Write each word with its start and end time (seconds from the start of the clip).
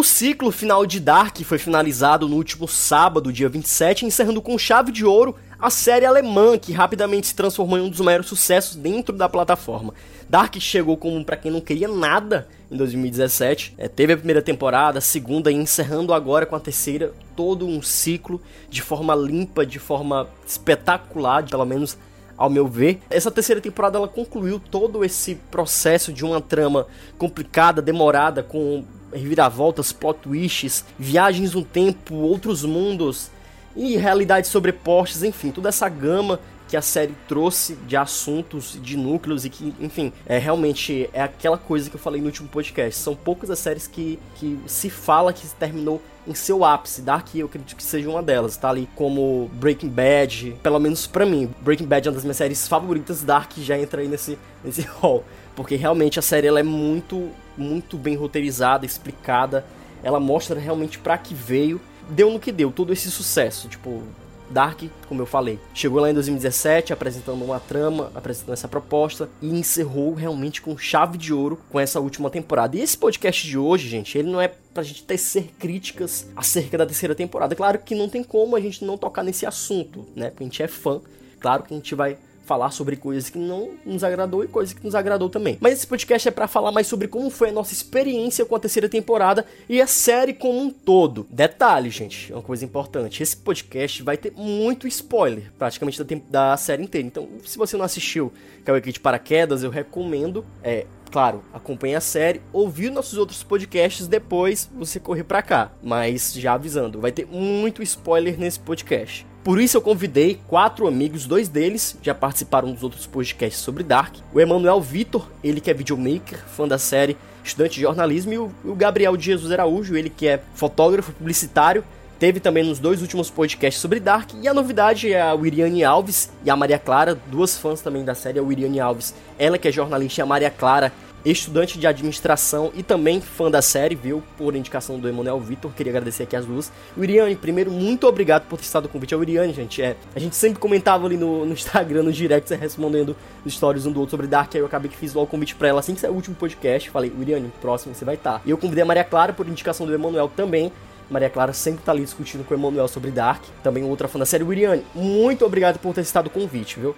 O 0.00 0.02
ciclo 0.02 0.50
final 0.50 0.86
de 0.86 0.98
Dark 0.98 1.36
foi 1.42 1.58
finalizado 1.58 2.26
no 2.26 2.36
último 2.36 2.66
sábado, 2.66 3.30
dia 3.30 3.50
27, 3.50 4.06
encerrando 4.06 4.40
com 4.40 4.56
chave 4.56 4.90
de 4.90 5.04
ouro 5.04 5.36
a 5.58 5.68
série 5.68 6.06
alemã, 6.06 6.56
que 6.56 6.72
rapidamente 6.72 7.26
se 7.26 7.34
transformou 7.34 7.76
em 7.76 7.82
um 7.82 7.90
dos 7.90 8.00
maiores 8.00 8.26
sucessos 8.26 8.76
dentro 8.76 9.14
da 9.14 9.28
plataforma. 9.28 9.92
Dark 10.26 10.56
chegou 10.58 10.96
como 10.96 11.22
para 11.22 11.36
quem 11.36 11.52
não 11.52 11.60
queria 11.60 11.86
nada 11.86 12.48
em 12.70 12.78
2017. 12.78 13.74
É, 13.76 13.88
teve 13.88 14.14
a 14.14 14.16
primeira 14.16 14.40
temporada, 14.40 15.00
a 15.00 15.02
segunda 15.02 15.52
e 15.52 15.54
encerrando 15.54 16.14
agora 16.14 16.46
com 16.46 16.56
a 16.56 16.60
terceira, 16.60 17.12
todo 17.36 17.66
um 17.66 17.82
ciclo 17.82 18.40
de 18.70 18.80
forma 18.80 19.14
limpa, 19.14 19.66
de 19.66 19.78
forma 19.78 20.30
espetacular, 20.46 21.46
pelo 21.46 21.66
menos 21.66 21.98
ao 22.38 22.48
meu 22.48 22.66
ver. 22.66 23.00
Essa 23.10 23.30
terceira 23.30 23.60
temporada 23.60 23.98
ela 23.98 24.08
concluiu 24.08 24.58
todo 24.58 25.04
esse 25.04 25.34
processo 25.50 26.10
de 26.10 26.24
uma 26.24 26.40
trama 26.40 26.86
complicada, 27.18 27.82
demorada, 27.82 28.42
com 28.42 28.82
reviravoltas, 29.12 29.92
plot 29.92 30.20
twists, 30.20 30.84
viagens 30.98 31.54
no 31.54 31.64
tempo, 31.64 32.14
outros 32.14 32.64
mundos 32.64 33.30
e 33.74 33.96
realidades 33.96 34.50
sobrepostas, 34.50 35.22
enfim, 35.22 35.50
toda 35.50 35.68
essa 35.68 35.88
gama 35.88 36.40
que 36.70 36.76
a 36.76 36.82
série 36.82 37.14
trouxe 37.26 37.74
de 37.74 37.96
assuntos, 37.96 38.78
de 38.80 38.96
núcleos 38.96 39.44
e 39.44 39.50
que, 39.50 39.74
enfim, 39.80 40.12
é 40.24 40.38
realmente 40.38 41.10
é 41.12 41.20
aquela 41.20 41.58
coisa 41.58 41.90
que 41.90 41.96
eu 41.96 42.00
falei 42.00 42.20
no 42.20 42.28
último 42.28 42.48
podcast. 42.48 43.00
São 43.00 43.16
poucas 43.16 43.50
as 43.50 43.58
séries 43.58 43.88
que, 43.88 44.20
que 44.36 44.56
se 44.66 44.88
fala 44.88 45.32
que 45.32 45.44
terminou 45.48 46.00
em 46.28 46.32
seu 46.32 46.64
ápice. 46.64 47.02
Dark, 47.02 47.34
eu 47.34 47.46
acredito 47.46 47.74
que 47.74 47.82
seja 47.82 48.08
uma 48.08 48.22
delas, 48.22 48.56
tá 48.56 48.70
ali 48.70 48.88
como 48.94 49.50
Breaking 49.54 49.88
Bad, 49.88 50.56
pelo 50.62 50.78
menos 50.78 51.08
para 51.08 51.26
mim. 51.26 51.52
Breaking 51.60 51.86
Bad 51.86 52.06
é 52.06 52.10
uma 52.10 52.14
das 52.14 52.24
minhas 52.24 52.36
séries 52.36 52.68
favoritas, 52.68 53.24
Dark 53.24 53.50
já 53.58 53.76
entra 53.76 54.00
aí 54.00 54.06
nesse, 54.06 54.38
nesse 54.64 54.82
hall. 55.02 55.24
Porque 55.56 55.74
realmente 55.74 56.20
a 56.20 56.22
série 56.22 56.46
ela 56.46 56.60
é 56.60 56.62
muito, 56.62 57.30
muito 57.60 57.96
bem 57.96 58.16
roteirizada, 58.16 58.86
explicada. 58.86 59.64
Ela 60.02 60.18
mostra 60.18 60.58
realmente 60.58 60.98
para 60.98 61.16
que 61.18 61.34
veio. 61.34 61.80
Deu 62.08 62.30
no 62.30 62.40
que 62.40 62.50
deu, 62.50 62.72
todo 62.72 62.92
esse 62.92 63.10
sucesso. 63.10 63.68
Tipo, 63.68 64.02
Dark, 64.50 64.82
como 65.08 65.22
eu 65.22 65.26
falei, 65.26 65.60
chegou 65.72 66.00
lá 66.00 66.10
em 66.10 66.14
2017 66.14 66.92
apresentando 66.92 67.44
uma 67.44 67.60
trama, 67.60 68.10
apresentando 68.14 68.54
essa 68.54 68.66
proposta 68.66 69.28
e 69.40 69.48
encerrou 69.48 70.12
realmente 70.12 70.60
com 70.60 70.76
chave 70.76 71.16
de 71.16 71.32
ouro 71.32 71.60
com 71.70 71.78
essa 71.78 72.00
última 72.00 72.28
temporada. 72.28 72.76
E 72.76 72.80
esse 72.80 72.98
podcast 72.98 73.46
de 73.46 73.56
hoje, 73.56 73.88
gente, 73.88 74.18
ele 74.18 74.28
não 74.28 74.40
é 74.40 74.48
pra 74.48 74.82
gente 74.82 75.04
tecer 75.04 75.50
críticas 75.58 76.26
acerca 76.34 76.76
da 76.76 76.84
terceira 76.84 77.14
temporada. 77.14 77.54
Claro 77.54 77.78
que 77.78 77.94
não 77.94 78.08
tem 78.08 78.24
como 78.24 78.56
a 78.56 78.60
gente 78.60 78.84
não 78.84 78.98
tocar 78.98 79.22
nesse 79.22 79.46
assunto, 79.46 80.04
né? 80.16 80.30
Porque 80.30 80.42
a 80.42 80.46
gente 80.46 80.62
é 80.62 80.68
fã. 80.68 81.00
Claro 81.38 81.62
que 81.62 81.72
a 81.72 81.76
gente 81.76 81.94
vai 81.94 82.18
falar 82.50 82.72
sobre 82.72 82.96
coisas 82.96 83.30
que 83.30 83.38
não 83.38 83.70
nos 83.86 84.02
agradou 84.02 84.42
e 84.42 84.48
coisas 84.48 84.74
que 84.74 84.84
nos 84.84 84.96
agradou 84.96 85.30
também. 85.30 85.56
Mas 85.60 85.74
esse 85.74 85.86
podcast 85.86 86.26
é 86.26 86.32
para 86.32 86.48
falar 86.48 86.72
mais 86.72 86.88
sobre 86.88 87.06
como 87.06 87.30
foi 87.30 87.50
a 87.50 87.52
nossa 87.52 87.72
experiência 87.72 88.44
com 88.44 88.56
a 88.56 88.58
terceira 88.58 88.88
temporada 88.88 89.46
e 89.68 89.80
a 89.80 89.86
série 89.86 90.34
como 90.34 90.60
um 90.60 90.68
todo. 90.68 91.28
Detalhe, 91.30 91.90
gente, 91.90 92.32
é 92.32 92.34
uma 92.34 92.42
coisa 92.42 92.64
importante. 92.64 93.22
Esse 93.22 93.36
podcast 93.36 94.02
vai 94.02 94.16
ter 94.16 94.32
muito 94.36 94.88
spoiler, 94.88 95.52
praticamente 95.56 96.02
da, 96.02 96.16
da 96.28 96.56
série 96.56 96.82
inteira. 96.82 97.06
Então, 97.06 97.28
se 97.44 97.56
você 97.56 97.76
não 97.76 97.84
assistiu 97.84 98.32
Caiu 98.64 98.76
aqui 98.76 98.92
de 98.92 99.00
paraquedas, 99.00 99.62
eu 99.62 99.70
recomendo. 99.70 100.44
É, 100.62 100.86
claro, 101.10 101.42
acompanhe 101.52 101.94
a 101.94 102.00
série, 102.00 102.42
ouvir 102.52 102.90
nossos 102.90 103.18
outros 103.18 103.42
podcasts, 103.42 104.06
depois 104.06 104.70
você 104.74 105.00
correr 105.00 105.24
para 105.24 105.42
cá. 105.42 105.72
Mas 105.82 106.34
já 106.34 106.54
avisando, 106.54 107.00
vai 107.00 107.12
ter 107.12 107.26
muito 107.26 107.82
spoiler 107.82 108.38
nesse 108.38 108.60
podcast. 108.60 109.29
Por 109.42 109.58
isso 109.58 109.78
eu 109.78 109.80
convidei 109.80 110.38
quatro 110.46 110.86
amigos, 110.86 111.26
dois 111.26 111.48
deles 111.48 111.96
já 112.02 112.14
participaram 112.14 112.72
dos 112.72 112.82
outros 112.82 113.06
podcasts 113.06 113.62
sobre 113.62 113.82
Dark. 113.82 114.16
O 114.34 114.40
Emanuel 114.40 114.82
Vitor, 114.82 115.26
ele 115.42 115.62
que 115.62 115.70
é 115.70 115.74
videomaker, 115.74 116.44
fã 116.46 116.68
da 116.68 116.76
série, 116.76 117.16
estudante 117.42 117.76
de 117.76 117.80
jornalismo, 117.80 118.32
e 118.34 118.38
o, 118.38 118.52
Gabriel 118.76 119.16
de 119.16 119.24
Jesus 119.24 119.50
Araújo, 119.50 119.96
ele 119.96 120.10
que 120.10 120.26
é 120.26 120.42
fotógrafo 120.54 121.12
publicitário, 121.12 121.82
teve 122.20 122.38
também 122.38 122.62
nos 122.62 122.78
dois 122.78 123.00
últimos 123.00 123.30
podcasts 123.30 123.80
sobre 123.80 123.98
Dark. 123.98 124.30
E 124.40 124.46
a 124.46 124.52
novidade 124.52 125.10
é 125.10 125.20
a 125.20 125.32
Wiriane 125.32 125.82
Alves 125.82 126.30
e 126.44 126.50
a 126.50 126.54
Maria 126.54 126.78
Clara, 126.78 127.18
duas 127.28 127.56
fãs 127.56 127.80
também 127.80 128.04
da 128.04 128.14
série, 128.14 128.38
a 128.38 128.42
Wiriane 128.42 128.78
Alves, 128.78 129.14
ela 129.38 129.56
que 129.56 129.66
é 129.66 129.72
jornalista, 129.72 130.20
e 130.20 130.22
a 130.22 130.26
Maria 130.26 130.50
Clara, 130.50 130.92
estudante 131.24 131.78
de 131.78 131.86
administração 131.86 132.70
e 132.74 132.82
também 132.82 133.22
fã 133.22 133.50
da 133.50 133.62
série, 133.62 133.94
viu? 133.94 134.22
Por 134.36 134.54
indicação 134.54 134.98
do 134.98 135.08
Emanuel 135.08 135.40
Vitor. 135.40 135.72
Queria 135.72 135.92
agradecer 135.92 136.24
aqui 136.24 136.36
as 136.36 136.44
duas. 136.44 136.70
Wiriane, 136.96 137.36
primeiro, 137.36 137.70
muito 137.70 138.06
obrigado 138.06 138.46
por 138.48 138.58
ter 138.58 138.64
estado 138.64 138.84
o 138.84 138.88
convite. 138.88 139.14
A 139.14 139.18
Wiriane, 139.18 139.54
gente, 139.54 139.80
é. 139.80 139.96
A 140.14 140.18
gente 140.18 140.36
sempre 140.36 140.58
comentava 140.58 141.06
ali 141.06 141.16
no, 141.16 141.46
no 141.46 141.52
Instagram, 141.52 142.02
no 142.02 142.12
direct, 142.12 142.54
respondendo 142.54 143.16
stories 143.48 143.86
um 143.86 143.92
do 143.92 144.00
outro 144.00 144.10
sobre 144.10 144.26
Dark. 144.26 144.54
Aí 144.54 144.60
eu 144.60 144.66
acabei 144.66 144.90
que 144.90 144.96
fiz 144.96 145.14
logo 145.14 145.26
o 145.26 145.30
convite 145.30 145.54
pra 145.54 145.68
ela 145.68 145.80
assim 145.80 145.94
que 145.94 146.00
saiu 146.00 146.12
o 146.12 146.16
último 146.16 146.36
podcast. 146.36 146.90
Falei, 146.90 147.10
Wiriane, 147.18 147.50
próximo 147.62 147.94
você 147.94 148.04
vai 148.04 148.16
estar. 148.16 148.34
Tá. 148.34 148.42
E 148.44 148.50
eu 148.50 148.58
convidei 148.58 148.82
a 148.82 148.86
Maria 148.86 149.04
Clara 149.04 149.32
por 149.32 149.48
indicação 149.48 149.86
do 149.86 149.94
Emanuel 149.94 150.30
também. 150.34 150.70
Maria 151.10 151.28
Clara 151.28 151.52
sempre 151.52 151.84
tá 151.84 151.92
ali 151.92 152.04
discutindo 152.04 152.44
com 152.44 152.54
o 152.54 152.56
Emanuel 152.56 152.86
sobre 152.86 153.10
Dark, 153.10 153.42
também 153.62 153.82
outra 153.82 154.06
fã 154.06 154.18
da 154.18 154.24
série. 154.24 154.44
Wiriane, 154.44 154.86
muito 154.94 155.44
obrigado 155.44 155.78
por 155.78 155.92
ter 155.92 156.04
citado 156.04 156.28
o 156.28 156.30
convite, 156.30 156.78
viu? 156.78 156.94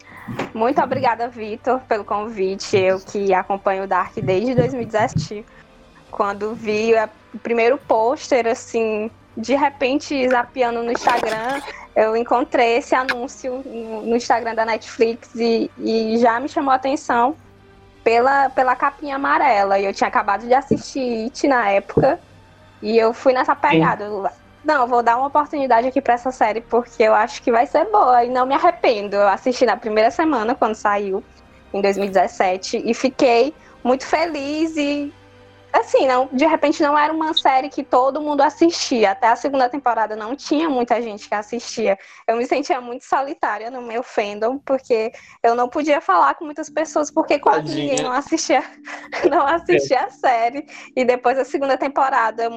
Muito 0.52 0.80
obrigada, 0.82 1.28
Vitor, 1.28 1.80
pelo 1.88 2.04
convite. 2.04 2.76
Eu 2.76 3.00
que 3.00 3.32
acompanho 3.32 3.84
o 3.84 3.86
Dark 3.86 4.14
desde 4.22 4.54
2017, 4.54 5.44
quando 6.10 6.54
vi 6.54 6.92
o 7.34 7.38
primeiro 7.38 7.78
pôster, 7.78 8.46
assim, 8.46 9.10
de 9.36 9.54
repente, 9.54 10.28
zapeando 10.28 10.82
no 10.82 10.92
Instagram, 10.92 11.62
eu 11.96 12.14
encontrei 12.14 12.76
esse 12.76 12.94
anúncio 12.94 13.62
no 13.64 14.14
Instagram 14.14 14.54
da 14.54 14.66
Netflix 14.66 15.34
e, 15.34 15.70
e 15.78 16.18
já 16.18 16.38
me 16.38 16.48
chamou 16.48 16.70
a 16.70 16.76
atenção 16.76 17.34
pela, 18.04 18.50
pela 18.50 18.76
capinha 18.76 19.16
amarela. 19.16 19.78
E 19.78 19.86
eu 19.86 19.94
tinha 19.94 20.08
acabado 20.08 20.46
de 20.46 20.52
assistir 20.52 21.24
It 21.24 21.48
na 21.48 21.70
época. 21.70 22.20
E 22.82 22.98
eu 22.98 23.14
fui 23.14 23.32
nessa 23.32 23.54
pegada. 23.54 24.08
Sim. 24.08 24.42
Não, 24.64 24.86
vou 24.86 25.02
dar 25.02 25.16
uma 25.16 25.26
oportunidade 25.26 25.88
aqui 25.88 26.00
para 26.00 26.14
essa 26.14 26.30
série 26.30 26.60
porque 26.60 27.02
eu 27.02 27.14
acho 27.14 27.42
que 27.42 27.50
vai 27.50 27.66
ser 27.66 27.84
boa 27.86 28.24
e 28.24 28.28
não 28.28 28.46
me 28.46 28.54
arrependo. 28.54 29.16
Eu 29.16 29.28
assisti 29.28 29.64
na 29.64 29.76
primeira 29.76 30.10
semana 30.10 30.54
quando 30.54 30.74
saiu, 30.74 31.22
em 31.72 31.80
2017, 31.80 32.82
e 32.84 32.94
fiquei 32.94 33.54
muito 33.82 34.06
feliz 34.06 34.76
e 34.76 35.12
assim, 35.72 36.06
não, 36.06 36.28
de 36.32 36.46
repente 36.46 36.82
não 36.82 36.96
era 36.96 37.12
uma 37.12 37.32
série 37.34 37.68
que 37.68 37.82
todo 37.82 38.20
mundo 38.20 38.42
assistia. 38.42 39.12
Até 39.12 39.28
a 39.28 39.36
segunda 39.36 39.68
temporada 39.68 40.14
não 40.14 40.36
tinha 40.36 40.68
muita 40.68 41.00
gente 41.00 41.28
que 41.28 41.34
assistia. 41.34 41.98
Eu 42.26 42.36
me 42.36 42.46
sentia 42.46 42.80
muito 42.80 43.04
solitária 43.04 43.70
no 43.70 43.82
meu 43.82 44.02
fandom, 44.02 44.58
porque 44.58 45.12
eu 45.42 45.54
não 45.54 45.68
podia 45.68 46.00
falar 46.00 46.34
com 46.34 46.44
muitas 46.44 46.68
pessoas, 46.68 47.10
porque 47.10 47.38
quase 47.38 47.68
Tadinha. 47.68 47.90
ninguém 47.90 48.04
não 48.04 48.12
assistia, 48.12 48.62
não 49.30 49.46
assistia 49.46 49.98
é. 49.98 50.04
a 50.04 50.10
série. 50.10 50.66
E 50.94 51.04
depois 51.04 51.36
da 51.36 51.44
segunda 51.44 51.76
temporada, 51.76 52.50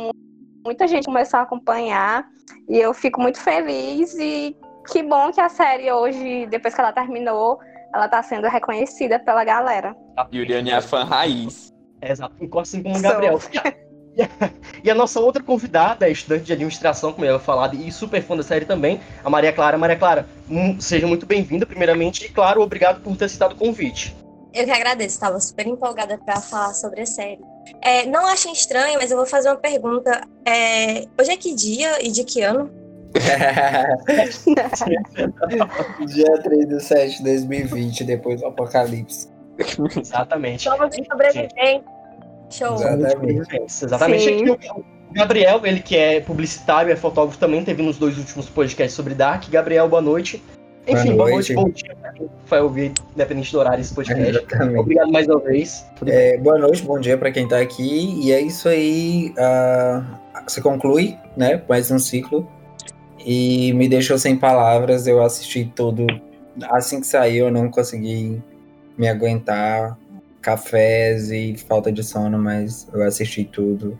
muita 0.63 0.87
gente 0.87 1.05
começou 1.05 1.39
a 1.39 1.43
acompanhar. 1.43 2.27
E 2.67 2.77
eu 2.77 2.93
fico 2.93 3.21
muito 3.21 3.39
feliz 3.39 4.13
e 4.15 4.55
que 4.91 5.01
bom 5.01 5.31
que 5.31 5.41
a 5.41 5.49
série 5.49 5.91
hoje, 5.91 6.45
depois 6.47 6.73
que 6.73 6.81
ela 6.81 6.91
terminou, 6.91 7.59
ela 7.93 8.05
está 8.05 8.21
sendo 8.21 8.47
reconhecida 8.47 9.19
pela 9.19 9.43
galera. 9.43 9.95
A 10.17 10.27
Yuriane 10.33 10.71
é 10.71 10.75
a 10.75 10.81
fã 10.81 11.03
raiz. 11.03 11.74
Exato, 12.11 12.35
assim 12.59 12.83
como 12.83 12.97
o 12.97 13.01
Gabriel. 13.01 13.39
E 14.15 14.21
a, 14.21 14.29
e 14.83 14.89
a, 14.89 14.95
nossa 14.95 15.19
outra 15.19 15.43
convidada 15.43 16.07
é 16.07 16.11
estudante 16.11 16.45
de 16.45 16.53
administração, 16.53 17.11
como 17.11 17.25
eu 17.25 17.33
ia 17.33 17.39
falar, 17.39 17.73
e 17.73 17.91
super 17.91 18.23
fã 18.23 18.37
da 18.37 18.43
série 18.43 18.63
também, 18.63 19.01
a 19.23 19.29
Maria 19.29 19.51
Clara. 19.51 19.77
Maria 19.77 19.97
Clara, 19.97 20.25
um, 20.49 20.79
seja 20.79 21.05
muito 21.05 21.25
bem-vinda, 21.25 21.65
primeiramente, 21.65 22.25
e 22.25 22.29
claro, 22.29 22.61
obrigado 22.61 23.01
por 23.01 23.17
ter 23.17 23.29
citado 23.29 23.55
o 23.55 23.57
convite. 23.57 24.15
Eu 24.53 24.63
que 24.63 24.71
agradeço, 24.71 25.15
estava 25.15 25.37
super 25.41 25.67
empolgada 25.67 26.17
para 26.19 26.39
falar 26.39 26.73
sobre 26.73 27.01
a 27.01 27.05
série. 27.05 27.41
É, 27.81 28.05
não 28.05 28.25
achem 28.25 28.53
estranho, 28.53 28.97
mas 29.01 29.11
eu 29.11 29.17
vou 29.17 29.25
fazer 29.25 29.49
uma 29.49 29.57
pergunta. 29.57 30.21
É, 30.45 31.05
hoje 31.19 31.31
é 31.31 31.35
que 31.35 31.53
dia 31.53 32.01
e 32.01 32.09
de 32.09 32.23
que 32.23 32.41
ano? 32.41 32.71
dia 36.07 36.41
3 36.41 36.67
de 36.67 36.81
7 36.81 37.17
de 37.17 37.23
2020, 37.23 38.05
depois 38.05 38.39
do 38.39 38.47
apocalipse. 38.47 39.29
Exatamente. 39.97 40.63
Somos 40.63 40.95
sobreviventes. 40.95 41.94
Show. 42.55 42.75
Exatamente. 42.75 43.61
Exatamente. 43.83 44.51
O 44.51 45.13
Gabriel, 45.13 45.61
ele 45.63 45.79
que 45.79 45.95
é 45.95 46.19
publicitário, 46.19 46.91
é 46.91 46.95
fotógrafo, 46.95 47.37
também 47.37 47.63
teve 47.63 47.81
nos 47.81 47.97
dois 47.97 48.17
últimos 48.17 48.49
podcasts 48.49 48.93
sobre 48.93 49.13
Dark. 49.13 49.49
Gabriel, 49.49 49.87
boa 49.87 50.01
noite. 50.01 50.43
Enfim, 50.87 51.15
boa 51.15 51.31
noite, 51.31 51.53
boa 51.53 51.65
noite 51.65 51.83
bom 51.83 51.87
dia 51.87 51.95
pra 51.95 52.11
quem 52.11 52.29
vai 52.47 52.61
ouvir, 52.61 52.91
independente 53.13 53.51
do 53.51 53.59
horário, 53.59 53.81
esse 53.81 53.93
podcast. 53.93 54.29
Exatamente. 54.29 54.77
Obrigado 54.77 55.11
mais 55.11 55.27
uma 55.27 55.39
vez. 55.39 55.85
É, 56.05 56.37
boa 56.37 56.59
noite, 56.59 56.83
bom 56.83 56.99
dia 56.99 57.17
para 57.17 57.31
quem 57.31 57.47
tá 57.47 57.59
aqui. 57.59 58.19
E 58.21 58.31
é 58.31 58.39
isso 58.39 58.69
aí. 58.69 59.33
Uh, 59.37 60.05
você 60.47 60.61
conclui, 60.61 61.17
né? 61.35 61.61
Mais 61.67 61.89
um 61.89 61.97
ciclo. 61.97 62.47
E 63.25 63.73
me 63.73 63.89
deixou 63.89 64.17
sem 64.19 64.37
palavras. 64.37 65.07
Eu 65.07 65.23
assisti 65.23 65.65
todo. 65.75 66.05
Assim 66.69 67.01
que 67.01 67.07
saiu, 67.07 67.45
eu 67.45 67.51
não 67.51 67.71
consegui 67.71 68.41
me 68.95 69.07
aguentar 69.07 69.97
cafés 70.45 71.31
e 71.31 71.55
falta 71.57 71.91
de 71.91 72.03
sono, 72.03 72.37
mas 72.37 72.87
eu 72.93 73.01
assisti 73.01 73.43
tudo. 73.43 73.97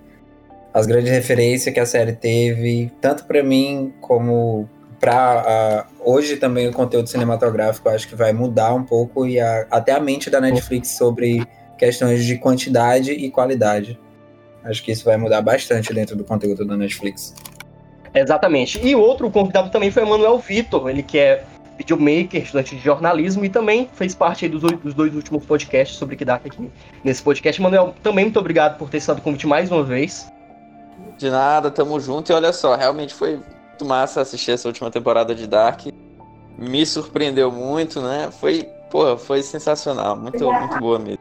As 0.71 0.85
grandes 0.85 1.11
referências 1.11 1.73
que 1.73 1.79
a 1.79 1.85
série 1.87 2.13
teve, 2.13 2.91
tanto 3.01 3.25
para 3.25 3.41
mim 3.41 3.91
como 3.99 4.69
para 4.99 5.87
uh, 5.99 6.11
hoje 6.11 6.37
também 6.37 6.67
o 6.67 6.71
conteúdo 6.71 7.09
cinematográfico 7.09 7.89
acho 7.89 8.07
que 8.07 8.15
vai 8.15 8.31
mudar 8.31 8.73
um 8.73 8.83
pouco 8.83 9.25
e 9.25 9.39
a, 9.39 9.65
até 9.71 9.91
a 9.91 9.99
mente 9.99 10.29
da 10.29 10.39
Netflix 10.39 10.89
sobre 10.89 11.45
questões 11.77 12.23
de 12.23 12.37
quantidade 12.37 13.11
e 13.11 13.31
qualidade. 13.31 13.99
Acho 14.63 14.83
que 14.83 14.91
isso 14.91 15.03
vai 15.03 15.17
mudar 15.17 15.41
bastante 15.41 15.93
dentro 15.93 16.15
do 16.15 16.23
conteúdo 16.23 16.65
da 16.65 16.77
Netflix. 16.77 17.33
Exatamente. 18.13 18.79
E 18.85 18.95
outro 18.95 19.29
convidado 19.31 19.69
também 19.71 19.89
foi 19.89 20.03
o 20.03 20.07
Manuel 20.07 20.37
Vitor, 20.37 20.89
ele 20.89 21.03
que 21.03 21.17
é 21.17 21.43
videomaker, 21.77 22.41
estudante 22.41 22.75
de 22.75 22.81
jornalismo 22.81 23.43
e 23.43 23.49
também 23.49 23.89
fez 23.93 24.15
parte 24.15 24.47
dos, 24.47 24.61
dos, 24.61 24.93
dois 24.93 25.13
últimos 25.13 25.45
podcasts 25.45 25.97
sobre 25.97 26.15
Kidak 26.15 26.47
aqui 26.47 26.71
nesse 27.03 27.21
podcast. 27.21 27.61
Manuel, 27.61 27.93
também 28.01 28.25
muito 28.25 28.39
obrigado 28.39 28.77
por 28.77 28.89
ter 28.89 28.97
estado 28.97 29.21
convite 29.21 29.45
mais 29.45 29.71
uma 29.71 29.83
vez. 29.83 30.31
De 31.17 31.29
nada, 31.29 31.69
tamo 31.69 31.99
junto. 31.99 32.31
E 32.31 32.35
olha 32.35 32.53
só, 32.53 32.75
realmente 32.75 33.13
foi 33.13 33.37
muito 33.37 33.85
massa 33.85 34.21
assistir 34.21 34.51
essa 34.51 34.67
última 34.67 34.89
temporada 34.89 35.35
de 35.35 35.47
Dark. 35.47 35.87
Me 36.57 36.85
surpreendeu 36.85 37.51
muito, 37.51 38.01
né? 38.01 38.29
Foi, 38.39 38.63
porra, 38.89 39.17
foi 39.17 39.43
sensacional. 39.43 40.15
Muito, 40.15 40.49
muito 40.51 40.79
boa 40.79 40.97
mesmo. 40.97 41.19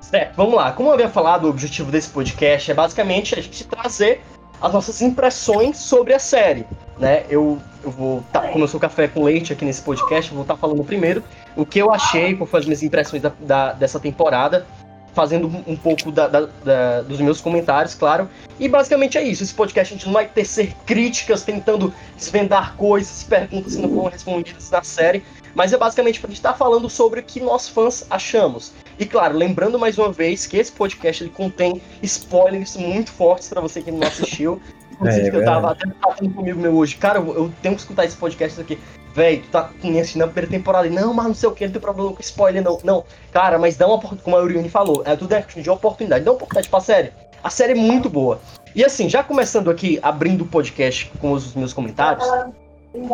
Certo, 0.00 0.36
vamos 0.36 0.54
lá. 0.54 0.70
Como 0.72 0.90
eu 0.90 0.92
havia 0.92 1.08
falado, 1.08 1.46
o 1.46 1.48
objetivo 1.48 1.90
desse 1.90 2.10
podcast 2.10 2.70
é 2.70 2.74
basicamente 2.74 3.38
a 3.38 3.40
gente 3.40 3.64
trazer 3.64 4.20
as 4.60 4.72
nossas 4.72 5.00
impressões 5.00 5.78
sobre 5.78 6.12
a 6.12 6.18
série. 6.18 6.66
Né? 6.98 7.24
Eu, 7.28 7.60
eu 7.82 7.90
vou, 7.90 8.22
tá, 8.32 8.42
sou 8.68 8.78
café 8.78 9.08
com 9.08 9.24
leite 9.24 9.52
aqui 9.52 9.64
nesse 9.64 9.82
podcast, 9.82 10.30
eu 10.30 10.36
vou 10.36 10.42
estar 10.42 10.54
tá 10.54 10.60
falando 10.60 10.84
primeiro 10.84 11.22
o 11.56 11.64
que 11.64 11.78
eu 11.78 11.92
achei, 11.92 12.34
qual 12.34 12.46
foram 12.46 12.60
as 12.60 12.66
minhas 12.66 12.82
impressões 12.82 13.22
da, 13.22 13.32
da, 13.40 13.72
dessa 13.72 14.00
temporada, 14.00 14.66
fazendo 15.14 15.46
um 15.66 15.76
pouco 15.76 16.10
da, 16.10 16.26
da, 16.26 17.02
dos 17.02 17.20
meus 17.20 17.40
comentários, 17.40 17.94
claro. 17.94 18.28
E 18.58 18.68
basicamente 18.68 19.16
é 19.16 19.22
isso. 19.22 19.44
Esse 19.44 19.54
podcast 19.54 19.94
a 19.94 19.96
gente 19.96 20.06
não 20.06 20.12
vai 20.12 20.26
tecer 20.26 20.74
críticas, 20.84 21.42
tentando 21.42 21.94
desvendar 22.16 22.74
coisas, 22.76 23.22
perguntas 23.22 23.76
que 23.76 23.82
não 23.82 23.88
foram 23.88 24.10
respondidas 24.10 24.70
na 24.70 24.82
série. 24.82 25.22
Mas 25.54 25.72
é 25.72 25.78
basicamente 25.78 26.18
pra 26.18 26.28
gente 26.28 26.38
estar 26.38 26.52
tá 26.52 26.58
falando 26.58 26.90
sobre 26.90 27.20
o 27.20 27.22
que 27.22 27.38
nós 27.40 27.68
fãs 27.68 28.04
achamos. 28.10 28.72
E 28.98 29.06
claro, 29.06 29.36
lembrando 29.36 29.78
mais 29.78 29.96
uma 29.98 30.10
vez 30.10 30.46
que 30.46 30.56
esse 30.56 30.72
podcast 30.72 31.22
ele 31.22 31.30
contém 31.30 31.80
spoilers 32.02 32.76
muito 32.76 33.12
fortes 33.12 33.48
para 33.48 33.60
você 33.60 33.80
que 33.80 33.92
não 33.92 34.06
assistiu. 34.06 34.60
Inclusive, 34.94 35.28
é, 35.28 35.40
eu 35.40 35.44
tava 35.44 35.72
até 35.72 35.88
falando 36.00 36.34
comigo 36.34 36.60
meu 36.60 36.76
hoje, 36.76 36.96
cara, 36.96 37.18
eu, 37.18 37.34
eu, 37.34 37.52
tenho 37.60 37.74
que 37.74 37.80
escutar 37.80 38.04
esse 38.04 38.16
podcast 38.16 38.60
aqui. 38.60 38.78
Véi, 39.14 39.38
tu 39.38 39.48
tá 39.48 39.70
assistindo 40.00 40.22
a 40.22 40.26
primeira 40.26 40.50
temporada. 40.50 40.88
Não, 40.90 41.14
mas 41.14 41.26
não 41.26 41.34
sei 41.34 41.48
o 41.48 41.52
que, 41.52 41.64
não 41.64 41.72
tem 41.72 41.80
problema 41.80 42.12
com 42.12 42.20
spoiler, 42.20 42.62
não. 42.62 42.78
Não, 42.82 43.04
cara, 43.32 43.58
mas 43.58 43.76
dá 43.76 43.86
uma 43.86 43.94
oportunidade, 43.96 44.24
como 44.24 44.36
a 44.36 44.42
Uriane 44.42 44.68
falou, 44.68 45.02
é 45.04 45.14
tudo 45.14 45.32
é 45.34 45.40
de 45.40 45.70
oportunidade. 45.70 46.24
Dá 46.24 46.30
uma 46.30 46.36
oportunidade 46.36 46.68
pra 46.68 46.80
série. 46.80 47.12
A 47.42 47.50
série 47.50 47.72
é 47.72 47.76
muito 47.76 48.08
boa. 48.08 48.40
E 48.74 48.84
assim, 48.84 49.08
já 49.08 49.22
começando 49.22 49.70
aqui, 49.70 50.00
abrindo 50.02 50.42
o 50.42 50.46
podcast 50.46 51.12
com 51.20 51.32
os 51.32 51.54
meus 51.54 51.72
comentários, 51.72 52.26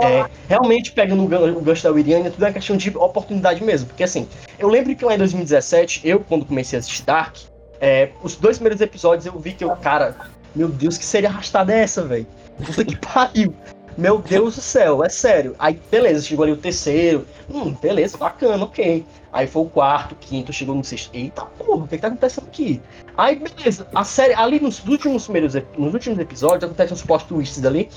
é, 0.02 0.26
realmente 0.48 0.92
pegando 0.92 1.24
o 1.24 1.60
gancho 1.60 1.82
da 1.82 1.90
Wiriane, 1.90 2.28
é 2.28 2.30
tudo 2.30 2.44
uma 2.44 2.52
questão 2.52 2.76
de 2.76 2.96
oportunidade 2.96 3.62
mesmo. 3.62 3.88
Porque 3.88 4.04
assim, 4.04 4.28
eu 4.58 4.68
lembro 4.68 4.94
que 4.94 5.04
lá 5.04 5.14
em 5.14 5.18
2017, 5.18 6.00
eu, 6.04 6.20
quando 6.20 6.46
comecei 6.46 6.78
a 6.78 6.80
assistir 6.80 7.02
Dark, 7.02 7.36
é, 7.80 8.10
os 8.22 8.36
dois 8.36 8.58
primeiros 8.58 8.80
episódios 8.80 9.26
eu 9.26 9.38
vi 9.38 9.52
que 9.52 9.64
o 9.64 9.74
cara, 9.76 10.14
meu 10.54 10.68
Deus, 10.68 10.98
que 10.98 11.04
seria 11.04 11.28
arrastada 11.28 11.72
é 11.72 11.80
essa, 11.80 12.02
velho? 12.04 12.26
Puta 12.64 12.84
que 12.84 12.96
pariu. 13.00 13.54
Meu 13.98 14.18
Deus 14.18 14.56
do 14.56 14.62
céu, 14.62 15.04
é 15.04 15.08
sério. 15.08 15.54
Aí, 15.58 15.78
beleza, 15.90 16.24
chegou 16.24 16.44
ali 16.44 16.52
o 16.52 16.56
terceiro. 16.56 17.26
Hum, 17.52 17.74
beleza, 17.74 18.16
bacana, 18.16 18.64
ok. 18.64 19.04
Aí 19.32 19.46
foi 19.46 19.62
o 19.62 19.66
quarto, 19.66 20.14
quinto, 20.14 20.52
chegou 20.52 20.74
no 20.74 20.82
sexto. 20.82 21.10
Eita 21.12 21.44
porra, 21.44 21.84
o 21.84 21.88
que, 21.88 21.96
que 21.96 22.02
tá 22.02 22.08
acontecendo 22.08 22.46
aqui? 22.46 22.80
Aí, 23.16 23.36
beleza, 23.36 23.86
a 23.94 24.04
série, 24.04 24.34
ali 24.34 24.60
nos 24.60 24.82
últimos 24.86 25.24
primeiros, 25.24 25.54
nos 25.76 25.92
últimos 25.92 26.18
episódios, 26.18 26.64
acontecem 26.64 26.94
uns 26.94 27.02
plot 27.02 27.26
twists 27.26 27.64
ali 27.64 27.88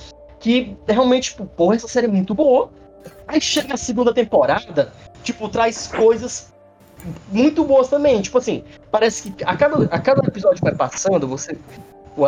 que 0.43 0.75
realmente, 0.85 1.29
tipo, 1.31 1.45
porra, 1.45 1.75
essa 1.75 1.87
série 1.87 2.07
é 2.07 2.09
muito 2.09 2.35
boa. 2.35 2.69
Aí 3.25 3.39
chega 3.39 3.75
a 3.75 3.77
segunda 3.77 4.13
temporada, 4.13 4.91
tipo, 5.23 5.47
traz 5.47 5.87
coisas 5.87 6.53
muito 7.31 7.63
boas 7.63 7.87
também. 7.87 8.21
Tipo 8.21 8.39
assim, 8.39 8.61
parece 8.91 9.31
que 9.31 9.43
a 9.45 9.55
cada, 9.55 9.85
a 9.85 9.99
cada 9.99 10.27
episódio 10.27 10.57
que 10.57 10.65
vai 10.65 10.75
passando, 10.75 11.27
você. 11.27 11.57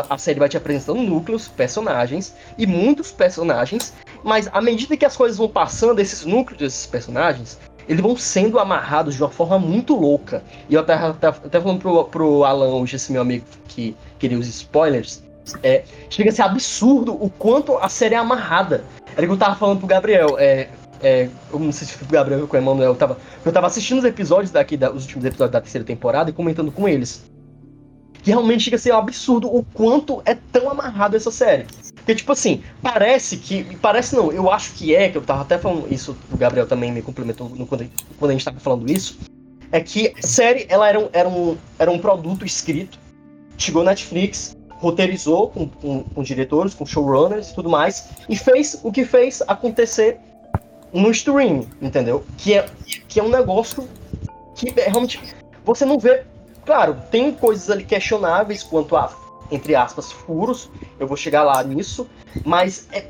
A 0.09 0.17
série 0.17 0.39
vai 0.39 0.49
te 0.49 0.57
apresentando 0.57 1.01
núcleos, 1.01 1.47
personagens 1.47 2.33
e 2.57 2.65
muitos 2.65 3.11
personagens, 3.11 3.93
mas 4.23 4.49
à 4.51 4.61
medida 4.61 4.97
que 4.97 5.05
as 5.05 5.15
coisas 5.15 5.37
vão 5.37 5.47
passando, 5.47 5.99
esses 5.99 6.25
núcleos 6.25 6.59
desses 6.59 6.85
personagens, 6.85 7.59
eles 7.87 8.01
vão 8.01 8.17
sendo 8.17 8.59
amarrados 8.59 9.15
de 9.15 9.21
uma 9.21 9.29
forma 9.29 9.59
muito 9.59 9.95
louca. 9.95 10.43
E 10.67 10.73
eu 10.73 10.81
até, 10.81 10.93
até, 10.93 11.27
até 11.27 11.61
falando 11.61 11.79
pro, 11.79 12.05
pro 12.05 12.43
Alan 12.43 12.67
hoje, 12.69 12.95
esse 12.95 13.11
meu 13.11 13.21
amigo 13.21 13.45
que 13.67 13.95
queria 14.17 14.39
os 14.39 14.47
spoilers, 14.47 15.23
é, 15.61 15.83
chega 16.09 16.31
a 16.31 16.33
ser 16.33 16.41
absurdo 16.41 17.13
o 17.13 17.29
quanto 17.29 17.77
a 17.77 17.89
série 17.89 18.15
é 18.15 18.17
amarrada. 18.17 18.83
Era 19.15 19.25
que 19.25 19.31
eu 19.31 19.38
tava 19.38 19.55
falando 19.55 19.79
pro 19.79 19.88
Gabriel, 19.88 20.38
é, 20.39 20.69
é, 21.01 21.29
eu 21.51 21.59
não 21.59 21.71
sei 21.71 21.88
se 21.88 21.93
foi 21.93 22.07
pro 22.07 22.15
Gabriel 22.15 22.41
ou 22.41 22.47
com 22.47 22.57
o 22.57 22.59
Emanuel, 22.59 22.91
eu 22.91 22.95
tava, 22.95 23.17
eu 23.45 23.51
tava 23.51 23.67
assistindo 23.67 23.99
os 23.99 24.05
episódios 24.05 24.51
daqui, 24.51 24.75
da, 24.75 24.91
os 24.91 25.03
últimos 25.03 25.25
episódios 25.25 25.51
da 25.51 25.61
terceira 25.61 25.85
temporada 25.85 26.29
e 26.29 26.33
comentando 26.33 26.71
com 26.71 26.88
eles. 26.89 27.23
Que 28.25 28.31
realmente 28.31 28.63
chega 28.63 28.75
a 28.75 28.80
ser 28.80 28.92
um 28.92 28.98
absurdo 28.98 29.48
o 29.56 29.63
quanto 29.63 30.22
é 30.25 30.36
tão 30.51 30.69
amarrado 30.69 31.16
essa 31.16 31.30
série. 31.30 31.68
Porque, 31.94 32.16
tipo 32.16 32.31
assim, 32.31 32.63
parece 32.81 33.38
que. 33.38 33.63
Parece 33.77 34.16
não, 34.16 34.31
eu 34.31 34.51
acho 34.51 34.74
que 34.74 34.95
é, 34.95 35.10
que 35.10 35.18
eu 35.18 35.22
tava 35.22 35.44
até 35.44 35.60
falando 35.60 35.92
isso, 35.94 36.18
o 36.31 36.38
Gabriel 36.38 36.68
também 36.68 36.92
me 36.92 37.04
complementou 37.04 37.48
no, 37.50 37.68
quando, 37.68 37.88
quando 38.18 38.31
a 38.31 38.33
gente 38.33 38.44
tava 38.44 38.60
falando 38.60 38.89
isso. 38.92 39.19
É 39.72 39.80
que 39.80 40.12
a 40.18 40.25
série, 40.25 40.66
ela 40.69 40.89
era 40.89 41.00
um, 41.00 41.10
era 41.13 41.30
um, 41.30 41.57
era 41.77 41.92
um 41.92 42.00
produto 42.00 42.44
escrito, 42.44 42.98
chegou 43.57 43.83
na 43.83 43.92
Netflix, 43.92 44.57
roteirizou 44.69 45.50
com, 45.50 45.68
com, 45.68 46.04
com, 46.04 46.24
diretores, 46.24 46.74
com 46.74 46.86
showrunners 46.86 47.51
e 47.51 47.56
tudo 47.56 47.69
mais, 47.69 48.10
e 48.27 48.36
fez 48.36 48.80
o 48.83 48.92
que 48.92 49.06
fez 49.06 49.44
acontecer 49.48 50.18
no 50.92 51.12
stream, 51.12 51.66
entendeu? 51.81 52.24
Que 52.38 52.56
é, 52.56 52.66
que 53.07 53.19
é 53.19 53.24
um 53.24 53.30
negócio 53.30 53.88
que 54.56 54.74
é 54.80 54.89
realmente 54.89 55.19
você 55.63 55.86
não 55.86 56.00
vê. 56.00 56.24
Claro, 56.65 56.97
tem 57.12 57.31
coisas 57.31 57.69
ali 57.69 57.83
questionáveis 57.83 58.63
quanto 58.63 58.95
a, 58.95 59.13
entre 59.51 59.75
aspas, 59.75 60.12
furos, 60.12 60.69
eu 61.00 61.07
vou 61.07 61.15
chegar 61.15 61.44
lá 61.44 61.63
nisso, 61.63 62.07
mas 62.44 62.88
é, 62.91 63.06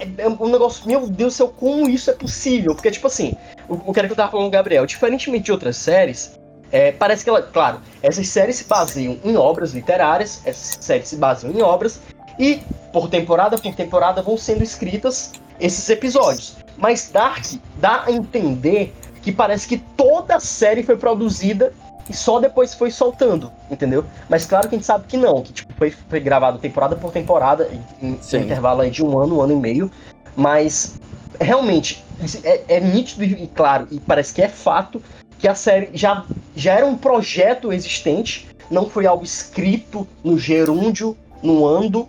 é, 0.00 0.08
é 0.18 0.28
um 0.28 0.48
negócio, 0.48 0.86
meu 0.86 1.06
Deus 1.06 1.34
do 1.34 1.36
céu, 1.36 1.48
como 1.48 1.88
isso 1.88 2.10
é 2.10 2.14
possível? 2.14 2.74
Porque, 2.74 2.90
tipo 2.90 3.06
assim, 3.06 3.36
o, 3.68 3.74
o 3.74 3.92
que 3.92 4.00
eu 4.00 4.16
tava 4.16 4.32
falando, 4.32 4.50
Gabriel, 4.50 4.84
diferentemente 4.84 5.44
de 5.44 5.52
outras 5.52 5.76
séries, 5.76 6.38
é, 6.72 6.92
parece 6.92 7.24
que 7.24 7.30
ela, 7.30 7.40
claro, 7.42 7.80
essas 8.02 8.28
séries 8.28 8.56
se 8.56 8.64
baseiam 8.64 9.18
em 9.24 9.36
obras 9.36 9.72
literárias, 9.72 10.42
essas 10.44 10.84
séries 10.84 11.08
se 11.08 11.16
baseiam 11.16 11.52
em 11.54 11.62
obras, 11.62 12.00
e 12.38 12.60
por 12.92 13.08
temporada 13.08 13.58
por 13.58 13.74
temporada 13.74 14.22
vão 14.22 14.36
sendo 14.36 14.62
escritas 14.62 15.32
esses 15.60 15.88
episódios. 15.88 16.56
Mas 16.76 17.10
Dark 17.10 17.44
dá 17.76 18.04
a 18.06 18.12
entender 18.12 18.94
que 19.22 19.32
parece 19.32 19.66
que 19.66 19.78
toda 19.96 20.36
a 20.36 20.40
série 20.40 20.82
foi 20.82 20.96
produzida 20.96 21.72
e 22.08 22.14
só 22.14 22.40
depois 22.40 22.74
foi 22.74 22.90
soltando, 22.90 23.52
entendeu? 23.70 24.04
Mas 24.28 24.46
claro 24.46 24.68
que 24.68 24.74
a 24.74 24.78
gente 24.78 24.86
sabe 24.86 25.04
que 25.06 25.16
não, 25.16 25.42
que 25.42 25.52
tipo, 25.52 25.72
foi, 25.74 25.90
foi 25.90 26.20
gravado 26.20 26.58
temporada 26.58 26.96
por 26.96 27.12
temporada, 27.12 27.68
em, 28.00 28.18
em 28.18 28.36
intervalo 28.36 28.88
de 28.90 29.04
um 29.04 29.18
ano, 29.18 29.38
um 29.38 29.42
ano 29.42 29.52
e 29.52 29.56
meio. 29.56 29.90
Mas 30.34 30.98
realmente 31.40 32.04
é, 32.42 32.76
é 32.76 32.80
nítido 32.80 33.24
e 33.24 33.46
claro, 33.48 33.86
e 33.90 34.00
parece 34.00 34.32
que 34.32 34.42
é 34.42 34.48
fato 34.48 35.02
que 35.38 35.46
a 35.46 35.54
série 35.54 35.90
já, 35.92 36.24
já 36.56 36.74
era 36.74 36.86
um 36.86 36.96
projeto 36.96 37.72
existente, 37.72 38.48
não 38.70 38.88
foi 38.88 39.06
algo 39.06 39.24
escrito 39.24 40.06
no 40.24 40.38
gerúndio, 40.38 41.16
no 41.42 41.66
ando, 41.66 42.08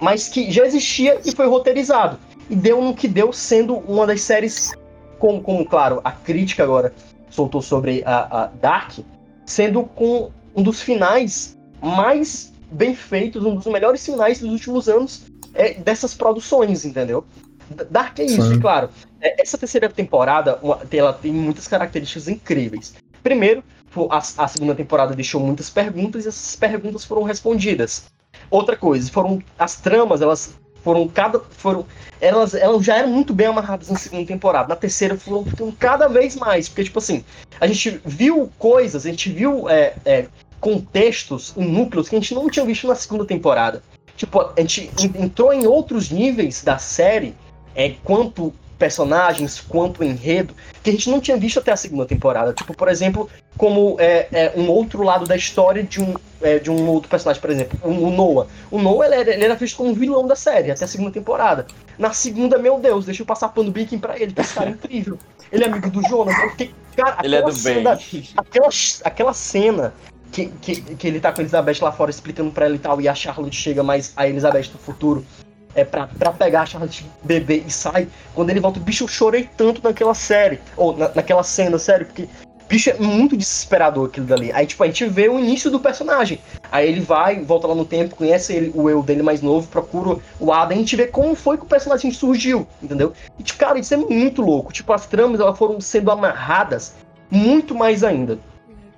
mas 0.00 0.28
que 0.28 0.50
já 0.50 0.64
existia 0.64 1.20
e 1.24 1.32
foi 1.32 1.46
roteirizado. 1.46 2.18
E 2.48 2.54
deu 2.54 2.80
no 2.80 2.94
que 2.94 3.08
deu, 3.08 3.32
sendo 3.32 3.76
uma 3.76 4.06
das 4.06 4.20
séries, 4.22 4.72
como, 5.18 5.42
como 5.42 5.64
claro, 5.66 6.00
a 6.04 6.12
crítica 6.12 6.62
agora 6.62 6.94
soltou 7.30 7.60
sobre 7.60 8.02
a, 8.06 8.44
a 8.44 8.46
Dark, 8.46 8.98
sendo 9.48 9.84
com 9.84 10.30
um 10.54 10.62
dos 10.62 10.82
finais 10.82 11.56
mais 11.82 12.52
bem 12.70 12.94
feitos, 12.94 13.42
um 13.42 13.54
dos 13.54 13.66
melhores 13.66 14.04
finais 14.04 14.40
dos 14.40 14.50
últimos 14.50 14.88
anos 14.88 15.22
é, 15.54 15.72
dessas 15.74 16.14
produções, 16.14 16.84
entendeu? 16.84 17.24
Dark 17.90 18.18
é 18.18 18.24
isso, 18.24 18.42
Sim. 18.42 18.60
claro. 18.60 18.90
É, 19.20 19.40
essa 19.42 19.56
terceira 19.56 19.88
temporada, 19.88 20.60
ela 20.92 21.12
tem 21.14 21.32
muitas 21.32 21.66
características 21.66 22.28
incríveis. 22.28 22.94
Primeiro, 23.22 23.64
a, 24.10 24.18
a 24.18 24.48
segunda 24.48 24.74
temporada 24.74 25.14
deixou 25.14 25.40
muitas 25.40 25.70
perguntas 25.70 26.26
e 26.26 26.28
essas 26.28 26.54
perguntas 26.54 27.04
foram 27.04 27.22
respondidas. 27.22 28.04
Outra 28.50 28.76
coisa, 28.76 29.10
foram 29.10 29.42
as 29.58 29.76
tramas, 29.76 30.20
elas 30.20 30.54
foram 30.88 31.06
cada 31.06 31.38
foram 31.38 31.84
elas, 32.18 32.54
elas 32.54 32.82
já 32.82 32.96
eram 32.96 33.10
muito 33.10 33.34
bem 33.34 33.46
amarradas 33.46 33.90
na 33.90 33.98
segunda 33.98 34.26
temporada. 34.26 34.68
Na 34.68 34.74
terceira 34.74 35.18
foram, 35.18 35.44
foram 35.44 35.70
cada 35.72 36.08
vez 36.08 36.34
mais, 36.34 36.66
porque 36.66 36.84
tipo 36.84 36.98
assim, 36.98 37.22
a 37.60 37.66
gente 37.66 38.00
viu 38.06 38.50
coisas, 38.58 39.04
a 39.04 39.10
gente 39.10 39.30
viu 39.30 39.68
é, 39.68 39.92
é, 40.06 40.26
contextos, 40.58 41.54
núcleos 41.54 42.08
que 42.08 42.16
a 42.16 42.18
gente 42.18 42.34
não 42.34 42.48
tinha 42.48 42.64
visto 42.64 42.86
na 42.86 42.94
segunda 42.94 43.26
temporada. 43.26 43.82
Tipo, 44.16 44.40
a 44.40 44.60
gente 44.60 44.90
entrou 45.14 45.52
em 45.52 45.66
outros 45.66 46.10
níveis 46.10 46.64
da 46.64 46.78
série 46.78 47.34
é, 47.74 47.90
quanto 48.02 48.54
personagens, 48.78 49.60
quanto 49.60 50.04
enredo, 50.04 50.54
que 50.82 50.90
a 50.90 50.92
gente 50.92 51.10
não 51.10 51.20
tinha 51.20 51.36
visto 51.36 51.58
até 51.58 51.72
a 51.72 51.76
segunda 51.76 52.06
temporada. 52.06 52.52
Tipo, 52.52 52.72
por 52.74 52.88
exemplo, 52.88 53.28
como 53.56 53.96
é, 53.98 54.28
é 54.32 54.52
um 54.56 54.70
outro 54.70 55.02
lado 55.02 55.26
da 55.26 55.36
história 55.36 55.82
de 55.82 56.00
um, 56.00 56.14
é, 56.40 56.58
de 56.58 56.70
um 56.70 56.88
outro 56.88 57.10
personagem, 57.10 57.40
por 57.40 57.50
exemplo, 57.50 57.78
o, 57.82 57.88
o 57.88 58.10
Noah. 58.10 58.46
O 58.70 58.80
Noah 58.80 59.06
ele 59.06 59.14
era, 59.16 59.34
ele 59.34 59.44
era, 59.44 59.54
visto 59.56 59.76
como 59.76 59.90
um 59.90 59.94
vilão 59.94 60.26
da 60.26 60.36
série 60.36 60.70
até 60.70 60.84
a 60.84 60.88
segunda 60.88 61.10
temporada. 61.10 61.66
Na 61.98 62.12
segunda, 62.12 62.56
meu 62.56 62.78
Deus, 62.78 63.04
deixa 63.04 63.22
eu 63.22 63.26
passar 63.26 63.48
pano 63.48 63.70
biquinho 63.70 64.00
pra 64.00 64.18
ele, 64.18 64.32
que 64.32 64.40
esse 64.40 64.54
cara 64.54 64.70
é 64.70 64.72
incrível. 64.72 65.18
Ele 65.50 65.64
é 65.64 65.66
amigo 65.66 65.90
do 65.90 66.02
Jonas. 66.08 66.38
Eu 66.38 66.50
fiquei, 66.50 66.74
cara, 66.96 67.18
ele 67.24 67.34
é 67.34 67.42
do 67.42 67.52
cena, 67.52 67.96
bem. 67.96 68.28
Aquela, 68.36 68.68
aquela 69.04 69.32
cena 69.32 69.92
que, 70.30 70.46
que, 70.60 70.80
que 70.80 71.06
ele 71.08 71.20
tá 71.20 71.32
com 71.32 71.40
a 71.40 71.42
Elizabeth 71.42 71.78
lá 71.82 71.90
fora 71.90 72.10
explicando 72.10 72.50
pra 72.50 72.66
ela 72.66 72.76
e 72.76 72.78
tal, 72.78 73.00
e 73.00 73.08
a 73.08 73.14
Charlotte 73.14 73.56
chega, 73.56 73.82
mas 73.82 74.12
a 74.16 74.28
Elizabeth 74.28 74.68
do 74.72 74.78
futuro 74.78 75.24
é 75.80 75.84
pra 75.84 76.06
pegar 76.36 76.62
a 76.62 76.66
Charlotte 76.66 77.06
bebê 77.22 77.62
e 77.66 77.70
sai. 77.70 78.08
Quando 78.34 78.50
ele 78.50 78.60
volta, 78.60 78.80
bicho, 78.80 79.04
eu 79.04 79.08
chorei 79.08 79.48
tanto 79.56 79.82
naquela 79.82 80.14
série, 80.14 80.60
ou 80.76 80.96
na, 80.96 81.10
naquela 81.14 81.42
cena, 81.42 81.78
sério, 81.78 82.06
porque 82.06 82.28
bicho, 82.68 82.90
é 82.90 82.94
muito 82.98 83.36
desesperador 83.36 84.08
aquilo 84.08 84.26
dali. 84.26 84.52
Aí, 84.52 84.66
tipo, 84.66 84.82
a 84.84 84.86
gente 84.86 85.06
vê 85.06 85.28
o 85.28 85.38
início 85.38 85.70
do 85.70 85.80
personagem. 85.80 86.38
Aí 86.70 86.86
ele 86.86 87.00
vai, 87.00 87.42
volta 87.42 87.66
lá 87.66 87.74
no 87.74 87.84
tempo, 87.84 88.14
conhece 88.14 88.52
ele, 88.52 88.72
o 88.74 88.90
eu 88.90 89.02
dele 89.02 89.22
mais 89.22 89.40
novo, 89.40 89.66
procura 89.68 90.20
o 90.38 90.52
Adam, 90.52 90.76
a 90.76 90.80
gente 90.80 90.94
vê 90.94 91.06
como 91.06 91.34
foi 91.34 91.56
que 91.56 91.64
o 91.64 91.66
personagem 91.66 92.10
surgiu, 92.10 92.66
entendeu? 92.82 93.12
E, 93.38 93.42
tipo, 93.42 93.58
cara, 93.58 93.78
isso 93.78 93.94
é 93.94 93.96
muito 93.96 94.42
louco. 94.42 94.72
Tipo, 94.72 94.92
as 94.92 95.06
tramas, 95.06 95.40
elas 95.40 95.56
foram 95.56 95.80
sendo 95.80 96.10
amarradas 96.10 96.94
muito 97.30 97.74
mais 97.74 98.04
ainda. 98.04 98.38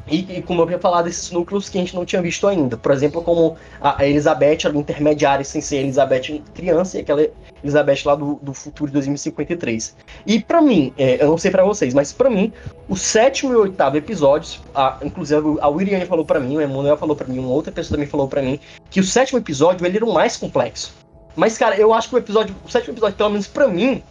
E, 0.06 0.38
e, 0.38 0.42
como 0.42 0.60
eu 0.60 0.64
havia 0.64 0.78
falado, 0.78 1.08
esses 1.08 1.30
núcleos 1.30 1.68
que 1.68 1.78
a 1.78 1.80
gente 1.80 1.94
não 1.94 2.04
tinha 2.04 2.20
visto 2.20 2.46
ainda. 2.46 2.76
Por 2.76 2.92
exemplo, 2.92 3.22
como 3.22 3.56
a, 3.80 4.04
Elizabeth, 4.04 4.66
a 4.66 4.70
intermediária, 4.70 5.44
sem 5.44 5.60
ser 5.60 5.78
Elizabeth 5.78 6.42
criança, 6.54 6.98
e 6.98 7.00
aquela 7.00 7.26
Elizabeth 7.62 8.02
lá 8.04 8.14
do, 8.14 8.38
do 8.42 8.52
futuro 8.52 8.88
de 8.88 8.94
2053. 8.94 9.96
E 10.26 10.40
para 10.40 10.60
mim, 10.60 10.92
é, 10.98 11.22
eu 11.22 11.28
não 11.28 11.38
sei 11.38 11.50
para 11.50 11.64
vocês, 11.64 11.94
mas 11.94 12.12
para 12.12 12.30
mim, 12.30 12.52
o 12.88 12.96
sétimo 12.96 13.52
e 13.52 13.56
oitavo 13.56 13.96
episódios, 13.96 14.60
a, 14.74 14.98
inclusive 15.02 15.58
a 15.60 15.68
William 15.68 16.04
falou 16.06 16.24
para 16.24 16.40
mim, 16.40 16.56
o 16.56 16.60
Emanuel 16.60 16.96
falou 16.96 17.14
para 17.14 17.28
mim, 17.28 17.38
uma 17.38 17.50
outra 17.50 17.70
pessoa 17.70 17.96
também 17.96 18.08
falou 18.08 18.26
para 18.26 18.42
mim, 18.42 18.58
que 18.90 19.00
o 19.00 19.04
sétimo 19.04 19.38
episódio 19.38 19.86
ele 19.86 19.96
era 19.96 20.04
o 20.04 20.12
mais 20.12 20.36
complexo. 20.36 20.92
Mas, 21.36 21.56
cara, 21.56 21.76
eu 21.76 21.94
acho 21.94 22.08
que 22.08 22.14
o 22.16 22.18
episódio, 22.18 22.54
o 22.64 22.70
sétimo 22.70 22.92
episódio, 22.92 23.16
pelo 23.16 23.30
menos 23.30 23.46
para 23.46 23.68
mim, 23.68 24.02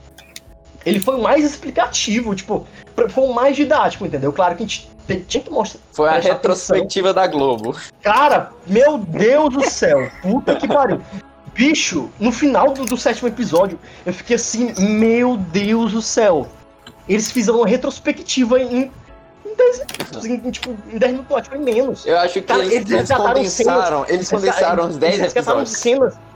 ele 0.85 0.99
foi 0.99 1.17
mais 1.19 1.43
explicativo, 1.43 2.33
tipo, 2.33 2.65
foi 3.09 3.33
mais 3.33 3.55
didático, 3.55 4.05
entendeu? 4.05 4.31
Claro 4.31 4.55
que 4.55 4.63
a 4.63 4.67
gente 4.67 4.89
tinha 5.27 5.43
que 5.43 5.49
mostrar. 5.49 5.81
Foi 5.91 6.09
a 6.09 6.19
retrospectiva 6.19 7.09
atenção. 7.09 7.27
da 7.27 7.27
Globo. 7.27 7.75
Cara, 8.01 8.51
meu 8.67 8.97
Deus 8.97 9.53
do 9.53 9.69
céu. 9.69 10.09
Puta 10.21 10.55
que 10.55 10.67
pariu. 10.67 11.01
Bicho, 11.53 12.09
no 12.19 12.31
final 12.31 12.71
do, 12.71 12.85
do, 12.85 12.95
sétimo 12.95 13.27
episódio, 13.27 13.79
eu 14.05 14.13
fiquei 14.13 14.35
assim, 14.35 14.73
meu 14.77 15.35
Deus 15.35 15.91
do 15.91 16.01
céu. 16.01 16.47
Eles 17.07 17.31
fizeram 17.31 17.59
uma 17.59 17.67
retrospectiva 17.67 18.59
em. 18.61 18.91
em 19.45 19.55
10 19.55 19.79
minutos, 19.79 20.25
em, 20.25 20.51
tipo, 20.51 20.69
em 20.93 20.97
10 20.97 21.11
minutos, 21.11 21.41
tipo, 21.43 21.55
em 21.55 21.59
menos. 21.59 22.05
Eu 22.05 22.17
acho 22.19 22.35
que 22.35 22.41
Cara, 22.43 22.63
eles, 22.63 22.89
eles, 22.89 23.09
condensaram, 23.09 24.05
cenas, 24.05 24.09
eles 24.09 24.29
condensaram 24.29 24.87
os 24.87 24.97
10 24.97 25.19
eles 25.19 25.35
episódios. 25.35 25.69
cenas 25.71 26.28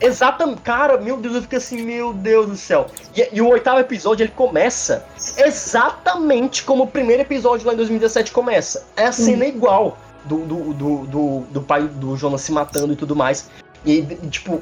Exatamente, 0.00 0.60
cara, 0.60 0.98
meu 0.98 1.16
Deus, 1.16 1.36
eu 1.36 1.42
fiquei 1.42 1.58
assim, 1.58 1.82
meu 1.82 2.12
Deus 2.12 2.46
do 2.46 2.56
céu. 2.56 2.86
E, 3.14 3.28
e, 3.32 3.40
o 3.40 3.48
oitavo 3.48 3.80
episódio 3.80 4.24
ele 4.24 4.32
começa 4.32 5.06
exatamente 5.38 6.62
como 6.64 6.84
o 6.84 6.86
primeiro 6.86 7.22
episódio 7.22 7.66
lá 7.66 7.72
em 7.72 7.76
2017 7.76 8.30
começa. 8.30 8.86
É 8.96 9.06
a 9.06 9.12
cena 9.12 9.44
hum. 9.44 9.48
igual 9.48 9.98
do, 10.24 10.38
do, 10.38 10.74
do, 10.74 11.06
do, 11.06 11.40
do 11.50 11.62
pai 11.62 11.82
do 11.82 12.16
Jonas 12.16 12.42
se 12.42 12.52
matando 12.52 12.92
e 12.92 12.96
tudo 12.96 13.16
mais. 13.16 13.48
E, 13.84 14.02
tipo, 14.30 14.60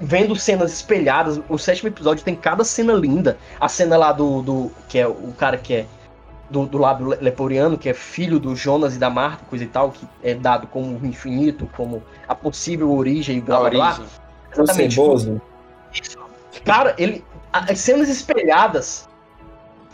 vendo 0.00 0.34
cenas 0.34 0.72
espelhadas, 0.72 1.40
o 1.48 1.58
sétimo 1.58 1.88
episódio 1.88 2.24
tem 2.24 2.34
cada 2.34 2.64
cena 2.64 2.92
linda. 2.92 3.38
A 3.60 3.68
cena 3.68 3.96
lá 3.96 4.12
do. 4.12 4.42
do 4.42 4.72
que 4.88 4.98
é 4.98 5.06
o 5.06 5.32
cara 5.38 5.56
que 5.56 5.74
é 5.74 5.86
do, 6.50 6.66
do 6.66 6.78
lado 6.78 7.16
leporiano, 7.20 7.78
que 7.78 7.88
é 7.88 7.94
filho 7.94 8.38
do 8.38 8.54
Jonas 8.54 8.96
e 8.96 8.98
da 8.98 9.08
Marta, 9.08 9.44
coisa 9.48 9.64
e 9.64 9.68
tal, 9.68 9.90
que 9.90 10.06
é 10.22 10.34
dado 10.34 10.66
como 10.66 10.98
infinito, 11.06 11.68
como 11.76 12.02
a 12.28 12.34
possível 12.34 12.92
origem 12.92 13.38
e 13.38 13.40
blá 13.40 13.60
blá 13.60 13.70
blá. 13.70 14.00
Exatamente. 14.52 15.00
O 15.00 15.40
Isso. 15.92 16.18
Cara, 16.64 16.94
ele. 16.98 17.24
As 17.52 17.78
cenas 17.80 18.08
espelhadas 18.08 19.06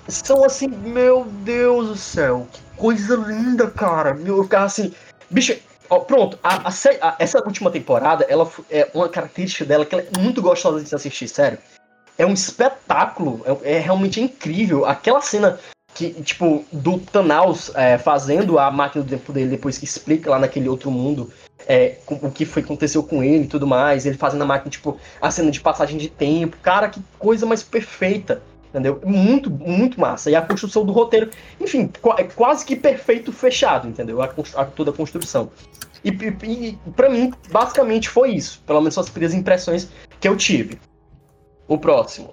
são 0.06 0.44
assim, 0.44 0.68
meu 0.68 1.24
Deus 1.24 1.88
do 1.88 1.96
céu, 1.96 2.46
que 2.52 2.60
coisa 2.76 3.16
linda, 3.16 3.68
cara. 3.68 4.14
Meu, 4.14 4.38
eu 4.38 4.44
ficava 4.44 4.66
assim. 4.66 4.94
Bicho, 5.28 5.56
ó, 5.90 5.98
pronto, 5.98 6.38
a, 6.42 6.68
a, 6.68 6.68
a, 6.68 7.16
essa 7.18 7.42
última 7.44 7.70
temporada, 7.70 8.24
ela 8.28 8.48
é 8.70 8.88
uma 8.94 9.08
característica 9.08 9.64
dela 9.64 9.84
que 9.84 9.94
ela 9.94 10.04
é 10.04 10.18
muito 10.18 10.40
gostosa 10.40 10.82
de 10.82 10.94
assistir, 10.94 11.28
sério. 11.28 11.58
É 12.16 12.24
um 12.24 12.32
espetáculo, 12.32 13.42
é, 13.64 13.76
é 13.76 13.78
realmente 13.78 14.20
incrível. 14.20 14.86
Aquela 14.86 15.20
cena 15.20 15.58
que, 15.94 16.10
tipo, 16.22 16.64
do 16.72 16.98
Thanos 16.98 17.72
é, 17.74 17.98
fazendo 17.98 18.58
a 18.58 18.70
máquina 18.70 19.04
do 19.04 19.10
tempo 19.10 19.32
dele 19.32 19.50
depois 19.50 19.78
que 19.78 19.84
explica 19.84 20.30
lá 20.30 20.38
naquele 20.38 20.68
outro 20.68 20.90
mundo 20.90 21.32
é, 21.66 21.96
o 22.08 22.30
que 22.30 22.44
foi 22.44 22.62
aconteceu 22.62 23.02
com 23.02 23.22
ele 23.22 23.44
e 23.44 23.48
tudo 23.48 23.66
mais, 23.66 24.06
ele 24.06 24.16
fazendo 24.16 24.42
a 24.42 24.46
máquina, 24.46 24.70
tipo, 24.70 24.98
a 25.20 25.30
cena 25.30 25.50
de 25.50 25.60
passagem 25.60 25.98
de 25.98 26.08
tempo, 26.08 26.56
cara, 26.62 26.88
que 26.88 27.02
coisa 27.18 27.44
mais 27.44 27.62
perfeita, 27.62 28.42
entendeu? 28.68 29.00
Muito, 29.04 29.50
muito 29.50 30.00
massa. 30.00 30.30
E 30.30 30.36
a 30.36 30.42
construção 30.42 30.84
do 30.84 30.92
roteiro, 30.92 31.30
enfim, 31.60 31.90
é 32.16 32.24
quase 32.24 32.64
que 32.64 32.76
perfeito 32.76 33.32
fechado, 33.32 33.88
entendeu? 33.88 34.22
A, 34.22 34.32
a 34.56 34.64
toda 34.64 34.90
a 34.90 34.94
construção. 34.94 35.50
E, 36.04 36.10
e, 36.10 36.78
e 36.86 36.90
para 36.94 37.08
mim, 37.08 37.32
basicamente 37.50 38.08
foi 38.08 38.30
isso, 38.30 38.62
pelo 38.66 38.80
menos 38.80 38.96
as 38.96 39.10
primeiras 39.10 39.36
impressões 39.36 39.88
que 40.20 40.28
eu 40.28 40.36
tive. 40.36 40.78
O 41.66 41.76
próximo. 41.76 42.32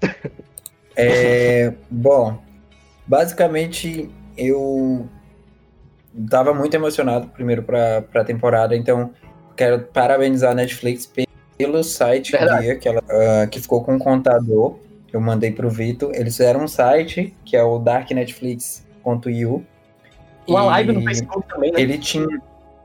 é, 0.96 1.74
bom, 1.90 2.38
basicamente 3.06 4.10
eu 4.36 5.08
tava 6.30 6.54
muito 6.54 6.74
emocionado 6.74 7.28
primeiro 7.28 7.62
para 7.62 8.04
a 8.14 8.24
temporada, 8.24 8.76
então 8.76 9.10
quero 9.56 9.80
parabenizar 9.80 10.52
a 10.52 10.54
Netflix 10.54 11.12
pelo 11.58 11.82
site 11.82 12.32
que, 12.80 12.88
ela, 12.88 13.00
uh, 13.00 13.48
que 13.50 13.60
ficou 13.60 13.82
com 13.82 13.94
um 13.94 13.98
contador. 13.98 14.78
Eu 15.12 15.20
mandei 15.20 15.50
pro 15.50 15.68
Vitor. 15.68 16.12
Eles 16.14 16.36
fizeram 16.36 16.64
um 16.64 16.68
site 16.68 17.34
que 17.44 17.56
é 17.56 17.62
o 17.62 17.78
darknetflix.io. 17.78 19.66
Uma 20.46 20.62
live 20.62 20.92
no 20.92 21.02
Facebook 21.02 21.48
também, 21.48 21.72
né? 21.72 21.80
Ele 21.80 21.98
tinha 21.98 22.26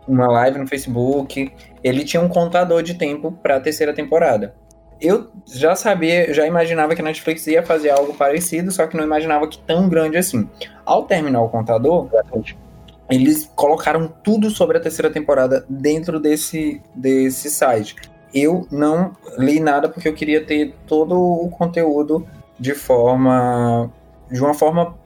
uma 0.08 0.28
live 0.28 0.58
no 0.58 0.68
Facebook. 0.68 1.52
Ele 1.84 2.04
tinha 2.04 2.22
um 2.22 2.30
contador 2.30 2.82
de 2.82 2.96
tempo 2.96 3.32
para 3.32 3.58
a 3.58 3.60
terceira 3.60 3.94
temporada. 3.94 4.56
Eu 5.00 5.30
já 5.54 5.76
sabia, 5.76 6.34
já 6.34 6.48
imaginava 6.48 6.96
que 6.96 7.02
a 7.02 7.04
Netflix 7.04 7.46
ia 7.48 7.62
fazer 7.62 7.90
algo 7.90 8.14
parecido, 8.14 8.72
só 8.72 8.88
que 8.88 8.96
não 8.96 9.04
imaginava 9.04 9.48
que 9.48 9.58
tão 9.60 9.90
grande 9.90 10.18
assim. 10.18 10.50
Ao 10.86 11.04
terminar 11.04 11.42
o 11.42 11.50
contador, 11.50 12.08
eles 13.10 13.50
colocaram 13.56 14.08
tudo 14.08 14.50
sobre 14.50 14.78
a 14.78 14.82
terceira 14.82 15.12
temporada 15.12 15.66
dentro 15.70 16.20
desse, 16.20 16.82
desse 16.96 17.50
site. 17.50 17.96
Eu 18.34 18.68
não 18.72 19.16
li 19.38 19.60
nada 19.60 19.90
porque 19.90 20.08
eu 20.08 20.14
queria 20.14 20.44
ter 20.44 20.74
todo 20.88 21.16
o 21.16 21.50
conteúdo 21.50 22.26
de 22.60 22.74
forma. 22.74 23.92
de 24.32 24.42
uma 24.42 24.54
forma. 24.54 24.98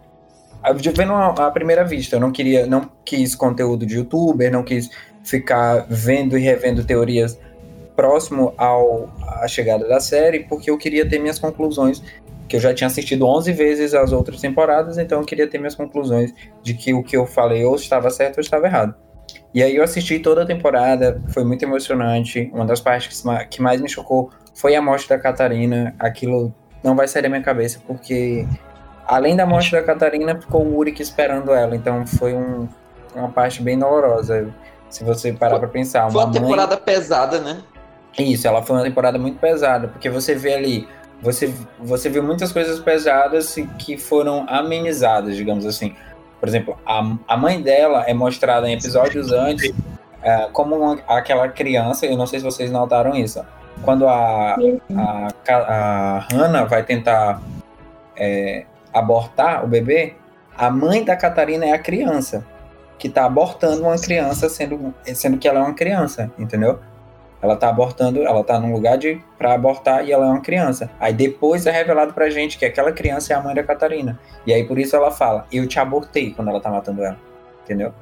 vendo 0.96 1.14
à 1.14 1.52
primeira 1.52 1.84
vista. 1.84 2.16
Eu 2.16 2.20
não 2.20 2.32
queria. 2.32 2.66
não 2.66 2.90
quis 3.04 3.36
conteúdo 3.36 3.86
de 3.86 3.96
youtuber, 3.96 4.52
não 4.52 4.64
quis 4.64 4.90
ficar 5.24 5.86
vendo 5.90 6.38
e 6.38 6.42
revendo 6.42 6.86
teorias 6.86 7.38
próximo 7.96 8.54
ao 8.58 9.10
à 9.26 9.48
chegada 9.48 9.88
da 9.88 10.00
série, 10.00 10.42
porque 10.42 10.70
eu 10.70 10.78
queria 10.78 11.08
ter 11.08 11.20
minhas 11.20 11.40
conclusões 11.40 12.02
que 12.48 12.56
eu 12.56 12.60
já 12.60 12.74
tinha 12.74 12.88
assistido 12.88 13.26
11 13.26 13.52
vezes 13.54 13.94
as 13.94 14.12
outras 14.12 14.40
temporadas, 14.40 14.98
então 14.98 15.20
eu 15.20 15.26
queria 15.26 15.48
ter 15.48 15.58
minhas 15.58 15.76
conclusões 15.76 16.34
de 16.64 16.74
que 16.74 16.94
o 16.94 17.04
que 17.04 17.18
eu 17.18 17.26
falei 17.26 17.64
ou 17.66 17.76
estava 17.76 18.10
certo 18.10 18.38
ou 18.38 18.42
estava 18.42 18.66
errado. 18.66 18.96
E 19.54 19.64
aí 19.64 19.76
eu 19.76 19.84
assisti 19.84 20.20
toda 20.20 20.44
a 20.44 20.46
temporada, 20.46 21.22
foi 21.30 21.44
muito 21.44 21.64
emocionante. 21.64 22.50
Uma 22.54 22.66
das 22.66 22.80
partes 22.80 23.24
que 23.50 23.62
mais 23.62 23.82
me 23.82 23.90
chocou 23.90 24.30
foi 24.54 24.76
a 24.76 24.82
morte 24.82 25.10
da 25.10 25.18
Catarina. 25.18 25.96
Aquilo 26.00 26.54
não 26.84 26.96
vai 26.96 27.08
sair 27.08 27.24
da 27.24 27.30
minha 27.30 27.42
cabeça, 27.42 27.82
porque 27.86 28.48
além 29.06 29.36
da 29.36 29.46
morte 29.46 29.72
da 29.72 29.82
Catarina, 29.82 30.40
ficou 30.40 30.64
o 30.64 30.78
Uric 30.78 31.02
esperando 31.02 31.52
ela. 31.52 31.76
Então 31.76 32.06
foi 32.06 32.34
um, 32.34 32.68
uma 33.16 33.30
parte 33.30 33.62
bem 33.62 33.80
dolorosa. 33.80 34.54
Se 34.90 35.04
você 35.04 35.34
parar 35.34 35.60
pra 35.60 35.68
pensar. 35.68 36.04
Uma 36.04 36.12
foi 36.12 36.24
uma 36.24 36.32
temporada 36.32 36.76
mãe... 36.76 36.84
pesada, 36.86 37.40
né? 37.40 37.62
Isso, 38.18 38.48
ela 38.48 38.64
foi 38.64 38.76
uma 38.76 38.84
temporada 38.84 39.20
muito 39.20 39.40
pesada, 39.40 39.88
porque 39.88 40.10
você 40.10 40.34
vê 40.34 40.54
ali 40.54 40.88
você, 41.22 41.54
você 41.80 42.10
viu 42.10 42.24
muitas 42.24 42.52
coisas 42.52 42.80
pesadas 42.80 43.56
que 43.80 43.98
foram 43.98 44.46
amenizadas, 44.48 45.36
digamos 45.36 45.66
assim. 45.66 45.96
Por 46.40 46.48
exemplo, 46.48 46.78
a, 46.86 47.16
a 47.28 47.38
mãe 47.38 47.62
dela 47.62 48.04
é 48.08 48.14
mostrada 48.14 48.70
em 48.70 48.74
episódios 48.74 49.32
antes 49.32 49.74
é, 50.22 50.48
como 50.52 50.76
uma, 50.76 51.00
aquela 51.08 51.48
criança, 51.48 52.06
eu 52.06 52.18
não 52.18 52.28
sei 52.28 52.40
se 52.40 52.46
vocês 52.46 52.72
notaram 52.72 53.16
isso. 53.16 53.44
Quando 53.84 54.08
a, 54.08 54.56
a, 54.96 55.28
a 55.48 56.20
Hannah 56.32 56.66
vai 56.66 56.84
tentar 56.84 57.42
é, 58.16 58.66
abortar 58.94 59.64
o 59.64 59.68
bebê, 59.68 60.16
a 60.58 60.70
mãe 60.70 61.04
da 61.04 61.16
Catarina 61.16 61.66
é 61.66 61.72
a 61.72 61.80
criança 61.80 62.46
que 62.98 63.08
está 63.08 63.26
abortando 63.26 63.84
uma 63.84 63.98
criança, 63.98 64.50
sendo, 64.50 64.94
sendo 65.14 65.38
que 65.38 65.48
ela 65.48 65.60
é 65.60 65.64
uma 65.64 65.74
criança, 65.74 66.32
entendeu? 66.38 66.80
Ela 67.42 67.56
tá 67.56 67.70
abortando, 67.70 68.24
ela 68.24 68.44
tá 68.44 68.60
num 68.60 68.74
lugar 68.74 68.98
de 68.98 69.22
para 69.38 69.54
abortar 69.54 70.06
e 70.06 70.12
ela 70.12 70.26
é 70.26 70.30
uma 70.30 70.42
criança. 70.42 70.90
Aí 71.00 71.14
depois 71.14 71.66
é 71.66 71.72
revelado 71.72 72.14
pra 72.14 72.30
gente 72.30 72.58
que 72.58 72.66
aquela 72.66 72.92
criança 72.92 73.34
é 73.34 73.36
a 73.36 73.42
mãe 73.42 73.54
da 73.54 73.64
Catarina. 73.64 74.20
E 74.46 74.54
aí 74.54 74.64
por 74.64 74.80
isso 74.80 74.96
ela 74.96 75.12
fala: 75.12 75.46
"Eu 75.52 75.68
te 75.68 75.80
abortei" 75.80 76.32
quando 76.32 76.50
ela 76.50 76.60
tá 76.60 76.72
matando 76.72 77.04
ela. 77.04 77.18
Entendeu? 77.64 77.94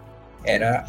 Era 0.43 0.85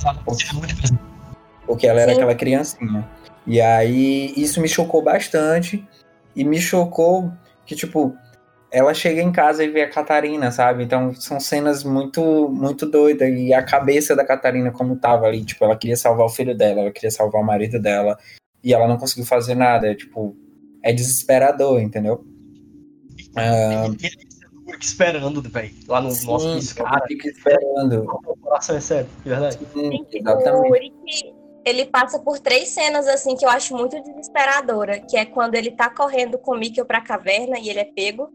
porque 1.67 1.87
ela 1.87 2.00
era 2.00 2.12
Sim. 2.12 2.19
aquela 2.19 2.35
criancinha. 2.35 3.05
E 3.47 3.61
aí 3.61 4.33
isso 4.37 4.61
me 4.61 4.69
chocou 4.69 5.03
bastante 5.03 5.87
e 6.35 6.45
me 6.45 6.61
chocou 6.61 7.33
que 7.65 7.75
tipo 7.75 8.17
ela 8.71 8.93
chega 8.93 9.23
em 9.23 9.33
casa 9.33 9.65
e 9.65 9.69
vê 9.69 9.83
a 9.83 9.91
Catarina, 9.91 10.51
sabe? 10.51 10.85
Então 10.85 11.15
são 11.15 11.39
cenas 11.39 11.85
muito 11.85 12.49
muito 12.49 12.87
doidas 12.87 13.29
e 13.29 13.53
a 13.53 13.63
cabeça 13.63 14.15
da 14.15 14.25
Catarina 14.25 14.71
como 14.71 14.97
tava 14.97 15.27
ali, 15.27 15.45
tipo, 15.45 15.65
ela 15.65 15.77
queria 15.77 15.97
salvar 15.97 16.27
o 16.27 16.31
filho 16.31 16.57
dela, 16.57 16.81
ela 16.81 16.91
queria 16.91 17.11
salvar 17.11 17.41
o 17.41 17.47
marido 17.47 17.81
dela 17.81 18.19
e 18.63 18.75
ela 18.75 18.89
não 18.89 18.97
conseguiu 18.97 19.25
fazer 19.25 19.55
nada, 19.55 19.89
é 19.89 19.95
tipo, 19.95 20.37
é 20.83 20.93
desesperador, 20.93 21.81
entendeu? 21.81 22.25
Ah, 23.37 23.87
fica 24.67 24.85
esperando, 24.85 25.43
velho, 25.43 25.75
lá 25.87 26.01
no 26.01 26.11
sim, 26.11 26.27
nosso 26.27 26.75
cara. 26.75 27.05
Fica 27.07 27.29
esperando. 27.29 28.05
O 28.05 28.37
coração 28.39 28.77
é 28.77 28.81
sério, 28.81 29.09
de 29.23 29.29
verdade. 29.29 29.59
Sim, 29.73 29.91
O 29.91 30.17
exatamente. 30.17 31.35
Ele 31.65 31.85
passa 31.85 32.21
por 32.21 32.39
três 32.39 32.69
cenas 32.69 33.09
assim 33.09 33.35
que 33.35 33.45
eu 33.45 33.49
acho 33.49 33.77
muito 33.77 34.01
desesperadora, 34.01 35.01
que 35.01 35.17
é 35.17 35.25
quando 35.25 35.57
ele 35.57 35.73
tá 35.73 35.91
correndo 35.91 36.39
com 36.39 36.53
o 36.53 36.59
Mikkel 36.59 36.87
pra 36.87 37.01
caverna 37.01 37.59
e 37.59 37.69
ele 37.69 37.81
é 37.81 37.85
pego. 37.85 38.31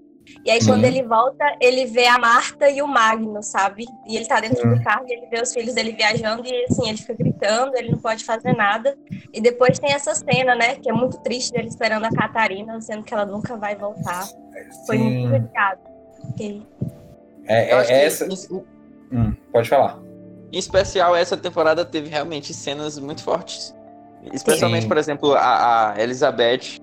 E 0.45 0.51
aí 0.51 0.61
Sim. 0.61 0.67
quando 0.69 0.85
ele 0.85 1.03
volta, 1.03 1.43
ele 1.59 1.85
vê 1.85 2.07
a 2.07 2.17
Marta 2.17 2.69
e 2.69 2.81
o 2.81 2.87
Magno, 2.87 3.41
sabe? 3.43 3.85
E 4.07 4.15
ele 4.15 4.25
tá 4.25 4.39
dentro 4.39 4.61
Sim. 4.61 4.75
do 4.75 4.83
carro 4.83 5.05
e 5.07 5.13
ele 5.13 5.25
vê 5.27 5.41
os 5.41 5.53
filhos 5.53 5.73
dele 5.73 5.91
viajando 5.93 6.45
e 6.45 6.65
assim, 6.65 6.87
ele 6.89 6.97
fica 6.97 7.13
gritando, 7.13 7.75
ele 7.75 7.91
não 7.91 7.97
pode 7.99 8.23
fazer 8.23 8.53
nada. 8.53 8.97
E 9.33 9.41
depois 9.41 9.77
tem 9.79 9.91
essa 9.93 10.13
cena, 10.15 10.55
né, 10.55 10.75
que 10.75 10.89
é 10.89 10.93
muito 10.93 11.17
triste 11.19 11.51
dele 11.51 11.67
esperando 11.67 12.05
a 12.05 12.11
Catarina, 12.11 12.79
sendo 12.81 13.03
que 13.03 13.13
ela 13.13 13.25
nunca 13.25 13.57
vai 13.57 13.75
voltar. 13.75 14.25
Foi 14.85 14.97
Sim. 14.97 15.03
muito 15.03 15.31
complicado. 15.31 15.79
Fiquei- 16.27 16.61
É, 17.47 17.71
é 17.71 17.83
que, 17.83 17.91
essa. 17.91 18.25
em, 18.25 18.63
Hum, 19.11 19.33
pode 19.51 19.67
falar. 19.67 19.99
em 20.53 20.57
especial, 20.57 21.15
essa 21.15 21.35
temporada 21.35 21.83
teve 21.83 22.09
realmente 22.09 22.53
cenas 22.53 22.97
muito 22.99 23.23
fortes. 23.23 23.75
Especialmente, 24.31 24.83
Sim. 24.83 24.87
por 24.87 24.97
exemplo, 24.97 25.33
a, 25.33 25.93
a 25.93 26.01
Elizabeth, 26.01 26.79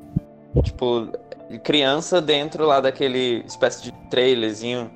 tipo, 0.64 1.12
criança 1.62 2.20
dentro 2.20 2.66
lá 2.66 2.80
daquele 2.80 3.42
espécie 3.46 3.82
de 3.82 3.92
trailerzinho. 4.10 4.90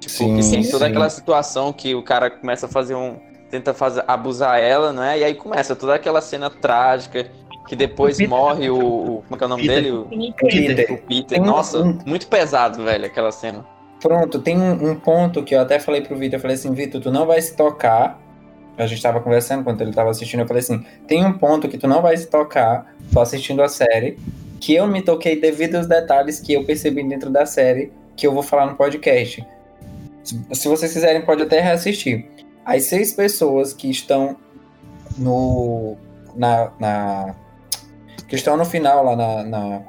Tipo, 0.00 0.14
Sim, 0.14 0.36
que 0.36 0.50
tem 0.50 0.62
toda 0.70 0.84
sim. 0.86 0.90
aquela 0.90 1.08
situação 1.10 1.72
que 1.72 1.94
o 1.94 2.02
cara 2.02 2.30
começa 2.30 2.66
a 2.66 2.68
fazer 2.68 2.94
um. 2.94 3.16
tenta 3.50 3.72
fazer, 3.72 4.02
abusar 4.08 4.58
ela, 4.58 4.92
né? 4.92 5.18
E 5.20 5.24
aí 5.24 5.34
começa 5.34 5.76
toda 5.76 5.94
aquela 5.94 6.20
cena 6.20 6.50
trágica. 6.50 7.26
Que 7.68 7.74
depois 7.74 8.16
O 8.16 8.18
Peter- 8.18 8.28
morre 8.28 8.68
o, 8.68 8.76
o- 8.76 9.22
Como 9.26 9.34
é 9.34 9.36
que 9.38 9.42
é 9.44 9.46
o 9.46 9.48
nome 9.48 9.62
Peter. 9.62 9.82
dele? 9.82 9.90
O, 9.96 10.04
Peter. 10.34 10.92
o 10.92 10.98
Peter. 10.98 11.40
Um- 11.40 11.46
Nossa, 11.46 11.78
um- 11.78 11.98
muito 12.04 12.26
pesado, 12.26 12.82
velho, 12.84 13.06
aquela 13.06 13.32
cena. 13.32 13.64
Pronto, 14.02 14.38
tem 14.38 14.58
um, 14.60 14.90
um 14.90 14.94
ponto 14.96 15.42
que 15.42 15.54
eu 15.54 15.60
até 15.62 15.78
falei 15.80 16.02
pro 16.02 16.14
Vitor, 16.14 16.36
eu 16.36 16.40
falei 16.42 16.56
assim, 16.56 16.74
Vitor, 16.74 17.00
tu 17.00 17.10
não 17.10 17.24
vai 17.24 17.40
se 17.40 17.56
tocar. 17.56 18.20
A 18.76 18.86
gente 18.86 19.00
tava 19.00 19.18
conversando 19.18 19.60
enquanto 19.60 19.80
ele 19.80 19.92
tava 19.94 20.10
assistindo, 20.10 20.40
eu 20.40 20.46
falei 20.46 20.60
assim, 20.62 20.84
tem 21.06 21.24
um 21.24 21.32
ponto 21.38 21.66
que 21.66 21.78
tu 21.78 21.88
não 21.88 22.02
vai 22.02 22.14
se 22.18 22.26
tocar, 22.26 22.92
tô 23.10 23.20
assistindo 23.20 23.62
a 23.62 23.68
série, 23.68 24.18
que 24.64 24.74
eu 24.74 24.86
me 24.86 25.02
toquei 25.02 25.38
devido 25.38 25.74
aos 25.74 25.86
detalhes 25.86 26.40
que 26.40 26.54
eu 26.54 26.64
percebi 26.64 27.06
dentro 27.06 27.28
da 27.28 27.44
série, 27.44 27.92
que 28.16 28.26
eu 28.26 28.32
vou 28.32 28.42
falar 28.42 28.64
no 28.64 28.74
podcast. 28.76 29.46
Se, 30.22 30.66
vocês 30.68 30.90
quiserem, 30.90 31.20
pode 31.20 31.42
até 31.42 31.60
reassistir. 31.60 32.26
As 32.64 32.84
seis 32.84 33.12
pessoas 33.12 33.74
que 33.74 33.90
estão 33.90 34.36
no. 35.18 35.96
na. 36.34 36.70
na- 36.80 37.34
que 38.26 38.36
estão 38.36 38.56
no 38.56 38.64
final 38.64 39.04
lá 39.04 39.14
na. 39.14 39.44
na 39.44 39.82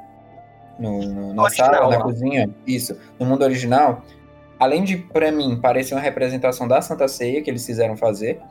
no- 0.78 1.02
no- 1.02 1.32
na 1.32 1.42
Original, 1.44 1.72
sala, 1.74 1.90
na 1.90 1.96
lá. 1.96 2.02
cozinha, 2.02 2.50
isso, 2.66 2.98
no 3.18 3.24
mundo 3.24 3.42
original, 3.44 4.02
além 4.60 4.84
de, 4.84 4.98
pra 4.98 5.32
mim, 5.32 5.58
parecer 5.58 5.94
uma 5.94 6.02
representação 6.02 6.68
da 6.68 6.82
Santa 6.82 7.08
Ceia 7.08 7.40
que 7.40 7.48
eles 7.48 7.64
fizeram 7.64 7.96
fazer, 7.96 8.42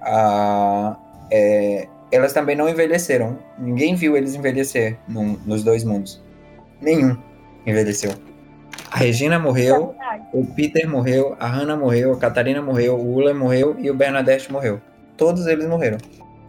ah, 0.00 0.96
é, 1.32 1.88
elas 2.14 2.32
também 2.32 2.54
não 2.56 2.68
envelheceram. 2.68 3.38
Ninguém 3.58 3.94
viu 3.94 4.16
eles 4.16 4.34
envelhecer 4.34 4.98
num- 5.08 5.38
nos 5.44 5.62
dois 5.64 5.84
mundos. 5.84 6.22
Nenhum 6.80 7.16
envelheceu. 7.66 8.12
A 8.90 8.98
Regina 8.98 9.38
morreu, 9.38 9.94
o 10.32 10.44
Peter 10.46 10.88
morreu, 10.88 11.36
a 11.40 11.46
Hannah 11.48 11.76
morreu, 11.76 12.12
a 12.12 12.16
Catarina 12.16 12.62
morreu, 12.62 12.96
o 12.96 13.14
Uller 13.14 13.34
morreu 13.34 13.76
e 13.78 13.90
o 13.90 13.94
Bernadette 13.94 14.52
morreu. 14.52 14.80
Todos 15.16 15.46
eles 15.46 15.66
morreram. 15.66 15.98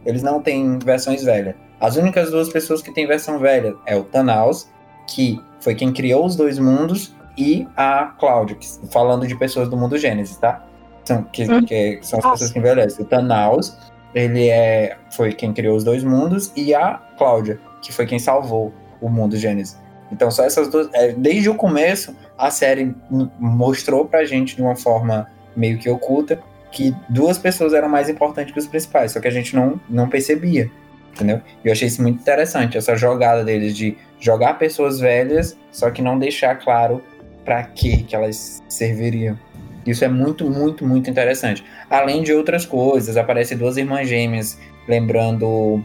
Eles 0.06 0.22
não 0.22 0.42
têm 0.42 0.78
versões 0.80 1.24
velhas. 1.24 1.56
As 1.80 1.96
únicas 1.96 2.30
duas 2.32 2.50
pessoas 2.50 2.82
que 2.82 2.94
têm 2.94 3.08
versão 3.08 3.40
velha 3.40 3.74
é 3.86 3.96
o 3.96 4.04
Thanos, 4.04 4.70
que 5.08 5.42
foi 5.60 5.74
quem 5.76 5.92
criou 5.92 6.26
os 6.26 6.36
dois 6.36 6.60
mundos, 6.60 7.14
e 7.38 7.68
a 7.76 8.14
Cláudia, 8.20 8.56
que- 8.56 8.68
falando 8.92 9.28
de 9.28 9.36
pessoas 9.36 9.68
do 9.68 9.76
mundo 9.76 9.98
Gênesis, 9.98 10.38
tá? 10.38 10.64
São, 11.04 11.24
que, 11.24 11.44
Hum. 11.52 11.66
que 11.66 12.00
são 12.02 12.20
as 12.20 12.26
pessoas 12.32 12.52
que 12.52 12.60
envelhecem. 12.60 13.04
O 13.04 13.08
Thanos, 13.08 13.78
ele 14.16 14.50
é, 14.50 14.96
foi 15.12 15.34
quem 15.34 15.54
criou 15.54 15.76
os 15.76 15.84
dois 15.84 16.04
mundos, 16.04 16.52
e 16.56 16.74
a 16.74 16.94
Cláudia, 17.18 17.60
que 17.82 17.92
foi 17.92 18.06
quem 18.06 18.18
salvou 18.18 18.74
o 19.02 19.10
mundo 19.10 19.36
Gênesis. 19.36 19.78
Então, 20.12 20.32
só 20.32 20.44
essas 20.44 20.70
duas. 20.70 20.90
é, 20.94 21.12
desde 21.12 21.50
o 21.50 21.56
começo, 21.56 22.16
a 22.38 22.50
série 22.50 22.96
mostrou 23.38 24.06
pra 24.06 24.24
gente 24.24 24.56
de 24.56 24.62
uma 24.62 24.76
forma 24.76 25.28
meio 25.56 25.78
que 25.78 25.90
oculta 25.90 26.40
que 26.72 26.94
duas 27.08 27.38
pessoas 27.38 27.74
eram 27.74 27.88
mais 27.88 28.10
importantes 28.10 28.54
que 28.54 28.60
os 28.60 28.68
principais, 28.68 29.14
só 29.14 29.20
que 29.22 29.28
a 29.28 29.32
gente 29.32 29.56
não, 29.56 29.80
não 29.90 30.10
percebia, 30.10 30.70
entendeu? 31.14 31.42
E 31.64 31.68
eu 31.68 31.72
achei 31.72 31.88
isso 31.88 32.02
muito 32.02 32.20
interessante, 32.20 32.78
essa 32.78 32.98
jogada 32.98 33.46
deles 33.46 33.76
de 33.76 33.98
jogar 34.20 34.56
pessoas 34.56 35.00
velhas, 35.00 35.58
só 35.72 35.90
que 35.90 36.02
não 36.02 36.20
deixar 36.20 36.56
claro 36.56 37.02
pra 37.46 37.64
que 37.64 38.04
que 38.04 38.14
elas 38.14 38.62
serviriam. 38.68 39.40
Isso 39.86 40.04
é 40.04 40.08
muito, 40.08 40.50
muito, 40.50 40.86
muito 40.86 41.10
interessante. 41.10 41.64
Além 41.90 42.24
de 42.24 42.34
outras 42.34 42.66
coisas, 42.66 43.18
aparecem 43.18 43.58
duas 43.58 43.78
irmãs 43.78 44.08
gêmeas, 44.10 44.58
lembrando 44.88 45.84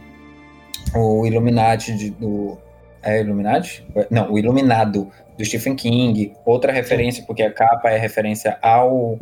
o 0.95 1.25
Illuminati 1.25 1.95
de- 1.95 2.09
do. 2.11 2.57
É 3.03 3.19
Illuminati? 3.19 3.83
Não, 4.11 4.31
o 4.31 4.37
Iluminado 4.37 5.09
do 5.37 5.43
Stephen 5.45 5.75
King. 5.75 6.33
Outra 6.45 6.71
referência, 6.71 7.23
porque 7.25 7.41
a 7.41 7.51
capa 7.51 7.89
é 7.89 7.97
referência 7.97 8.57
ao, 8.61 9.17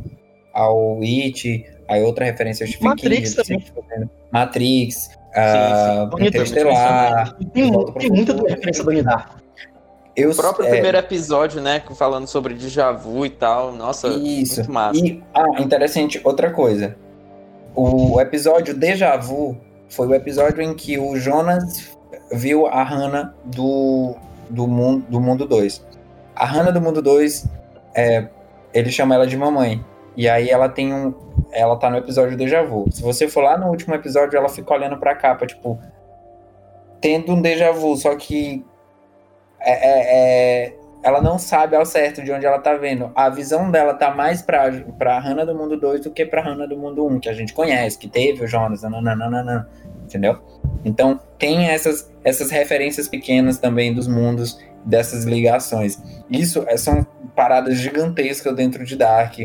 ao 0.53 0.99
It, 1.01 1.65
aí 1.87 2.01
outra 2.03 2.25
referência 2.25 2.65
ao 2.65 2.67
Stephen 2.67 2.89
Matrix 2.89 3.33
King. 3.35 3.35
também. 3.47 3.59
sempre 3.61 3.81
fazendo. 3.89 4.09
Matrix, 4.31 5.09
ah, 5.33 6.09
Interestelar. 6.19 7.37
Tem, 7.53 7.71
tem 7.99 8.09
muita 8.11 8.33
referência 8.49 8.83
do 8.83 8.91
Nidar. 8.91 9.38
Eu, 10.21 10.31
O 10.31 10.35
próprio 10.35 10.67
é, 10.67 10.69
primeiro 10.69 10.97
episódio, 10.97 11.61
né? 11.61 11.81
Falando 11.95 12.27
sobre 12.27 12.53
déjà 12.53 12.91
vu 12.91 13.25
e 13.25 13.29
tal. 13.29 13.71
Nossa, 13.71 14.07
Isso. 14.07 14.57
muito 14.57 14.71
massa. 14.71 14.99
E, 14.99 15.23
ah, 15.33 15.61
interessante, 15.61 16.21
outra 16.23 16.51
coisa. 16.51 16.95
O 17.75 18.19
episódio 18.19 18.73
Deja 18.73 19.15
Vu 19.15 19.57
foi 19.89 20.07
o 20.07 20.13
episódio 20.13 20.61
em 20.61 20.73
que 20.73 20.97
o 20.97 21.15
Jonas 21.15 21.97
viu 22.31 22.67
a 22.67 22.83
Hannah 22.83 23.33
do, 23.45 24.15
do, 24.49 24.67
mundo, 24.67 25.05
do 25.09 25.19
mundo 25.19 25.45
2. 25.45 25.85
A 26.35 26.45
Hannah 26.45 26.71
do 26.71 26.81
mundo 26.81 27.01
2, 27.01 27.47
é, 27.95 28.27
ele 28.73 28.91
chama 28.91 29.15
ela 29.15 29.25
de 29.25 29.37
mamãe. 29.37 29.83
E 30.15 30.27
aí 30.27 30.49
ela 30.49 30.67
tem 30.67 30.93
um. 30.93 31.13
Ela 31.51 31.75
tá 31.77 31.89
no 31.89 31.97
episódio 31.97 32.37
Deja 32.37 32.63
Vu. 32.63 32.85
Se 32.91 33.01
você 33.01 33.27
for 33.27 33.41
lá 33.41 33.57
no 33.57 33.67
último 33.67 33.95
episódio, 33.95 34.37
ela 34.37 34.49
fica 34.49 34.73
olhando 34.73 34.97
pra 34.97 35.15
capa, 35.15 35.45
tipo. 35.45 35.79
Tendo 36.99 37.33
um 37.33 37.41
déjà 37.41 37.71
vu, 37.71 37.95
só 37.95 38.15
que. 38.15 38.65
É- 39.61 39.71
é- 39.71 40.65
é, 40.67 40.73
ela 41.01 41.21
não 41.21 41.39
sabe 41.39 41.75
ao 41.75 41.85
certo 41.85 42.21
de 42.21 42.31
onde 42.31 42.45
ela 42.45 42.59
tá 42.59 42.75
vendo. 42.75 43.11
A 43.15 43.29
visão 43.29 43.71
dela 43.71 43.93
tá 43.93 44.13
mais 44.13 44.41
pra, 44.41 44.69
pra 44.97 45.19
Hannah 45.19 45.45
do 45.45 45.55
mundo 45.55 45.77
2 45.79 46.01
do 46.01 46.11
que 46.11 46.25
pra 46.25 46.41
Hannah 46.41 46.65
do 46.65 46.77
mundo 46.77 47.05
1, 47.05 47.19
que 47.19 47.29
a 47.29 47.33
gente 47.33 47.53
conhece, 47.53 47.97
que 47.97 48.07
teve 48.07 48.43
o 48.43 48.47
Jonas, 48.47 48.81
nananana, 48.83 49.69
entendeu? 50.03 50.37
Então, 50.83 51.19
tem 51.37 51.67
essas, 51.69 52.11
essas 52.23 52.51
referências 52.51 53.07
pequenas 53.07 53.57
também 53.57 53.93
dos 53.93 54.07
mundos, 54.07 54.59
dessas 54.85 55.23
ligações. 55.23 56.01
Isso 56.29 56.63
é- 56.67 56.77
são 56.77 57.05
paradas 57.35 57.77
gigantescas 57.77 58.53
dentro 58.55 58.83
de 58.83 58.95
Dark, 58.95 59.35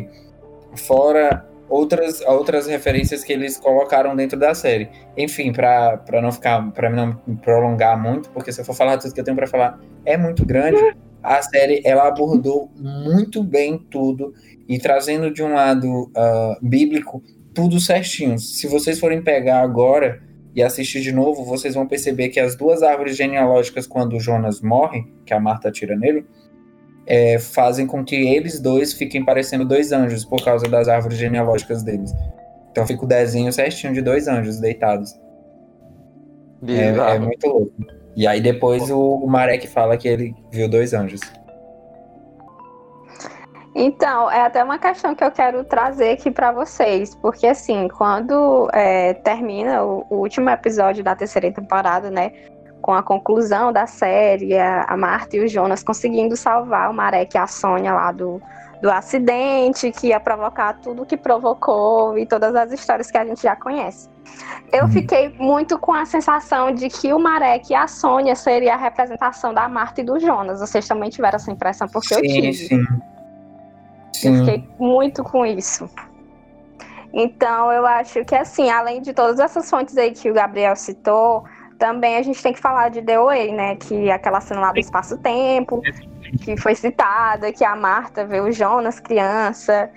fora 0.74 1.44
outras, 1.68 2.20
outras 2.22 2.66
referências 2.66 3.24
que 3.24 3.32
eles 3.32 3.56
colocaram 3.56 4.14
dentro 4.14 4.38
da 4.38 4.54
série. 4.54 4.88
Enfim, 5.16 5.52
pra 5.52 6.00
não 6.22 6.32
ficar, 6.32 6.70
para 6.72 6.90
não 6.90 7.20
me 7.26 7.36
prolongar 7.36 8.00
muito, 8.00 8.30
porque 8.30 8.52
se 8.52 8.60
eu 8.60 8.64
for 8.64 8.74
falar 8.74 8.98
tudo 8.98 9.14
que 9.14 9.20
eu 9.20 9.24
tenho 9.24 9.36
pra 9.36 9.46
falar 9.46 9.80
é 10.04 10.16
muito 10.16 10.44
grande, 10.44 10.80
a 11.22 11.40
série 11.42 11.80
ela 11.84 12.06
abordou 12.06 12.70
muito 12.76 13.42
bem 13.42 13.78
tudo 13.78 14.34
e 14.68 14.78
trazendo 14.78 15.30
de 15.30 15.42
um 15.42 15.52
lado 15.52 16.10
ah, 16.14 16.58
bíblico 16.60 17.22
tudo 17.54 17.80
certinho. 17.80 18.38
Se 18.38 18.66
vocês 18.66 18.98
forem 18.98 19.22
pegar 19.22 19.60
agora 19.60 20.20
e 20.54 20.62
assistir 20.62 21.00
de 21.00 21.12
novo, 21.12 21.44
vocês 21.44 21.74
vão 21.74 21.86
perceber 21.86 22.28
que 22.28 22.38
as 22.38 22.56
duas 22.56 22.82
árvores 22.82 23.16
genealógicas, 23.16 23.86
quando 23.86 24.20
Jonas 24.20 24.60
morre, 24.60 25.04
que 25.24 25.32
a 25.32 25.40
Marta 25.40 25.70
tira 25.70 25.96
nele, 25.96 26.26
é, 27.06 27.38
fazem 27.38 27.86
com 27.86 28.04
que 28.04 28.14
eles 28.14 28.60
dois 28.60 28.92
fiquem 28.92 29.24
parecendo 29.24 29.64
dois 29.64 29.92
anjos 29.92 30.24
por 30.24 30.42
causa 30.44 30.68
das 30.68 30.88
árvores 30.88 31.18
genealógicas 31.18 31.82
deles. 31.82 32.12
Então 32.70 32.86
fica 32.86 33.04
o 33.04 33.08
desenho 33.08 33.52
certinho 33.52 33.92
de 33.92 34.02
dois 34.02 34.26
anjos 34.26 34.58
deitados. 34.58 35.18
É, 36.66 37.14
é 37.14 37.18
muito 37.18 37.46
louco. 37.46 37.72
E 38.16 38.26
aí 38.26 38.40
depois 38.40 38.90
o, 38.90 38.98
o 38.98 39.26
Marek 39.26 39.66
fala 39.66 39.96
que 39.96 40.08
ele 40.08 40.34
viu 40.50 40.68
dois 40.68 40.94
anjos. 40.94 41.20
Então, 43.76 44.30
é 44.30 44.40
até 44.40 44.62
uma 44.62 44.78
questão 44.78 45.16
que 45.16 45.24
eu 45.24 45.32
quero 45.32 45.64
trazer 45.64 46.10
aqui 46.10 46.30
pra 46.30 46.52
vocês, 46.52 47.12
porque 47.16 47.44
assim, 47.44 47.88
quando 47.88 48.70
é, 48.72 49.14
termina 49.14 49.82
o, 49.82 50.06
o 50.08 50.16
último 50.18 50.48
episódio 50.48 51.02
da 51.02 51.16
terceira 51.16 51.50
temporada, 51.50 52.08
né, 52.08 52.30
com 52.84 52.92
a 52.92 53.02
conclusão 53.02 53.72
da 53.72 53.86
série, 53.86 54.58
a, 54.58 54.94
Marta 54.94 55.38
e 55.38 55.40
o 55.40 55.48
Jonas 55.48 55.82
conseguindo 55.82 56.36
salvar 56.36 56.90
o 56.90 56.92
Marek 56.92 57.34
e 57.34 57.38
a 57.38 57.46
Sônia 57.46 57.94
lá 57.94 58.12
do, 58.12 58.42
do 58.82 58.90
acidente, 58.90 59.90
que 59.90 60.08
ia 60.08 60.20
provocar 60.20 60.74
tudo 60.82 61.06
que 61.06 61.16
provocou 61.16 62.18
e 62.18 62.26
todas 62.26 62.54
as 62.54 62.70
histórias 62.72 63.10
que 63.10 63.16
a 63.16 63.24
gente 63.24 63.42
já 63.42 63.56
conhece. 63.56 64.10
Eu 64.70 64.84
Uhum. 64.84 64.90
fiquei 64.90 65.30
muito 65.38 65.78
com 65.78 65.94
a 65.94 66.04
sensação 66.04 66.74
de 66.74 66.90
que 66.90 67.10
o 67.10 67.18
Marek 67.18 67.72
e 67.72 67.74
a 67.74 67.86
Sônia 67.86 68.36
seria 68.36 68.74
a 68.74 68.76
representação 68.76 69.54
da 69.54 69.66
Marta 69.66 70.02
e 70.02 70.04
do 70.04 70.20
Jonas. 70.20 70.60
Vocês 70.60 70.86
também 70.86 71.08
tiveram 71.08 71.36
essa 71.36 71.50
impressão, 71.50 71.88
porque 71.88 72.12
eu 72.12 72.18
sim, 72.18 72.26
tive. 72.28 72.52
sim. 72.52 72.84
Eu 74.24 74.34
Sim. 74.34 74.38
fiquei 74.44 74.68
muito 74.78 75.24
com 75.24 75.46
isso. 75.46 75.88
Então, 77.14 77.72
eu 77.72 77.86
acho 77.86 78.22
que, 78.26 78.34
assim, 78.34 78.68
além 78.68 79.00
de 79.00 79.14
todas 79.14 79.40
essas 79.40 79.70
fontes 79.70 79.96
aí 79.96 80.10
que 80.10 80.30
o 80.30 80.34
Gabriel 80.34 80.76
citou, 80.76 81.44
também 81.84 82.16
a 82.16 82.22
gente 82.22 82.42
tem 82.42 82.54
que 82.54 82.58
falar 82.58 82.88
de 82.88 83.02
The 83.02 83.18
Way, 83.18 83.52
né? 83.52 83.76
Que 83.76 84.08
é 84.08 84.12
aquela 84.14 84.40
cena 84.40 84.58
lá 84.58 84.72
do 84.72 84.80
espaço-tempo, 84.80 85.82
que 86.42 86.56
foi 86.56 86.74
citada, 86.74 87.52
que 87.52 87.62
a 87.62 87.76
Marta 87.76 88.24
vê 88.24 88.40
o 88.40 88.50
Jonas 88.50 88.98
criança, 88.98 89.90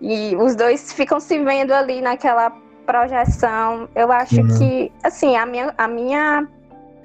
e 0.00 0.34
os 0.34 0.56
dois 0.56 0.92
ficam 0.92 1.20
se 1.20 1.38
vendo 1.44 1.70
ali 1.70 2.00
naquela 2.00 2.50
projeção. 2.84 3.88
Eu 3.94 4.10
acho 4.10 4.40
Uhum. 4.40 4.58
que, 4.58 4.92
assim, 5.04 5.36
a 5.36 5.46
minha, 5.46 5.72
a 5.78 5.86
minha 5.86 6.48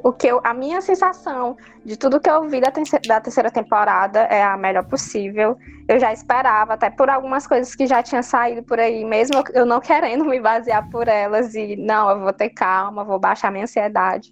o 0.04 0.13
que 0.13 0.28
eu, 0.28 0.42
a 0.44 0.54
minha 0.54 0.82
sensação 0.82 1.56
de 1.86 1.98
tudo 1.98 2.20
que 2.20 2.30
eu 2.30 2.48
vi 2.50 2.60
da, 2.62 2.72
da 3.06 3.22
terceira 3.22 3.50
temporada 3.52 4.20
é 4.22 4.44
a 4.44 4.58
melhor 4.58 4.84
possível. 4.86 5.58
Eu 5.88 6.00
já 6.00 6.12
esperava, 6.13 6.74
até 6.74 6.89
por 6.89 7.10
algumas 7.10 7.48
coisas 7.48 7.76
que 7.76 7.88
já 7.88 8.04
tinham 8.04 8.24
saído 8.24 8.63
por 8.63 8.80
aí, 8.80 9.06
mesmo 9.06 9.38
eu- 9.38 9.44
eu 9.62 9.66
não 9.66 9.80
querendo 9.82 10.26
me 10.26 10.39
basear 10.42 10.88
por 10.89 11.08
elas 11.08 11.56
e 11.56 11.76
não, 11.78 12.10
eu 12.10 12.20
vou 12.22 12.34
ter 12.34 12.50
calma, 12.50 13.04
vou 13.06 13.20
baixar 13.20 13.52
minha 13.52 13.63
ansiedade 13.63 14.30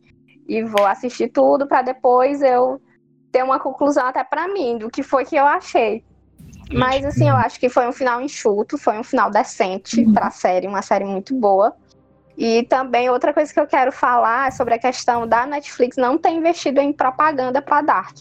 e 0.47 0.63
vou 0.63 0.85
assistir 0.85 1.29
tudo 1.29 1.67
para 1.67 1.81
depois 1.81 2.41
eu 2.41 2.81
ter 3.31 3.43
uma 3.43 3.59
conclusão 3.59 4.05
até 4.07 4.23
para 4.23 4.47
mim 4.49 4.77
do 4.77 4.89
que 4.89 5.03
foi 5.03 5.25
que 5.25 5.35
eu 5.35 5.45
achei. 5.45 6.03
Mas 6.71 7.05
assim, 7.05 7.27
eu 7.29 7.35
acho 7.35 7.59
que 7.59 7.69
foi 7.69 7.87
um 7.87 7.91
final 7.91 8.21
enxuto, 8.21 8.77
foi 8.77 8.97
um 8.97 9.03
final 9.03 9.29
decente 9.29 10.05
para 10.07 10.27
a 10.27 10.31
série, 10.31 10.67
uma 10.67 10.81
série 10.81 11.05
muito 11.05 11.35
boa. 11.35 11.75
E 12.43 12.63
também 12.63 13.07
outra 13.07 13.31
coisa 13.31 13.53
que 13.53 13.59
eu 13.59 13.67
quero 13.67 13.91
falar 13.91 14.47
é 14.47 14.51
sobre 14.51 14.73
a 14.73 14.79
questão 14.79 15.27
da 15.27 15.45
Netflix 15.45 15.95
não 15.95 16.17
ter 16.17 16.31
investido 16.31 16.81
em 16.81 16.91
propaganda 16.91 17.61
para 17.61 17.83
Dark. 17.83 18.17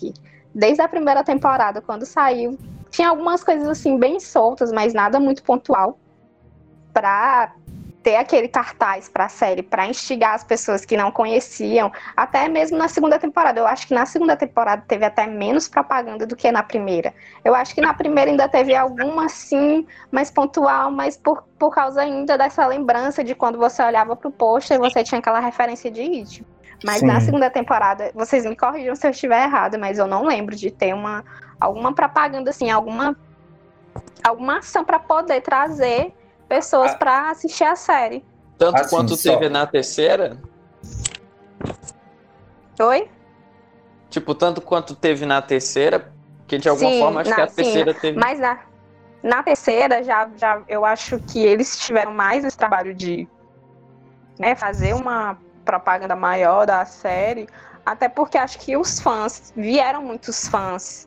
Desde 0.55 0.83
a 0.83 0.87
primeira 0.87 1.25
temporada, 1.25 1.81
quando 1.81 2.05
saiu, 2.05 2.59
tinha 2.91 3.09
algumas 3.09 3.43
coisas 3.43 3.67
assim 3.67 3.99
bem 3.99 4.21
soltas, 4.21 4.71
mas 4.71 4.93
nada 4.93 5.19
muito 5.19 5.43
pontual 5.43 5.99
para 6.93 7.55
ter 8.03 8.17
aquele 8.17 8.49
cartaz 8.49 9.09
para 9.09 9.27
a 9.27 9.29
série, 9.29 9.63
para 9.63 9.87
instigar 9.87 10.35
as 10.35 10.43
pessoas 10.43 10.85
que 10.85 10.97
não 10.97 11.11
conheciam, 11.11 11.93
até 12.17 12.49
mesmo 12.49 12.79
na 12.79 12.89
segunda 12.89 13.19
temporada. 13.19 13.61
Eu 13.61 13.67
acho 13.67 13.87
que 13.87 13.95
na 13.95 14.07
segunda 14.07 14.37
temporada 14.37 14.83
teve 14.87 15.05
até 15.05 15.27
menos 15.27 15.69
propaganda 15.69 16.27
do 16.27 16.35
que 16.35 16.51
na 16.51 16.63
primeira. 16.63 17.13
Eu 17.45 17.55
acho 17.55 17.75
que 17.75 17.81
na 17.81 17.93
primeira 17.93 18.31
ainda 18.31 18.49
teve 18.49 18.75
alguma 18.75 19.29
sim, 19.29 19.87
mais 20.11 20.31
pontual, 20.31 20.91
mas 20.91 21.17
por, 21.17 21.45
por 21.59 21.75
causa 21.75 22.01
ainda 22.01 22.39
dessa 22.39 22.67
lembrança 22.67 23.23
de 23.23 23.35
quando 23.35 23.59
você 23.59 23.83
olhava 23.83 24.17
pro 24.17 24.31
pôster 24.31 24.79
e 24.79 24.81
você 24.81 25.05
tinha 25.05 25.19
aquela 25.19 25.41
referência 25.41 25.91
de 25.91 26.01
It. 26.01 26.45
Mas 26.83 27.01
Sim. 27.01 27.07
na 27.07 27.21
segunda 27.21 27.51
temporada, 27.51 28.11
vocês 28.15 28.47
me 28.47 28.57
corrijam 28.57 28.95
se 28.95 29.07
eu 29.07 29.11
estiver 29.11 29.45
errada, 29.45 29.77
mas 29.77 29.99
eu 29.99 30.07
não 30.07 30.25
lembro 30.25 30.57
de 30.57 30.71
ter 30.71 30.95
uma 30.95 31.23
alguma 31.61 31.95
propaganda 31.95 32.49
assim, 32.49 32.71
alguma 32.71 33.15
alguma 34.25 34.59
ação 34.59 34.83
para 34.83 34.99
poder 34.99 35.43
trazer 35.43 36.15
pessoas 36.51 36.91
Ah. 36.93 36.97
pra 36.97 37.31
assistir 37.31 37.63
a 37.65 37.77
série. 37.77 38.25
Tanto 38.59 38.81
Assim, 38.81 38.91
quanto 38.97 39.17
só- 39.17 39.31
teve 39.33 39.49
na 39.49 39.67
terceira, 39.67 40.37
Oi? 42.81 43.09
tipo, 44.11 44.35
tanto 44.35 44.61
quanto 44.61 44.95
teve 44.97 45.25
na 45.25 45.41
terceira, 45.41 46.13
que 46.49 46.59
de 46.59 46.69
alguma 46.69 46.91
Sim, 46.91 46.99
forma 47.01 47.21
acho 47.21 47.31
que 47.31 47.37
na- 47.39 47.45
a 47.45 47.49
sim, 47.49 47.55
terceira 47.55 47.95
teve. 47.95 48.19
Mas 48.19 48.41
na, 48.41 48.59
na 49.23 49.43
terceira, 49.45 50.03
já, 50.03 50.29
já 50.37 50.61
eu 50.69 50.85
acho 50.85 51.21
que 51.21 51.39
eles 51.39 51.79
tiveram 51.79 52.13
mais 52.13 52.45
esse 52.45 52.59
trabalho 52.59 52.93
de 52.93 53.29
né, 54.39 54.57
fazer 54.57 54.95
uma 54.95 55.39
propaganda 55.65 56.17
maior 56.17 56.67
da 56.67 56.85
série, 56.85 57.47
até 57.87 58.09
porque 58.09 58.37
acho 58.37 58.59
que 58.59 58.77
os 58.77 58.99
fãs, 58.99 59.53
vieram 59.55 60.03
muitos 60.03 60.49
fãs. 60.49 61.07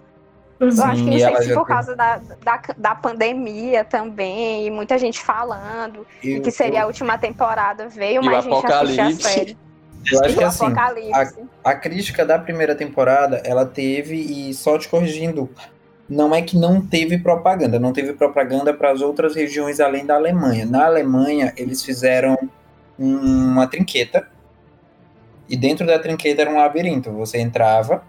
Eu 0.59 0.67
acho 0.67 0.75
que 0.77 0.81
Sim, 0.97 1.05
não 1.09 1.13
e 1.15 1.19
sei 1.19 1.35
se 1.41 1.53
por 1.53 1.65
tem- 1.65 1.75
causa 1.75 1.95
da, 1.95 2.17
da, 2.43 2.61
da 2.77 2.95
pandemia 2.95 3.83
também, 3.83 4.67
e 4.67 4.71
muita 4.71 4.97
gente 4.97 5.19
falando, 5.19 6.05
e 6.23 6.33
Eu- 6.35 6.41
que 6.41 6.51
seria 6.51 6.79
a 6.79 6.83
eu, 6.83 6.87
última 6.87 7.17
temporada, 7.17 7.87
veio 7.89 8.21
E 8.21 8.25
mais 8.25 8.43
gente 8.45 8.53
assistir 8.65 8.67
a 9.01 9.05
Apocalipse. 9.07 9.21
série. 9.23 9.57
eu 10.11 10.19
acho 10.21 10.29
E 10.29 10.35
que 10.37 10.43
assim, 10.43 10.65
Apocalipse. 10.65 11.39
a 11.63 11.75
crítica 11.75 12.25
da 12.25 12.37
primeira 12.39 12.75
temporada, 12.75 13.41
ela 13.43 13.65
teve, 13.65 14.15
e 14.15 14.53
só 14.53 14.77
te 14.77 14.87
corrigindo, 14.87 15.49
não 16.07 16.33
é 16.35 16.41
que 16.41 16.57
não 16.57 16.79
teve 16.81 17.17
propaganda, 17.17 17.79
não 17.79 17.91
teve 17.91 18.13
propaganda 18.13 18.73
para 18.73 18.91
as 18.91 19.01
outras 19.01 19.35
regiões 19.35 19.79
além 19.79 20.05
da 20.05 20.15
Alemanha. 20.15 20.65
Na 20.65 20.85
Alemanha, 20.85 21.51
eles 21.57 21.83
fizeram 21.83 22.37
um- 22.99 23.17
uma 23.51 23.67
trinqueta, 23.67 24.27
e 25.49 25.57
dentro 25.57 25.85
da 25.85 25.99
trinqueta 25.99 26.41
era 26.41 26.49
um 26.51 26.57
labirinto. 26.57 27.11
Você 27.11 27.37
entrava 27.39 28.03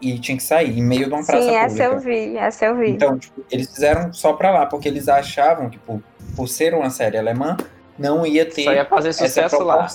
e 0.00 0.18
tinha 0.18 0.36
que 0.36 0.42
sair, 0.42 0.78
em 0.78 0.82
meio 0.82 1.06
de 1.06 1.12
uma 1.12 1.24
praça 1.24 1.42
Sim, 1.42 1.54
essa 1.54 1.84
pública. 1.90 1.94
eu 1.94 2.00
vi, 2.00 2.36
essa 2.36 2.64
eu 2.66 2.76
vi. 2.76 2.90
Então, 2.90 3.18
tipo, 3.18 3.44
eles 3.50 3.70
fizeram 3.72 4.12
só 4.12 4.32
pra 4.32 4.50
lá, 4.50 4.66
porque 4.66 4.88
eles 4.88 5.08
achavam 5.08 5.68
que, 5.70 5.78
por, 5.78 6.00
por 6.36 6.48
ser 6.48 6.74
uma 6.74 6.90
série 6.90 7.18
alemã, 7.18 7.56
não 7.98 8.24
ia 8.26 8.46
ter 8.46 8.64
Só 8.64 8.72
ia 8.72 8.84
fazer 8.86 9.10
essa 9.10 9.26
sucesso 9.26 9.62
lá. 9.62 9.86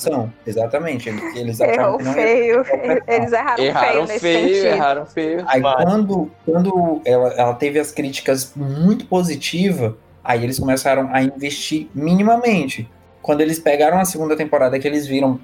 Exatamente. 0.45 1.09
Eles, 1.09 1.23
eles 1.35 1.61
achavam 1.61 1.83
Errou 1.83 1.97
que 1.97 2.03
não 2.03 2.11
ia 2.11 2.63
feio, 2.63 2.65
eles 3.07 3.31
erraram, 3.33 3.55
feio 3.57 3.67
Erraram 3.67 4.07
feio, 4.07 4.47
sentido. 4.47 4.65
erraram 4.65 5.05
feio. 5.07 5.43
Aí 5.47 5.61
Vai. 5.61 5.83
quando, 5.83 6.31
quando 6.45 7.01
ela, 7.03 7.29
ela 7.29 7.53
teve 7.55 7.79
as 7.79 7.91
críticas 7.91 8.53
muito 8.55 9.07
positivas, 9.07 9.93
aí 10.23 10.43
eles 10.43 10.59
começaram 10.59 11.09
a 11.11 11.21
investir 11.23 11.87
minimamente. 11.95 12.87
Quando 13.23 13.41
eles 13.41 13.57
pegaram 13.57 13.97
a 13.97 14.05
segunda 14.05 14.37
temporada, 14.37 14.77
que 14.77 14.87
eles 14.87 15.07
viram 15.07 15.39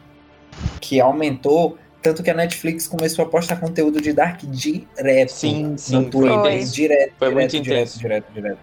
que 0.79 1.01
aumentou, 1.01 1.77
tanto 2.01 2.23
que 2.23 2.29
a 2.29 2.33
Netflix 2.33 2.87
começou 2.87 3.25
a 3.25 3.27
postar 3.27 3.57
conteúdo 3.59 4.01
de 4.01 4.11
Dark 4.13 4.39
direto 4.43 5.29
Sim, 5.29 5.75
sim, 5.77 5.95
no 5.97 6.09
Twitter. 6.09 6.39
foi. 6.39 6.59
Direto, 6.63 7.13
Foi 7.17 7.29
direto, 7.29 7.33
muito 7.33 7.51
direto, 7.51 7.67
intenso. 7.79 7.99
direto, 7.99 8.31
direto. 8.33 8.59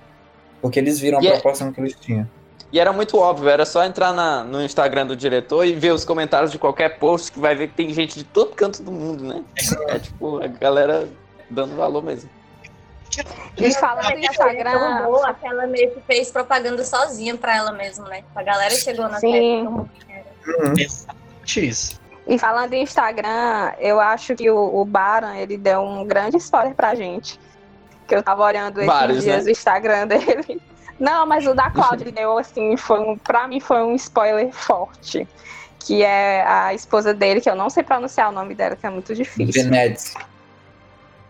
Porque 0.60 0.78
eles 0.78 0.98
viram 0.98 1.18
a 1.18 1.22
E 1.22 1.28
é- 1.28 1.32
proporção 1.32 1.72
que 1.72 1.80
eles 1.80 1.94
tinham. 1.94 2.28
E 2.70 2.78
era 2.78 2.92
muito 2.92 3.16
óbvio, 3.16 3.48
era 3.48 3.64
só 3.64 3.82
entrar 3.84 4.12
na- 4.12 4.44
no 4.44 4.62
Instagram 4.62 5.06
do 5.06 5.16
diretor 5.16 5.64
e 5.64 5.72
ver 5.72 5.92
os 5.92 6.04
comentários 6.04 6.50
de 6.52 6.58
qualquer 6.58 6.98
post 6.98 7.32
que 7.32 7.38
vai 7.40 7.54
ver 7.54 7.68
que 7.68 7.74
tem 7.74 7.94
gente 7.94 8.18
de 8.18 8.24
todo 8.24 8.54
canto 8.54 8.82
do 8.82 8.92
mundo, 8.92 9.24
né? 9.24 9.42
É 9.88 9.98
tipo, 9.98 10.42
a 10.42 10.46
galera 10.48 11.08
dando 11.48 11.74
valor 11.76 12.02
mesmo. 12.04 12.28
E 13.56 13.72
falando 13.74 14.04
é 14.04 14.10
tão 14.10 14.20
Instagram, 14.20 15.02
boa 15.04 15.32
que 15.32 15.46
ela 15.46 15.66
meio 15.66 15.90
que 15.92 16.00
fez 16.02 16.30
propaganda 16.30 16.84
sozinha 16.84 17.34
pra 17.38 17.56
ela 17.56 17.72
mesma, 17.72 18.06
né? 18.08 18.22
A 18.36 18.42
galera 18.42 18.74
chegou 18.74 19.08
na 19.08 19.18
Sim. 19.18 19.64
como 19.64 19.88
que 19.88 20.12
era. 20.12 20.26
Uhum. 20.68 20.74
Exatamente 20.78 21.66
isso. 21.68 22.00
E 22.28 22.38
falando 22.38 22.74
em 22.74 22.82
Instagram, 22.82 23.72
eu 23.78 23.98
acho 23.98 24.36
que 24.36 24.50
o, 24.50 24.80
o 24.80 24.84
Baran, 24.84 25.34
ele 25.36 25.56
deu 25.56 25.80
um 25.80 26.04
grande 26.04 26.36
spoiler 26.36 26.74
pra 26.74 26.94
gente. 26.94 27.40
Que 28.06 28.14
eu 28.14 28.22
tava 28.22 28.42
olhando 28.42 28.78
esses 28.78 28.86
Vários, 28.86 29.24
dias 29.24 29.44
né? 29.44 29.48
o 29.48 29.52
Instagram 29.52 30.06
dele. 30.08 30.60
Não, 31.00 31.26
mas 31.26 31.46
o 31.46 31.54
da 31.54 31.70
Cláudia 31.70 32.04
ele 32.04 32.12
deu 32.12 32.36
assim, 32.36 32.76
foi 32.76 33.00
um, 33.00 33.16
pra 33.16 33.48
mim 33.48 33.60
foi 33.60 33.82
um 33.82 33.94
spoiler 33.94 34.52
forte. 34.52 35.26
Que 35.80 36.02
é 36.02 36.44
a 36.46 36.74
esposa 36.74 37.14
dele, 37.14 37.40
que 37.40 37.48
eu 37.48 37.56
não 37.56 37.70
sei 37.70 37.82
pronunciar 37.82 38.28
o 38.28 38.32
nome 38.32 38.54
dela, 38.54 38.76
que 38.76 38.86
é 38.86 38.90
muito 38.90 39.14
difícil. 39.14 39.64
Venedes. 39.64 40.12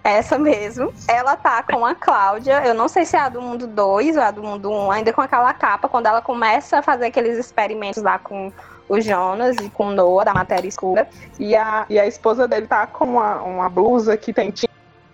Essa 0.03 0.37
mesmo. 0.37 0.93
Ela 1.07 1.37
tá 1.37 1.63
com 1.63 1.87
a 1.87 1.95
Cláudia. 1.95 2.61
Eu 2.67 2.75
não 2.75 2.89
sei 2.89 3.05
se 3.05 3.15
é 3.15 3.21
a 3.21 3.29
do 3.29 3.41
mundo 3.41 3.69
2 3.69 4.17
ou 4.17 4.23
a 4.23 4.33
do 4.33 4.43
mundo 4.43 4.69
1, 4.69 4.91
ainda 4.91 5.13
com 5.13 5.21
aquela 5.21 5.55
capa, 5.55 5.89
quando 5.89 6.07
ela 6.07 6.21
começa 6.21 6.79
a 6.79 6.83
fazer 6.83 7.07
aqueles 7.07 7.39
experimentos 7.39 8.03
lá 8.03 8.19
com 8.19 8.51
o 8.88 9.01
Jonas 9.01 9.57
e 9.57 9.68
com 9.70 9.90
Noah, 9.90 10.24
da 10.24 10.35
matéria 10.35 10.66
escura. 10.66 11.09
E 11.38 11.55
a, 11.55 11.87
e 11.88 11.98
a 11.98 12.07
esposa 12.07 12.48
dele 12.48 12.66
tá 12.66 12.87
com 12.87 13.05
uma, 13.05 13.42
uma 13.42 13.68
blusa 13.68 14.16
que 14.16 14.33
tem 14.33 14.53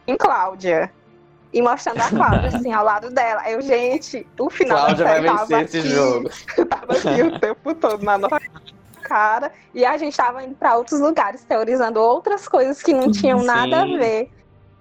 Em 0.07 0.17
Cláudia. 0.17 0.91
E 1.53 1.63
mostrando 1.63 2.01
a 2.01 2.09
Cláudia, 2.09 2.49
assim, 2.57 2.73
ao 2.73 2.85
lado 2.85 3.11
dela. 3.11 3.49
Eu, 3.49 3.61
gente, 3.61 4.27
o 4.39 4.51
final 4.51 4.79
Cláudia 4.79 5.05
da 5.05 5.11
vai 5.11 5.21
série 5.21 5.29
vencer 5.29 5.49
tava 5.49 5.63
esse 5.63 5.79
aqui, 5.79 5.89
jogo. 5.89 6.31
tava 6.69 6.93
aqui 6.93 7.23
o 7.23 7.39
tempo 7.39 7.75
todo 7.75 8.05
na 8.05 8.19
nossa 8.19 8.41
cara. 9.03 9.53
E 9.75 9.85
a 9.85 9.97
gente 9.97 10.17
tava 10.17 10.43
indo 10.43 10.55
pra 10.55 10.77
outros 10.77 10.99
lugares, 11.01 11.45
teorizando 11.45 12.01
outras 12.01 12.49
coisas 12.49 12.83
que 12.83 12.93
não 12.93 13.11
tinham 13.13 13.41
Sim. 13.41 13.47
nada 13.47 13.83
a 13.83 13.85
ver. 13.85 14.31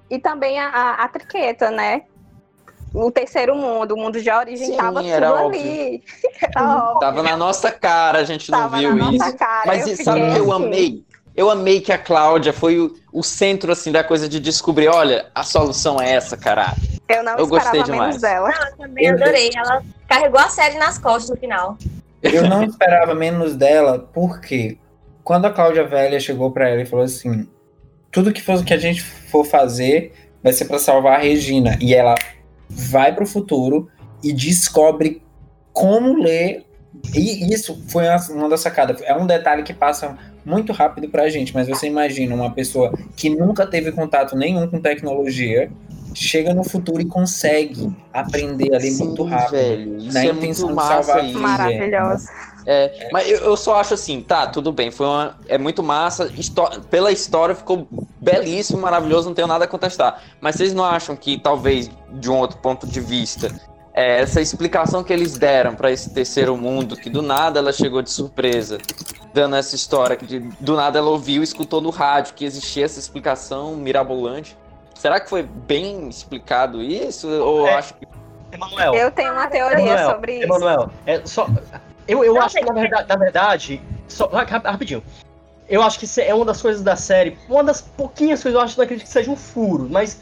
E 0.10 0.17
também 0.17 0.60
a, 0.60 0.67
a, 0.67 1.03
a 1.03 1.08
triqueta, 1.08 1.69
né? 1.69 2.03
O 2.93 3.10
terceiro 3.12 3.56
mundo, 3.56 3.95
o 3.95 3.97
mundo 3.97 4.21
de 4.21 4.29
origem, 4.29 4.67
Sim, 4.67 4.77
tava 4.77 5.01
tudo 5.01 5.23
óbvio. 5.25 5.62
ali. 5.62 6.03
Era 6.41 6.63
óbvio. 6.86 6.99
Tava 6.99 7.23
na 7.23 7.36
nossa 7.36 7.71
cara, 7.71 8.19
a 8.19 8.23
gente 8.23 8.51
não 8.51 8.60
Tava 8.60 8.77
viu 8.77 8.95
na 8.95 9.12
isso. 9.12 9.17
nossa 9.25 9.34
cara. 9.38 9.63
Mas 9.65 9.88
eu 9.88 9.95
sabe 10.03 10.21
o 10.21 10.34
que 10.34 10.39
eu 10.39 10.51
amei? 10.53 11.03
Eu 11.36 11.49
amei 11.49 11.82
que 11.82 11.91
a 11.91 11.97
Cláudia 11.97 12.53
foi 12.53 12.79
o, 12.79 12.93
o 13.12 13.23
centro 13.23 13.71
assim 13.71 13.91
da 13.91 14.03
coisa 14.03 14.29
de 14.29 14.39
descobrir, 14.39 14.88
olha, 14.88 15.25
a 15.34 15.41
solução 15.43 15.99
é 15.99 16.12
essa, 16.12 16.38
caralho. 16.38 16.77
Eu 17.10 17.23
não 17.23 17.36
Eu 17.38 17.47
gostei 17.47 17.82
esperava 17.82 18.03
menos 18.03 18.17
demais. 18.17 18.21
dela. 18.21 18.49
Não, 18.51 18.67
eu 18.67 18.77
também 18.77 19.10
adorei. 19.10 19.49
Ela 19.56 19.84
carregou 20.08 20.39
a 20.39 20.49
série 20.49 20.77
nas 20.77 20.99
costas 20.99 21.32
no 21.32 21.38
final. 21.38 21.75
Eu 22.21 22.47
não 22.47 22.63
esperava 22.63 23.15
menos 23.15 23.56
dela, 23.56 24.08
porque 24.13 24.77
quando 25.23 25.45
a 25.45 25.49
Cláudia 25.51 25.84
Velha 25.86 26.19
chegou 26.19 26.51
pra 26.51 26.69
ela 26.69 26.82
e 26.82 26.86
falou 26.86 27.03
assim: 27.06 27.47
tudo 28.12 28.32
que, 28.32 28.41
for, 28.41 28.63
que 28.63 28.73
a 28.73 28.77
gente 28.77 29.01
for 29.01 29.43
fazer 29.43 30.13
vai 30.43 30.53
ser 30.53 30.65
para 30.65 30.77
salvar 30.77 31.15
a 31.15 31.23
Regina. 31.23 31.77
E 31.82 31.93
ela 31.95 32.13
vai 32.76 33.14
para 33.14 33.24
o 33.24 33.28
futuro 33.28 33.90
e 34.24 34.32
descobre 34.32 35.22
como 35.72 36.22
ler. 36.22 36.66
E 37.14 37.54
isso 37.54 37.84
foi 37.88 38.06
uma, 38.32 38.50
das 38.50 38.62
sacadas. 38.62 39.02
É 39.02 39.16
um 39.16 39.26
detalhe 39.26 39.64
que 39.64 39.74
passa 39.74 40.18
muito 40.46 40.72
rápido 40.72 41.10
pra 41.10 41.30
gente, 41.30 41.54
mas 41.54 41.68
você 41.68 41.88
imagina 41.88 42.36
uma 42.36 42.52
pessoa 42.52 42.94
que 43.16 43.30
nunca 43.30 43.66
teve 43.66 43.92
contato 43.92 44.36
nenhum 44.36 44.68
com 44.68 44.80
tecnologia, 44.80 45.72
chega 46.13 46.54
no 46.54 46.63
futuro 46.63 47.02
e 47.02 47.06
consegue 47.06 47.91
aprender 48.13 48.73
ali 48.76 48.91
Sim, 48.91 49.06
muito 49.08 49.23
rápido. 49.23 49.52
velho, 49.52 49.97
isso 49.97 50.13
na 50.13 50.23
é 50.23 50.26
intenção 50.28 50.65
muito 50.67 50.80
de 50.82 50.88
massa 50.88 51.04
salvar 51.04 51.26
isso. 51.26 51.39
Maravilhoso. 51.39 52.28
É, 52.65 53.10
mas 53.12 53.30
eu, 53.30 53.38
eu 53.39 53.58
só 53.58 53.76
acho 53.76 53.93
assim, 53.93 54.21
tá, 54.21 54.47
tudo 54.47 54.71
bem, 54.71 54.89
foi 54.89 55.06
uma, 55.06 55.38
é 55.49 55.58
muito 55.58 55.84
massa, 55.84 56.32
histó- 56.38 56.71
pela 56.89 57.12
história 57.12 57.54
ficou 57.54 57.86
belíssimo, 58.21 58.80
maravilhoso, 58.80 59.28
não 59.28 59.36
tenho 59.36 59.47
nada 59.47 59.65
a 59.65 59.67
contestar. 59.67 60.21
Mas 60.39 60.56
vocês 60.56 60.73
não 60.73 60.86
acham 60.86 61.13
que 61.15 61.38
talvez, 61.38 61.91
de 62.13 62.30
um 62.30 62.38
outro 62.38 62.58
ponto 62.60 62.88
de 62.88 63.02
vista, 63.02 63.54
é, 63.93 64.21
essa 64.21 64.39
explicação 64.39 65.04
que 65.04 65.12
eles 65.12 65.38
deram 65.38 65.76
pra 65.76 65.91
esse 65.91 66.12
terceiro 66.13 66.56
mundo, 66.56 66.95
que 66.95 67.10
do 67.10 67.21
nada 67.21 67.60
ela 67.60 67.73
chegou 67.73 68.02
de 68.02 68.10
surpresa, 68.10 68.78
dando 69.34 69.58
essa 69.58 69.76
história, 69.76 70.15
que 70.15 70.26
de- 70.26 70.39
do 70.62 70.76
nada 70.78 70.97
ela 70.99 71.10
ouviu 71.10 71.41
e 71.41 71.43
escutou 71.43 71.82
no 71.82 71.89
rádio 71.89 72.34
que 72.34 72.45
existia 72.45 72.86
essa 72.86 72.97
explicação 72.97 73.76
mirabolante. 73.76 74.58
Será 74.93 75.19
que 75.19 75.29
foi 75.29 75.43
bem 75.43 76.08
explicado 76.10 76.82
isso? 76.82 77.27
Ou 77.29 77.67
É. 77.67 77.75
acho 77.75 77.93
que 77.95 78.08
Emanuel, 78.51 78.93
Eu 78.93 79.12
tenho 79.12 79.34
uma 79.34 79.47
teoria 79.47 79.79
Emanuel, 79.79 80.12
sobre 80.12 80.34
isso. 80.36 80.43
Emanuel, 80.43 80.89
é 81.08 81.21
só. 81.25 81.47
Eu, 82.08 82.23
eu 82.23 82.34
Não, 82.36 82.41
acho 82.41 82.56
que 82.58 82.65
na 82.65 82.73
verdade, 82.73 83.08
na 83.10 83.15
verdade 83.15 83.82
só, 84.08 84.27
ra- 84.27 84.43
ra- 84.43 84.62
rapidinho. 84.71 85.03
Eu 85.67 85.82
acho 85.82 85.97
que 85.97 86.06
isso 86.06 86.19
é 86.21 86.34
uma 86.36 86.45
das 86.45 86.62
coisas 86.62 86.84
da 86.84 86.95
série, 86.95 87.38
uma 87.49 87.63
das 87.63 87.82
pouquinhas 87.82 88.43
coisas, 88.43 88.60
eu 88.60 88.63
acho 88.63 88.73
que 88.75 88.77
não 88.79 88.84
acredito 88.86 89.06
que 89.08 89.12
seja 89.12 89.32
um 89.32 89.36
furo, 89.36 89.88
mas 89.89 90.19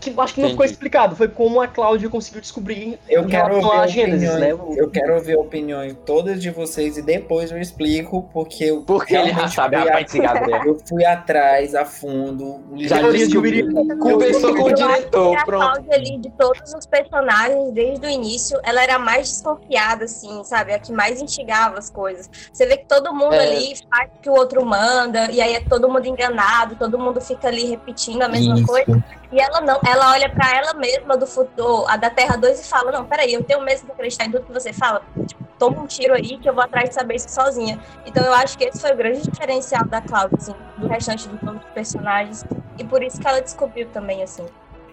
que 0.00 0.10
eu 0.10 0.20
acho 0.20 0.34
que 0.34 0.40
não 0.42 0.50
ficou 0.50 0.64
explicado. 0.66 1.16
Foi 1.16 1.28
como 1.28 1.60
a 1.60 1.66
Cláudia 1.68 2.08
conseguiu 2.08 2.40
descobrir 2.40 2.98
Eu 3.08 3.22
em 3.24 3.28
quero 3.28 3.56
ouvir 3.56 3.70
à 3.72 3.86
Gênesis, 3.86 4.28
opiniões, 4.30 4.40
né? 4.40 4.54
O- 4.54 4.74
eu 4.76 4.90
quero 4.90 5.14
ouvir 5.14 5.36
opiniões 5.36 5.96
todas 6.04 6.40
de 6.42 6.50
vocês 6.50 6.96
e 6.98 7.02
depois 7.02 7.50
eu 7.50 7.58
explico 7.60 8.28
porque 8.32 8.64
eu 8.64 8.82
Porque 8.82 9.14
ele 9.16 9.32
já 9.32 9.48
sabe, 9.48 9.76
rapaz, 9.76 10.06
esse 10.06 10.18
Gabriel. 10.18 10.62
Eu 10.64 10.78
fui 10.86 11.04
atrás 11.04 11.74
a 11.74 11.84
fundo. 11.84 12.60
Já 12.78 13.00
de. 13.10 13.38
Ubiri- 13.38 13.64
Conversou 13.98 14.54
com 14.54 14.64
o 14.64 14.70
Eu 14.70 14.74
diretor, 14.74 15.36
a 15.36 15.44
pronto. 15.44 15.64
Cláudia 15.72 15.94
ali, 15.94 16.18
de 16.18 16.30
todos 16.30 16.74
os 16.74 16.86
personagens, 16.86 17.72
desde 17.72 18.06
o 18.06 18.10
início, 18.10 18.58
ela 18.62 18.82
era 18.82 18.96
a 18.96 18.98
mais 18.98 19.28
desconfiada, 19.28 20.04
assim, 20.04 20.42
sabe? 20.44 20.72
A 20.72 20.78
que 20.78 20.92
mais 20.92 21.20
instigava 21.20 21.78
as 21.78 21.90
coisas. 21.90 22.28
Você 22.52 22.66
vê 22.66 22.76
que 22.76 22.86
todo 22.86 23.12
mundo 23.14 23.34
É. 23.34 23.40
ali 23.46 23.74
faz 23.90 24.10
o 24.16 24.20
que 24.20 24.28
o 24.30 24.32
outro 24.34 24.64
manda, 24.64 25.30
e 25.30 25.40
aí 25.40 25.54
é 25.54 25.60
todo 25.60 25.88
mundo 25.88 26.06
enganado, 26.06 26.76
todo 26.76 26.98
mundo 26.98 27.20
fica 27.20 27.48
ali 27.48 27.64
repetindo 27.66 28.22
a 28.22 28.28
mesma 28.28 28.54
Isso. 28.56 28.66
coisa. 28.66 29.04
E 29.32 29.40
ela 29.40 29.60
não, 29.60 29.80
ela 29.86 30.12
olha 30.12 30.28
pra 30.28 30.56
ela 30.56 30.74
mesma 30.74 31.16
do 31.16 31.26
futuro, 31.26 31.84
a 31.88 31.96
da 31.96 32.10
Terra 32.10 32.36
2 32.36 32.60
e 32.60 32.68
fala: 32.68 32.90
Não, 32.92 33.04
peraí, 33.04 33.32
eu 33.34 33.42
tenho 33.44 33.60
mesmo 33.62 33.86
que 33.86 33.92
acreditar 33.92 34.24
em 34.26 34.30
tudo 34.30 34.44
que 34.46 34.52
você 34.52 34.72
fala. 34.72 35.02
Tipo, 35.26 35.44
toma 35.58 35.80
um 35.82 35.86
tiro 35.86 36.14
aí 36.14 36.38
que 36.38 36.48
eu 36.48 36.54
vou 36.54 36.62
atrás 36.64 36.88
de 36.88 36.94
saber 36.94 37.16
isso 37.16 37.28
sozinha. 37.30 37.78
Então 38.06 38.24
eu 38.24 38.32
acho 38.32 38.56
que 38.58 38.64
esse 38.64 38.80
foi 38.80 38.92
o 38.92 38.96
grande 38.96 39.22
diferencial 39.22 39.84
da 39.86 40.00
Cláudia, 40.00 40.36
assim, 40.40 40.54
do 40.78 40.86
restante 40.88 41.28
de 41.28 41.36
todos 41.38 41.56
os 41.62 41.70
personagens. 41.70 42.44
E 42.78 42.84
por 42.84 43.02
isso 43.02 43.20
que 43.20 43.26
ela 43.26 43.40
descobriu 43.40 43.86
também, 43.88 44.22
assim. 44.22 44.44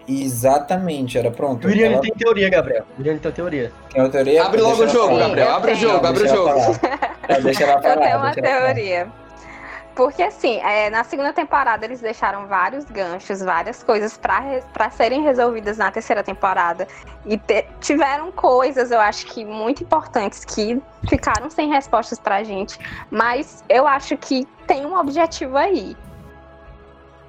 Exatamente, 0.08 1.16
era 1.16 1.30
pronto. 1.30 1.66
O 1.66 1.70
Iriane 1.70 1.94
Ela 1.94 2.02
tem 2.02 2.12
teoria, 2.14 2.50
Gabriel. 2.50 2.84
O 2.96 3.00
Iriane 3.00 3.18
tem 3.20 3.32
teoria. 3.32 3.72
tem 3.92 4.02
uma 4.02 4.10
teoria. 4.10 4.44
Abre 4.44 4.60
logo 4.60 4.82
o 4.82 4.88
jogo, 4.88 5.08
falar. 5.14 5.20
Gabriel. 5.28 5.46
eu 5.48 5.54
Abre 5.54 5.72
o 5.72 5.76
jogo, 5.76 6.06
abre 6.06 6.08
o 6.08 6.24
Deixa 6.24 6.36
jogo. 6.36 6.48
ela 6.48 6.60
falar. 6.74 7.16
É, 7.28 7.40
Deixa 7.40 7.64
ela 7.64 7.72
Eu 7.74 7.82
falar. 7.82 7.96
tenho 8.00 8.18
uma 8.18 8.32
teoria. 8.32 9.12
Porque 9.94 10.22
assim, 10.22 10.58
é, 10.60 10.88
na 10.88 11.04
segunda 11.04 11.32
temporada 11.34 11.84
eles 11.84 12.00
deixaram 12.00 12.46
vários 12.46 12.84
ganchos, 12.86 13.40
várias 13.42 13.82
coisas 13.82 14.16
para 14.16 14.88
serem 14.90 15.22
resolvidas 15.22 15.76
na 15.76 15.90
terceira 15.90 16.22
temporada. 16.24 16.88
E 17.26 17.36
te- 17.36 17.66
tiveram 17.80 18.32
coisas, 18.32 18.90
eu 18.90 18.98
acho 19.00 19.26
que 19.26 19.44
muito 19.44 19.82
importantes, 19.82 20.44
que 20.46 20.80
ficaram 21.08 21.50
sem 21.50 21.68
respostas 21.68 22.18
pra 22.18 22.42
gente. 22.42 22.78
Mas 23.10 23.62
eu 23.68 23.86
acho 23.86 24.16
que 24.16 24.46
tem 24.66 24.86
um 24.86 24.96
objetivo 24.96 25.58
aí. 25.58 25.94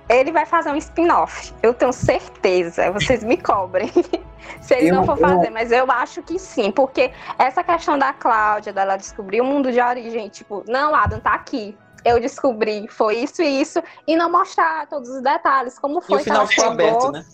Ele 0.08 0.32
vai 0.32 0.46
fazer 0.46 0.70
um 0.70 0.76
spin-off. 0.76 1.54
Eu 1.64 1.74
tenho 1.74 1.92
certeza. 1.94 2.92
Vocês 2.92 3.24
me 3.24 3.38
cobrem. 3.38 3.92
Se 4.62 4.74
ele 4.76 4.90
Eu- 4.90 4.96
não 4.96 5.06
for 5.06 5.18
eu- 5.18 5.22
fazer, 5.28 5.50
mas 5.50 5.72
eu 5.72 5.90
acho 5.90 6.22
que 6.22 6.38
sim, 6.38 6.72
porque 6.72 7.12
essa 7.40 7.64
questão 7.64 7.98
da 7.98 8.12
Cláudia, 8.12 8.74
dela 8.74 8.98
descobrir 8.98 9.40
o 9.40 9.46
mundo 9.46 9.72
de 9.72 9.80
origem, 9.82 10.28
tipo, 10.30 10.64
não, 10.68 10.94
Adam, 10.94 11.20
tá 11.20 11.34
aqui. 11.34 11.78
Eu 12.06 12.20
descobri, 12.20 12.88
foi 12.90 13.18
isso 13.20 13.42
e 13.42 13.62
isso, 13.62 13.82
e 14.08 14.16
não 14.16 14.30
mostrar 14.32 14.88
todos 14.88 15.10
os 15.10 15.22
detalhes, 15.22 15.80
como 15.80 16.00
E 16.00 16.02
foi 16.04 16.16
o 16.16 16.18
que 16.20 16.24
final 16.26 16.42
ela 16.42 16.48
ficou 16.48 16.66
chegou, 16.66 16.74
aberto, 16.86 17.12
né? 17.12 17.26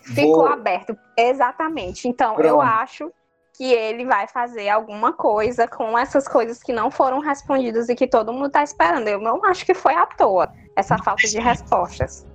ficou 0.00 0.34
Vou- 0.36 0.46
aberto. 0.48 0.98
Exatamente. 1.16 2.08
Então, 2.08 2.32
eu 2.34 2.56
Pronto. 2.56 2.60
acho 2.62 3.12
que 3.56 3.72
ele 3.72 4.04
vai 4.04 4.26
fazer 4.28 4.68
alguma 4.68 5.12
coisa 5.14 5.66
com 5.66 5.96
essas 5.96 6.28
coisas 6.28 6.62
que 6.62 6.72
não 6.72 6.90
foram 6.90 7.20
respondidas 7.20 7.88
e 7.88 7.94
que 7.94 8.06
todo 8.06 8.32
mundo 8.32 8.50
tá 8.50 8.62
esperando. 8.62 9.08
Eu 9.08 9.20
não 9.20 9.42
acho 9.46 9.64
que 9.64 9.72
foi 9.72 9.94
à 9.94 10.04
toa 10.06 10.52
essa 10.76 10.98
falta 10.98 11.26
de 11.26 11.38
respostas. 11.40 12.26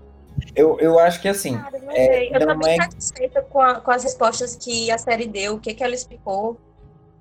Eu, 0.56 0.80
eu 0.80 0.98
acho 0.98 1.22
que 1.22 1.28
assim, 1.28 1.60
Cara, 1.60 1.78
É. 1.92 2.36
Eu 2.44 2.58
bem 2.58 2.80
é- 2.80 2.84
satisfeita 2.84 3.42
com, 3.44 3.62
a- 3.62 3.82
com 3.82 3.92
as 3.92 4.04
respostas 4.04 4.56
que 4.56 4.90
a 4.90 4.98
série 4.98 5.28
deu, 5.28 5.56
o 5.56 5.60
que, 5.60 5.74
que 5.76 5.84
ela 5.84 5.94
explicou. 5.94 6.58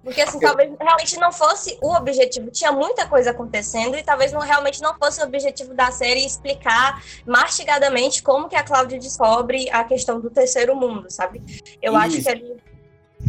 Porque, 0.02 0.22
assim, 0.22 0.40
talvez 0.40 0.72
realmente 0.80 1.18
não 1.18 1.30
fosse 1.30 1.78
o 1.82 1.94
objetivo. 1.94 2.50
Tinha 2.50 2.72
muita 2.72 3.06
coisa 3.06 3.32
acontecendo 3.32 3.96
e 3.96 4.02
talvez 4.02 4.32
não, 4.32 4.40
realmente 4.40 4.80
não 4.80 4.94
fosse 4.94 5.20
o 5.20 5.24
objetivo 5.24 5.74
da 5.74 5.90
série 5.90 6.24
explicar 6.24 7.02
mastigadamente 7.26 8.22
como 8.22 8.48
que 8.48 8.56
a 8.56 8.62
Cláudia 8.62 8.98
descobre 8.98 9.68
a 9.70 9.84
questão 9.84 10.18
do 10.18 10.30
terceiro 10.30 10.74
mundo, 10.74 11.10
sabe? 11.10 11.42
Eu 11.82 11.94
acho 11.96 12.16
Isso. 12.16 12.24
que 12.24 12.28
ali... 12.30 12.56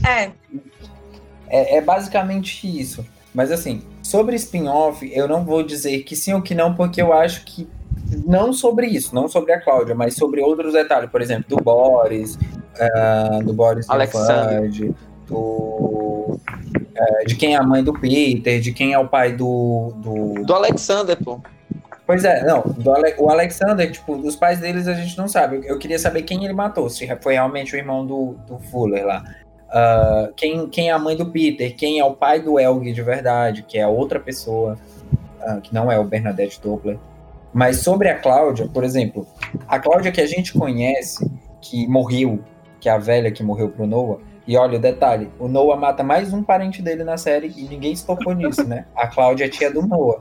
É, 0.06 0.32
é, 1.50 1.78
é 1.78 1.82
basicamente 1.82 2.66
isso. 2.80 3.06
Mas 3.34 3.52
assim, 3.52 3.86
sobre 4.02 4.36
spin-off, 4.38 5.10
eu 5.14 5.28
não 5.28 5.44
vou 5.44 5.64
dizer 5.64 6.04
que 6.04 6.16
sim 6.16 6.34
ou 6.34 6.42
que 6.42 6.56
não, 6.56 6.74
porque 6.74 7.02
eu 7.02 7.12
acho 7.12 7.44
que 7.44 7.68
não 8.26 8.54
sobre 8.54 8.88
isso, 8.88 9.14
não 9.14 9.28
sobre 9.28 9.54
a 9.54 9.62
Cláudia, 9.62 9.94
mas 9.96 10.16
sobre 10.16 10.42
outros 10.42 10.74
detalhes, 10.74 11.10
por 11.10 11.22
exemplo, 11.22 11.46
do 11.48 11.58
Boris, 11.58 12.38
ah, 12.80 13.40
do 13.44 13.54
Boris. 13.54 13.86
Triunfante, 13.88 14.96
do 15.28 15.91
eh, 17.02 17.26
de 17.26 17.36
quem 17.36 17.56
é 17.56 17.58
a 17.58 17.64
mãe 17.64 17.84
do 17.84 17.94
Peter, 17.94 18.60
de 18.60 18.72
quem 18.72 18.94
é 18.94 19.00
o 19.00 19.08
pai 19.08 19.34
do, 19.34 19.94
do... 19.98 20.44
Do 20.44 20.54
Alexander, 20.54 21.18
pô. 21.24 21.40
Pois 22.06 22.26
é, 22.26 22.44
não, 22.44 22.64
Ale- 22.94 23.16
o 23.18 23.30
Alexander, 23.30 23.90
tipo, 23.90 24.18
dos 24.18 24.36
pais 24.36 24.60
deles 24.60 24.88
a 24.88 24.94
gente 24.94 25.18
não 25.18 25.28
sabe. 25.28 25.62
Eu, 25.64 25.78
queria 25.78 25.98
saber 25.98 26.24
quem 26.24 26.44
ele 26.44 26.54
matou, 26.54 26.90
se 26.90 27.08
foi 27.22 27.34
realmente 27.34 27.74
o 27.74 27.78
irmão 27.78 28.06
do, 28.06 28.36
do 28.48 28.60
Fuller 28.60 29.06
lá. 29.06 29.24
Ah, 29.70 30.30
quem, 30.36 30.68
quem 30.68 30.90
é 30.90 30.92
a 30.92 31.00
mãe 31.00 31.16
do 31.16 31.28
Peter, 31.28 31.74
quem 31.76 32.00
é 32.00 32.04
o 32.04 32.14
pai 32.14 32.42
do 32.42 32.60
Elg 32.60 32.92
de 32.92 33.02
verdade, 33.02 33.64
que 33.64 33.78
é 33.78 33.88
outra 33.88 34.20
pessoa, 34.20 34.78
ah, 35.42 35.60
que 35.62 35.74
não 35.74 35.90
é 35.90 35.98
o 35.98 36.04
Bernadette 36.04 36.60
Doppler. 36.62 37.00
Mas 37.54 37.78
sobre 37.78 38.10
a 38.10 38.18
Cláudia, 38.18 38.68
por 38.68 38.84
exemplo, 38.84 39.26
a 39.68 39.80
Cláudia 39.80 40.12
que 40.12 40.22
a 40.22 40.28
gente 40.28 40.54
conhece, 40.54 41.30
que 41.62 41.88
morreu, 41.88 42.40
que 42.80 42.90
é 42.90 42.92
a 42.92 42.98
velha 42.98 43.32
que 43.32 43.44
morreu 43.44 43.70
pro 43.70 43.88
Noah, 43.88 44.20
e 44.48 44.58
olha 44.58 44.78
o 44.78 44.82
detalhe, 44.82 45.30
o 45.40 45.48
Noah 45.48 45.80
mata 45.80 46.04
mais 46.04 46.34
um 46.34 46.44
parente 46.44 46.82
dele 46.82 47.04
na 47.04 47.18
série 47.18 47.54
e 47.56 47.64
ninguém 47.64 47.96
se 47.96 48.06
tocou 48.06 48.34
nisso, 48.34 48.64
né? 48.64 48.86
A 48.96 49.08
Cláudia 49.08 49.46
é 49.46 49.50
tia 49.50 49.72
do 49.72 49.86
Noah. 49.86 50.20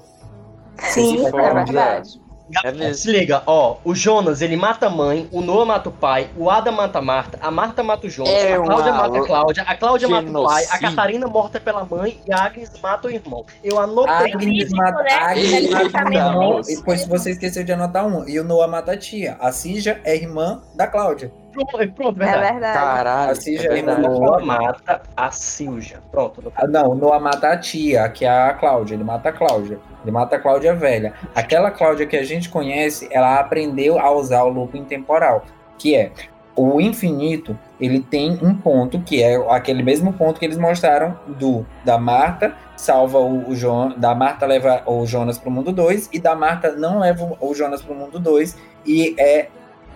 Sim, 0.78 1.26
é 1.26 1.30
verdade. 1.30 2.20
É 2.64 2.72
mesmo. 2.72 2.94
Se 2.94 3.11
liga, 3.11 3.42
ó, 3.46 3.76
o 3.85 3.94
Jonas 3.94 4.42
ele 4.42 4.56
mata 4.56 4.87
a 4.87 4.90
mãe, 4.90 5.28
o 5.30 5.40
Noah 5.40 5.64
mata 5.64 5.88
o 5.88 5.92
pai, 5.92 6.28
o 6.37 6.50
Adam 6.50 6.74
mata 6.74 6.98
a 6.98 7.02
Marta, 7.02 7.38
a 7.40 7.50
Marta 7.50 7.83
mata 7.83 8.06
o 8.06 8.11
Jonas, 8.11 8.33
É 8.33 8.54
a 8.54 8.61
Cláudia 8.61 8.92
mata 8.92 9.18
a 9.18 9.26
Cláudia, 9.26 9.62
a 9.62 9.76
Cláudia 9.76 10.09
mata 10.09 10.28
o 10.28 10.33
pai, 10.33 10.42
a 10.42 10.66
genocídio. 10.66 10.80
Catarina 10.80 11.26
morta 11.28 11.61
pela 11.61 11.85
mãe 11.85 12.20
e 12.26 12.33
a 12.33 12.44
Agnes 12.44 12.72
mata 12.83 13.06
o 13.06 13.11
irmão. 13.11 13.44
Eu 13.62 13.78
anotei. 13.78 14.33
Agnes 14.33 14.44
Ridículo, 14.44 14.76
mata, 14.76 15.02
né? 15.02 15.12
Agnes 15.12 15.52
Ele 15.52 15.70
mata 15.70 16.04
o 16.04 16.12
irmão, 16.12 16.61
e 16.68 16.76
depois 16.76 17.06
você 17.06 17.30
esqueceu 17.30 17.62
de 17.62 17.72
anotar 17.72 18.06
um. 18.06 18.28
E 18.28 18.38
o 18.40 18.44
Noah 18.44 18.68
mata 18.68 18.92
a 18.92 18.96
tia. 18.96 19.37
A 19.40 19.52
Cija 19.52 20.00
é 20.04 20.16
irmã 20.16 20.61
da 20.74 20.88
Cláudia. 20.88 21.33
Pronto, 21.53 21.93
pronto 21.93 22.23
É 22.23 22.39
verdade. 22.39 22.79
Caralho. 22.79 23.33
Assim 23.33 23.57
é 23.57 23.59
já 23.59 23.71
é 23.71 23.75
verdade. 23.75 24.03
Noah 24.03 24.45
mata 24.45 25.03
a 25.17 25.31
Silja. 25.31 26.01
Pronto. 26.11 26.53
Ah, 26.55 26.67
Não, 26.67 26.91
o 26.91 26.95
Noah 26.95 27.21
mata 27.21 27.49
a 27.49 27.57
tia, 27.57 28.09
que 28.09 28.25
é 28.25 28.31
a 28.31 28.55
Cláudia. 28.55 28.95
Ele 28.95 29.05
mata 29.05 29.29
a 29.29 29.33
Cláudia. 29.33 29.79
Ele 30.03 30.11
mata 30.11 30.37
a 30.37 30.39
Cláudia 30.39 30.75
velha. 30.75 31.15
Aquela 31.35 31.71
Cláudia 31.71 32.07
que 32.07 32.17
a 32.17 32.25
gente 32.25 32.49
conhece, 32.49 33.09
ela 33.11 33.39
aprendeu 33.39 33.99
a 33.99 34.11
usar 34.13 34.43
o 34.45 34.49
looping 34.49 34.85
temporal, 34.85 35.45
que 35.79 35.95
é 35.95 36.13
o 36.57 36.81
infinito, 36.81 37.57
ele 37.81 38.01
tem 38.01 38.39
um 38.43 38.55
ponto 38.55 39.01
que 39.01 39.23
é 39.23 39.37
aquele 39.51 39.83
mesmo 39.83 40.13
ponto 40.13 40.39
que 40.39 40.45
eles 40.45 40.59
mostraram 40.59 41.19
do 41.27 41.65
da 41.85 41.97
Marta 41.97 42.55
salva 42.77 43.19
o, 43.19 43.49
o 43.49 43.55
Jonas, 43.55 43.99
da 43.99 44.15
Marta 44.15 44.47
leva 44.47 44.83
o 44.87 45.07
Jonas 45.07 45.39
pro 45.39 45.51
mundo 45.51 45.71
2 45.73 46.11
e 46.13 46.19
da 46.19 46.35
Marta 46.35 46.73
não 46.73 46.99
leva 46.99 47.37
o 47.39 47.55
Jonas 47.55 47.83
pro 47.83 47.95
mundo 47.95 48.19
2 48.19 48.57
e 48.87 49.15
é 49.19 49.49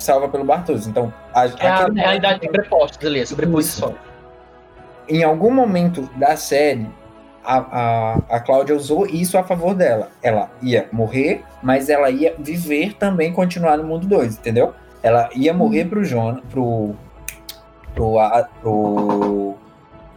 salva 0.05 0.29
pelo 0.29 0.45
Bartos. 0.45 0.87
Então, 0.87 1.12
a, 1.35 1.47
É 1.47 1.69
a 1.69 1.87
realidade 1.88 2.40
de 2.40 2.47
sobrepostos 2.47 3.07
ali, 3.07 3.21
a 3.21 3.27
sobreposição. 3.27 3.95
em 5.09 5.23
algum 5.25 5.51
momento 5.51 6.09
da 6.17 6.37
série, 6.37 6.88
a, 7.45 7.59
a, 7.59 8.14
a 8.37 8.40
Cláudia 8.40 8.75
usou 8.75 9.07
isso 9.07 9.37
a 9.37 9.43
favor 9.45 9.75
dela. 9.75 10.11
Ela 10.23 10.51
ia 10.62 10.88
morrer, 10.93 11.43
mas 11.62 11.88
ela 11.88 12.09
ia 12.11 12.35
viver 12.38 12.95
também, 12.95 13.33
continuar 13.33 13.77
no 13.77 13.85
mundo 13.85 14.07
2, 14.07 14.38
entendeu? 14.38 14.73
Ela 15.03 15.29
ia 15.35 15.53
morrer 15.53 15.85
pro 15.85 16.03
Jonas, 16.05 16.43
pro, 16.51 16.95
pro, 17.95 18.19
a- 18.19 18.49
pro. 18.62 19.55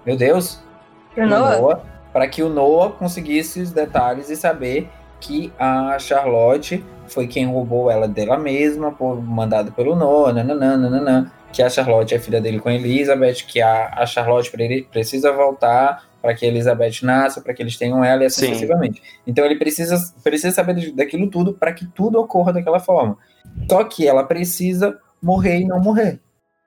Meu 0.06 0.16
Deus! 0.16 0.62
Pro 1.14 1.28
Noah? 1.28 1.82
para 2.14 2.28
que 2.28 2.42
o 2.42 2.50
Noah 2.50 2.92
conseguisse 2.94 3.62
os 3.62 3.72
detalhes 3.72 4.30
e 4.30 4.36
saber 4.36 4.90
que 5.20 5.52
a 5.58 5.98
Charlotte 6.00 6.84
foi 7.08 7.28
quem 7.28 7.46
roubou 7.46 7.90
ela 7.90 8.08
dela 8.08 8.38
mesma, 8.38 8.92
por 8.92 9.22
mandado 9.22 9.72
pelo 9.72 9.96
Noah, 9.96 10.34
nananã, 10.34 10.78
nananã, 10.78 11.32
que 11.52 11.64
a 11.64 11.70
Charlotte 11.70 12.14
é 12.14 12.20
filha 12.20 12.42
dele 12.42 12.60
com 12.60 12.70
a 12.70 12.74
Elizabeth, 12.74 13.46
que 13.48 13.62
a, 13.62 13.94
a 13.96 14.06
Charlotte 14.06 14.52
pre- 14.52 14.88
precisa 14.92 15.32
voltar 15.32 16.06
para 16.22 16.34
que 16.34 16.46
a 16.46 16.50
Elizabeth 16.50 17.04
nasça, 17.04 17.40
para 17.40 17.54
que 17.54 17.64
eles 17.64 17.78
tenham 17.78 18.04
ela 18.04 18.24
e 18.24 18.26
assim 18.26 18.42
Sim. 18.42 18.48
sucessivamente. 18.48 19.02
Então 19.26 19.46
ele 19.46 19.56
precisa, 19.56 19.96
precisa 20.24 20.54
saber 20.54 20.92
daquilo 20.92 21.30
tudo 21.30 21.54
para 21.54 21.72
que 21.72 21.86
tudo 21.88 22.20
ocorra 22.20 22.52
daquela 22.52 22.80
forma. 22.80 23.18
Só 23.70 23.84
que 23.86 24.06
ela 24.06 24.24
precisa 24.24 24.98
morrer 25.22 25.60
e 25.62 25.66
não 25.66 25.80
morrer. 25.80 26.20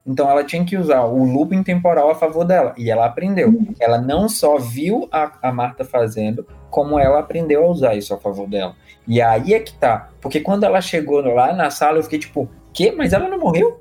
Então 0.06 0.30
ela 0.30 0.42
tinha 0.42 0.64
que 0.64 0.78
usar 0.78 1.04
o 1.04 1.22
looping 1.24 1.62
temporal 1.62 2.10
a 2.10 2.14
favor 2.14 2.44
dela. 2.44 2.72
E 2.78 2.90
ela 2.90 3.04
aprendeu. 3.04 3.52
Ela 3.78 3.98
não 4.00 4.28
só 4.28 4.56
viu 4.56 5.06
a, 5.12 5.30
a 5.42 5.52
Marta 5.52 5.84
fazendo, 5.84 6.46
como 6.70 6.98
ela 6.98 7.18
aprendeu 7.18 7.64
a 7.64 7.68
usar 7.68 7.94
isso 7.94 8.14
a 8.14 8.18
favor 8.18 8.48
dela. 8.48 8.74
E 9.06 9.20
aí 9.20 9.54
é 9.54 9.60
que 9.60 9.74
tá. 9.74 10.10
Porque 10.20 10.40
quando 10.40 10.64
ela 10.64 10.80
chegou 10.80 11.20
lá 11.20 11.52
na 11.52 11.70
sala, 11.70 11.98
eu 11.98 12.02
fiquei 12.02 12.18
tipo, 12.18 12.48
quê? 12.72 12.94
Mas 12.96 13.12
ela 13.12 13.28
não 13.28 13.38
morreu? 13.38 13.80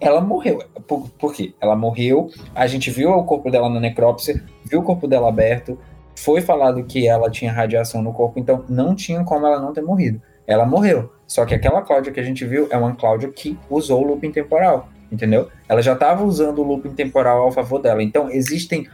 Ela 0.00 0.20
morreu. 0.20 0.62
Por, 0.86 1.10
por 1.10 1.34
quê? 1.34 1.54
Ela 1.60 1.76
morreu, 1.76 2.30
a 2.54 2.66
gente 2.66 2.90
viu 2.90 3.10
o 3.10 3.24
corpo 3.24 3.50
dela 3.50 3.68
na 3.68 3.78
necrópsia, 3.78 4.42
viu 4.64 4.80
o 4.80 4.82
corpo 4.82 5.06
dela 5.06 5.28
aberto, 5.28 5.78
foi 6.16 6.40
falado 6.40 6.84
que 6.84 7.06
ela 7.06 7.30
tinha 7.30 7.52
radiação 7.52 8.02
no 8.02 8.12
corpo, 8.12 8.38
então 8.38 8.64
não 8.68 8.94
tinha 8.94 9.22
como 9.24 9.46
ela 9.46 9.60
não 9.60 9.72
ter 9.72 9.82
morrido. 9.82 10.20
Ela 10.46 10.66
morreu. 10.66 11.12
Só 11.26 11.46
que 11.46 11.54
aquela 11.54 11.82
Cláudia 11.82 12.12
que 12.12 12.20
a 12.20 12.22
gente 12.22 12.44
viu 12.44 12.66
é 12.70 12.76
uma 12.76 12.94
Cláudia 12.94 13.28
que 13.30 13.58
usou 13.68 14.02
o 14.02 14.06
looping 14.06 14.32
temporal, 14.32 14.88
entendeu? 15.12 15.48
Ela 15.68 15.80
já 15.80 15.92
estava 15.92 16.24
usando 16.24 16.60
o 16.60 16.64
looping 16.64 16.94
temporal 16.94 17.42
ao 17.42 17.52
favor 17.52 17.80
dela. 17.80 18.02
Então 18.02 18.28
existem 18.30 18.88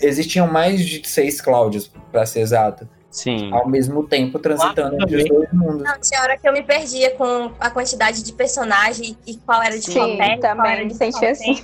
existiam 0.00 0.46
mais 0.46 0.80
de 0.84 1.06
seis 1.08 1.40
Cláudias, 1.40 1.90
para 2.12 2.24
ser 2.26 2.40
exato, 2.40 2.88
Sim. 3.10 3.52
ao 3.52 3.68
mesmo 3.68 4.02
tempo 4.08 4.38
transitando 4.40 4.96
entre 5.00 5.16
os 5.16 5.28
dois 5.28 5.52
mundos. 5.52 5.82
Não, 5.84 6.00
tinha 6.00 6.20
hora 6.20 6.36
que 6.36 6.48
eu 6.48 6.52
me 6.52 6.62
perdia 6.62 7.12
com 7.12 7.50
a 7.60 7.70
quantidade 7.70 8.22
de 8.24 8.32
personagem 8.32 9.16
e 9.26 9.36
qual 9.36 9.62
era 9.62 9.78
de 9.78 9.84
Sim, 9.84 9.94
qual 9.94 10.38
também 10.40 10.72
era 10.72 10.80
de 10.82 10.86
me 10.86 10.94
senti 10.94 11.24
assim. 11.24 11.62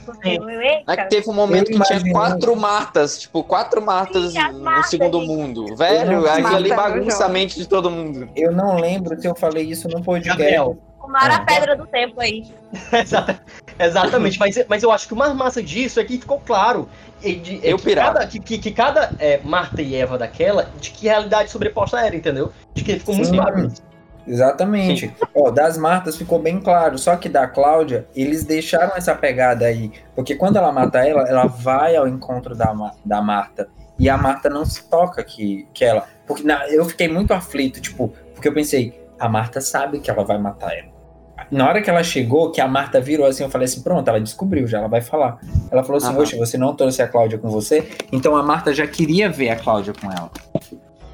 É 0.86 0.96
que 0.96 1.04
teve 1.08 1.28
um 1.28 1.32
momento 1.34 1.70
Eu 1.72 1.78
que 1.78 1.84
tinha 1.84 1.98
imaginei. 1.98 2.12
quatro 2.12 2.54
Martas, 2.56 3.18
tipo, 3.18 3.42
quatro 3.42 3.82
Martas 3.82 4.32
Sim, 4.32 4.38
no 4.52 4.60
Martas, 4.60 4.90
segundo 4.90 5.18
gente. 5.20 5.28
mundo. 5.28 5.76
Velho, 5.76 6.26
aquilo 6.28 6.54
ali 6.56 6.68
bagunça 6.70 7.24
a 7.24 7.28
mente 7.28 7.56
de 7.58 7.66
todo 7.68 7.90
mundo. 7.90 8.28
Eu 8.36 8.52
não 8.52 8.76
lembro 8.76 9.20
se 9.20 9.26
eu 9.26 9.34
falei 9.34 9.64
isso 9.64 9.88
no 9.88 10.02
podcast. 10.02 10.38
Gabriel. 10.38 10.78
Tomaram 11.00 11.34
Ah. 11.34 11.38
a 11.38 11.44
pedra 11.44 11.74
do 11.76 11.86
tempo 11.86 12.20
aí. 12.20 12.44
Exata- 12.92 13.40
Exatamente, 13.86 14.38
mas, 14.38 14.64
mas 14.68 14.82
eu 14.82 14.90
acho 14.92 15.06
que 15.08 15.14
o 15.14 15.16
mais 15.16 15.34
massa 15.34 15.62
disso 15.62 15.98
é 16.00 16.04
que 16.04 16.18
ficou 16.18 16.38
claro. 16.40 16.88
e 17.22 17.34
de- 17.34 17.66
é 17.66 17.72
Eu 17.72 17.78
que 17.78 17.94
cada, 17.94 18.26
que, 18.26 18.38
que, 18.38 18.58
que 18.58 18.70
cada 18.70 19.10
é, 19.18 19.40
Marta 19.42 19.80
e 19.82 19.94
Eva 19.94 20.16
daquela, 20.18 20.68
de 20.80 20.90
que 20.90 21.06
realidade 21.06 21.50
sobreposta 21.50 21.98
era, 21.98 22.14
entendeu? 22.14 22.52
De 22.74 22.84
que 22.84 22.98
ficou 22.98 23.14
muito 23.14 23.28
Sim. 23.30 23.36
claro. 23.36 23.72
Exatamente. 24.26 25.12
Ó, 25.34 25.50
das 25.50 25.76
Martas 25.76 26.16
ficou 26.16 26.38
bem 26.38 26.60
claro, 26.60 26.98
só 26.98 27.16
que 27.16 27.28
da 27.28 27.46
Cláudia, 27.46 28.06
eles 28.14 28.44
deixaram 28.44 28.94
essa 28.96 29.14
pegada 29.14 29.64
aí. 29.66 29.90
Porque 30.14 30.34
quando 30.36 30.56
ela 30.56 30.70
mata 30.70 30.98
ela, 31.06 31.22
ela 31.28 31.46
vai 31.46 31.96
ao 31.96 32.06
encontro 32.06 32.54
da, 32.54 32.72
da 33.04 33.20
Marta. 33.22 33.68
E 33.98 34.08
a 34.08 34.16
Marta 34.16 34.48
não 34.48 34.64
se 34.64 34.84
toca 34.88 35.22
que, 35.24 35.66
que 35.74 35.84
ela. 35.84 36.06
Porque 36.26 36.42
na- 36.42 36.68
eu 36.68 36.84
fiquei 36.84 37.08
muito 37.08 37.32
aflito, 37.34 37.80
tipo, 37.80 38.14
porque 38.34 38.48
eu 38.48 38.54
pensei, 38.54 38.98
a 39.18 39.28
Marta 39.28 39.60
sabe 39.60 40.00
que 40.00 40.10
ela 40.10 40.24
vai 40.24 40.38
matar 40.38 40.72
ela. 40.76 40.88
Na 41.50 41.68
hora 41.68 41.82
que 41.82 41.90
ela 41.90 42.02
chegou, 42.04 42.50
que 42.52 42.60
a 42.60 42.68
Marta 42.68 43.00
virou 43.00 43.26
assim, 43.26 43.42
eu 43.42 43.50
falei 43.50 43.64
assim, 43.64 43.82
pronto, 43.82 44.06
ela 44.06 44.20
descobriu, 44.20 44.66
já 44.68 44.78
ela 44.78 44.88
vai 44.88 45.00
falar. 45.00 45.38
Ela 45.70 45.82
falou 45.82 45.96
assim, 45.96 46.06
oxe, 46.16 46.36
você 46.38 46.56
não 46.56 46.74
trouxe 46.76 47.02
a 47.02 47.08
Cláudia 47.08 47.38
com 47.38 47.48
você? 47.50 47.88
Então 48.12 48.36
a 48.36 48.42
Marta 48.42 48.72
já 48.72 48.86
queria 48.86 49.28
ver 49.28 49.50
a 49.50 49.56
Cláudia 49.56 49.92
com 50.00 50.10
ela. 50.12 50.30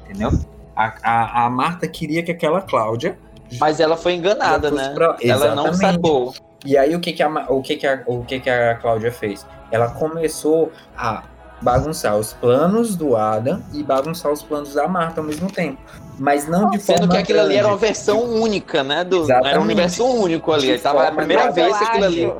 Entendeu? 0.05 0.29
A, 0.75 0.93
a, 1.01 1.45
a 1.45 1.49
Marta 1.49 1.87
queria 1.87 2.21
que 2.21 2.31
aquela 2.31 2.61
Cláudia 2.61 3.17
Mas 3.59 3.79
ela 3.79 3.97
foi 3.97 4.13
enganada, 4.13 4.69
né? 4.69 4.91
pra- 4.93 5.17
Ela 5.23 5.55
não 5.55 5.73
sacou. 5.73 6.33
E 6.65 6.77
aí 6.77 6.95
o 6.95 6.99
que 6.99 7.13
que 7.13 7.23
a, 7.23 7.29
o 7.49 7.61
que 7.61 7.75
que 7.75 7.87
a, 7.87 8.03
o 8.05 8.23
que 8.23 8.39
que 8.39 8.49
a 8.49 8.75
Cláudia 8.75 9.11
fez? 9.11 9.45
Ela 9.71 9.89
começou 9.89 10.71
a 10.95 11.23
bagunçar 11.61 12.15
os 12.15 12.33
planos 12.33 12.95
do 12.95 13.15
Adam 13.15 13.61
e 13.73 13.83
bagunçar 13.83 14.31
os 14.31 14.43
planos 14.43 14.73
da 14.73 14.87
Marta 14.87 15.21
ao 15.21 15.27
mesmo 15.27 15.51
tempo. 15.51 15.79
Mas 16.19 16.47
não 16.47 16.69
de 16.69 16.79
forma 16.79 17.01
Sendo 17.01 17.11
que 17.11 17.17
aquilo 17.17 17.39
ali 17.39 17.55
era 17.55 17.67
uma 17.67 17.77
grande. 17.77 17.85
versão 17.85 18.23
única, 18.23 18.83
né? 18.83 19.03
Do, 19.03 19.23
Exatamente. 19.23 19.49
era 19.49 19.59
um 19.59 19.63
universo 19.63 20.05
único 20.05 20.51
ali. 20.51 20.75
De 20.75 20.79
Tava 20.79 21.07
a 21.07 21.11
primeira 21.11 21.51
vez 21.51 21.75
aquilo 21.81 22.05
ali. 22.05 22.33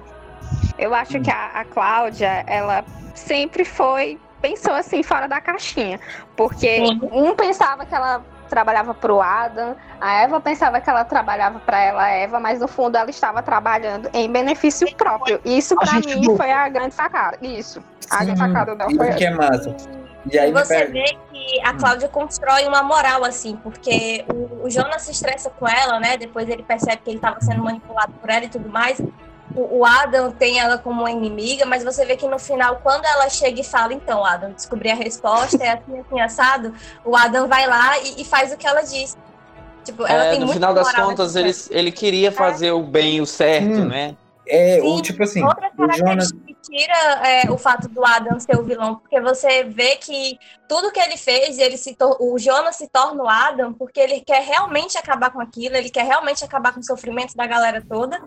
Eu 0.78 0.94
acho 0.94 1.20
que 1.20 1.30
a, 1.30 1.48
a 1.54 1.66
Cláudia, 1.66 2.44
ela 2.48 2.84
sempre 3.14 3.64
foi. 3.66 4.20
Pensou 4.42 4.74
assim, 4.74 5.02
fora 5.02 5.28
da 5.28 5.42
caixinha. 5.42 6.00
Porque 6.36 6.78
Sim. 6.78 7.00
um 7.12 7.36
pensava 7.36 7.86
que 7.86 7.94
ela 7.94 8.24
trabalhava 8.48 8.94
pro 8.94 9.22
Adam, 9.22 9.76
a 10.02 10.14
Eva 10.22 10.40
pensava 10.40 10.80
que 10.82 10.90
ela 10.90 11.04
trabalhava 11.04 11.60
para 11.60 11.80
ela, 11.80 12.04
a 12.04 12.10
Eva, 12.10 12.40
mas 12.40 12.60
no 12.60 12.68
fundo 12.68 12.98
ela 12.98 13.10
estava 13.10 13.42
trabalhando 13.44 14.10
em 14.14 14.32
benefício 14.32 14.88
próprio. 14.96 15.40
Isso 15.46 15.74
A 15.76 15.78
pra 15.82 15.94
gente 15.94 16.16
mim 16.20 16.28
não- 16.28 16.38
foi 16.38 16.52
a 16.52 16.68
grande 16.70 16.94
sacada. 16.96 17.38
Isso. 17.42 17.84
A 18.10 18.20
Sim, 18.20 18.26
grande 18.26 18.40
sacada 18.40 18.76
dela 18.76 18.90
foi 18.96 19.14
que 19.14 19.26
é 19.26 19.32
massa. 19.32 19.76
E 20.32 20.38
aí 20.38 20.50
E 20.50 20.54
você 20.54 20.76
pega- 20.80 20.92
vê 20.92 21.18
que 21.32 21.62
a 21.64 21.74
Cláudia 21.74 22.10
constrói 22.10 22.66
uma 22.68 22.84
moral, 22.84 23.24
assim, 23.24 23.56
porque 23.64 24.26
o, 24.34 24.66
o 24.66 24.70
Jonas 24.70 25.04
se 25.04 25.12
estressa 25.12 25.50
com 25.50 25.66
ela, 25.68 26.00
né? 26.02 26.18
Depois 26.18 26.50
ele 26.50 26.64
percebe 26.64 26.98
que 26.98 27.10
ele 27.10 27.18
estava 27.18 27.40
sendo 27.40 27.64
manipulado 27.64 28.12
por 28.14 28.30
ela 28.30 28.44
e 28.44 28.50
tudo 28.50 28.68
mais. 28.70 29.00
O, 29.56 29.86
Adam 29.86 30.32
tem 30.32 30.60
ela 30.60 30.78
como 30.78 31.02
uma 31.02 31.12
inimiga, 31.12 31.66
mas 31.66 31.84
você 31.84 32.06
vê 32.06 32.18
que 32.18 32.28
no 32.28 32.38
final, 32.38 32.80
quando 32.84 33.06
ela 33.06 33.30
chega 33.30 33.62
e 33.62 33.64
fala, 33.64 33.94
então, 33.94 34.24
Adam, 34.24 34.52
descobri 34.52 34.92
a 34.92 34.96
resposta, 34.96 35.64
é 35.64 35.74
assim, 35.74 36.00
assim, 36.00 36.20
assado, 36.20 36.74
o 37.04 37.16
Adam 37.16 37.48
vai 37.48 37.66
lá 37.66 37.98
e, 38.00 38.22
e 38.22 38.26
faz 38.26 38.52
o 38.52 38.58
que 38.58 38.68
ela 38.68 38.82
diz. 38.82 39.18
Tipo, 39.84 40.06
ela 40.06 40.26
É, 40.26 40.30
tem 40.32 40.40
no 40.40 40.48
muito 40.48 40.56
final 40.56 40.74
das 40.74 40.94
contas, 40.94 41.36
ele, 41.36 41.52
ele 41.72 41.92
queria 41.92 42.32
fazer 42.32 42.72
o 42.72 42.84
bem, 42.84 43.22
o 43.22 43.26
certo, 43.26 43.76
Sim. 43.76 43.86
né? 43.86 44.16
É, 44.50 44.80
o 44.82 44.98
Sim, 44.98 45.02
tipo 45.02 45.24
assim, 45.24 45.44
Outra 45.44 45.70
característica 45.72 46.40
que 46.46 46.56
tira 46.62 46.94
é, 47.28 47.52
o 47.52 47.58
fato 47.58 47.90
do 47.90 48.06
Adam 48.06 48.40
ser 48.40 48.58
o 48.58 48.64
vilão, 48.64 48.96
porque 48.96 49.20
você 49.20 49.64
vê 49.64 49.98
que 49.98 50.38
tudo 50.70 50.92
que 50.92 51.00
ele 51.00 51.18
fez, 51.18 51.58
ele 51.58 51.78
se 51.78 51.96
o 52.20 52.38
Jonas 52.38 52.78
se 52.78 52.88
torna 52.88 53.24
o 53.24 53.28
Adam 53.28 53.74
porque 53.74 54.00
ele 54.00 54.22
quer 54.22 54.44
realmente 54.44 54.98
acabar 54.98 55.32
com 55.32 55.42
aquilo, 55.42 55.76
ele 55.76 55.90
quer 55.90 56.06
realmente 56.06 56.46
acabar 56.46 56.74
com 56.74 56.80
o 56.80 56.84
sofrimento 56.84 57.36
da 57.36 57.46
galera 57.46 57.84
toda. 57.88 58.22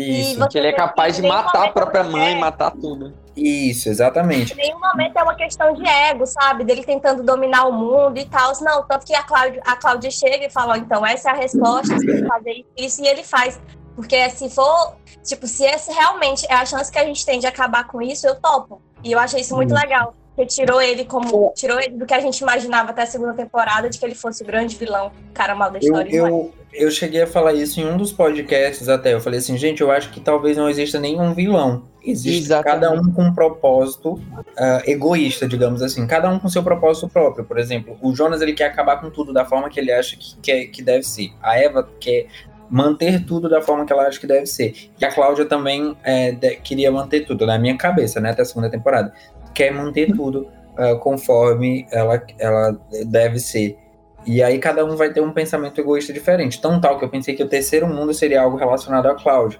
Isso, 0.00 0.48
Que 0.48 0.58
ele 0.58 0.68
é 0.68 0.72
capaz 0.72 1.16
de 1.16 1.22
matar 1.22 1.66
a 1.66 1.72
própria 1.72 2.04
mãe, 2.04 2.36
matar 2.38 2.70
tudo. 2.70 3.12
isso, 3.36 3.88
exatamente. 3.88 4.52
Em 4.52 4.56
nenhum 4.56 4.80
momento 4.80 5.16
é 5.16 5.22
uma 5.22 5.34
questão 5.34 5.72
de 5.74 5.86
ego, 5.86 6.26
sabe? 6.26 6.64
Dele 6.64 6.84
tentando 6.84 7.22
dominar 7.22 7.64
o 7.66 7.72
mundo 7.72 8.18
e 8.18 8.24
tal. 8.24 8.52
Não, 8.60 8.82
tanto 8.86 9.06
que 9.06 9.14
a 9.14 9.22
Cláudia, 9.22 9.62
a 9.64 9.76
Cláudia 9.76 10.10
chega 10.10 10.46
e 10.46 10.50
fala, 10.50 10.74
ó, 10.74 10.76
então, 10.76 11.04
essa 11.06 11.30
é 11.30 11.32
a 11.32 11.36
resposta, 11.36 11.94
você 11.96 12.06
tem 12.06 12.22
que 12.22 12.26
fazer 12.28 12.66
isso, 12.76 13.02
e 13.02 13.06
ele 13.08 13.22
faz. 13.22 13.60
Porque 13.94 14.30
se 14.30 14.48
for, 14.50 14.94
tipo, 15.24 15.46
se 15.46 15.64
esse 15.64 15.92
realmente 15.92 16.46
é 16.48 16.54
a 16.54 16.64
chance 16.64 16.90
que 16.90 16.98
a 16.98 17.04
gente 17.04 17.24
tem 17.26 17.40
de 17.40 17.46
acabar 17.46 17.84
com 17.88 18.00
isso, 18.00 18.26
eu 18.26 18.36
topo. 18.36 18.80
E 19.02 19.12
eu 19.12 19.18
achei 19.18 19.40
isso 19.40 19.54
muito 19.56 19.72
Hum. 19.74 19.78
legal. 19.78 20.14
Porque 20.38 20.46
tirou 20.46 20.80
ele 20.80 21.04
como. 21.04 21.52
Tirou 21.56 21.80
ele 21.80 21.96
do 21.96 22.06
que 22.06 22.14
a 22.14 22.20
gente 22.20 22.38
imaginava 22.38 22.90
até 22.90 23.02
a 23.02 23.06
segunda 23.06 23.34
temporada, 23.34 23.90
de 23.90 23.98
que 23.98 24.06
ele 24.06 24.14
fosse 24.14 24.44
o 24.44 24.46
grande 24.46 24.76
vilão, 24.76 25.08
o 25.30 25.32
cara 25.34 25.52
mal 25.52 25.68
da 25.68 25.78
Eu, 25.78 25.82
história. 25.82 26.10
e 26.12 26.16
é. 26.16 26.20
eu, 26.20 26.54
eu 26.72 26.90
cheguei 26.92 27.22
a 27.22 27.26
falar 27.26 27.54
isso 27.54 27.80
em 27.80 27.84
um 27.86 27.96
dos 27.96 28.12
podcasts 28.12 28.88
até. 28.88 29.12
Eu 29.14 29.20
falei 29.20 29.40
assim, 29.40 29.58
gente, 29.58 29.80
eu 29.80 29.90
acho 29.90 30.10
que 30.10 30.20
talvez 30.20 30.56
não 30.56 30.70
exista 30.70 31.00
nenhum 31.00 31.34
vilão. 31.34 31.82
Existe 32.04 32.38
Exatamente. 32.44 32.80
cada 32.82 33.00
um 33.00 33.12
com 33.12 33.22
um 33.24 33.34
propósito 33.34 34.20
ah, 34.56 34.80
egoísta, 34.86 35.48
digamos 35.48 35.82
assim. 35.82 36.06
Cada 36.06 36.30
um 36.30 36.38
com 36.38 36.48
seu 36.48 36.62
propósito 36.62 37.08
próprio. 37.08 37.44
Por 37.44 37.58
exemplo, 37.58 37.98
o 38.00 38.14
Jonas 38.14 38.40
ele 38.40 38.52
quer 38.52 38.66
acabar 38.66 39.00
com 39.00 39.10
tudo 39.10 39.32
da 39.32 39.44
forma 39.44 39.68
que 39.68 39.80
ele 39.80 39.90
acha 39.90 40.16
que, 40.16 40.36
que, 40.40 40.52
é- 40.52 40.66
que 40.66 40.82
deve 40.82 41.02
ser. 41.02 41.32
A 41.42 41.58
Eva 41.58 41.88
quer 41.98 42.28
manter 42.70 43.24
tudo 43.24 43.48
da 43.48 43.60
forma 43.62 43.84
que 43.86 43.92
ela 43.92 44.06
acha 44.06 44.20
que 44.20 44.26
deve 44.26 44.46
ser. 44.46 44.74
E 45.00 45.04
a 45.04 45.10
Cláudia 45.12 45.46
também 45.46 45.96
é, 46.04 46.32
de- 46.32 46.56
queria 46.56 46.92
manter 46.92 47.26
tudo, 47.26 47.44
na 47.46 47.58
minha 47.58 47.76
cabeça, 47.76 48.20
né? 48.20 48.30
Até 48.30 48.42
a 48.42 48.44
segunda 48.44 48.70
temporada. 48.70 49.12
Quer 49.58 49.72
manter 49.72 50.14
tudo 50.14 50.46
ah, 50.76 50.94
conforme 50.94 51.84
ela, 51.90 52.24
ela 52.38 52.80
deve 53.06 53.40
ser. 53.40 53.76
E 54.24 54.40
aí 54.40 54.60
cada 54.60 54.84
um 54.84 54.94
vai 54.94 55.12
ter 55.12 55.20
um 55.20 55.32
pensamento 55.32 55.80
egoísta 55.80 56.12
diferente. 56.12 56.60
Tão 56.60 56.80
tal 56.80 56.98
que 56.98 57.04
eu 57.04 57.08
pensei 57.08 57.34
que 57.34 57.42
o 57.42 57.48
terceiro 57.48 57.88
mundo 57.88 58.14
seria 58.14 58.42
algo 58.42 58.56
relacionado 58.56 59.06
a 59.06 59.14
Cláudio. 59.16 59.58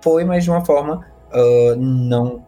Foi, 0.00 0.24
mas 0.24 0.44
de 0.44 0.50
uma 0.50 0.64
forma 0.64 1.04
ah, 1.32 1.74
não, 1.76 2.44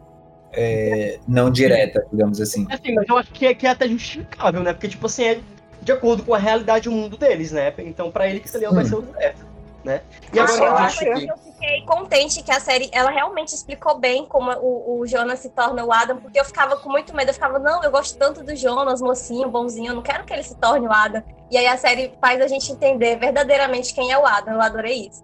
é, 0.53 1.19
não 1.27 1.51
direta, 1.51 2.07
digamos 2.13 2.41
assim. 2.41 2.67
Assim, 2.71 2.95
mas 2.95 3.09
eu 3.09 3.19
acho 3.19 3.33
que 3.33 3.47
é, 3.47 3.55
que 3.55 3.67
é 3.67 3.71
até 3.71 3.89
justificável, 3.89 4.63
né? 4.63 4.73
Porque, 4.73 4.89
tipo 4.89 5.07
assim, 5.07 5.25
é 5.25 5.41
de 5.81 5.91
acordo 5.91 6.23
com 6.23 6.35
a 6.35 6.39
realidade 6.39 6.89
do 6.89 6.95
mundo 6.95 7.17
deles, 7.17 7.51
né? 7.51 7.75
Então, 7.79 8.11
pra 8.11 8.29
ele, 8.29 8.39
que 8.39 8.57
ali 8.57 8.67
vai 8.67 8.85
ser 8.85 8.95
o 8.95 9.05
certo, 9.15 9.45
né? 9.85 10.01
E 10.33 10.39
Ah, 10.39 10.45
agora, 10.45 10.63
eu 10.63 10.67
eu 10.69 10.77
acho 10.77 10.99
que- 11.01 11.05
que... 11.15 11.33
fiquei 11.53 11.83
contente 11.87 12.43
que 12.43 12.51
a 12.53 12.61
série, 12.61 12.89
ela 12.93 13.11
realmente 13.11 13.55
explicou 13.55 13.99
bem 13.99 14.25
como 14.27 14.51
o, 14.53 15.01
o 15.01 15.07
Jonas 15.07 15.41
se 15.41 15.49
torna 15.51 15.85
o 15.85 15.93
Adam, 15.93 16.17
porque 16.19 16.39
eu 16.39 16.45
ficava 16.45 16.77
com 16.77 16.89
muito 16.91 17.15
medo, 17.17 17.31
eu 17.31 17.35
ficava, 17.35 17.59
não, 17.59 17.83
eu 17.83 17.91
gosto 17.91 18.17
tanto 18.19 18.43
do 18.45 18.55
Jonas, 18.55 19.01
mocinho, 19.01 19.49
bonzinho, 19.49 19.89
eu 19.91 19.95
não 19.97 20.03
quero 20.03 20.25
que 20.25 20.33
ele 20.33 20.43
se 20.43 20.55
torne 20.57 20.87
o 20.87 20.93
Adam. 20.93 21.23
E 21.51 21.57
aí 21.59 21.67
a 21.67 21.77
série 21.77 22.13
faz 22.21 22.41
a 22.41 22.47
gente 22.47 22.71
entender 22.73 23.17
verdadeiramente 23.17 23.93
quem 23.95 24.11
é 24.13 24.19
o 24.19 24.25
Adam, 24.27 24.55
eu 24.55 24.61
adorei 24.61 25.09
isso. 25.09 25.23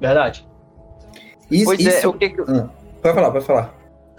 Verdade. 0.00 0.46
Isso, 1.50 1.64
Pois 1.66 1.80
é, 1.84 1.98
isso- 1.98 2.08
o 2.08 2.12
que 2.14 2.34
eu- 2.38 2.44
Hum, 2.48 2.68
Pode 3.02 3.14
falar, 3.14 3.30
pode 3.32 3.44
falar. 3.44 3.74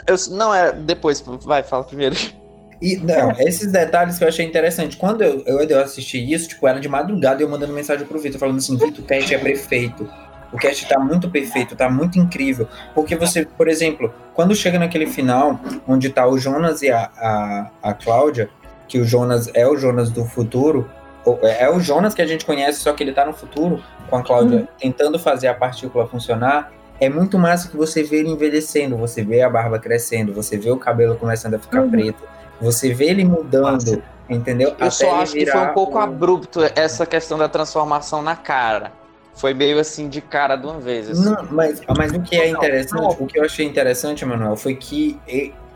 eu- 0.05 0.15
Não, 0.31 0.53
é 0.53 0.71
depois, 0.73 1.21
vai, 1.21 1.63
fala 1.63 1.83
primeiro. 1.83 2.15
E, 2.83 2.97
não, 2.97 3.31
esses 3.39 3.71
detalhes 3.71 4.17
que 4.17 4.23
eu 4.23 4.27
achei 4.27 4.45
interessante. 4.45 4.97
Quando 4.97 5.21
eu, 5.23 5.41
eu, 5.45 5.59
eu 5.61 5.79
assisti 5.79 6.19
isso, 6.33 6.49
tipo, 6.49 6.67
era 6.67 6.79
de 6.79 6.89
madrugada 6.89 7.41
e 7.41 7.45
eu 7.45 7.49
mandando 7.49 7.71
mensagem 7.73 8.05
pro 8.05 8.19
Vitor, 8.19 8.39
falando 8.39 8.57
assim, 8.57 8.75
Vitor, 8.77 9.03
o 9.03 9.07
cast 9.07 9.33
é 9.33 9.37
perfeito. 9.37 10.09
O 10.51 10.57
cast 10.57 10.85
tá 10.87 10.99
muito 10.99 11.29
perfeito, 11.29 11.75
tá 11.75 11.89
muito 11.89 12.19
incrível. 12.19 12.67
Porque 12.93 13.15
você, 13.15 13.45
por 13.45 13.67
exemplo, 13.67 14.13
quando 14.33 14.53
chega 14.55 14.77
naquele 14.77 15.07
final, 15.07 15.59
onde 15.87 16.09
tá 16.09 16.27
o 16.27 16.37
Jonas 16.37 16.81
e 16.81 16.91
a, 16.91 17.09
a, 17.17 17.69
a 17.81 17.93
Cláudia, 17.93 18.49
que 18.87 18.99
o 18.99 19.05
Jonas 19.05 19.49
é 19.53 19.65
o 19.67 19.75
Jonas 19.77 20.11
do 20.11 20.25
futuro, 20.25 20.87
ou- 21.25 21.39
é 21.41 21.67
o 21.71 21.79
Jonas 21.79 22.13
que 22.13 22.21
a 22.21 22.27
gente 22.27 22.45
conhece, 22.45 22.81
só 22.81 22.91
que 22.93 23.01
ele 23.01 23.13
tá 23.13 23.25
no 23.25 23.33
futuro, 23.33 23.81
com 24.09 24.17
a 24.17 24.21
Cláudia 24.21 24.67
tentando 24.79 25.17
fazer 25.17 25.47
a 25.47 25.53
partícula 25.55 26.05
funcionar, 26.05 26.71
é 26.99 27.09
muito 27.09 27.39
massa 27.39 27.67
que 27.69 27.75
você 27.77 28.03
vê 28.03 28.17
ele 28.17 28.29
envelhecendo, 28.29 28.95
você 28.95 29.23
vê 29.23 29.41
a 29.41 29.49
barba 29.49 29.79
crescendo, 29.79 30.33
você 30.33 30.57
vê 30.57 30.69
o 30.69 30.77
cabelo 30.77 31.15
começando 31.15 31.55
a 31.55 31.59
ficar 31.59 31.81
Uhum. 31.81 31.89
preto, 31.89 32.21
você 32.63 32.93
vê 32.93 33.05
ele 33.05 33.25
mudando, 33.25 33.91
Massa. 33.91 34.01
entendeu? 34.29 34.75
Eu 34.79 34.89
só 34.89 35.05
ele 35.05 35.15
acho 35.15 35.33
que 35.33 35.45
foi 35.45 35.61
um 35.61 35.73
pouco 35.73 35.97
abrupto 35.97 36.61
essa 36.75 37.05
questão 37.05 37.37
da 37.37 37.49
transformação 37.49 38.21
na 38.21 38.35
cara. 38.35 38.91
Foi 39.35 39.53
meio 39.53 39.79
assim 39.79 40.07
de 40.07 40.21
cara 40.21 40.55
de 40.55 40.65
uma 40.65 40.79
vez. 40.79 41.09
assim. 41.09 41.25
Não, 41.25 41.47
mas, 41.51 41.81
mas 41.97 42.11
o 42.11 42.21
que 42.21 42.35
é 42.35 42.49
interessante, 42.49 43.17
o 43.19 43.25
que 43.25 43.39
eu 43.39 43.43
achei 43.43 43.65
interessante, 43.65 44.23
Manuel, 44.23 44.55
foi 44.55 44.75
que, 44.75 45.19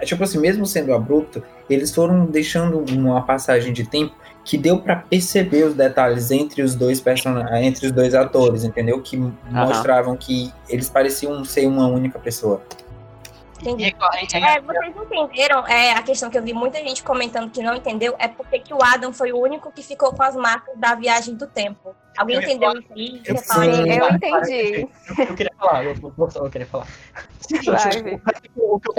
tipo 0.04 0.24
assim, 0.24 0.40
mesmo 0.40 0.66
sendo 0.66 0.94
abrupto, 0.94 1.44
eles 1.70 1.94
foram 1.94 2.26
deixando 2.26 2.86
uma 2.94 3.24
passagem 3.24 3.74
de 3.74 3.84
tempo 3.84 4.14
que 4.46 4.58
deu 4.58 4.80
pra 4.80 4.96
perceber 4.96 5.64
os 5.66 5.74
detalhes 5.74 6.32
entre 6.32 6.62
os 6.62 6.74
dois 6.74 7.02
personagens, 7.02 7.66
entre 7.66 7.88
os 7.88 7.92
dois 7.92 8.16
atores, 8.16 8.64
entendeu? 8.64 9.02
Que 9.02 9.18
mostravam 9.52 10.16
que 10.16 10.54
eles 10.70 10.90
pareciam 10.90 11.44
ser 11.44 11.68
uma 11.68 11.88
única 11.88 12.18
pessoa. 12.18 12.62
Entendi. 13.62 13.86
E- 13.86 13.96
É, 14.48 14.62
vocês 14.62 14.96
entenderam 14.96 15.68
é, 15.68 15.92
a 15.94 16.02
questão 16.04 16.30
que 16.30 16.38
eu 16.38 16.44
vi 16.44 16.54
muita 16.54 16.78
gente 16.80 17.04
comentando 17.04 17.50
que 17.52 17.62
não 17.62 17.76
entendeu, 17.76 18.16
é 18.20 18.28
porque 18.28 18.60
que 18.60 18.74
o 18.74 18.82
Adam 18.84 19.12
foi 19.12 19.32
o 19.32 19.38
único 19.40 19.72
que 19.72 19.82
ficou 19.84 20.14
com 20.14 20.24
as 20.24 20.36
marcas 20.36 20.78
da 20.78 20.96
viagem 20.96 21.36
do 21.36 21.48
tempo. 21.48 21.96
Alguém 22.18 22.38
Eu 22.38 22.42
entendeu 22.44 22.72
isso 23.26 23.60
eu- 23.64 23.86
eu 23.88 24.00
Para, 24.00 24.16
entendi. 24.16 24.88
Eu, 25.18 25.26
eu 25.26 25.36
queria 25.36 25.54
falar, 25.60 25.84
eu, 25.84 25.96
eu 26.36 26.50
queria 26.50 26.68
falar. 26.68 26.88
Que 27.48 27.56
eu 27.70 27.74
É 27.76 27.80
falei 27.80 28.20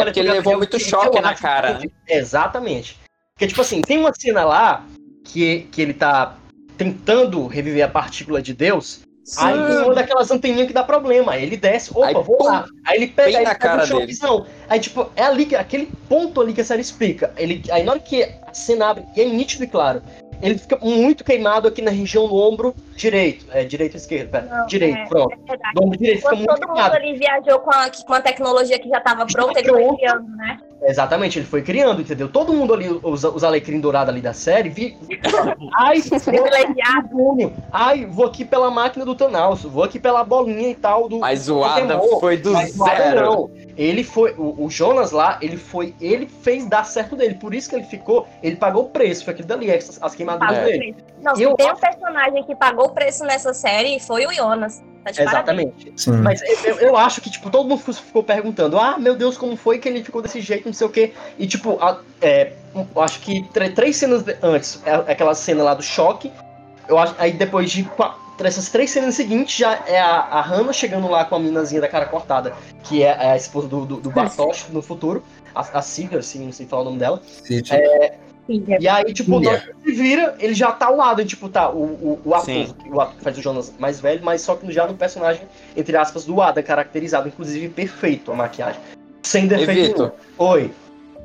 porque 0.04 0.20
ele 0.20 0.30
levou 0.32 0.56
muito 0.56 0.76
que 0.76 0.82
choque 0.84 1.16
eu 1.18 1.22
na 1.22 1.34
cara, 1.34 1.78
que- 1.78 1.90
Exatamente. 2.08 2.98
Porque, 3.34 3.46
tipo 3.48 3.60
assim, 3.60 3.80
tem 3.82 3.98
uma 3.98 4.12
cena 4.14 4.44
lá 4.44 4.84
que, 5.24 5.62
que 5.72 5.82
ele 5.82 5.94
tá 5.94 6.36
tentando 6.76 7.46
reviver 7.46 7.84
a 7.84 7.88
partícula 7.88 8.40
de 8.40 8.54
Deus. 8.54 9.00
Aí 9.36 9.66
tem 9.66 9.78
uma 9.78 9.94
daquelas 9.94 10.30
anteninhas 10.30 10.68
que 10.68 10.72
dá 10.72 10.82
problema. 10.82 11.32
Aí 11.32 11.42
ele 11.42 11.56
desce, 11.56 11.90
opa, 11.92 12.06
Aí, 12.06 12.14
vou 12.14 12.38
pum, 12.38 12.44
lá. 12.44 12.66
Aí 12.86 12.96
ele 12.96 13.08
pega, 13.08 13.38
aí 13.38 13.44
na 13.44 13.50
ele 13.50 13.58
pega 13.58 13.58
cara 13.58 13.82
um 13.82 13.86
choquezão. 13.86 14.46
Aí, 14.68 14.80
tipo, 14.80 15.10
é 15.14 15.22
ali 15.22 15.46
que 15.46 15.56
aquele 15.56 15.90
ponto 16.08 16.40
ali 16.40 16.52
que 16.52 16.60
a 16.60 16.64
série 16.64 16.80
explica. 16.80 17.32
Ele, 17.36 17.62
aí 17.70 17.82
na 17.82 17.92
hora 17.92 18.00
que 18.00 18.22
a 18.22 18.54
cena 18.54 18.88
abre, 18.90 19.04
e 19.14 19.20
é 19.20 19.24
nítido 19.24 19.64
e 19.64 19.66
claro, 19.66 20.02
ele 20.40 20.56
fica 20.56 20.78
muito 20.80 21.24
queimado 21.24 21.66
aqui 21.68 21.82
na 21.82 21.90
região 21.90 22.28
do 22.28 22.36
ombro 22.36 22.74
direito. 22.96 23.46
É, 23.50 23.64
direito 23.64 23.94
ou 23.94 23.98
esquerdo? 23.98 24.30
Pera. 24.30 24.46
Não, 24.46 24.66
direito, 24.66 24.98
é, 24.98 25.06
pronto. 25.06 25.32
É. 25.32 25.72
Do 25.74 25.84
ombro 25.84 25.98
direito 25.98 26.22
fica 26.22 26.36
muito 26.36 26.48
todo 26.48 26.60
mundo 26.60 26.74
queimado. 26.74 26.96
ali 26.96 27.18
viajou 27.18 27.58
com 27.60 27.70
a, 27.70 27.90
com 27.90 28.14
a 28.14 28.20
tecnologia 28.20 28.78
que 28.78 28.88
já 28.88 28.98
estava 28.98 29.26
pronta, 29.26 29.58
ele 29.58 29.68
foi 29.68 29.96
criando, 29.96 30.28
né? 30.36 30.60
Exatamente, 30.82 31.38
ele 31.38 31.46
foi 31.46 31.62
criando, 31.62 32.00
entendeu? 32.00 32.28
Todo 32.28 32.52
mundo 32.52 32.72
ali, 32.72 32.88
os, 32.88 33.24
os 33.24 33.44
alecrim 33.44 33.80
dourados 33.80 34.10
ali 34.10 34.20
da 34.20 34.32
série, 34.32 34.68
vi. 34.68 34.96
Ai, 35.76 36.00
Privilegiado. 36.24 37.52
Ai, 37.72 38.06
vou 38.06 38.26
aqui 38.26 38.44
pela 38.44 38.70
máquina 38.70 39.04
do 39.04 39.14
Thanos, 39.14 39.64
vou 39.64 39.82
aqui 39.82 39.98
pela 39.98 40.22
bolinha 40.24 40.70
e 40.70 40.74
tal 40.74 41.08
do. 41.08 41.18
Mas 41.18 41.48
o 41.48 41.60
do 41.60 42.20
foi 42.20 42.36
do 42.36 42.52
Mas 42.52 42.72
zero. 42.72 43.20
não. 43.20 43.67
Ele 43.78 44.02
foi. 44.02 44.32
O, 44.36 44.64
o 44.64 44.68
Jonas 44.68 45.12
lá, 45.12 45.38
ele 45.40 45.56
foi. 45.56 45.94
Ele 46.00 46.26
fez 46.26 46.66
dar 46.66 46.84
certo 46.84 47.14
dele. 47.14 47.34
Por 47.34 47.54
isso 47.54 47.70
que 47.70 47.76
ele 47.76 47.84
ficou. 47.84 48.26
Ele 48.42 48.56
pagou 48.56 48.86
o 48.86 48.88
preço. 48.90 49.24
Foi 49.24 49.32
aquilo 49.32 49.46
dali, 49.46 49.70
as, 49.72 50.02
as 50.02 50.14
queimaduras 50.16 50.56
Pagou 50.56 50.62
o 50.68 50.72
dele. 50.72 50.92
preço. 50.94 51.08
Não, 51.22 51.36
se 51.36 51.42
Eu 51.44 51.54
tem 51.54 51.70
um 51.72 51.76
personagem 51.76 52.42
que 52.44 52.54
pagou 52.56 52.86
o 52.86 52.90
preço 52.90 53.24
nessa 53.24 53.54
série, 53.54 54.00
foi 54.00 54.26
o 54.26 54.32
Jonas. 54.34 54.82
Tá 55.04 55.12
de 55.12 55.24
parabéns. 55.24 55.68
Exatamente. 55.78 55.92
Sim. 55.96 56.10
Mas 56.22 56.42
eu, 56.64 56.76
eu 56.80 56.96
acho 56.96 57.20
que, 57.20 57.30
tipo, 57.30 57.48
todo 57.50 57.68
mundo 57.68 57.78
ficou- 57.78 57.94
ficou 57.94 58.22
perguntando: 58.24 58.76
ah, 58.78 58.98
meu 58.98 59.14
Deus, 59.16 59.38
como 59.38 59.56
foi 59.56 59.78
que 59.78 59.88
ele 59.88 60.02
ficou 60.02 60.20
desse 60.20 60.40
jeito, 60.40 60.66
não 60.66 60.72
sei 60.72 60.86
o 60.86 60.90
quê. 60.90 61.12
E, 61.38 61.46
tipo, 61.46 61.78
a- 61.80 62.00
é, 62.20 62.52
eu 62.74 63.00
acho 63.02 63.20
que 63.20 63.48
três 63.74 63.96
cenas 63.96 64.24
antes, 64.42 64.82
é 64.84 64.92
aquela 65.12 65.34
cena 65.34 65.62
lá 65.62 65.74
do 65.74 65.82
choque. 65.82 66.32
Eu 66.88 66.98
acho, 66.98 67.14
aí 67.16 67.30
depois 67.32 67.70
de 67.70 67.84
essas 68.46 68.68
três 68.68 68.90
cenas 68.90 69.14
seguintes, 69.14 69.56
já 69.56 69.82
é 69.86 69.98
a, 69.98 70.20
a 70.20 70.40
Hannah 70.40 70.72
chegando 70.72 71.08
lá 71.08 71.24
com 71.24 71.34
a 71.34 71.38
minazinha 71.38 71.80
da 71.80 71.88
cara 71.88 72.06
cortada, 72.06 72.54
que 72.84 73.02
é 73.02 73.32
a 73.32 73.36
esposa 73.36 73.66
do, 73.66 73.84
do, 73.84 73.96
do 73.96 74.10
Bartosz 74.10 74.66
no 74.70 74.82
futuro. 74.82 75.22
A, 75.54 75.60
a 75.60 75.82
Silvia, 75.82 76.18
assim, 76.18 76.44
não 76.44 76.52
sei 76.52 76.66
falar 76.66 76.82
o 76.82 76.84
nome 76.86 76.98
dela. 76.98 77.20
Se, 77.26 77.60
tipo, 77.62 77.76
E 78.48 78.88
aí, 78.88 79.12
tipo, 79.12 79.38
Sim, 79.38 79.44
na 79.44 79.50
hora 79.50 79.60
que 79.60 79.90
ele 79.90 80.02
vira, 80.02 80.36
ele 80.38 80.54
já 80.54 80.72
tá 80.72 80.86
ao 80.86 80.96
lado, 80.96 81.24
tipo, 81.24 81.48
tá, 81.48 81.68
o, 81.68 81.82
o, 81.82 82.20
o 82.24 82.34
ator, 82.34 82.44
Sim. 82.46 82.74
o 82.90 83.00
ator 83.00 83.16
que 83.16 83.22
faz 83.22 83.36
o 83.36 83.42
Jonas 83.42 83.74
mais 83.78 84.00
velho, 84.00 84.24
mas 84.24 84.40
só 84.40 84.54
que 84.54 84.70
já 84.72 84.86
no 84.86 84.94
personagem, 84.94 85.42
entre 85.76 85.96
aspas, 85.96 86.24
do 86.24 86.40
Adam, 86.40 86.62
caracterizado, 86.62 87.28
inclusive 87.28 87.68
perfeito 87.68 88.32
a 88.32 88.34
maquiagem. 88.34 88.80
Sem 89.22 89.46
defeito. 89.46 90.10
Oi. 90.38 90.70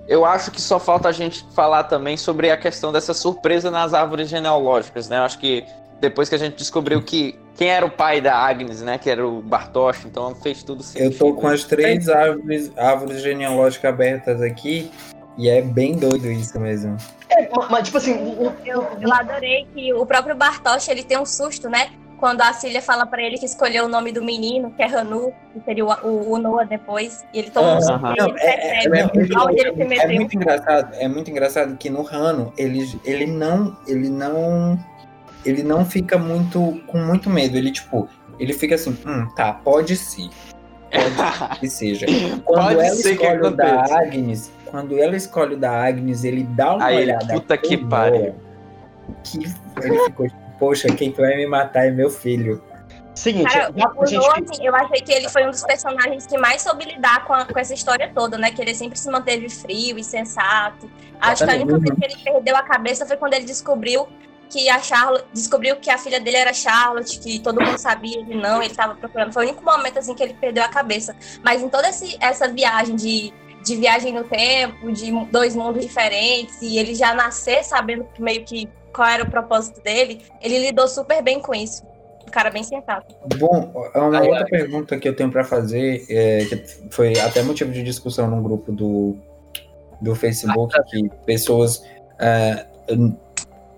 Eu 0.05 0.25
acho 0.25 0.51
que 0.51 0.61
só 0.61 0.79
falta 0.79 1.07
a 1.07 1.11
gente 1.13 1.45
falar 1.55 1.85
também 1.85 2.17
sobre 2.17 2.51
a 2.51 2.57
questão 2.57 2.91
dessa 2.91 3.13
surpresa 3.13 3.71
nas 3.71 3.93
árvores 3.93 4.27
genealógicas, 4.27 5.07
né? 5.07 5.17
Eu 5.17 5.21
acho 5.21 5.39
que 5.39 5.63
depois 6.03 6.27
que 6.27 6.35
a 6.35 6.37
gente 6.37 6.55
descobriu 6.57 7.01
que 7.01 7.39
quem 7.55 7.69
era 7.69 7.85
o 7.85 7.89
pai 7.89 8.19
da 8.19 8.35
Agnes, 8.35 8.81
né? 8.81 8.97
Que 8.97 9.09
era 9.09 9.25
o 9.25 9.41
Bartosz, 9.41 10.03
então 10.05 10.35
fez 10.35 10.61
tudo 10.63 10.83
sentido. 10.83 11.11
eu 11.13 11.17
tô 11.17 11.33
com 11.33 11.47
as 11.47 11.63
três 11.63 12.09
árvores, 12.09 12.71
árvores 12.77 13.21
genealógicas 13.21 13.89
abertas 13.89 14.41
aqui 14.41 14.91
e 15.37 15.49
é 15.49 15.61
bem 15.61 15.95
doido 15.95 16.29
isso 16.29 16.59
mesmo. 16.59 16.97
É, 17.29 17.49
ma- 17.55 17.67
mas, 17.69 17.85
tipo 17.85 17.97
assim, 17.97 18.35
Eu, 18.65 18.85
eu 18.99 19.13
adorei 19.13 19.65
que 19.73 19.93
o 19.93 20.05
próprio 20.05 20.35
Bartosz, 20.35 20.87
ele 20.89 21.03
tem 21.03 21.17
um 21.17 21.25
susto, 21.25 21.69
né? 21.69 21.89
Quando 22.19 22.41
a 22.41 22.53
Cília 22.53 22.81
fala 22.81 23.05
pra 23.05 23.21
ele 23.21 23.37
que 23.37 23.45
escolheu 23.45 23.85
o 23.85 23.87
nome 23.89 24.11
do 24.13 24.23
menino, 24.23 24.71
que 24.71 24.81
é 24.81 24.85
Hanu, 24.87 25.33
que 25.53 25.59
seria 25.65 25.85
o, 25.85 25.89
o, 26.07 26.31
o 26.33 26.37
Noah 26.37 26.63
depois, 26.65 27.23
e 27.33 27.39
ele 27.39 27.49
toma 27.49 27.73
um 27.73 27.81
susto 27.81 27.99
e 28.15 28.19
é- 28.21 28.23
é- 28.23 28.31
percebe 28.89 28.97
é 28.97 29.03
muito- 29.03 29.33
É 29.83 30.19
muito 30.19 30.35
engraçado, 30.35 30.93
é 30.93 31.07
muito 31.07 31.31
engraçado 31.31 31.77
que 31.77 31.89
no 31.89 32.01
Rano 32.01 32.53
ele, 32.57 32.99
ele 33.03 33.25
não, 33.25 33.75
ele 33.87 34.07
não, 34.09 34.79
ele 35.45 35.63
não 35.63 35.85
fica 35.85 36.17
muito 36.17 36.81
com 36.87 36.97
muito 36.97 37.29
medo. 37.29 37.57
Ele 37.57 37.71
tipo, 37.71 38.07
ele 38.39 38.53
fica 38.53 38.75
assim, 38.75 38.97
hum, 39.05 39.27
tá, 39.35 39.53
pode 39.53 39.95
ser, 39.95 40.29
pode 40.91 41.59
que 41.59 41.69
seja. 41.69 42.05
Quando 42.45 42.63
Pode 42.63 42.73
ela 42.79 42.95
ser 42.95 43.17
que 43.17 43.23
escolhe 43.25 43.47
o 43.47 43.51
da. 43.51 43.83
Agnes, 43.99 44.51
quando 44.69 44.97
ela 44.99 45.15
escolhe 45.15 45.53
o 45.53 45.57
da 45.57 45.85
Agnes, 45.85 46.23
ele 46.23 46.43
dá 46.43 46.75
uma 46.75 46.85
Aí 46.85 46.97
olhada. 47.03 47.27
puta 47.33 47.55
que 47.57 47.77
pariu. 47.77 48.33
Que 49.23 49.37
ele 49.83 49.99
ficou, 50.05 50.27
poxa, 50.57 50.87
quem 50.95 51.11
que 51.11 51.21
vai 51.21 51.35
me 51.35 51.45
matar 51.45 51.85
é 51.87 51.91
meu 51.91 52.09
filho. 52.09 52.59
seguinte, 53.13 53.51
Cara, 53.53 53.71
já, 53.75 53.91
o 53.95 54.05
gente, 54.07 54.25
assim, 54.51 54.65
eu 54.65 54.75
achei 54.75 55.01
que 55.01 55.11
ele 55.11 55.29
foi 55.29 55.45
um 55.45 55.51
dos 55.51 55.63
personagens 55.63 56.25
que 56.25 56.35
mais 56.39 56.63
soube 56.63 56.85
lidar 56.85 57.23
com, 57.25 57.33
a- 57.33 57.45
com 57.45 57.59
essa 57.59 57.73
história 57.75 58.11
toda, 58.15 58.35
né? 58.39 58.49
Que 58.49 58.61
ele 58.63 58.73
sempre 58.73 58.97
se 58.97 59.07
manteve 59.11 59.47
frio 59.49 59.99
e 59.99 60.03
sensato. 60.03 60.89
Acho 61.21 61.45
que 61.45 61.51
a 61.51 61.55
única 61.55 61.77
vez 61.77 61.93
que 61.95 62.05
ele 62.05 62.15
perdeu 62.23 62.55
a 62.55 62.63
cabeça 62.63 63.05
foi 63.05 63.15
quando 63.17 63.35
ele 63.35 63.45
descobriu 63.45 64.07
que 64.49 64.69
a 64.69 64.79
Charlotte 64.79 65.25
descobriu 65.33 65.75
que 65.77 65.89
a 65.89 65.97
filha 65.97 66.19
dele 66.19 66.37
era 66.37 66.53
Charlotte, 66.53 67.19
que 67.19 67.39
todo 67.39 67.59
mundo 67.59 67.77
sabia, 67.77 68.19
ele 68.19 68.35
não, 68.35 68.61
ele 68.61 68.73
tava 68.73 68.95
procurando. 68.95 69.33
Foi 69.33 69.45
o 69.45 69.49
único 69.49 69.63
momento 69.63 69.97
assim 69.99 70.13
que 70.13 70.21
ele 70.21 70.33
perdeu 70.35 70.63
a 70.63 70.67
cabeça. 70.67 71.15
Mas 71.43 71.61
em 71.61 71.69
toda 71.69 71.89
esse- 71.89 72.17
essa 72.19 72.47
viagem 72.47 72.95
de, 72.95 73.33
de 73.63 73.75
viagem 73.75 74.13
no 74.13 74.23
tempo, 74.23 74.91
de 74.91 75.11
dois 75.31 75.55
mundos 75.55 75.83
diferentes, 75.83 76.61
e 76.61 76.77
ele 76.77 76.93
já 76.93 77.13
nascer 77.15 77.63
sabendo 77.63 78.03
que 78.13 78.21
meio 78.21 78.43
que 78.45 78.69
qual 78.93 79.07
era 79.07 79.23
o 79.23 79.29
propósito 79.29 79.81
dele, 79.81 80.21
ele 80.39 80.59
lidou 80.59 80.87
super 80.87 81.23
bem 81.23 81.39
com 81.39 81.55
isso. 81.55 81.83
Um 82.27 82.31
cara 82.31 82.51
bem 82.51 82.63
sensato. 82.63 83.15
Bom, 83.37 83.71
uma 83.95 84.19
Aí, 84.19 84.27
outra 84.27 84.45
pergunta 84.45 84.97
que 84.99 85.07
eu 85.09 85.15
tenho 85.15 85.31
pra 85.31 85.43
fazer, 85.43 86.05
é, 86.09 86.45
que 86.45 86.63
foi 86.91 87.19
até 87.19 87.41
motivo 87.41 87.71
de 87.71 87.81
discussão 87.81 88.29
num 88.29 88.41
grupo 88.43 88.71
do, 88.71 89.15
do 89.99 90.15
Facebook, 90.15 90.75
que 90.89 91.09
pessoas 91.25 91.83
é, 92.19 92.65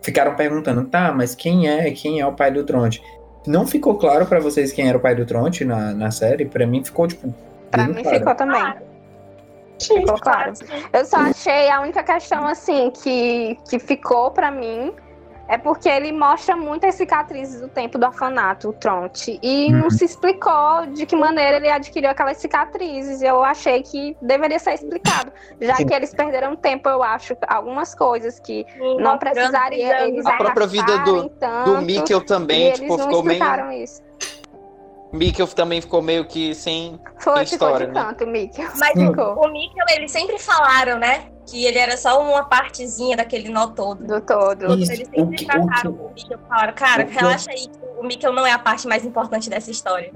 ficaram 0.05 0.35
perguntando, 0.35 0.85
tá, 0.85 1.11
mas 1.11 1.33
quem 1.33 1.67
é, 1.67 1.89
quem 1.91 2.19
é 2.19 2.27
o 2.27 2.31
pai 2.31 2.51
do 2.51 2.63
Tronte? 2.63 3.01
Não 3.47 3.65
ficou 3.65 3.95
claro 3.95 4.25
pra 4.25 4.39
vocês 4.39 4.71
quem 4.71 4.87
era 4.87 4.97
o 4.97 5.01
pai 5.01 5.15
do 5.15 5.25
Tronte 5.25 5.65
na, 5.65 5.93
na 5.93 6.11
série? 6.11 6.45
Pra 6.45 6.65
mim 6.65 6.83
ficou, 6.83 7.07
tipo, 7.07 7.33
Pra 7.71 7.87
mim 7.87 8.03
claro. 8.03 8.19
ficou 8.19 8.35
também. 8.35 8.73
Ficou 9.81 10.19
claro. 10.19 10.53
Eu 10.93 11.05
só 11.05 11.17
achei 11.17 11.69
a 11.69 11.81
única 11.81 12.03
questão, 12.03 12.47
assim, 12.47 12.91
que, 12.91 13.57
que 13.69 13.79
ficou 13.79 14.31
pra 14.31 14.49
mim 14.51 14.93
é 15.47 15.57
porque 15.57 15.87
ele 15.87 16.11
mostra 16.11 16.55
muitas 16.55 16.95
cicatrizes 16.95 17.61
do 17.61 17.67
tempo 17.67 17.97
do 17.99 18.05
orfanato, 18.05 18.69
o 18.69 18.73
Tronte. 18.73 19.39
E 19.43 19.67
Uhum. 19.71 19.79
não 19.83 19.89
se 19.91 20.05
explicou 20.05 20.85
de 20.87 21.05
que 21.05 21.15
maneira 21.15 21.57
ele 21.57 21.69
adquiriu 21.69 22.09
aquelas 22.09 22.37
cicatrizes. 22.37 23.21
Eu 23.21 23.43
achei 23.43 23.83
que 23.83 24.17
deveria 24.21 24.57
ser 24.57 24.73
explicado. 24.73 25.31
Já 25.61 25.75
Sim. 25.75 25.85
que 25.85 25.93
eles 25.93 26.13
perderam 26.13 26.55
tempo, 26.55 26.89
eu 26.89 27.03
acho, 27.03 27.35
algumas 27.47 27.93
coisas 27.93 28.39
que 28.39 28.65
não 28.79 28.87
Mostrando, 29.13 29.19
precisaria 29.19 30.07
eles 30.07 30.25
A 30.25 30.33
própria 30.37 30.65
vida 30.67 30.97
do- 30.99 31.29
tanto, 31.29 31.75
Do 31.75 31.81
Mikkel 31.81 32.19
e 32.19 32.25
também, 32.25 32.63
eles 32.67 32.79
tipo, 32.79 32.97
não 32.97 33.05
ficou 33.05 33.23
meio. 33.23 33.71
isso. 33.83 34.03
Mikkel 35.13 35.47
também 35.47 35.79
ficou 35.79 36.01
meio 36.01 36.25
que 36.25 36.53
sem. 36.53 36.99
Foi, 37.19 37.33
ficou 37.33 37.41
história, 37.43 37.87
de 37.87 37.93
né? 37.93 38.03
canto, 38.03 38.27
Mikkel. 38.27 38.65
Mas 38.77 38.91
Ficou. 38.91 39.45
o 39.45 39.51
Mikkel, 39.51 39.85
eles 39.95 40.11
sempre 40.11 40.37
falaram, 40.39 40.97
né? 40.99 41.27
Que 41.47 41.65
ele 41.65 41.77
era 41.77 41.95
só 41.95 42.21
uma 42.21 42.43
partezinha 42.43 43.15
daquele 43.15 43.49
nó 43.49 43.67
todo. 43.67 44.03
Do 44.03 44.19
todo. 44.21 44.79
Isso, 44.79 44.91
Eles 44.91 45.07
o 45.07 45.11
sempre 45.15 45.37
que, 45.37 45.43
o 45.43 45.47
trataram 45.47 45.93
que 45.93 46.01
o 46.01 46.09
Mikkel 46.15 46.39
falaram, 46.49 46.73
cara, 46.73 47.03
o 47.03 47.07
que- 47.07 47.13
relaxa 47.13 47.51
aí, 47.51 47.67
que 47.67 47.99
o 47.99 48.03
Mikkel 48.03 48.33
não 48.33 48.45
é 48.45 48.51
a 48.51 48.59
parte 48.59 48.87
mais 48.87 49.05
importante 49.05 49.49
dessa 49.49 49.69
história. 49.69 50.11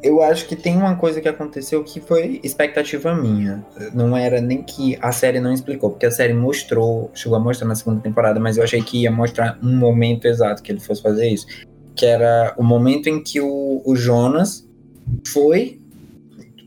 eu 0.00 0.22
acho 0.22 0.46
que 0.46 0.54
tem 0.54 0.76
uma 0.76 0.94
coisa 0.94 1.20
que 1.20 1.28
aconteceu 1.28 1.82
que 1.82 2.00
foi 2.00 2.38
expectativa 2.44 3.12
minha. 3.16 3.66
Não 3.92 4.16
era 4.16 4.40
nem 4.40 4.62
que 4.62 4.96
a 5.02 5.10
série 5.10 5.40
não 5.40 5.52
explicou, 5.52 5.90
porque 5.90 6.06
a 6.06 6.10
série 6.12 6.32
mostrou, 6.32 7.10
chegou 7.12 7.36
a 7.36 7.40
mostrar 7.40 7.66
na 7.66 7.74
segunda 7.74 8.00
temporada, 8.00 8.38
mas 8.38 8.56
eu 8.56 8.62
achei 8.62 8.80
que 8.80 9.02
ia 9.02 9.10
mostrar 9.10 9.58
um 9.60 9.76
momento 9.76 10.26
exato 10.26 10.62
que 10.62 10.70
ele 10.70 10.78
fosse 10.78 11.02
fazer 11.02 11.26
isso. 11.28 11.46
Que 11.96 12.06
era 12.06 12.54
o 12.56 12.62
momento 12.62 13.08
em 13.08 13.20
que 13.20 13.40
o, 13.40 13.82
o 13.84 13.96
Jonas 13.96 14.64
foi 15.26 15.80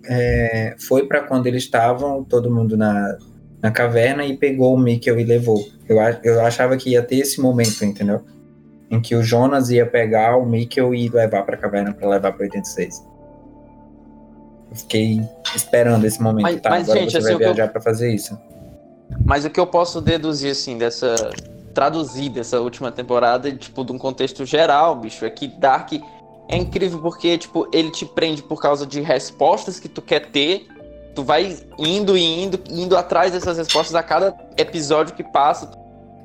é, 0.10 0.76
foi 0.78 1.06
para 1.08 1.22
quando 1.22 1.48
eles 1.48 1.64
estavam, 1.64 2.24
todo 2.26 2.52
mundo 2.54 2.76
na, 2.76 3.18
na 3.62 3.70
caverna, 3.72 4.26
e 4.26 4.36
pegou 4.36 4.74
o 4.74 4.78
Mikkel 4.80 5.20
e 5.20 5.24
levou. 5.24 5.64
Eu, 5.88 5.98
eu 6.24 6.42
achava 6.46 6.76
que 6.78 6.92
ia 6.92 7.04
ter 7.04 7.18
esse 7.18 7.40
momento, 7.40 7.84
entendeu? 7.86 8.22
Em 8.90 9.00
que 9.00 9.16
o 9.16 9.24
Jonas 9.24 9.70
ia 9.70 9.86
pegar 9.86 10.36
o 10.38 10.46
Mikkel 10.46 10.94
e 10.96 11.08
levar 11.10 11.44
pra 11.44 11.56
caverna 11.58 11.94
pra 11.94 12.08
levar 12.10 12.32
pra 12.34 12.44
86. 12.44 13.06
Eu 14.70 14.76
fiquei 14.76 15.22
esperando 15.56 16.06
esse 16.06 16.22
momento, 16.22 16.44
Mas- 16.44 16.62
tá? 16.62 16.70
mas, 16.70 16.84
Agora 16.84 17.00
gente, 17.00 17.12
você 17.12 17.18
assim, 17.18 17.28
vai 17.28 17.38
que 17.38 17.44
eu- 17.44 17.54
viajar 17.54 17.72
pra 17.72 17.82
fazer 17.82 18.14
isso. 18.14 18.38
Mas 19.26 19.44
o 19.46 19.50
que 19.50 19.60
eu 19.60 19.68
posso 19.68 20.00
deduzir, 20.02 20.52
assim, 20.52 20.78
dessa. 20.78 21.16
Traduzir 21.74 22.30
dessa 22.30 22.60
última 22.60 22.92
temporada, 22.92 23.50
tipo, 23.54 23.86
de 23.86 23.94
um 23.94 23.98
contexto 23.98 24.46
geral, 24.46 24.94
bicho, 24.98 25.24
é 25.24 25.30
que 25.30 25.48
Dark 25.48 25.94
é 26.50 26.58
incrível 26.58 27.00
porque, 27.00 27.38
tipo, 27.38 27.66
ele 27.74 27.90
te 27.92 28.06
prende 28.06 28.44
por 28.44 28.62
causa 28.62 28.86
de 28.86 29.00
respostas 29.00 29.80
que 29.80 29.88
tu 29.88 30.02
quer 30.02 30.26
ter. 30.32 30.68
Tu 31.14 31.24
vai 31.24 31.58
indo 31.78 32.18
e 32.18 32.44
indo, 32.44 32.60
indo 32.70 32.98
atrás 32.98 33.32
dessas 33.32 33.58
respostas 33.58 33.96
a 33.96 34.04
cada 34.04 34.36
episódio 34.58 35.14
que 35.16 35.24
passa. 35.24 35.70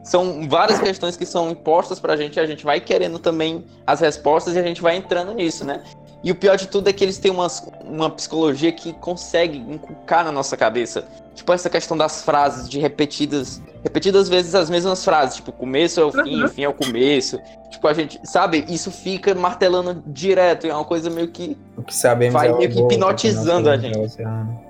São 0.04 0.48
várias 0.48 0.78
questões 0.78 1.16
que 1.16 1.26
são 1.26 1.50
impostas 1.50 1.98
pra 1.98 2.16
gente 2.16 2.36
e 2.36 2.40
a 2.40 2.46
gente 2.46 2.64
vai 2.64 2.80
querendo 2.80 3.18
também 3.18 3.64
as 3.84 4.00
respostas 4.00 4.54
e 4.54 4.58
a 4.58 4.62
gente 4.62 4.80
vai 4.80 4.96
entrando 4.96 5.34
nisso, 5.34 5.64
né? 5.64 5.82
E 6.22 6.30
o 6.30 6.34
pior 6.34 6.56
de 6.56 6.66
tudo 6.66 6.88
é 6.88 6.92
que 6.92 7.04
eles 7.04 7.18
têm 7.18 7.30
umas, 7.30 7.68
uma 7.84 8.10
psicologia 8.10 8.72
que 8.72 8.92
consegue 8.94 9.58
inculcar 9.58 10.24
na 10.24 10.32
nossa 10.32 10.56
cabeça. 10.56 11.04
Tipo, 11.34 11.52
essa 11.52 11.68
questão 11.68 11.96
das 11.96 12.22
frases, 12.22 12.68
de 12.68 12.78
repetidas, 12.78 13.62
repetidas 13.82 14.28
vezes 14.28 14.54
as 14.54 14.70
mesmas 14.70 15.04
frases. 15.04 15.36
Tipo, 15.36 15.52
começo 15.52 16.00
é 16.00 16.04
o 16.04 16.10
fim, 16.10 16.42
o 16.42 16.48
fim 16.48 16.62
é 16.62 16.68
o 16.68 16.72
começo. 16.72 17.38
Tipo, 17.70 17.86
a 17.86 17.92
gente, 17.92 18.18
sabe? 18.24 18.64
Isso 18.68 18.90
fica 18.90 19.34
martelando 19.34 20.02
direto. 20.06 20.66
E 20.66 20.70
é 20.70 20.74
uma 20.74 20.84
coisa 20.84 21.10
meio 21.10 21.28
que. 21.28 21.56
O 21.76 21.82
que 21.82 21.94
sabemos 21.94 22.32
Vai 22.32 22.48
é 22.48 22.52
o 22.52 22.58
meio 22.58 22.70
que 22.70 22.78
avô, 22.78 22.90
hipnotizando 22.90 23.68
tá 23.68 23.74
a 23.74 23.76
gente. 23.76 23.98
oceano. 23.98 24.65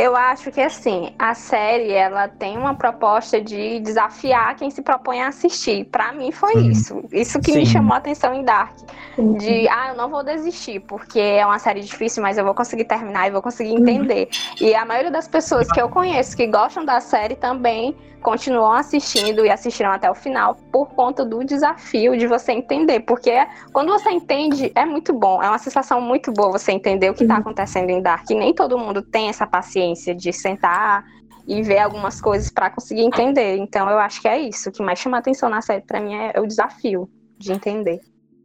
Eu 0.00 0.16
acho 0.16 0.50
que 0.50 0.62
assim, 0.62 1.12
a 1.18 1.34
série 1.34 1.92
ela 1.92 2.26
tem 2.26 2.56
uma 2.56 2.74
proposta 2.74 3.38
de 3.38 3.80
desafiar 3.80 4.56
quem 4.56 4.70
se 4.70 4.80
propõe 4.80 5.20
a 5.20 5.28
assistir. 5.28 5.84
Pra 5.84 6.10
mim 6.10 6.32
foi 6.32 6.54
Uhum. 6.54 6.70
isso. 6.70 7.04
Isso 7.12 7.38
que 7.38 7.52
me 7.52 7.66
Sim. 7.66 7.72
chamou 7.72 7.92
a 7.92 7.98
atenção 7.98 8.32
em 8.32 8.42
Dark. 8.42 8.72
De, 9.18 9.68
ah, 9.68 9.88
eu 9.90 9.96
não 9.96 10.08
vou 10.08 10.24
desistir, 10.24 10.80
porque 10.80 11.20
é 11.20 11.44
uma 11.44 11.58
série 11.58 11.82
difícil, 11.82 12.22
mas 12.22 12.38
eu 12.38 12.44
vou 12.46 12.54
conseguir 12.54 12.84
terminar 12.84 13.28
e 13.28 13.30
vou 13.30 13.42
conseguir 13.42 13.72
entender. 13.74 14.30
E 14.58 14.74
a 14.74 14.86
maioria 14.86 15.10
das 15.10 15.28
pessoas 15.28 15.70
que 15.70 15.80
eu 15.80 15.90
conheço 15.90 16.34
que 16.34 16.46
gostam 16.46 16.82
da 16.82 16.98
série 17.00 17.34
também 17.34 17.94
continuam 18.22 18.72
assistindo 18.72 19.46
e 19.46 19.50
assistiram 19.50 19.90
até 19.92 20.10
o 20.10 20.14
final 20.14 20.54
por 20.70 20.90
conta 20.90 21.24
do 21.24 21.42
desafio 21.42 22.16
de 22.18 22.26
você 22.26 22.52
entender. 22.52 23.00
Porque 23.00 23.32
quando 23.72 23.88
você 23.88 24.10
entende, 24.10 24.70
é 24.74 24.84
muito 24.84 25.12
bom. 25.14 25.42
É 25.42 25.48
uma 25.48 25.56
sensação 25.58 26.00
muito 26.02 26.30
boa 26.30 26.52
você 26.52 26.70
entender 26.72 27.08
o 27.10 27.14
que 27.14 27.22
está 27.22 27.36
acontecendo 27.38 27.88
em 27.88 28.02
Dark. 28.02 28.28
E 28.30 28.34
nem 28.34 28.52
todo 28.52 28.78
mundo 28.78 29.00
tem 29.00 29.28
essa 29.30 29.46
paciência 29.46 29.89
de 30.14 30.32
sentar 30.32 31.04
e 31.46 31.62
ver 31.62 31.78
algumas 31.78 32.20
coisas 32.20 32.50
para 32.50 32.70
conseguir 32.70 33.02
entender. 33.02 33.56
Então 33.56 33.88
eu 33.88 33.98
acho 33.98 34.20
que 34.20 34.28
é 34.28 34.40
isso. 34.40 34.68
O 34.68 34.72
que 34.72 34.82
mais 34.82 34.98
chama 34.98 35.18
atenção 35.18 35.48
na 35.48 35.60
série 35.60 35.82
para 35.82 36.00
mim 36.00 36.14
é 36.14 36.38
o 36.38 36.46
desafio 36.46 37.08
de 37.38 37.52
entender. 37.52 38.00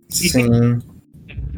Sim. 0.09 0.79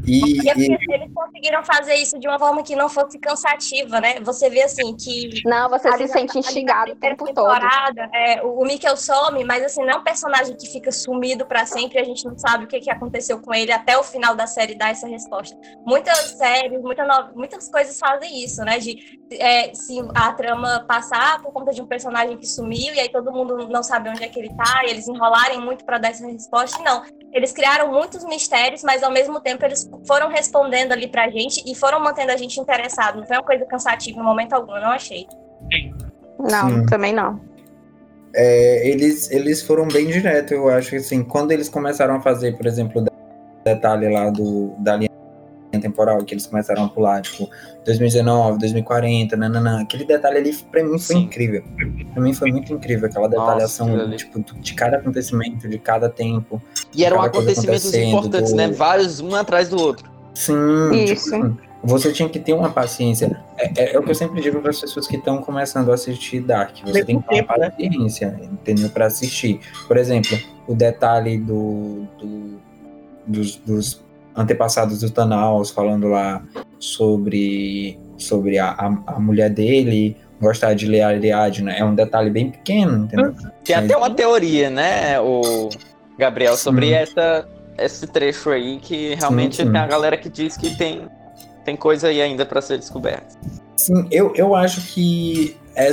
E, 0.07 0.41
E 0.45 0.49
é 0.49 0.53
e- 0.57 0.69
porque 0.77 0.93
eles 0.93 1.13
conseguiram 1.13 1.63
fazer 1.63 1.95
isso 1.95 2.17
de 2.19 2.27
uma 2.27 2.39
forma 2.39 2.63
que 2.63 2.75
não 2.75 2.87
fosse 2.87 3.19
cansativa, 3.19 3.99
né? 3.99 4.19
Você 4.21 4.49
vê 4.49 4.63
assim 4.63 4.95
que 4.95 5.41
Não, 5.45 5.69
você 5.69 5.91
se 5.97 6.07
sente 6.07 6.37
instigado 6.39 6.93
o 6.93 6.95
tempo 6.95 7.25
todo. 7.25 7.35
temporada, 7.53 8.09
é, 8.13 8.41
o 8.41 8.63
Mikkel 8.63 8.95
some, 8.95 9.43
mas 9.43 9.63
assim, 9.65 9.81
não 9.83 9.89
é 9.93 9.95
um 9.97 10.03
personagem 10.03 10.55
que 10.55 10.67
fica 10.67 10.91
sumido 10.91 11.45
pra 11.45 11.65
sempre, 11.65 11.99
a 11.99 12.03
gente 12.03 12.25
não 12.25 12.37
sabe 12.37 12.65
o 12.65 12.67
que, 12.67 12.79
que 12.79 12.89
aconteceu 12.89 13.39
com 13.41 13.53
ele 13.53 13.71
até 13.71 13.97
o 13.97 14.03
final 14.03 14.35
da 14.35 14.47
série 14.47 14.75
dar 14.75 14.91
essa 14.91 15.07
resposta. 15.07 15.57
Muitas 15.85 16.17
séries, 16.37 16.81
muita 16.81 17.03
no- 17.05 17.35
muitas 17.35 17.69
coisas 17.69 17.99
fazem 17.99 18.43
isso, 18.43 18.61
né? 18.63 18.79
De 18.79 18.97
é, 19.31 19.73
se 19.73 19.99
a 20.15 20.31
trama 20.31 20.85
passar 20.87 21.41
por 21.41 21.51
conta 21.51 21.71
de 21.73 21.81
um 21.81 21.85
personagem 21.85 22.37
que 22.37 22.47
sumiu 22.47 22.93
e 22.93 22.99
aí 22.99 23.09
todo 23.09 23.29
mundo 23.31 23.67
não 23.67 23.83
sabe 23.83 24.09
onde 24.09 24.23
é 24.23 24.29
que 24.29 24.39
ele 24.39 24.55
tá, 24.55 24.85
e 24.85 24.89
eles 24.91 25.05
enrolarem 25.07 25.59
muito 25.59 25.83
pra 25.83 25.97
dar 25.97 26.11
essa 26.11 26.25
resposta. 26.25 26.81
Não. 26.81 27.03
Eles 27.37 27.51
criaram 27.51 27.91
muitos 27.91 28.23
mistérios, 28.25 28.83
mas 28.83 29.03
ao 29.03 29.11
mesmo 29.11 29.39
tempo 29.39 29.63
eles 29.63 29.89
foram 30.05 30.27
respondendo 30.27 30.91
ali 30.91 31.07
pra 31.07 31.29
gente 31.29 31.63
e 31.65 31.75
foram 31.75 31.99
mantendo 31.99 32.31
a 32.31 32.37
gente 32.37 32.59
interessado. 32.59 33.17
Não 33.19 33.25
foi 33.27 33.37
uma 33.37 33.43
coisa 33.43 33.65
cansativa 33.65 34.19
em 34.19 34.23
momento 34.23 34.53
algum, 34.53 34.75
eu 34.75 34.81
não 34.81 34.91
achei. 34.91 35.27
Não, 36.39 36.69
Sim. 36.69 36.85
também 36.87 37.13
não. 37.13 37.39
é, 38.35 38.87
eles, 38.87 39.31
eles 39.31 39.61
foram 39.61 39.87
bem 39.87 40.07
direto, 40.07 40.53
eu 40.53 40.69
acho 40.69 40.91
que 40.91 40.95
assim, 40.97 41.23
quando 41.23 41.51
eles 41.51 41.69
começaram 41.69 42.15
a 42.15 42.21
fazer, 42.21 42.55
por 42.57 42.65
exemplo, 42.65 43.01
o 43.01 43.63
detalhe 43.63 44.11
lá 44.11 44.29
do, 44.29 44.75
da 44.79 44.97
temporal, 45.79 46.23
que 46.23 46.33
eles 46.33 46.45
começaram 46.47 46.85
a 46.85 46.89
pular, 46.89 47.21
tipo, 47.21 47.49
2019, 47.85 48.59
2040, 48.59 49.35
nananã, 49.37 49.81
aquele 49.81 50.05
detalhe 50.05 50.37
ali 50.37 50.53
pra 50.71 50.83
mim 50.83 50.97
foi 50.99 51.15
Sim. 51.15 51.21
incrível. 51.23 51.63
Pra 52.13 52.21
mim 52.21 52.33
foi 52.33 52.51
muito 52.51 52.73
incrível 52.73 53.07
aquela 53.07 53.27
Nossa, 53.29 53.39
detalhação, 53.45 53.93
ali. 53.95 54.17
tipo, 54.17 54.39
de 54.59 54.73
cada 54.73 54.97
acontecento, 54.97 55.67
de 55.67 55.79
cada 55.79 56.09
tempo. 56.09 56.61
E 56.93 57.03
eram 57.05 57.21
acontecimentos 57.21 57.93
importantes, 57.93 58.51
do- 58.51 58.57
né? 58.57 58.69
Vários, 58.71 59.19
um 59.19 59.35
atrás 59.35 59.69
do 59.69 59.79
outro. 59.81 60.09
Sim, 60.33 60.53
Isso. 60.91 61.31
tipo, 61.31 61.57
você 61.83 62.11
tinha 62.11 62.27
que 62.27 62.39
ter 62.39 62.53
uma 62.53 62.69
paciência. 62.69 63.39
É, 63.57 63.71
é- 63.83 63.95
é 63.95 63.99
o 63.99 64.03
que 64.03 64.11
eu 64.11 64.15
sempre 64.15 64.41
digo 64.41 64.59
para 64.61 64.69
as 64.71 64.81
pessoas 64.81 65.07
que 65.07 65.15
estão 65.15 65.41
começando 65.41 65.89
a 65.91 65.93
assistir 65.95 66.41
Dark. 66.41 66.75
Você 66.83 66.91
Mesmo 66.91 67.05
tem 67.05 67.21
que 67.21 67.27
ter 67.29 67.43
uma 67.43 67.57
né? 67.57 67.69
paciência, 67.71 68.39
entendeu? 68.51 68.89
Para 68.89 69.05
assistir. 69.05 69.59
Por 69.87 69.95
exemplo, 69.97 70.37
o 70.67 70.75
detalhe 70.75 71.37
do, 71.37 72.05
do- 72.19 72.57
dos, 73.25 73.55
dos 73.57 74.03
antepassados 74.37 75.01
do 75.01 75.09
Thanos 75.09 75.71
falando 75.71 76.07
lá 76.07 76.43
sobre, 76.79 77.99
sobre 78.17 78.59
a, 78.59 78.69
a, 78.69 78.85
a 79.07 79.19
mulher 79.19 79.49
dele 79.49 80.15
gostar 80.39 80.75
de 80.75 80.85
ler 80.85 81.01
a 81.01 81.07
Ariadna. 81.09 81.73
É 81.73 81.83
um 81.83 81.95
detalhe 81.95 82.29
bem 82.29 82.51
pequeno, 82.51 83.05
entendeu? 83.05 83.33
Tem 83.63 83.75
até 83.75 83.97
uma 83.97 84.09
teoria, 84.09 84.69
né, 84.69 85.19
o 85.19 85.69
Gabriel, 86.17 86.55
sobre 86.55 86.87
Sim. 86.87 86.93
essa, 86.93 87.47
esse 87.77 88.07
trecho 88.07 88.51
aí, 88.51 88.77
que 88.77 89.15
realmente 89.15 89.57
sim. 89.57 89.71
tem 89.71 89.81
a 89.81 89.87
galera 89.87 90.17
que 90.17 90.29
diz 90.29 90.55
que 90.55 90.75
tem, 90.77 91.07
tem 91.65 91.75
coisa 91.75 92.07
aí 92.07 92.21
ainda 92.21 92.45
pra 92.45 92.61
ser 92.61 92.77
descoberta. 92.77 93.35
Sim, 93.75 94.07
eu, 94.11 94.33
eu 94.35 94.55
acho 94.55 94.81
que 94.93 95.57
é 95.75 95.91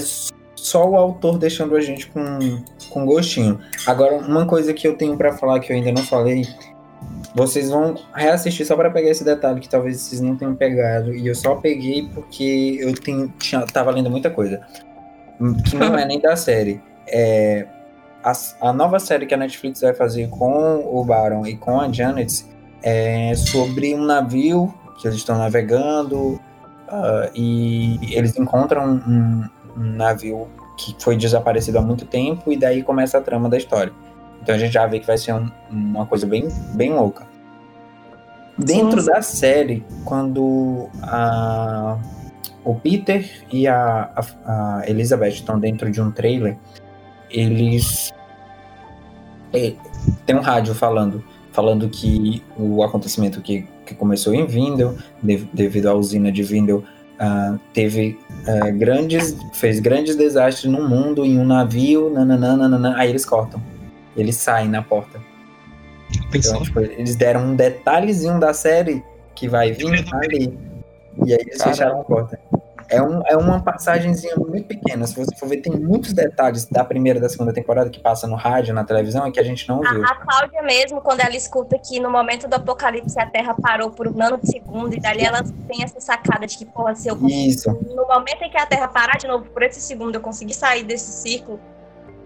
só 0.54 0.88
o 0.88 0.96
autor 0.96 1.38
deixando 1.38 1.76
a 1.76 1.80
gente 1.80 2.06
com, 2.06 2.62
com 2.88 3.04
gostinho. 3.04 3.60
Agora, 3.86 4.16
uma 4.16 4.46
coisa 4.46 4.72
que 4.72 4.86
eu 4.88 4.96
tenho 4.96 5.16
pra 5.16 5.32
falar 5.32 5.60
que 5.60 5.70
eu 5.70 5.76
ainda 5.76 5.92
não 5.92 6.02
falei, 6.02 6.46
vocês 7.34 7.70
vão 7.70 7.94
reassistir 8.14 8.66
só 8.66 8.76
pra 8.76 8.90
pegar 8.90 9.10
esse 9.10 9.24
detalhe 9.24 9.60
que 9.60 9.68
talvez 9.68 10.00
vocês 10.00 10.20
não 10.20 10.36
tenham 10.36 10.54
pegado, 10.54 11.14
e 11.14 11.26
eu 11.26 11.34
só 11.34 11.56
peguei 11.56 12.08
porque 12.14 12.78
eu 12.80 12.94
tenho, 12.94 13.28
tinha, 13.38 13.62
tava 13.66 13.90
lendo 13.90 14.10
muita 14.10 14.30
coisa, 14.30 14.60
que 15.64 15.76
não 15.76 15.98
é 15.98 16.04
nem 16.06 16.20
da 16.20 16.36
série. 16.36 16.80
É, 17.06 17.66
a, 18.22 18.32
a 18.60 18.72
nova 18.72 18.98
série 18.98 19.26
que 19.26 19.34
a 19.34 19.36
Netflix 19.36 19.80
vai 19.80 19.92
fazer 19.92 20.28
com 20.28 20.84
o 20.86 21.04
Baron 21.04 21.46
e 21.46 21.56
com 21.56 21.80
a 21.80 21.92
Janet 21.92 22.44
é 22.82 23.34
sobre 23.34 23.94
um 23.94 24.04
navio 24.04 24.72
que 25.00 25.08
eles 25.08 25.18
estão 25.18 25.36
navegando 25.36 26.40
ah, 26.88 27.30
e 27.34 27.98
eles 28.14 28.36
encontram 28.38 28.84
um, 28.86 29.44
um 29.76 29.96
navio 29.96 30.48
que 30.76 30.94
foi 30.98 31.16
desaparecido 31.16 31.78
há 31.78 31.82
muito 31.82 32.04
tempo 32.04 32.52
e 32.52 32.56
daí 32.56 32.82
começa 32.82 33.18
a 33.18 33.20
trama 33.20 33.48
da 33.48 33.56
história. 33.56 33.92
Então 34.44 34.54
a 34.54 34.58
gente 34.58 34.72
já 34.74 34.86
vê 34.86 35.00
que 35.00 35.06
vai 35.06 35.16
ser 35.16 35.32
um- 35.32 35.50
uma 35.70 36.04
coisa 36.04 36.26
bem, 36.26 36.46
bem 36.74 36.92
louca. 36.92 37.26
Dentro 38.58 39.02
da 39.04 39.22
série, 39.22 39.82
quando 40.04 40.88
a, 41.02 41.96
o 42.62 42.74
Peter 42.74 43.28
e 43.50 43.66
a, 43.66 44.10
a- 44.14 44.80
a 44.80 44.82
Elizabeth 44.86 45.30
estão 45.30 45.58
dentro 45.58 45.90
de 45.90 45.98
um 46.00 46.10
trailer, 46.10 46.56
eles. 47.30 48.12
é, 49.52 49.72
tem 50.26 50.36
um 50.36 50.40
rádio 50.40 50.74
falando, 50.74 51.24
falando 51.52 51.88
que 51.88 52.42
o 52.56 52.82
acontecimento 52.82 53.40
que, 53.40 53.66
que 53.86 53.94
começou 53.94 54.34
em 54.34 54.46
Vindel, 54.46 54.94
de- 55.22 55.48
devido 55.52 55.86
à 55.88 55.94
usina 55.94 56.30
de 56.30 56.42
Vindel, 56.42 56.84
ah, 57.18 57.56
teve 57.72 58.18
ah, 58.46 58.70
grandes, 58.70 59.34
fez 59.54 59.80
grandes 59.80 60.16
desastres 60.16 60.70
no 60.70 60.86
mundo 60.86 61.24
em 61.24 61.38
um 61.38 61.44
navio, 61.46 62.10
nananã, 62.12 62.94
aí 62.96 63.08
eles 63.08 63.24
cortam. 63.24 63.60
Eles 64.16 64.36
saem 64.36 64.68
na 64.68 64.82
porta. 64.82 65.20
Então, 66.32 66.62
tipo, 66.62 66.80
eles 66.80 67.16
deram 67.16 67.40
um 67.40 67.56
detalhezinho 67.56 68.38
da 68.38 68.52
série 68.52 69.02
que 69.34 69.48
vai 69.48 69.72
vir 69.72 70.06
ali. 70.12 70.58
E 71.24 71.32
aí 71.32 71.38
eles 71.40 71.58
Caraca. 71.58 71.76
fecharam 71.76 72.00
a 72.00 72.04
porta. 72.04 72.38
É, 72.88 73.00
um, 73.00 73.22
é 73.26 73.36
uma 73.36 73.62
passagenzinha 73.62 74.36
muito 74.36 74.66
pequena. 74.66 75.06
Se 75.06 75.16
você 75.16 75.34
for 75.36 75.48
ver, 75.48 75.58
tem 75.58 75.72
muitos 75.72 76.12
detalhes 76.12 76.66
da 76.66 76.84
primeira 76.84 77.18
e 77.18 77.22
da 77.22 77.28
segunda 77.28 77.52
temporada 77.52 77.88
que 77.88 77.98
passa 77.98 78.26
no 78.26 78.36
rádio, 78.36 78.74
na 78.74 78.84
televisão, 78.84 79.26
e 79.26 79.32
que 79.32 79.40
a 79.40 79.42
gente 79.42 79.68
não 79.68 79.80
viu. 79.80 80.04
A, 80.04 80.08
a 80.08 80.14
Cláudia 80.16 80.62
mesmo, 80.62 81.00
quando 81.00 81.20
ela 81.20 81.34
escuta 81.34 81.78
que 81.78 81.98
no 81.98 82.10
momento 82.10 82.46
do 82.46 82.54
apocalipse 82.54 83.18
a 83.18 83.26
Terra 83.26 83.54
parou 83.60 83.90
por 83.90 84.08
um 84.08 84.12
nanosegundo, 84.12 84.94
e 84.94 85.00
dali 85.00 85.24
ela 85.24 85.42
tem 85.66 85.82
essa 85.82 86.00
sacada 86.00 86.46
de 86.46 86.58
que, 86.58 86.66
porra, 86.66 86.94
se 86.94 87.08
eu 87.08 87.16
Isso. 87.26 87.70
no 87.70 88.06
momento 88.06 88.42
em 88.42 88.50
que 88.50 88.58
a 88.58 88.66
Terra 88.66 88.88
parar 88.88 89.16
de 89.16 89.26
novo 89.26 89.46
por 89.46 89.62
esse 89.62 89.80
segundo, 89.80 90.16
eu 90.16 90.20
consegui 90.20 90.54
sair 90.54 90.84
desse 90.84 91.10
círculo. 91.10 91.58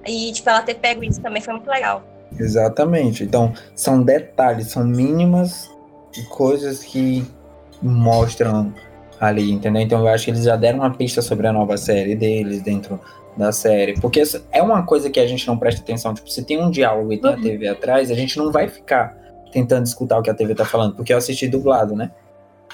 E, 0.08 0.32
tipo, 0.32 0.48
ela 0.48 0.62
ter 0.62 0.74
pego 0.74 1.04
isso 1.04 1.20
também 1.20 1.42
foi 1.42 1.54
muito 1.54 1.68
legal. 1.68 2.02
Exatamente. 2.38 3.24
Então, 3.24 3.52
são 3.74 4.02
detalhes, 4.02 4.68
são 4.68 4.84
mínimas 4.84 5.70
coisas 6.30 6.82
que 6.82 7.24
mostram 7.82 8.72
ali, 9.20 9.50
entendeu? 9.50 9.82
Então, 9.82 10.00
eu 10.00 10.08
acho 10.08 10.24
que 10.24 10.30
eles 10.30 10.44
já 10.44 10.56
deram 10.56 10.80
uma 10.80 10.90
pista 10.90 11.22
sobre 11.22 11.46
a 11.46 11.52
nova 11.52 11.76
série 11.76 12.14
deles 12.14 12.62
dentro 12.62 13.00
da 13.36 13.52
série. 13.52 13.98
Porque 14.00 14.22
é 14.50 14.62
uma 14.62 14.82
coisa 14.82 15.08
que 15.10 15.20
a 15.20 15.26
gente 15.26 15.46
não 15.46 15.56
presta 15.56 15.80
atenção. 15.80 16.12
Tipo, 16.12 16.28
se 16.30 16.42
tem 16.44 16.62
um 16.62 16.70
diálogo 16.70 17.12
e 17.12 17.18
tem 17.18 17.30
a 17.30 17.36
TV 17.36 17.68
atrás, 17.68 18.10
a 18.10 18.14
gente 18.14 18.36
não 18.36 18.50
vai 18.50 18.68
ficar 18.68 19.16
tentando 19.52 19.86
escutar 19.86 20.18
o 20.18 20.22
que 20.22 20.30
a 20.30 20.34
TV 20.34 20.54
tá 20.54 20.64
falando, 20.64 20.94
porque 20.94 21.12
eu 21.12 21.16
assisti 21.16 21.48
dublado, 21.48 21.96
né? 21.96 22.10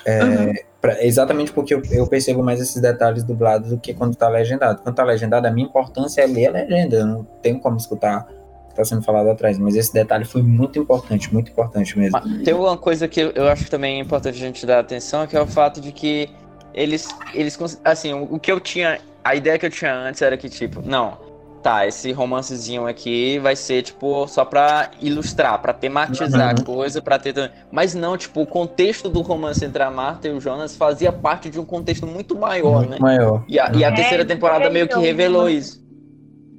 É, 0.07 0.65
pra- 0.81 1.03
exatamente 1.05 1.53
porque 1.53 1.75
eu, 1.75 1.83
eu 1.91 2.07
percebo 2.07 2.43
mais 2.43 2.61
esses 2.61 2.81
detalhes 2.81 3.23
dublados 3.25 3.71
do 3.71 3.79
que 3.79 3.95
quando 3.95 4.15
tá 4.15 4.29
legendado. 4.29 4.83
Quando 4.83 4.95
tá 4.95 5.05
legendado, 5.05 5.47
a 5.47 5.51
minha 5.51 5.67
importância 5.67 6.23
é 6.23 6.27
ler 6.27 6.47
a 6.49 6.51
legenda. 6.53 6.97
Eu 6.97 7.07
não 7.07 7.25
tenho 7.43 7.59
como 7.59 7.77
escutar 7.77 8.29
o 8.67 8.69
que 8.69 8.75
tá 8.77 8.85
sendo 8.85 9.03
falado 9.03 9.31
atrás. 9.31 9.59
Mas 9.59 9.75
esse 9.77 9.93
detalhe 9.93 10.25
foi 10.25 10.43
muito 10.43 10.79
importante, 10.79 11.33
muito 11.33 11.51
importante 11.51 11.99
mesmo. 11.99 12.21
Mas 12.23 12.43
Tem 12.43 12.53
uma 12.55 12.77
coisa 12.77 13.09
que 13.09 13.21
eu 13.35 13.49
acho 13.49 13.65
que 13.65 13.71
também 13.71 13.99
é 13.99 14.01
importante 14.03 14.35
a 14.37 14.47
gente 14.47 14.67
dar 14.67 14.81
atenção, 14.81 15.27
que 15.27 15.37
é 15.37 15.41
o 15.41 15.47
fato 15.47 15.81
de 15.81 15.91
que 15.93 16.29
eles, 16.75 17.09
eles 17.33 17.59
assim, 17.85 18.13
o 18.13 18.39
que 18.39 18.51
eu 18.53 18.61
tinha, 18.61 18.99
a 19.23 19.35
ideia 19.35 19.59
que 19.59 19.65
eu 19.65 19.71
tinha 19.71 19.95
antes 19.95 20.21
era 20.21 20.37
que, 20.37 20.49
tipo, 20.49 20.83
não, 20.85 21.17
tá, 21.65 21.87
esse 21.87 22.13
romancezinho 22.13 22.87
aqui 22.87 23.39
vai 23.41 23.57
ser, 23.57 23.83
tipo, 23.83 24.29
só 24.29 24.45
pra 24.45 24.91
ilustrar, 25.01 25.61
pra 25.61 25.73
tematizar 25.73 26.51
a 26.51 26.55
Uhum. 26.55 26.65
coisa, 26.65 27.03
pra 27.03 27.19
ter... 27.19 27.53
Mas 27.73 27.95
não, 27.95 28.17
tipo, 28.17 28.43
o 28.43 28.47
contexto 28.47 29.09
do 29.09 29.23
romance 29.23 29.65
entre 29.65 29.83
a 29.83 29.91
Marta 29.91 30.29
e 30.29 30.33
o 30.33 30.41
Jonas 30.41 30.77
fazia 30.77 31.13
parte 31.13 31.51
de 31.51 31.59
um 31.59 31.65
contexto 31.65 32.07
muito 32.07 32.37
maior, 32.37 32.85
muito 32.85 32.91
né? 32.91 33.03
maior. 33.03 33.49
E 33.49 33.59
a, 33.59 33.73
e 33.75 33.85
a 33.85 33.91
É, 33.91 33.93
terceira 33.93 34.25
temporada 34.25 34.71
meio 34.71 34.89
que 34.89 35.01
revelou 35.01 35.49
isso. 35.49 35.83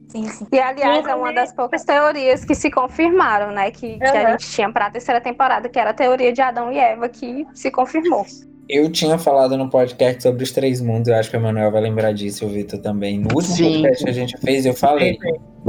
Sim, 0.08 0.30
sim. 0.30 0.48
E, 0.52 0.60
aliás, 0.60 1.08
é 1.08 1.16
uma 1.16 1.34
das 1.34 1.52
poucas 1.54 1.84
teorias 1.84 2.46
que 2.46 2.56
se 2.56 2.72
confirmaram, 2.72 3.52
né? 3.52 3.72
Que, 3.72 4.00
que 4.02 4.16
a 4.18 4.26
Aham. 4.26 4.38
gente 4.38 4.48
tinha 4.50 4.72
pra 4.72 4.90
terceira 4.90 5.20
temporada, 5.22 5.68
que 5.70 5.80
era 5.80 5.90
a 5.92 5.94
teoria 5.94 6.32
de 6.32 6.42
Adão 6.42 6.72
e 6.72 6.78
Eva, 6.78 7.10
que 7.10 7.48
se 7.54 7.72
confirmou. 7.72 8.26
Eu 8.68 8.92
tinha 8.92 9.18
falado 9.18 9.56
no 9.58 9.70
podcast 9.70 10.24
sobre 10.24 10.44
os 10.44 10.52
três 10.52 10.82
mundos, 10.82 11.08
eu 11.08 11.16
acho 11.16 11.30
que 11.30 11.36
a 11.36 11.40
Manuel 11.40 11.72
vai 11.72 11.82
lembrar 11.82 12.12
disso, 12.14 12.46
o 12.46 12.50
Vitor 12.50 12.80
também. 12.80 13.20
No 13.20 13.28
último 13.36 13.56
Sim. 13.56 13.82
podcast 13.82 14.04
que 14.04 14.10
a 14.10 14.14
gente 14.14 14.38
fez, 14.38 14.66
eu 14.66 14.74
falei. 14.74 15.18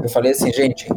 Eu 0.03 0.09
falei 0.09 0.33
assim, 0.33 0.51
gente, 0.51 0.89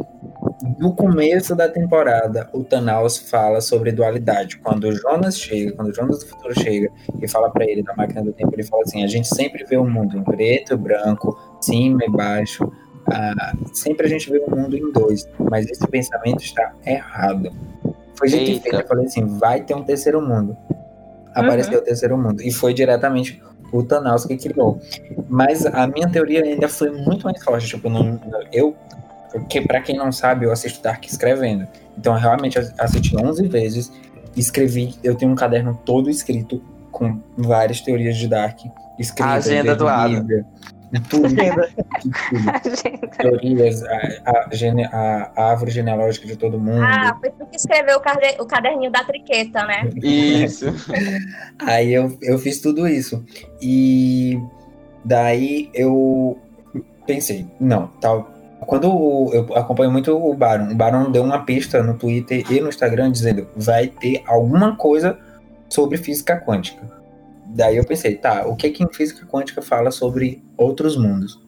no 0.78 0.94
começo 0.94 1.54
da 1.54 1.68
temporada, 1.68 2.48
o 2.54 2.64
Thanos 2.64 3.18
fala 3.18 3.60
sobre 3.60 3.92
dualidade. 3.92 4.56
Quando 4.58 4.84
o 4.84 4.92
Jonas 4.92 5.38
chega, 5.38 5.72
quando 5.72 5.88
o 5.88 5.94
Jonas 5.94 6.20
do 6.20 6.26
futuro 6.26 6.58
chega 6.58 6.90
e 7.20 7.28
fala 7.28 7.50
pra 7.50 7.66
ele 7.66 7.82
da 7.82 7.94
máquina 7.94 8.22
do 8.22 8.32
tempo, 8.32 8.54
ele 8.54 8.62
fala 8.64 8.82
assim: 8.82 9.04
a 9.04 9.06
gente 9.06 9.28
sempre 9.28 9.64
vê 9.64 9.76
o 9.76 9.84
mundo 9.84 10.16
em 10.16 10.24
preto 10.24 10.72
e 10.72 10.76
branco, 10.76 11.38
cima 11.60 12.00
e 12.02 12.10
baixo. 12.10 12.70
Ah, 13.12 13.52
sempre 13.74 14.06
a 14.06 14.08
gente 14.08 14.30
vê 14.30 14.38
o 14.38 14.50
mundo 14.50 14.74
em 14.74 14.90
dois, 14.90 15.28
mas 15.50 15.68
esse 15.68 15.86
pensamento 15.86 16.42
está 16.42 16.72
errado. 16.86 17.50
Foi 18.16 18.28
e 18.28 18.34
Eita. 18.34 18.62
feito. 18.62 18.76
Eu 18.76 18.88
falei 18.88 19.04
assim: 19.04 19.26
vai 19.38 19.62
ter 19.62 19.74
um 19.74 19.82
terceiro 19.82 20.22
mundo. 20.22 20.56
Apareceu 21.34 21.78
o 21.78 21.82
terceiro 21.82 22.16
mundo. 22.18 22.42
E 22.42 22.52
foi 22.52 22.74
diretamente 22.74 23.42
o 23.72 23.82
Thanos 23.82 24.24
que 24.24 24.36
criou. 24.36 24.80
Mas 25.28 25.64
a 25.66 25.86
minha 25.86 26.08
teoria 26.08 26.42
ainda 26.42 26.68
foi 26.68 26.90
muito 26.90 27.24
mais 27.24 27.42
forte. 27.42 27.66
Tipo, 27.66 27.88
não, 27.88 28.18
eu, 28.52 28.76
que 29.48 29.60
para 29.60 29.80
quem 29.80 29.96
não 29.96 30.10
sabe, 30.10 30.46
eu 30.46 30.52
assisto 30.52 30.82
Dark 30.82 31.04
escrevendo. 31.06 31.66
Então, 31.96 32.14
eu 32.14 32.20
realmente 32.20 32.58
assisti 32.78 33.16
11 33.16 33.46
vezes. 33.48 33.92
Escrevi, 34.36 34.94
eu 35.02 35.14
tenho 35.14 35.30
um 35.30 35.34
caderno 35.34 35.78
todo 35.84 36.08
escrito 36.08 36.62
com 36.90 37.20
várias 37.36 37.80
teorias 37.80 38.16
de 38.16 38.28
Dark. 38.28 38.60
Escritas, 38.98 39.32
A 39.32 39.34
agenda 39.34 39.76
do 39.76 39.88
Adam. 39.88 40.26
Tudo 41.08 41.28
Gente, 41.28 43.06
teorias, 43.18 43.82
a, 43.84 43.96
a, 44.26 44.40
a- 44.92 45.50
árvore 45.50 45.70
genealógica 45.70 46.26
de 46.26 46.36
todo 46.36 46.58
mundo. 46.58 46.82
Ah, 46.82 47.16
foi 47.20 47.30
tu 47.30 47.46
que 47.46 47.56
escreveu 47.56 47.98
o, 47.98 48.00
cade- 48.00 48.36
o 48.40 48.46
caderninho 48.46 48.90
da 48.90 49.04
triqueta, 49.04 49.64
né? 49.66 49.88
Isso. 50.02 50.66
Aí 51.60 51.92
eu, 51.92 52.16
eu 52.22 52.38
fiz 52.38 52.60
tudo 52.60 52.88
isso. 52.88 53.24
E 53.62 54.36
daí 55.04 55.70
eu 55.74 56.38
pensei, 57.06 57.46
não, 57.60 57.86
tal. 58.00 58.30
Quando 58.66 59.30
eu 59.32 59.56
acompanho 59.56 59.90
muito 59.90 60.14
o 60.14 60.34
Baron, 60.34 60.70
o 60.70 60.74
Baron 60.74 61.10
deu 61.10 61.22
uma 61.24 61.44
pista 61.44 61.82
no 61.82 61.94
Twitter 61.96 62.44
e 62.50 62.60
no 62.60 62.68
Instagram 62.68 63.10
dizendo 63.10 63.46
vai 63.56 63.86
ter 63.86 64.22
alguma 64.26 64.76
coisa 64.76 65.18
sobre 65.68 65.96
física 65.96 66.38
quântica. 66.38 66.82
Daí 67.46 67.76
eu 67.78 67.84
pensei, 67.84 68.14
tá, 68.16 68.46
o 68.46 68.54
que 68.54 68.70
que 68.70 68.84
em 68.84 68.92
física 68.92 69.26
quântica 69.26 69.62
fala 69.62 69.90
sobre 69.90 70.44
outros 70.60 70.96
mundos? 70.96 71.40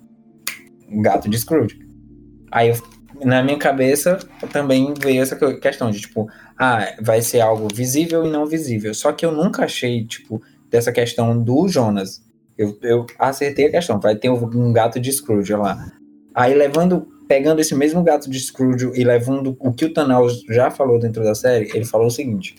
O 0.90 1.00
gato 1.02 1.28
de 1.28 1.38
Scrooge. 1.38 1.78
Aí 2.50 2.70
eu- 2.70 2.76
na 3.24 3.42
minha 3.42 3.58
cabeça 3.58 4.18
também 4.52 4.92
veio 5.00 5.22
essa 5.22 5.36
que- 5.36 5.54
questão 5.54 5.90
de 5.90 6.00
tipo, 6.00 6.28
ah, 6.58 6.94
vai 7.00 7.22
ser 7.22 7.40
algo 7.40 7.68
visível 7.72 8.26
e 8.26 8.30
não 8.30 8.46
visível. 8.46 8.92
Só 8.94 9.12
que 9.12 9.24
eu 9.24 9.30
nunca 9.32 9.64
achei, 9.64 10.04
tipo, 10.04 10.40
dessa 10.70 10.90
questão 10.90 11.38
do 11.40 11.68
Jonas. 11.68 12.22
Eu, 12.58 12.76
eu 12.82 13.06
acertei 13.18 13.66
a 13.66 13.70
questão, 13.70 14.00
vai 14.00 14.16
ter 14.16 14.30
um 14.30 14.72
gato 14.72 14.98
de 15.00 15.12
Scrooge 15.12 15.54
lá. 15.54 15.90
Aí 16.34 16.54
levando, 16.54 17.06
pegando 17.28 17.60
esse 17.60 17.74
mesmo 17.74 18.02
gato 18.02 18.28
de 18.30 18.38
Scrooge 18.40 18.90
e 18.94 19.04
levando 19.04 19.56
o 19.60 19.72
que 19.72 19.84
o 19.84 19.92
Thanos 19.92 20.42
já 20.48 20.70
falou 20.70 20.98
dentro 20.98 21.22
da 21.22 21.34
série, 21.34 21.70
ele 21.74 21.84
falou 21.84 22.06
o 22.08 22.10
seguinte: 22.10 22.56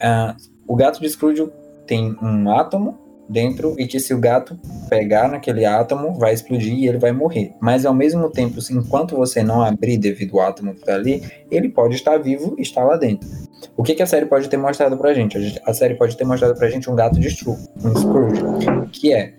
ah, 0.00 0.36
o 0.66 0.74
gato 0.74 1.00
de 1.00 1.08
Scrooge 1.08 1.48
tem 1.86 2.16
um 2.22 2.50
átomo 2.50 2.98
dentro 3.28 3.74
e 3.78 3.86
que 3.86 3.98
se 3.98 4.14
o 4.14 4.18
gato 4.18 4.58
pegar 4.88 5.28
naquele 5.28 5.64
átomo 5.64 6.14
vai 6.14 6.32
explodir 6.32 6.72
e 6.74 6.86
ele 6.88 6.98
vai 6.98 7.12
morrer. 7.12 7.52
Mas 7.60 7.84
ao 7.84 7.94
mesmo 7.94 8.30
tempo, 8.30 8.58
enquanto 8.70 9.16
você 9.16 9.42
não 9.42 9.62
abrir 9.62 9.98
devido 9.98 10.38
ao 10.38 10.46
átomo 10.48 10.74
que 10.74 10.84
tá 10.84 10.94
ali, 10.94 11.22
ele 11.50 11.68
pode 11.68 11.94
estar 11.94 12.18
vivo 12.18 12.54
e 12.58 12.62
estar 12.62 12.84
lá 12.84 12.96
dentro. 12.96 13.28
O 13.76 13.82
que, 13.82 13.94
que 13.94 14.02
a 14.02 14.06
série 14.06 14.26
pode 14.26 14.48
ter 14.48 14.56
mostrado 14.56 14.96
pra 14.96 15.12
gente? 15.14 15.36
A, 15.36 15.40
gente? 15.40 15.60
a 15.64 15.74
série 15.74 15.94
pode 15.94 16.16
ter 16.16 16.24
mostrado 16.24 16.54
pra 16.56 16.68
gente 16.68 16.88
um 16.90 16.94
gato 16.94 17.18
de 17.18 17.28
Scrooge, 17.30 17.68
um 17.84 17.94
Scrooge 17.96 18.66
que 18.92 19.12
é 19.12 19.34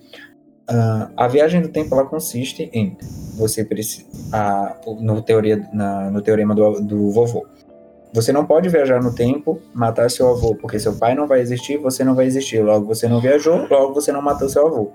ah, 0.68 1.10
a 1.16 1.26
viagem 1.28 1.62
do 1.62 1.68
tempo 1.68 1.94
ela 1.94 2.04
consiste 2.04 2.68
em 2.74 2.96
você 3.36 3.64
precisa 3.64 4.04
no 5.00 5.22
teoria 5.22 5.66
na- 5.72 6.10
no 6.10 6.20
teorema 6.20 6.54
do, 6.54 6.80
do 6.80 7.10
vovô 7.10 7.46
você 8.20 8.32
não 8.32 8.44
pode 8.44 8.68
viajar 8.68 9.00
no 9.02 9.14
tempo 9.14 9.60
matar 9.72 10.10
seu 10.10 10.28
avô 10.28 10.54
porque 10.54 10.78
seu 10.78 10.94
pai 10.96 11.14
não 11.14 11.26
vai 11.26 11.40
existir 11.40 11.76
você 11.78 12.02
não 12.02 12.14
vai 12.14 12.26
existir. 12.26 12.60
Logo 12.62 12.86
você 12.86 13.06
não 13.08 13.20
viajou 13.20 13.66
logo 13.68 13.94
você 13.94 14.10
não 14.10 14.20
matou 14.22 14.48
seu 14.48 14.66
avô. 14.66 14.90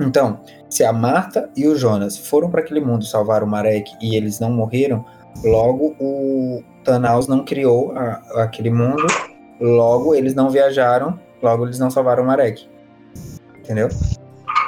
Então 0.00 0.40
se 0.68 0.84
a 0.84 0.92
Marta 0.92 1.50
e 1.56 1.66
o 1.66 1.76
Jonas 1.76 2.16
foram 2.16 2.48
para 2.50 2.60
aquele 2.60 2.80
mundo 2.80 3.04
salvar 3.04 3.42
o 3.42 3.46
Marek 3.46 3.92
e 4.00 4.16
eles 4.16 4.38
não 4.40 4.50
morreram 4.50 5.04
logo 5.44 5.94
o 6.00 6.62
Thanos 6.84 7.26
não 7.26 7.44
criou 7.44 7.92
a- 7.92 8.22
aquele 8.42 8.70
mundo 8.70 9.06
logo 9.60 10.14
eles 10.14 10.34
não 10.34 10.48
viajaram 10.48 11.18
logo 11.42 11.64
eles 11.66 11.78
não 11.78 11.90
salvaram 11.90 12.22
o 12.22 12.26
Marek. 12.26 12.68
Entendeu? 13.58 13.88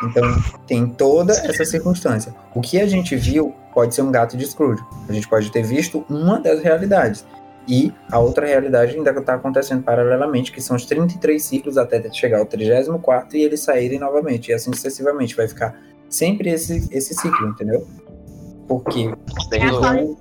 Então 0.05 0.23
tem 0.67 0.87
toda 0.87 1.33
essa 1.33 1.65
circunstância. 1.65 2.35
O 2.55 2.61
que 2.61 2.81
a 2.81 2.87
gente 2.87 3.15
viu 3.17 3.55
pode 3.73 3.95
ser 3.95 4.03
um 4.03 4.11
gato 4.13 4.37
de 4.37 4.45
Scrooge. 4.47 4.83
A 5.09 5.13
gente 5.13 5.29
pode 5.29 5.51
ter 5.51 5.63
visto 5.63 6.05
uma 6.09 6.39
das 6.41 6.61
realidades. 6.63 7.25
E 7.69 7.93
a 8.11 8.19
outra 8.19 8.45
realidade 8.47 8.97
ainda 8.97 9.11
está 9.13 9.35
acontecendo 9.35 9.83
paralelamente, 9.85 10.51
que 10.51 10.61
são 10.61 10.75
os 10.77 10.85
33 10.85 11.41
ciclos 11.41 11.79
até 11.79 12.03
chegar 12.13 12.39
ao 12.41 12.47
34 12.47 13.37
e 13.37 13.43
eles 13.43 13.61
saírem 13.61 14.01
novamente. 14.01 14.51
E 14.51 14.55
assim 14.55 14.73
sucessivamente. 14.73 15.37
Vai 15.37 15.47
ficar 15.47 15.77
sempre 16.09 16.51
esse, 16.51 16.89
esse 16.91 17.15
ciclo, 17.15 17.49
entendeu? 17.49 17.87
Porque 18.67 19.13
É 19.53 19.63
a 19.67 19.71
tudo. 20.07 20.19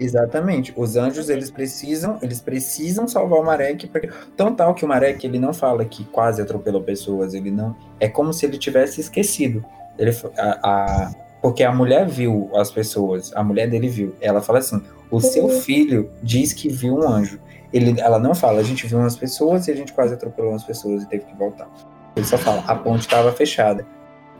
Exatamente. 0.00 0.72
Os 0.76 0.96
anjos, 0.96 1.28
eles 1.28 1.50
precisam, 1.50 2.18
eles 2.22 2.40
precisam 2.40 3.06
salvar 3.06 3.38
o 3.40 3.44
Marek, 3.44 3.86
porque 3.88 4.08
tão 4.36 4.54
tal 4.54 4.74
que 4.74 4.84
o 4.84 4.88
Marek, 4.88 5.24
ele 5.26 5.38
não 5.38 5.52
fala 5.52 5.84
que 5.84 6.04
quase 6.06 6.40
atropelou 6.42 6.82
pessoas, 6.82 7.34
ele 7.34 7.50
não, 7.50 7.76
é 8.00 8.08
como 8.08 8.32
se 8.32 8.46
ele 8.46 8.58
tivesse 8.58 9.00
esquecido. 9.00 9.64
Ele 9.98 10.10
a, 10.38 10.58
a- 10.62 11.10
Porque 11.46 11.62
a 11.62 11.70
mulher 11.72 12.08
viu 12.08 12.50
as 12.56 12.72
pessoas, 12.72 13.32
a 13.32 13.40
mulher 13.44 13.70
dele 13.70 13.88
viu. 13.88 14.16
Ela 14.20 14.42
fala 14.42 14.58
assim: 14.58 14.82
o 15.12 15.20
seu 15.20 15.48
filho 15.48 16.10
diz 16.20 16.52
que 16.52 16.68
viu 16.68 16.96
um 16.96 17.08
anjo. 17.08 17.38
Ele, 17.72 18.00
ela 18.00 18.18
não 18.18 18.34
fala, 18.34 18.58
a 18.58 18.64
gente 18.64 18.84
viu 18.84 18.98
umas 18.98 19.16
pessoas 19.16 19.68
e 19.68 19.70
a 19.70 19.76
gente 19.76 19.92
quase 19.92 20.12
atropelou 20.12 20.50
umas 20.50 20.64
pessoas 20.64 21.04
e 21.04 21.08
teve 21.08 21.24
que 21.24 21.36
voltar. 21.36 21.68
Ele 22.16 22.26
só 22.26 22.36
fala, 22.36 22.64
a 22.66 22.74
ponte 22.74 23.02
estava 23.02 23.30
fechada. 23.30 23.86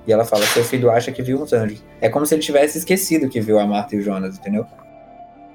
E 0.04 0.12
ela 0.12 0.24
fala, 0.24 0.44
seu 0.46 0.64
filho 0.64 0.90
acha 0.90 1.12
que 1.12 1.22
viu 1.22 1.40
uns 1.40 1.52
anjos. 1.52 1.80
É 2.00 2.08
como 2.08 2.26
se 2.26 2.34
ele 2.34 2.42
tivesse 2.42 2.76
esquecido 2.78 3.28
que 3.28 3.40
viu 3.40 3.60
a 3.60 3.64
Marta 3.64 3.94
e 3.94 4.00
o 4.00 4.02
Jonas, 4.02 4.36
entendeu? 4.36 4.66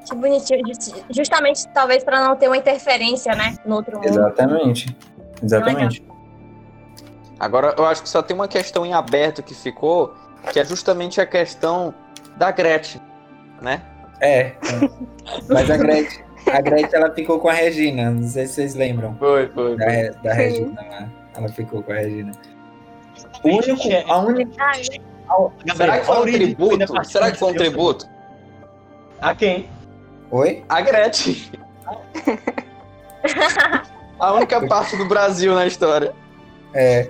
Que 0.06 0.16
bonitinho. 0.16 0.66
Just- 0.66 0.96
Justamente, 1.10 1.68
talvez, 1.74 2.02
para 2.02 2.26
não 2.26 2.38
ter 2.38 2.48
uma 2.48 2.56
interferência, 2.56 3.36
né? 3.36 3.58
No 3.66 3.76
outro 3.76 3.98
mundo. 3.98 4.08
Exatamente. 4.08 4.96
Exatamente. 5.44 6.02
Agora, 7.38 7.76
eu 7.78 7.86
acho 7.86 8.04
que 8.04 8.08
só 8.08 8.22
tem 8.22 8.34
uma 8.36 8.48
questão 8.48 8.86
em 8.86 8.94
aberto 8.94 9.44
que 9.44 9.54
ficou, 9.54 10.14
que 10.52 10.60
é 10.60 10.66
justamente 10.66 11.20
a 11.22 11.26
questão 11.26 11.94
da 12.38 12.52
Gretchen, 12.52 13.02
né? 13.62 13.82
É. 14.20 14.54
Mas 15.50 15.70
a 15.70 15.78
Gretchen, 15.78 16.24
a 16.52 16.62
Gretchen, 16.62 16.90
ela 16.94 17.12
ficou 17.14 17.40
com 17.40 17.50
a 17.50 17.54
Regina. 17.54 18.10
Não 18.12 18.28
sei 18.28 18.48
se 18.48 18.54
vocês 18.56 18.76
lembram. 18.76 19.16
Foi, 19.18 19.48
foi. 19.50 19.76
Da, 19.78 19.86
Re- 19.90 20.12
da. 20.24 20.34
Regina 20.34 20.82
lá. 20.90 21.10
Ela 21.36 21.50
ficou 21.50 21.82
com 21.84 21.92
a 21.92 21.96
Regina. 21.96 22.32
O 23.44 23.50
único, 23.50 23.78
Gente, 23.78 24.10
a 24.10 24.18
única. 24.20 24.52
Ai, 24.64 24.82
Será 25.76 26.00
que 26.00 26.06
foi 26.06 26.18
um 26.20 26.24
tributo? 26.24 27.06
Será 27.06 27.32
que 27.32 27.38
foi 27.38 27.52
um 27.52 27.56
tributo? 27.56 28.10
A 29.22 29.34
quem? 29.36 29.70
Oi? 30.32 30.64
A 30.70 30.82
Gretchen. 30.82 31.52
A 34.20 34.34
única 34.34 34.66
parte 34.68 34.96
do 34.98 35.06
Brasil 35.08 35.56
na 35.56 35.66
história. 35.66 36.14
É. 36.76 37.10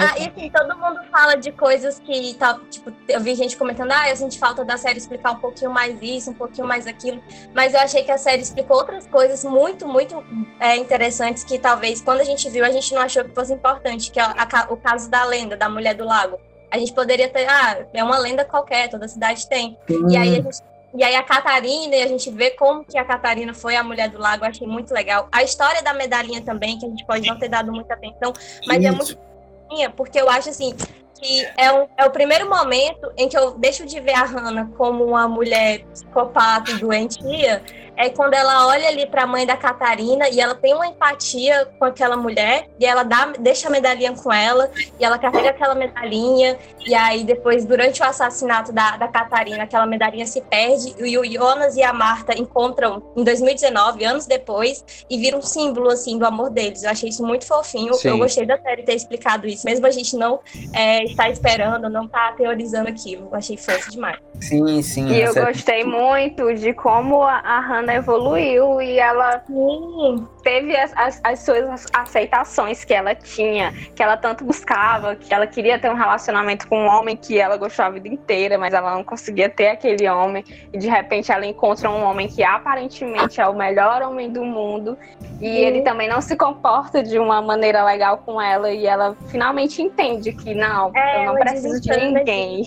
Ah, 0.00 0.18
e 0.20 0.28
assim, 0.28 0.50
todo 0.50 0.76
mundo 0.76 1.00
fala 1.10 1.36
de 1.36 1.52
coisas 1.52 1.98
que 1.98 2.34
tá, 2.34 2.58
tipo, 2.70 2.92
eu 3.08 3.20
vi 3.20 3.34
gente 3.34 3.56
comentando, 3.56 3.92
ah, 3.92 4.08
eu 4.08 4.16
senti 4.16 4.38
falta 4.38 4.64
da 4.64 4.76
série 4.76 4.98
explicar 4.98 5.32
um 5.32 5.40
pouquinho 5.40 5.70
mais 5.70 6.00
isso, 6.00 6.30
um 6.30 6.34
pouquinho 6.34 6.66
mais 6.66 6.86
aquilo, 6.86 7.22
mas 7.54 7.74
eu 7.74 7.80
achei 7.80 8.02
que 8.02 8.10
a 8.10 8.18
série 8.18 8.42
explicou 8.42 8.76
outras 8.76 9.06
coisas 9.06 9.44
muito, 9.44 9.86
muito 9.86 10.22
é, 10.60 10.76
interessantes 10.76 11.44
que 11.44 11.58
talvez 11.58 12.00
quando 12.00 12.20
a 12.20 12.24
gente 12.24 12.48
viu 12.48 12.64
a 12.64 12.70
gente 12.70 12.94
não 12.94 13.02
achou 13.02 13.24
que 13.24 13.34
fosse 13.34 13.52
importante, 13.52 14.10
que 14.10 14.20
é 14.20 14.22
a 14.22 14.66
o 14.70 14.76
caso 14.76 15.10
da 15.10 15.24
lenda 15.24 15.56
da 15.56 15.68
mulher 15.68 15.94
do 15.94 16.04
lago. 16.04 16.38
A 16.70 16.78
gente 16.78 16.92
poderia 16.92 17.28
ter, 17.28 17.46
ah, 17.48 17.86
é 17.92 18.02
uma 18.02 18.18
lenda 18.18 18.44
qualquer, 18.44 18.88
toda 18.88 19.06
cidade 19.06 19.46
tem. 19.46 19.76
E 20.08 20.16
aí 20.16 20.38
a 20.38 20.42
gente 20.42 20.62
e 20.94 21.02
aí 21.02 21.16
a 21.16 21.22
Catarina, 21.22 21.96
e 21.96 22.02
a 22.02 22.06
gente 22.06 22.30
vê 22.30 22.50
como 22.50 22.84
que 22.84 22.98
a 22.98 23.04
Catarina 23.04 23.54
foi 23.54 23.76
a 23.76 23.82
mulher 23.82 24.10
do 24.10 24.18
lago, 24.18 24.44
achei 24.44 24.66
muito 24.66 24.92
legal. 24.92 25.26
A 25.32 25.42
história 25.42 25.82
da 25.82 25.94
medalhinha 25.94 26.42
também, 26.42 26.78
que 26.78 26.84
a 26.84 26.88
gente 26.88 27.04
pode 27.06 27.26
não 27.26 27.38
ter 27.38 27.48
dado 27.48 27.72
muita 27.72 27.94
atenção, 27.94 28.32
mas 28.66 28.84
é 28.84 28.88
Isso. 28.88 28.96
muito 28.96 29.31
minha, 29.72 29.90
porque 29.90 30.20
eu 30.20 30.28
acho 30.28 30.50
assim 30.50 30.74
que 31.20 31.48
é, 31.56 31.72
um, 31.72 31.86
é 31.96 32.04
o 32.04 32.10
primeiro 32.10 32.48
momento 32.48 33.12
em 33.16 33.28
que 33.28 33.38
eu 33.38 33.52
deixo 33.52 33.86
de 33.86 34.00
ver 34.00 34.14
a 34.14 34.24
Hannah 34.24 34.68
como 34.76 35.04
uma 35.04 35.28
mulher 35.28 35.84
psicopata 35.92 36.72
e 36.72 36.78
doentia, 36.78 37.62
é 38.02 38.10
quando 38.10 38.34
ela 38.34 38.66
olha 38.66 38.88
ali 38.88 39.06
para 39.06 39.22
a 39.22 39.26
mãe 39.26 39.46
da 39.46 39.56
Catarina 39.56 40.28
e 40.28 40.40
ela 40.40 40.56
tem 40.56 40.74
uma 40.74 40.86
empatia 40.88 41.66
com 41.78 41.84
aquela 41.84 42.16
mulher 42.16 42.68
e 42.78 42.84
ela 42.84 43.04
dá, 43.04 43.32
deixa 43.38 43.68
a 43.68 43.70
medalhinha 43.70 44.12
com 44.12 44.32
ela 44.32 44.68
e 44.98 45.04
ela 45.04 45.18
carrega 45.18 45.50
aquela 45.50 45.74
medalhinha 45.74 46.58
e 46.84 46.94
aí 46.94 47.22
depois 47.22 47.64
durante 47.64 48.02
o 48.02 48.04
assassinato 48.04 48.72
da, 48.72 48.96
da 48.96 49.06
Catarina 49.06 49.62
aquela 49.62 49.86
medalhinha 49.86 50.26
se 50.26 50.40
perde 50.40 50.94
e 50.98 51.16
o 51.16 51.24
Jonas 51.24 51.76
e 51.76 51.82
a 51.82 51.92
Marta 51.92 52.36
encontram 52.36 53.00
em 53.16 53.22
2019 53.22 54.04
anos 54.04 54.26
depois 54.26 54.84
e 55.08 55.16
vira 55.16 55.36
um 55.36 55.42
símbolo 55.42 55.88
assim 55.88 56.18
do 56.18 56.26
amor 56.26 56.50
deles 56.50 56.82
eu 56.82 56.90
achei 56.90 57.08
isso 57.08 57.24
muito 57.24 57.46
fofinho 57.46 57.94
Sim. 57.94 58.08
eu 58.08 58.18
gostei 58.18 58.44
da 58.44 58.60
série 58.60 58.82
ter 58.82 58.94
explicado 58.94 59.46
isso 59.46 59.64
mesmo 59.64 59.86
a 59.86 59.90
gente 59.92 60.16
não 60.16 60.40
é, 60.74 61.04
estar 61.04 61.30
esperando 61.30 61.88
não 61.88 62.06
estar 62.06 62.34
teorizando 62.34 62.88
aquilo 62.88 63.28
eu 63.30 63.36
achei 63.38 63.56
fofo 63.56 63.92
demais 63.92 64.18
Sim, 64.42 64.82
sim. 64.82 65.08
E 65.08 65.20
eu 65.20 65.28
essa- 65.30 65.44
gostei 65.44 65.84
muito 65.84 66.52
de 66.54 66.72
como 66.74 67.22
a, 67.22 67.38
a 67.38 67.60
Hannah 67.92 67.96
evoluiu 67.96 68.80
e 68.80 68.98
ela 68.98 69.42
Sim, 69.46 70.26
teve 70.42 70.76
as, 70.76 70.92
as, 70.96 71.20
as 71.22 71.38
suas 71.40 71.86
aceitações 71.92 72.84
que 72.84 72.94
ela 72.94 73.14
tinha, 73.14 73.72
que 73.94 74.02
ela 74.02 74.16
tanto 74.16 74.44
buscava, 74.44 75.14
que 75.14 75.32
ela 75.32 75.46
queria 75.46 75.78
ter 75.78 75.90
um 75.90 75.94
relacionamento 75.94 76.66
com 76.68 76.78
um 76.78 76.86
homem 76.86 77.16
que 77.16 77.38
ela 77.38 77.56
gostou 77.56 77.84
a 77.84 77.90
vida 77.90 78.08
inteira, 78.08 78.58
mas 78.58 78.74
ela 78.74 78.94
não 78.94 79.04
conseguia 79.04 79.48
ter 79.48 79.68
aquele 79.68 80.08
homem. 80.08 80.44
E 80.72 80.78
de 80.78 80.88
repente 80.88 81.30
ela 81.30 81.46
encontra 81.46 81.90
um 81.90 82.02
homem 82.02 82.28
que 82.28 82.42
aparentemente 82.42 83.40
é 83.40 83.46
o 83.46 83.54
melhor 83.54 84.02
homem 84.02 84.30
do 84.30 84.44
mundo. 84.44 84.96
E 85.40 85.46
Sim. 85.46 85.56
ele 85.56 85.82
também 85.82 86.08
não 86.08 86.20
se 86.20 86.36
comporta 86.36 87.02
de 87.02 87.18
uma 87.18 87.42
maneira 87.42 87.84
legal 87.84 88.18
com 88.18 88.40
ela. 88.40 88.70
E 88.70 88.86
ela 88.86 89.16
finalmente 89.28 89.82
entende 89.82 90.32
que 90.32 90.54
não, 90.54 90.92
É, 90.94 91.22
eu 91.22 91.26
não 91.26 91.34
preciso 91.34 91.80
de 91.80 91.96
ninguém. 91.96 92.62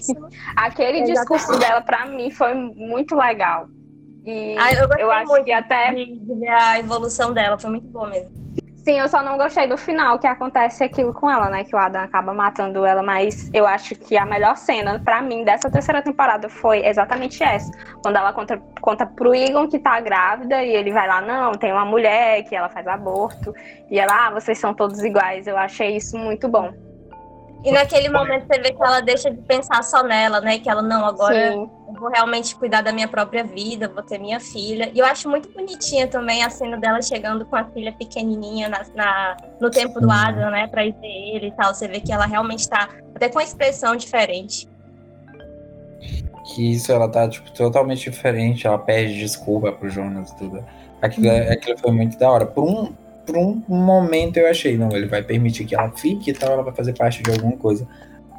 Aquele 0.55 0.99
Exatamente. 0.99 1.13
discurso 1.13 1.59
dela, 1.59 1.82
pra 1.82 2.05
mim, 2.05 2.30
foi 2.32 2.53
muito 2.53 3.15
legal. 3.15 3.67
E 4.26 4.55
Ah, 4.57 4.73
eu 4.73 4.88
gostei 4.88 5.03
eu 5.03 5.11
acho 5.11 5.28
muito 5.28 5.45
que 5.45 5.51
até 5.51 5.93
de, 5.93 6.19
ver 6.26 6.49
a 6.49 6.80
evolução 6.80 7.34
dela, 7.34 7.57
foi 7.57 7.69
muito 7.69 7.88
boa 7.88 8.09
mesmo. 8.09 8.45
Sim, 8.86 8.99
eu 8.99 9.09
só 9.09 9.23
não 9.23 9.36
gostei 9.36 9.67
do 9.67 9.78
final, 9.78 10.19
que 10.19 10.28
acontece 10.28 10.84
aquilo 10.84 11.11
com 11.11 11.28
ela, 11.30 11.49
né? 11.49 11.63
Que 11.63 11.76
o 11.76 11.80
Adam 11.80 12.03
acaba 12.03 12.36
matando 12.36 12.86
ela, 12.86 13.01
mas 13.01 13.49
eu 13.51 13.65
acho 13.65 13.95
que 13.95 14.15
a 14.15 14.26
melhor 14.28 14.55
cena, 14.57 15.01
pra 15.03 15.23
mim, 15.23 15.43
dessa 15.43 15.71
terceira 15.71 16.03
temporada 16.03 16.47
foi 16.49 16.86
exatamente 16.86 17.43
essa. 17.43 17.71
Quando 18.03 18.17
ela 18.17 18.32
conta, 18.32 18.61
conta 18.80 19.03
pro 19.03 19.34
Egon 19.34 19.67
que 19.67 19.80
tá 19.80 19.99
grávida 19.99 20.63
e 20.63 20.69
ele 20.69 20.91
vai 20.91 21.07
lá, 21.07 21.19
não, 21.19 21.53
tem 21.53 21.71
uma 21.71 21.84
mulher 21.84 22.43
que 22.43 22.55
ela 22.55 22.69
faz 22.69 22.86
aborto, 22.86 23.55
e 23.89 23.99
ela, 23.99 24.28
ah, 24.28 24.32
vocês 24.32 24.59
são 24.59 24.71
todos 24.71 25.03
iguais. 25.03 25.47
Eu 25.47 25.57
achei 25.57 25.95
isso 25.95 26.15
muito 26.15 26.47
bom. 26.47 26.71
E 27.63 27.71
naquele 27.71 28.09
momento 28.09 28.45
você 28.45 28.61
vê 28.61 28.71
que 28.71 28.84
ela 28.84 29.01
deixa 29.01 29.32
de 29.32 29.41
pensar 29.41 29.84
só 29.84 30.03
nela, 30.03 30.39
né? 30.41 30.59
Que 30.59 30.69
ela, 30.69 30.84
não, 30.84 31.03
agora 31.03 31.53
Sim. 31.53 31.71
Vou 31.95 32.09
realmente 32.09 32.55
cuidar 32.55 32.81
da 32.81 32.91
minha 32.91 33.07
própria 33.07 33.43
vida, 33.43 33.87
vou 33.87 34.03
ter 34.03 34.17
minha 34.19 34.39
filha. 34.39 34.91
E 34.93 34.99
eu 34.99 35.05
acho 35.05 35.29
muito 35.29 35.49
bonitinha 35.51 36.07
também 36.07 36.43
a 36.43 36.49
cena 36.49 36.77
dela 36.77 37.01
chegando 37.01 37.45
com 37.45 37.55
a 37.55 37.63
filha 37.65 37.91
pequenininha 37.93 38.69
na, 38.69 38.85
na- 38.95 39.37
no 39.59 39.69
tempo 39.71 39.99
do. 39.99 40.11
Adam, 40.11 40.51
né? 40.51 40.67
Pra 40.67 40.85
ir 40.85 40.93
ver 41.01 41.07
ele 41.35 41.47
e 41.47 41.51
tal. 41.51 41.73
Você 41.73 41.87
vê 41.87 41.99
que 41.99 42.11
ela 42.11 42.25
realmente 42.25 42.67
tá 42.69 42.89
até 43.15 43.29
com 43.29 43.39
uma 43.39 43.43
expressão 43.43 43.95
diferente. 43.95 44.67
que 46.53 46.73
isso 46.73 46.91
ela 46.91 47.09
tá 47.09 47.27
tipo 47.27 47.51
totalmente 47.51 48.09
diferente, 48.09 48.67
ela 48.67 48.77
pede 48.77 49.17
desculpa 49.17 49.71
pro 49.71 49.89
Jonas 49.89 50.29
e 50.31 50.37
tudo. 50.37 50.63
Aquilo, 51.01 51.27
é- 51.27 51.51
aquilo 51.53 51.77
foi 51.79 51.91
muito 51.91 52.17
da 52.19 52.29
hora. 52.29 52.45
Por 52.45 52.63
um, 52.63 52.93
por 53.25 53.35
um 53.35 53.61
momento 53.67 54.37
eu 54.37 54.47
achei, 54.47 54.77
não, 54.77 54.89
ele 54.91 55.07
vai 55.07 55.23
permitir 55.23 55.65
que 55.65 55.73
ela 55.75 55.89
fique 55.91 56.29
e 56.29 56.33
tal, 56.33 56.51
ela 56.53 56.61
vai 56.63 56.73
fazer 56.75 56.93
parte 56.95 57.23
de 57.23 57.31
alguma 57.31 57.57
coisa 57.57 57.87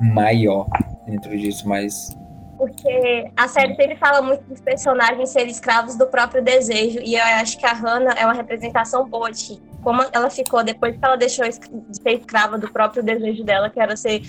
maior 0.01 0.67
dentro 1.07 1.37
disso, 1.37 1.69
mas 1.69 2.17
Porque 2.57 3.31
a 3.37 3.49
série 3.49 3.75
sempre 3.75 3.97
fala 3.97 4.23
muito 4.23 4.43
dos 4.45 4.61
personagens 4.61 5.31
serem 5.31 5.51
escravos 5.51 5.97
do 5.97 6.07
próprio 6.07 6.43
desejo. 6.43 7.01
E 7.01 7.15
eu 7.15 7.23
acho 7.23 7.59
que 7.59 7.67
a 7.67 7.73
Hannah 7.73 8.15
é 8.19 8.25
uma 8.25 8.35
representação 8.35 9.09
boa 9.09 9.31
de 9.31 9.61
como 9.83 10.03
ela 10.13 10.29
ficou 10.29 10.65
depois 10.65 10.97
que 10.97 11.05
ela 11.05 11.17
deixou 11.17 11.49
de 11.49 11.55
ser 11.55 12.19
escrava 12.19 12.59
do 12.59 12.69
próprio 12.73 13.05
desejo 13.05 13.45
dela, 13.45 13.71
que 13.71 13.79
era 13.79 13.97
ser, 13.97 14.21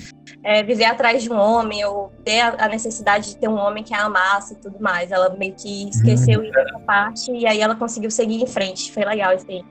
é, 0.44 0.62
viver 0.62 0.86
atrás 0.86 1.24
de 1.24 1.32
um 1.32 1.36
homem, 1.36 1.84
ou 1.84 2.12
ter 2.24 2.42
a, 2.42 2.66
a 2.66 2.68
necessidade 2.68 3.30
de 3.30 3.38
ter 3.38 3.48
um 3.48 3.58
homem 3.58 3.84
que 3.84 3.92
a 3.92 4.04
amasse 4.04 4.54
e 4.54 4.58
tudo 4.58 4.80
mais. 4.80 5.12
Ela 5.12 5.36
meio 5.36 5.56
que 5.56 5.90
esqueceu 5.90 6.44
isso 6.44 6.60
essa 6.60 6.80
parte 6.82 7.32
e 7.32 7.48
aí 7.48 7.60
ela 7.60 7.76
conseguiu 7.76 8.12
seguir 8.12 8.40
em 8.40 8.46
frente. 8.46 8.92
Foi 8.92 9.04
legal 9.04 9.34
isso 9.34 9.48
aí. 9.50 9.66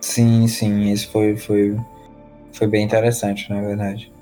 sim, 0.00 0.46
sim, 0.46 0.92
isso 0.92 1.10
foi, 1.10 1.36
foi, 1.36 1.76
foi 2.52 2.68
bem 2.68 2.84
interessante, 2.84 3.50
na 3.50 3.60
verdade. 3.60 4.12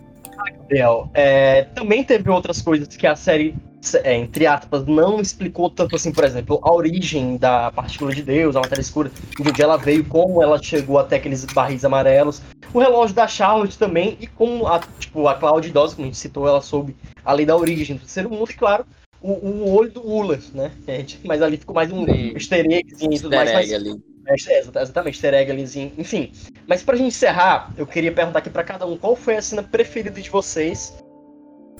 Gabriel, 0.51 1.11
é, 1.15 1.63
também 1.75 2.03
teve 2.05 2.31
outras 2.31 2.61
coisas 2.63 2.89
que 2.89 3.07
a 3.07 3.17
série, 3.17 3.55
é, 4.03 4.17
entre 4.17 4.47
aspas, 4.47 4.87
não 4.87 5.21
explicou 5.21 5.71
tanto 5.71 5.97
assim, 5.97 6.13
por 6.13 6.25
exemplo, 6.25 6.61
a 6.63 6.73
origem 6.73 7.37
da 7.37 7.71
partícula 7.73 8.15
de 8.15 8.23
Deus, 8.23 8.57
a 8.57 8.61
matéria 8.61 8.83
escura, 8.83 9.11
de 9.11 9.49
onde 9.49 9.63
ela 9.63 9.77
veio, 9.77 10.05
como 10.05 10.43
ela 10.43 10.63
chegou 10.63 10.99
até 10.99 11.17
aqueles 11.17 11.45
barris 11.45 11.85
amarelos, 11.85 12.43
o 12.73 12.79
relógio 12.79 13.15
da 13.15 13.27
Charlotte 13.29 13.79
também, 13.79 14.17
e 14.21 14.27
como 14.27 14.67
a, 14.67 14.81
tipo, 14.99 15.29
a 15.29 15.35
Cláudia 15.35 15.69
idosa, 15.69 15.95
como 15.95 16.07
a 16.07 16.11
gente 16.11 16.19
citou, 16.19 16.49
ela 16.49 16.61
soube 16.61 16.97
a 17.25 17.33
lei 17.33 17.47
da 17.47 17.57
origem 17.57 17.97
do 17.97 18.07
ser 18.07 18.27
humano, 18.27 18.47
e 18.49 18.55
claro, 18.55 18.85
o, 19.21 19.33
o 19.33 19.75
olho 19.75 19.91
do 19.91 20.07
Uller, 20.07 20.41
né? 20.53 20.71
mas 21.25 21.41
ali 21.41 21.57
ficou 21.57 21.75
mais 21.75 21.91
um 21.91 22.07
easter 22.09 22.67
eggzinho 22.67 23.13
e 23.13 23.21
tudo 23.21 23.35
mais, 23.35 23.53
mas 23.53 23.73
ali. 23.73 24.14
É, 24.27 24.35
exa- 24.35 24.73
exatamente, 24.81 25.15
easter 25.15 25.35
egg 25.35 25.51
alizinho, 25.51 25.93
enfim. 25.99 26.33
Mas 26.67 26.83
pra 26.83 26.97
gente 26.97 27.09
encerrar, 27.09 27.73
eu 27.77 27.87
queria 27.87 28.13
perguntar 28.13 28.39
aqui 28.41 28.51
pra 28.51 28.65
cada 28.65 28.87
um 28.87 28.97
qual 28.97 29.15
foi 29.17 29.37
a 29.37 29.43
cena 29.43 29.63
preferida 29.63 30.21
de 30.21 30.31
vocês 30.31 30.95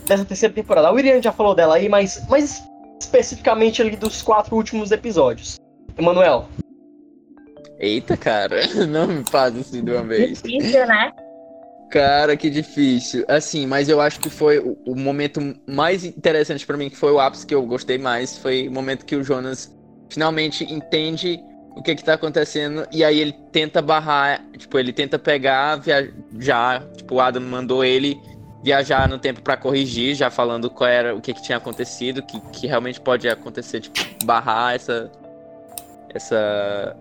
dessa 0.05 0.25
terceira 0.25 0.53
temporada. 0.53 0.87
A 0.87 0.91
William 0.91 1.21
já 1.21 1.31
falou 1.31 1.55
dela 1.55 1.75
aí, 1.75 1.89
mas, 1.89 2.21
mas 2.29 2.63
especificamente 3.01 3.81
ali 3.81 3.95
dos 3.95 4.21
quatro 4.21 4.55
últimos 4.55 4.91
episódios. 4.91 5.57
Emanuel, 5.97 6.47
Eita, 7.79 8.15
cara, 8.15 8.61
não 8.87 9.07
me 9.07 9.23
faz 9.25 9.57
assim 9.57 9.83
de 9.83 9.91
uma 9.91 10.03
vez. 10.03 10.41
Difícil, 10.41 10.85
né? 10.87 11.11
Cara, 11.91 12.35
que 12.35 12.49
difícil. 12.49 13.25
Assim, 13.27 13.67
mas 13.67 13.89
eu 13.89 14.01
acho 14.01 14.19
que 14.19 14.29
foi 14.29 14.59
o, 14.59 14.77
o 14.85 14.95
momento 14.95 15.39
mais 15.67 16.03
interessante 16.03 16.65
pra 16.65 16.77
mim, 16.77 16.89
que 16.89 16.97
foi 16.97 17.11
o 17.11 17.19
ápice 17.19 17.45
que 17.45 17.53
eu 17.53 17.65
gostei 17.65 17.97
mais, 17.97 18.37
foi 18.37 18.67
o 18.67 18.71
momento 18.71 19.05
que 19.05 19.15
o 19.15 19.23
Jonas 19.23 19.73
finalmente 20.09 20.63
entende 20.71 21.39
o 21.75 21.83
que 21.83 21.93
que 21.95 22.03
tá 22.03 22.13
acontecendo 22.13 22.87
e 22.91 23.03
aí 23.03 23.19
ele 23.19 23.33
tenta 23.51 23.81
barrar, 23.81 24.41
tipo, 24.57 24.79
ele 24.79 24.93
tenta 24.93 25.19
pegar, 25.19 25.75
viajar, 25.75 26.83
tipo, 26.95 27.15
o 27.15 27.21
Adam 27.21 27.43
mandou 27.43 27.83
ele 27.83 28.19
viajar 28.65 29.07
no 29.07 29.19
tempo 29.19 29.43
pra 29.43 29.55
corrigir, 29.55 30.15
já 30.15 30.31
falando 30.31 30.71
qual 30.71 30.89
era 30.89 31.15
o 31.15 31.21
que, 31.21 31.33
que 31.35 31.43
tinha 31.43 31.59
acontecido, 31.59 32.23
que, 32.23 32.39
que 32.51 32.65
realmente 32.65 32.99
pode 32.99 33.29
acontecer, 33.29 33.81
tipo, 33.81 34.25
barrar 34.25 34.73
essa. 34.73 35.11
essa. 36.09 36.97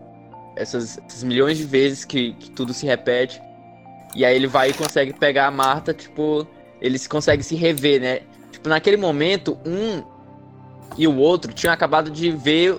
essas, 0.57 0.99
essas 0.99 1.23
milhões 1.23 1.57
de 1.57 1.65
vezes 1.65 2.05
que, 2.05 2.35
que 2.35 2.51
tudo 2.51 2.75
se 2.75 2.85
repete. 2.85 3.41
E 4.15 4.27
aí 4.27 4.37
ele 4.37 4.47
vai 4.47 4.71
e 4.71 4.75
consegue 4.75 5.15
pegar 5.15 5.47
a 5.47 5.51
Marta, 5.51 5.95
tipo, 5.95 6.47
eles 6.83 7.07
conseguem 7.07 7.43
se 7.43 7.55
rever, 7.55 7.99
né? 7.99 8.21
Tipo, 8.53 8.69
naquele 8.69 8.99
momento, 8.99 9.59
um 9.65 10.05
e 10.99 11.09
o 11.09 11.17
outro 11.17 11.53
tinham 11.53 11.73
acabado 11.73 12.11
de 12.11 12.31
ver 12.31 12.79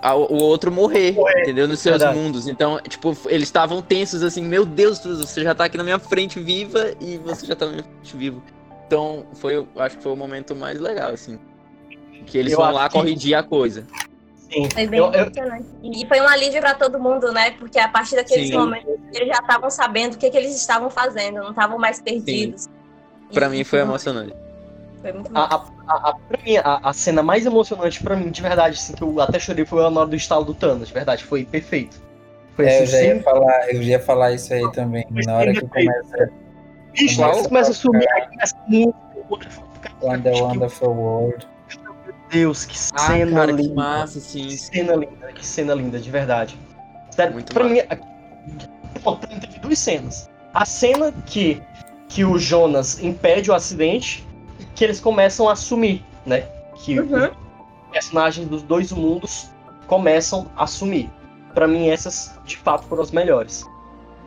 a- 0.00 0.14
o 0.14 0.34
outro 0.42 0.70
morrer, 0.70 1.12
Morrer, 1.12 1.42
entendeu? 1.42 1.66
Nos 1.68 1.80
seus 1.80 1.98
verdade. 1.98 2.18
mundos. 2.18 2.46
Então, 2.48 2.78
tipo, 2.88 3.16
eles 3.26 3.48
estavam 3.48 3.82
tensos 3.82 4.22
assim, 4.22 4.42
meu 4.42 4.64
Deus, 4.64 4.98
você 5.00 5.42
já 5.42 5.54
tá 5.54 5.64
aqui 5.64 5.76
na 5.76 5.84
minha 5.84 5.98
frente 5.98 6.38
viva 6.40 6.92
e 7.00 7.18
você 7.18 7.46
já 7.46 7.56
tá 7.56 7.66
na 7.66 7.72
minha 7.72 7.84
frente 7.84 8.16
vivo. 8.16 8.42
Então, 8.86 9.26
foi, 9.34 9.56
eu 9.56 9.68
acho 9.76 9.96
que 9.98 10.02
foi 10.02 10.12
o 10.12 10.16
momento 10.16 10.54
mais 10.56 10.80
legal, 10.80 11.10
assim. 11.10 11.38
Que 12.26 12.38
eles 12.38 12.52
Eu 12.52 12.58
vão 12.58 12.72
lá 12.72 12.88
que- 12.88 12.94
corrigir 12.94 13.34
a 13.34 13.42
coisa. 13.42 13.86
Sim. 14.50 14.66
Foi 14.72 14.86
bem 14.86 14.98
Eu- 14.98 15.12
eu- 15.12 15.20
emocionante. 15.24 15.66
E 15.82 16.06
foi 16.06 16.20
um 16.22 16.26
alívio 16.28 16.60
pra 16.60 16.72
todo 16.74 16.98
mundo, 16.98 17.30
né? 17.32 17.50
Porque 17.52 17.78
a 17.78 17.88
partir 17.88 18.16
daqueles 18.16 18.48
Sim. 18.48 18.56
momentos 18.56 18.88
eles 19.12 19.28
já 19.28 19.40
estavam 19.42 19.68
sabendo 19.70 20.14
o 20.14 20.18
que, 20.18 20.30
que 20.30 20.36
eles 20.38 20.56
estavam 20.56 20.88
fazendo, 20.88 21.36
não 21.40 21.50
estavam 21.50 21.78
mais 21.78 22.00
perdidos. 22.00 22.66
Pra 23.32 23.46
E 23.46 23.50
mim 23.50 23.64
foi 23.64 23.80
emocionante. 23.80 24.32
Foi 25.00 25.12
muito 25.12 25.30
bom. 25.30 25.38
A, 25.38 25.44
a, 25.44 25.64
a, 25.86 26.10
a- 26.10 26.14
pra 26.14 26.38
mim, 26.44 26.56
a, 26.56 26.80
a 26.82 26.92
cena 26.92 27.22
mais 27.22 27.46
emocionante 27.46 28.02
pra 28.02 28.16
mim, 28.16 28.30
de 28.30 28.42
verdade, 28.42 28.76
assim, 28.76 28.92
que 28.94 29.02
eu 29.02 29.20
até 29.20 29.38
chorei 29.38 29.64
foi 29.64 29.80
na 29.90 30.00
hora 30.00 30.08
do 30.08 30.16
estalo 30.16 30.44
do 30.44 30.54
Thanos, 30.54 30.88
de 30.88 30.94
verdade, 30.94 31.24
foi 31.24 31.44
perfeito. 31.44 32.00
Foi 32.56 32.66
É, 32.66 32.80
eu 32.80 32.82
assim, 32.82 32.92
já 32.92 33.02
ia 33.02 33.14
sim, 33.16 33.22
falar, 33.22 33.68
eu 33.74 33.82
já 33.82 33.88
ia 33.90 34.00
falar 34.00 34.32
isso 34.32 34.52
aí 34.52 34.72
também. 34.72 35.04
Na 35.10 35.36
hora 35.36 35.52
que 35.52 35.60
começa 35.66 36.30
bicho, 36.92 37.22
começam 37.48 37.70
a 37.70 37.74
sumir, 37.74 38.06
aí 38.12 38.26
começa 38.28 38.56
a 38.56 40.04
Wonder 40.04 40.34
Wonderful 40.34 40.88
World. 40.94 41.46
Meu 42.04 42.14
Deus, 42.30 42.64
que 42.64 42.76
Ah, 42.94 42.98
cena 42.98 43.30
cara, 43.40 43.52
que 43.54 43.62
linda. 43.62 43.74
massa, 43.74 44.18
assim. 44.18 44.48
Que 44.48 44.58
cena 44.58 44.94
linda, 44.96 45.32
que 45.32 45.46
cena 45.46 45.74
linda, 45.74 45.98
de 45.98 46.10
verdade. 46.10 46.58
Sério, 47.10 47.34
Muito 47.34 47.52
pra 47.52 47.64
massa. 47.64 47.74
mim, 47.74 47.80
a- 47.90 49.00
pô, 49.00 49.16
pra 49.16 49.28
mim 49.32 49.40
teve 49.40 49.58
duas 49.60 49.78
cenas. 49.78 50.28
A 50.52 50.64
cena 50.64 51.12
que, 51.26 51.62
que 52.08 52.24
o 52.24 52.38
Jonas 52.38 53.02
impede 53.02 53.50
o 53.50 53.54
acidente, 53.54 54.26
que 54.74 54.84
eles 54.84 55.00
começam 55.00 55.48
a 55.48 55.56
sumir, 55.56 56.02
né? 56.26 56.40
Que 56.76 56.98
Uhum. 57.00 57.24
os 57.26 57.90
personagens 57.92 58.46
dos 58.48 58.62
dois 58.62 58.92
mundos 58.92 59.48
começam 59.86 60.46
a 60.56 60.66
sumir. 60.66 61.10
Pra 61.54 61.66
mim, 61.66 61.88
essas 61.88 62.38
de 62.44 62.56
fato 62.56 62.84
foram 62.84 63.02
as 63.02 63.10
melhores. 63.10 63.64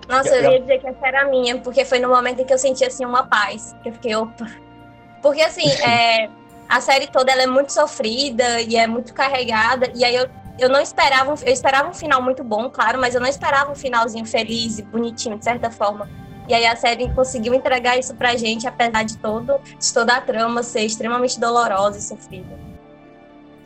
Nossa, 0.09 0.35
eu 0.35 0.51
ia 0.51 0.59
dizer 0.59 0.79
que 0.79 0.87
essa 0.87 1.07
era 1.07 1.21
a 1.21 1.25
minha, 1.25 1.57
porque 1.59 1.85
foi 1.85 1.99
no 1.99 2.09
momento 2.09 2.41
em 2.41 2.45
que 2.45 2.53
eu 2.53 2.57
senti 2.57 2.83
assim 2.83 3.05
uma 3.05 3.23
paz. 3.27 3.75
Que 3.83 3.89
eu 3.89 3.93
fiquei, 3.93 4.15
opa. 4.15 4.47
Porque 5.21 5.41
assim, 5.41 5.69
é, 5.87 6.29
a 6.67 6.81
série 6.81 7.07
toda 7.07 7.31
ela 7.31 7.43
é 7.43 7.47
muito 7.47 7.71
sofrida 7.71 8.59
e 8.61 8.75
é 8.75 8.87
muito 8.87 9.13
carregada. 9.13 9.89
E 9.95 10.03
aí 10.03 10.15
eu, 10.15 10.27
eu 10.59 10.67
não 10.67 10.81
esperava, 10.81 11.31
um- 11.31 11.35
eu 11.45 11.53
esperava 11.53 11.87
um 11.89 11.93
final 11.93 12.21
muito 12.21 12.43
bom, 12.43 12.69
claro, 12.69 12.99
mas 12.99 13.15
eu 13.15 13.21
não 13.21 13.27
esperava 13.27 13.71
um 13.71 13.75
finalzinho 13.75 14.25
feliz 14.25 14.79
e 14.79 14.81
bonitinho, 14.81 15.37
de 15.37 15.45
certa 15.45 15.69
forma. 15.71 16.09
E 16.47 16.53
aí 16.53 16.65
a 16.65 16.75
série 16.75 17.09
conseguiu 17.13 17.53
entregar 17.53 17.97
isso 17.97 18.15
pra 18.15 18.35
gente, 18.35 18.67
apesar 18.67 19.03
de 19.03 19.17
todo, 19.17 19.59
de 19.79 19.93
toda 19.93 20.17
a 20.17 20.21
trama 20.21 20.63
ser 20.63 20.81
extremamente 20.81 21.39
dolorosa 21.39 21.97
e 21.97 22.01
sofrida. 22.01 22.59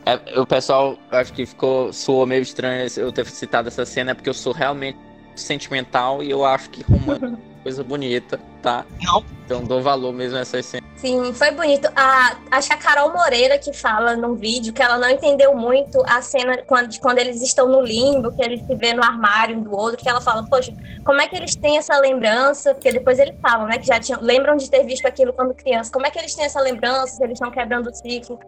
É, 0.04 0.38
o 0.38 0.46
pessoal, 0.46 0.96
acho 1.10 1.32
que 1.32 1.44
ficou, 1.44 1.92
soou 1.92 2.24
meio 2.26 2.42
estranho 2.42 2.86
eu 2.96 3.10
ter 3.10 3.26
citado 3.26 3.68
essa 3.68 3.84
cena, 3.84 4.14
porque 4.14 4.30
eu 4.30 4.34
sou 4.34 4.52
realmente 4.52 4.98
sentimental 5.34 6.22
e 6.22 6.30
eu 6.30 6.44
acho 6.44 6.70
que 6.70 6.82
romântico 6.82 7.36
coisa 7.66 7.82
bonita, 7.82 8.38
tá? 8.62 8.86
Não. 9.02 9.24
Então 9.44 9.64
dou 9.64 9.82
valor 9.82 10.12
mesmo 10.12 10.38
a 10.38 10.42
essas 10.42 10.64
cenas. 10.66 10.88
Sim, 10.96 11.32
foi 11.32 11.50
bonito. 11.50 11.88
A, 11.96 12.36
acho 12.52 12.68
que 12.68 12.74
a 12.74 12.76
Carol 12.76 13.12
Moreira 13.12 13.58
que 13.58 13.72
fala 13.72 14.14
num 14.14 14.36
vídeo 14.36 14.72
que 14.72 14.80
ela 14.80 14.96
não 14.96 15.10
entendeu 15.10 15.52
muito 15.54 16.00
a 16.06 16.22
cena 16.22 16.58
quando, 16.64 16.88
de 16.88 17.00
quando 17.00 17.18
eles 17.18 17.42
estão 17.42 17.68
no 17.68 17.80
limbo, 17.80 18.30
que 18.30 18.42
eles 18.42 18.64
se 18.64 18.74
vê 18.76 18.92
no 18.92 19.02
armário 19.02 19.58
um 19.58 19.62
do 19.62 19.76
outro, 19.76 19.96
que 19.96 20.08
ela 20.08 20.20
fala, 20.20 20.44
poxa, 20.48 20.72
como 21.04 21.20
é 21.20 21.26
que 21.26 21.34
eles 21.34 21.56
têm 21.56 21.76
essa 21.76 21.98
lembrança? 21.98 22.72
Porque 22.72 22.92
depois 22.92 23.18
eles 23.18 23.34
falam, 23.42 23.66
né, 23.66 23.78
que 23.78 23.86
já 23.86 23.98
tinham, 23.98 24.20
lembram 24.22 24.56
de 24.56 24.70
ter 24.70 24.84
visto 24.84 25.04
aquilo 25.06 25.32
quando 25.32 25.52
criança. 25.52 25.90
Como 25.92 26.06
é 26.06 26.10
que 26.10 26.20
eles 26.20 26.36
têm 26.36 26.44
essa 26.44 26.60
lembrança? 26.60 27.16
Se 27.16 27.24
eles 27.24 27.34
estão 27.34 27.50
quebrando 27.50 27.90
o 27.90 27.94
ciclo? 27.94 28.38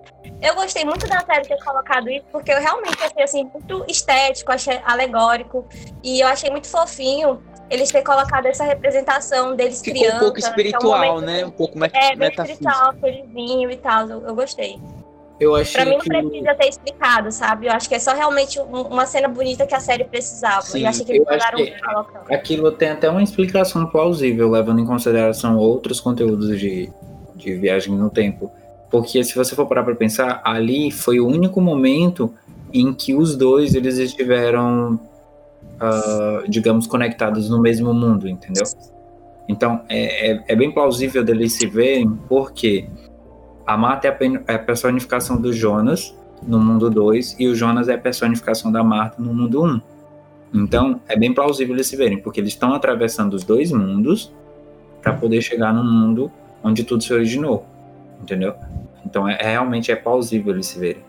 Eu 0.41 0.55
gostei 0.55 0.85
muito 0.85 1.09
da 1.09 1.25
série 1.27 1.43
ter 1.43 1.59
colocado 1.65 2.09
isso, 2.09 2.25
porque 2.31 2.53
eu 2.53 2.61
realmente 2.61 3.03
achei 3.03 3.23
assim 3.25 3.51
muito 3.53 3.85
estético, 3.89 4.53
achei 4.53 4.81
alegórico 4.85 5.67
e 6.05 6.21
eu 6.21 6.29
achei 6.29 6.51
muito 6.51 6.69
fofinho 6.69 7.43
eles 7.71 7.91
ter 7.91 8.03
colocado 8.03 8.47
essa 8.47 8.65
representação 8.65 9.55
deles 9.57 9.81
Ficou 9.83 10.01
criança. 10.01 10.17
um 10.17 10.21
pouco 10.21 10.37
é 10.37 10.41
espiritual, 10.41 10.99
momento 11.15 11.27
né? 11.27 11.45
Um 11.45 11.51
pouco 11.51 11.79
met 11.79 11.95
é, 11.97 12.09
bem 12.11 12.29
metafísico. 12.31 12.63
espiritual, 12.69 12.95
felizinho 13.01 13.71
e 13.71 13.77
tal. 13.77 14.09
Eu, 14.09 14.23
eu 14.27 14.35
gostei. 14.35 14.79
Eu 15.41 15.55
achei 15.55 15.75
Pra 15.75 15.85
mim 15.85 15.93
não 15.93 16.01
que 16.01 16.09
precisa 16.09 16.55
ter 16.57 16.69
explicado, 16.69 17.31
sabe? 17.31 17.67
Eu 17.69 17.73
acho 17.73 17.89
que 17.89 17.95
é 17.95 17.99
só 18.01 18.13
realmente 18.13 18.59
um- 18.59 18.83
uma 18.83 19.07
cena 19.07 19.29
bonita 19.29 19.65
que 19.67 19.75
a 19.75 19.79
série 19.79 20.03
precisava. 20.03 20.63
Sim, 20.63 20.83
eu 20.83 20.89
achei 20.89 21.05
que 21.05 21.13
eu 21.13 21.17
eles 21.17 21.29
acho 21.29 21.37
mandaram 21.53 21.59
que- 21.65 21.85
colocando. 21.85 22.33
aquilo 22.35 22.73
tem 22.73 22.89
até 22.91 23.09
uma 23.09 23.23
explicação 23.23 23.87
plausível, 23.87 24.51
levando 24.51 24.81
em 24.81 24.85
consideração 24.87 25.57
outros 25.57 26.01
conteúdos 26.01 26.59
de, 26.59 26.91
de 27.37 27.55
viagem 27.55 27.95
no 27.95 28.11
tempo. 28.11 28.51
Porque 28.91 29.23
se 29.23 29.37
você 29.37 29.55
for 29.55 29.67
parar 29.67 29.85
pra 29.85 29.95
pensar, 29.95 30.41
ali 30.45 30.91
foi 30.91 31.21
o 31.21 31.27
único 31.29 31.61
momento 31.61 32.35
em 32.73 32.93
que 32.93 33.15
os 33.15 33.37
dois 33.37 33.75
eles 33.77 33.97
estiveram, 33.99 34.99
ah, 35.81 36.43
digamos, 36.49 36.87
conectados 36.87 37.49
no 37.49 37.61
mesmo 37.61 37.93
mundo, 37.95 38.29
entendeu? 38.29 38.65
Então 39.49 39.83
é, 39.89 40.33
é, 40.33 40.45
é 40.49 40.57
bem 40.57 40.71
plausível 40.71 41.25
deles 41.25 41.55
se 41.55 41.67
verem, 41.67 42.11
porque 42.29 42.87
a 43.67 43.77
Marta 43.77 44.09
é 44.09 44.19
é 44.47 44.55
a 44.55 44.59
personificação 44.59 45.41
do 45.41 45.53
Jonas 45.53 46.15
no 46.47 46.59
mundo 46.59 46.91
2 46.91 47.37
e 47.39 47.49
o 47.49 47.55
Jonas 47.55 47.89
é 47.89 47.95
a 47.95 47.99
personificação 47.99 48.71
da 48.71 48.83
Marta 48.83 49.21
no 49.21 49.35
mundo 49.35 49.63
1. 49.63 49.67
Um. 49.67 49.81
Então, 50.55 51.01
é 51.07 51.17
bem 51.17 51.35
plausível 51.35 51.75
eles 51.75 51.87
se 51.87 51.97
verem, 51.97 52.19
porque 52.19 52.41
eles 52.41 52.53
estão 52.53 52.73
atravessando 52.73 53.35
os 53.35 53.45
dois 53.45 53.71
mundos 53.71 54.33
para 55.03 55.13
poder 55.13 55.43
chegar 55.43 55.75
no 55.75 55.85
mundo 55.85 56.31
onde 56.63 56.85
tudo 56.85 57.03
se 57.03 57.13
originou, 57.13 57.67
entendeu? 58.23 58.55
Então, 59.05 59.29
é, 59.29 59.37
é- 59.41 59.51
realmente 59.51 59.93
é 59.93 59.97
plausível 59.97 60.53
eles 60.53 60.67
se 60.67 60.79
verem. 60.79 61.03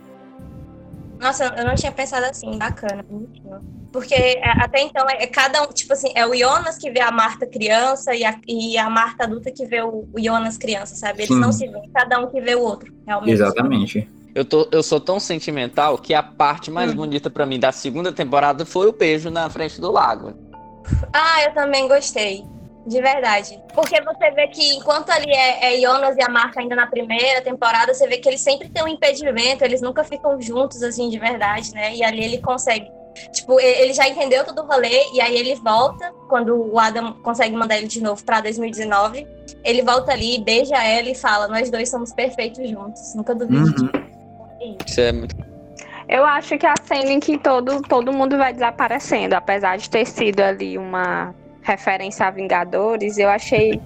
Nossa, 1.20 1.54
eu 1.58 1.66
não 1.66 1.76
tinha 1.76 1.92
pensado 1.92 2.26
assim, 2.26 2.58
bacana, 2.58 3.04
bonitinho. 3.08 3.60
Porque 3.92 4.14
é, 4.14 4.64
até 4.64 4.82
então 4.82 5.06
é, 5.10 5.24
é 5.24 5.28
cada 5.28 5.62
um, 5.64 5.68
tipo 5.68 5.92
assim, 5.92 6.12
é 6.16 6.26
o 6.26 6.34
Jonas 6.34 6.78
que 6.78 6.90
vê 6.92 7.02
a 7.02 7.12
Marta 7.12 7.46
criança 7.46 8.16
e 8.16 8.24
a, 8.24 8.40
e 8.48 8.78
a 8.78 8.90
Marta 8.90 9.26
adulta 9.26 9.52
que 9.52 9.66
vê 9.66 9.82
o, 9.82 10.08
o 10.14 10.20
Jonas 10.24 10.58
criança, 10.58 10.96
sabe? 10.96 11.24
Eles 11.24 11.30
Sim. 11.36 11.42
não 11.42 11.52
se 11.52 11.68
veem, 11.68 11.90
cada 11.94 12.20
um 12.20 12.28
que 12.28 12.40
vê 12.40 12.56
o 12.56 12.62
outro, 12.62 12.94
realmente. 13.06 13.32
Exatamente. 13.32 14.10
Eu, 14.34 14.46
tô, 14.46 14.68
eu 14.72 14.84
sou 14.84 15.00
tão 15.00 15.20
sentimental 15.20 15.98
que 15.98 16.14
a 16.14 16.22
parte 16.24 16.70
mais 16.72 16.94
Hum. 16.94 16.98
bonita 16.98 17.30
pra 17.30 17.46
mim 17.46 17.60
da 17.60 17.72
segunda 17.72 18.14
temporada 18.14 18.66
foi 18.66 18.88
o 18.88 18.94
beijo 18.94 19.30
na 19.30 19.50
frente 19.50 19.82
do 19.82 19.92
lago. 19.92 20.34
Ah, 21.12 21.44
eu 21.44 21.54
também 21.54 21.88
gostei. 21.88 22.44
De 22.90 23.00
verdade. 23.00 23.62
Porque 23.72 24.02
você 24.02 24.32
vê 24.32 24.48
que 24.48 24.76
enquanto 24.76 25.12
ali 25.12 25.32
é, 25.32 25.76
é 25.76 25.80
Jonas 25.80 26.18
e 26.18 26.24
a 26.24 26.28
Marta 26.28 26.60
ainda 26.60 26.76
na 26.76 26.88
primeira 26.88 27.40
temporada, 27.40 27.94
você 27.94 28.08
vê 28.08 28.18
que 28.18 28.28
eles 28.28 28.42
sempre 28.42 28.68
têm 28.68 28.84
um 28.84 28.88
impedimento, 28.88 29.64
eles 29.64 29.80
nunca 29.80 30.04
ficam 30.04 30.42
juntos, 30.42 30.82
assim, 30.82 31.08
de 31.08 31.20
verdade, 31.20 31.72
né? 31.72 31.94
E 31.96 32.04
ali 32.04 32.24
ele 32.24 32.40
consegue. 32.40 32.92
Tipo, 33.32 33.60
ele 33.60 33.94
já 33.94 34.08
entendeu 34.08 34.44
todo 34.44 34.64
o 34.64 34.66
rolê, 34.66 35.04
e 35.14 35.22
aí 35.22 35.36
ele 35.38 35.54
volta, 35.56 36.12
quando 36.28 36.56
o 36.56 36.80
Adam 36.80 37.14
consegue 37.22 37.56
mandar 37.56 37.78
ele 37.78 37.88
de 37.88 38.02
novo 38.02 38.24
pra 38.24 38.42
2019. 38.42 39.28
Ele 39.64 39.84
volta 39.84 40.12
ali, 40.12 40.40
beija 40.44 40.84
ela 40.84 41.10
e 41.10 41.16
fala: 41.16 41.48
Nós 41.48 41.70
dois 41.70 41.90
somos 41.90 42.12
perfeitos 42.12 42.68
juntos. 42.68 43.14
Nunca 43.14 43.36
duvido 43.36 43.72
disso. 43.72 43.92
Uhum. 43.94 44.78
Isso 44.86 45.02
é 45.02 45.12
muito. 45.12 45.36
Eu 46.08 46.26
acho 46.26 46.58
que 46.58 46.66
a 46.66 46.74
cena 46.84 47.12
em 47.12 47.20
que 47.20 47.38
todo, 47.38 47.84
todo 47.84 48.12
mundo 48.12 48.36
vai 48.36 48.52
desaparecendo, 48.52 49.36
apesar 49.36 49.78
de 49.78 49.88
ter 49.88 50.08
sido 50.08 50.40
ali 50.40 50.76
uma 50.76 51.36
referência 51.70 52.26
a 52.26 52.32
Vingadores, 52.32 53.18
eu 53.18 53.30
achei 53.30 53.82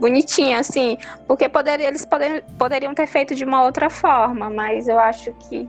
bonitinha, 0.00 0.58
assim, 0.60 0.96
porque 1.26 1.48
poderia, 1.48 1.88
eles 1.88 2.04
poder, 2.04 2.44
poderiam 2.58 2.94
ter 2.94 3.06
feito 3.06 3.34
de 3.34 3.44
uma 3.44 3.62
outra 3.64 3.88
forma, 3.90 4.50
mas 4.50 4.88
eu 4.88 4.98
acho 4.98 5.32
que 5.48 5.68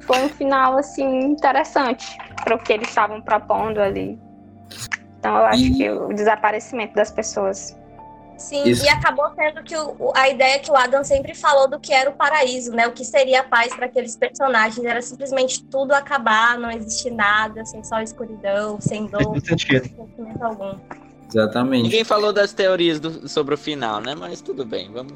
foi 0.00 0.22
um 0.22 0.28
final, 0.28 0.76
assim, 0.76 1.20
interessante 1.20 2.16
para 2.42 2.54
o 2.54 2.58
que 2.58 2.72
eles 2.72 2.88
estavam 2.88 3.20
propondo 3.20 3.80
ali. 3.80 4.18
Então 5.18 5.36
eu 5.38 5.44
acho 5.46 5.62
E- 5.64 5.74
que 5.76 5.90
o 5.90 6.08
desaparecimento 6.12 6.94
das 6.94 7.10
pessoas. 7.10 7.76
Sim, 8.36 8.64
Isso. 8.64 8.84
e 8.84 8.88
acabou 8.88 9.24
sendo 9.36 9.62
que 9.62 9.76
o- 9.76 10.12
a 10.14 10.28
ideia 10.28 10.58
que 10.58 10.70
o 10.70 10.76
Adam 10.76 11.04
sempre 11.04 11.34
falou 11.34 11.70
do 11.70 11.78
que 11.78 11.92
era 11.94 12.10
o 12.10 12.14
paraíso, 12.14 12.72
né? 12.72 12.86
O 12.86 12.92
que 12.92 13.04
seria 13.04 13.40
a 13.40 13.44
paz 13.44 13.72
para 13.74 13.86
aqueles 13.86 14.16
personagens 14.16 14.84
era 14.84 15.00
simplesmente 15.00 15.62
tudo 15.64 15.92
acabar, 15.92 16.58
não 16.58 16.70
existir 16.70 17.12
nada, 17.12 17.64
sem 17.64 17.82
só 17.84 18.00
escuridão, 18.00 18.78
sem 18.80 19.06
dor, 19.06 19.40
sem 19.40 19.56
sentimento 19.56 20.42
algum. 20.42 20.76
Exatamente. 21.34 21.82
Ninguém 21.84 22.04
falou 22.04 22.32
das 22.32 22.52
teorias 22.52 23.00
do- 23.00 23.28
sobre 23.28 23.54
o 23.54 23.58
final, 23.58 24.00
né? 24.00 24.14
Mas 24.14 24.40
tudo 24.40 24.64
bem, 24.64 24.90
vamos. 24.92 25.14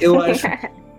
Eu 0.00 0.20
acho 0.20 0.42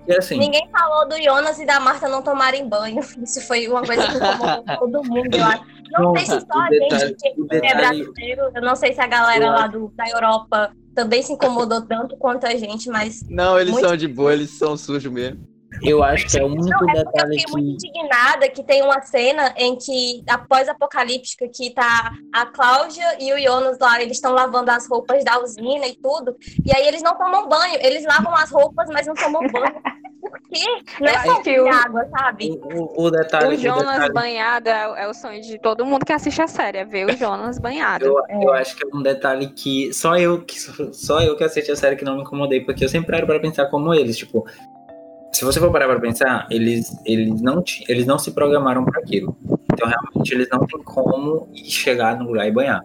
que 0.06 0.14
assim, 0.14 0.40
Ninguém 0.40 0.68
falou 0.72 1.08
do 1.08 1.22
Jonas 1.22 1.60
e 1.60 1.66
da 1.66 1.80
Marta 1.80 2.10
não 2.10 2.22
tomarem 2.24 2.68
banho. 2.68 3.02
Isso 3.22 3.42
foi 3.42 3.68
uma 3.68 3.84
coisa 3.84 4.08
que 4.08 4.16
incomodou 4.16 4.64
todo 4.80 5.04
mundo, 5.08 5.36
eu 5.38 5.44
acho. 5.46 5.64
Não 5.92 6.16
sei 6.16 6.26
se 6.26 6.32
só 6.52 6.60
a 6.60 6.70
detalhe- 6.70 7.00
gente 7.08 7.16
que 7.36 7.56
é 7.66 7.76
brasileiro, 7.76 8.42
eu 8.56 8.62
não 8.62 8.76
sei 8.76 8.94
se 8.94 9.02
a 9.02 9.08
galera 9.08 9.50
lá 9.52 9.68
do, 9.68 9.90
da 9.96 10.10
Europa 10.10 10.72
também 10.96 11.22
se 11.22 11.34
incomodou 11.34 11.82
tanto 11.82 12.16
quanto 12.18 12.46
a 12.48 12.56
gente, 12.56 12.90
mas 12.90 13.22
Não, 13.30 13.60
eles 13.60 13.74
Muito 13.74 13.88
são 13.88 13.96
de 13.98 14.08
boa, 14.08 14.34
eles 14.34 14.50
são 14.58 14.76
sujos 14.78 15.12
mesmo. 15.12 15.46
Eu 15.82 16.04
acho 16.04 16.28
que 16.28 16.38
é 16.38 16.44
o 16.44 16.48
único 16.48 16.68
Não, 16.70 16.90
é 16.90 16.94
porque 16.94 16.98
eu 17.00 17.04
detalhe 17.06 17.40
fiquei 17.40 17.52
muito 17.54 17.82
que. 17.82 17.88
indignada 17.88 18.50
que 18.50 18.64
tem 18.64 18.82
uma 18.84 19.02
cena 19.02 19.54
em 19.58 19.76
que, 19.78 20.24
após 20.30 20.68
apocalíptica, 20.68 21.48
que 21.48 21.74
tá 21.74 22.12
a 22.34 22.46
Cláudia 22.46 23.18
e 23.20 23.34
o 23.34 23.40
Jonas 23.40 23.78
lá, 23.80 24.02
eles 24.02 24.18
estão 24.18 24.34
lavando 24.34 24.70
as 24.72 24.88
roupas 24.88 25.24
da 25.24 25.40
usina 25.42 25.88
e 25.88 25.96
tudo, 25.96 26.36
e 26.66 26.76
aí 26.76 26.88
eles 26.88 27.02
não 27.02 27.18
tomam 27.18 27.48
banho, 27.48 27.78
eles 27.82 28.04
lavam 28.06 28.34
as 28.36 28.52
roupas, 28.52 28.88
mas 28.92 29.08
não 29.08 29.14
tomam 29.14 29.42
banho. 29.52 29.74
Por 30.22 30.40
quê? 30.50 30.64
Não 31.00 31.08
é 31.08 31.16
Eu 31.28 31.34
só 31.34 31.42
que 31.42 31.60
o- 31.60 31.68
água, 31.68 32.08
sabe? 32.16 32.60
O, 32.62 33.06
o 33.08 33.10
detalhe. 33.12 33.56
O 33.56 33.58
Jonas 33.58 33.88
detalhe- 33.94 34.14
banhado 34.14 34.70
é, 34.70 35.04
é 35.04 35.08
o 35.08 35.14
sonho 35.16 35.42
de 35.42 35.58
todo 35.60 35.84
mundo 35.86 36.06
que 36.06 36.14
assiste 36.14 36.42
a 36.42 36.48
série, 36.48 36.78
é 36.78 36.86
ver 36.86 37.08
o 37.08 37.18
Jonas 37.18 37.58
banhado. 37.58 38.06
Eu, 38.06 38.16
eu 38.30 38.54
acho 38.54 38.76
que 38.76 38.86
é 38.86 38.96
um 38.96 39.02
detalhe 39.02 39.48
que 39.48 39.92
só 39.94 40.16
eu 40.18 40.44
que 40.44 40.60
só 40.94 41.22
eu 41.22 41.36
que 41.36 41.44
assisti 41.44 41.72
a 41.72 41.76
série 41.76 41.96
que 41.96 42.06
não 42.06 42.16
me 42.18 42.22
incomodei, 42.22 42.62
porque 42.64 42.84
eu 42.86 42.90
sempre 42.90 43.12
paro 43.12 43.26
para 43.26 43.40
pensar 43.40 43.66
como 43.68 43.92
eles, 43.94 44.16
tipo, 44.16 44.46
se 45.32 45.46
você 45.46 45.60
for 45.60 45.72
parar 45.72 45.88
para 45.88 46.00
pensar, 46.00 46.48
eles 46.50 46.96
eles 47.06 47.42
não 47.42 47.64
eles 47.88 48.06
não 48.06 48.18
se 48.20 48.32
programaram 48.32 48.84
para 48.86 49.00
aquilo. 49.00 49.36
Então 49.74 49.88
realmente 49.88 50.34
eles 50.34 50.48
não 50.52 50.66
têm 50.66 50.82
como 50.84 51.50
ir 51.54 51.70
chegar 51.72 52.18
no 52.18 52.26
lugar 52.26 52.48
e 52.48 52.52
banhar. 52.52 52.84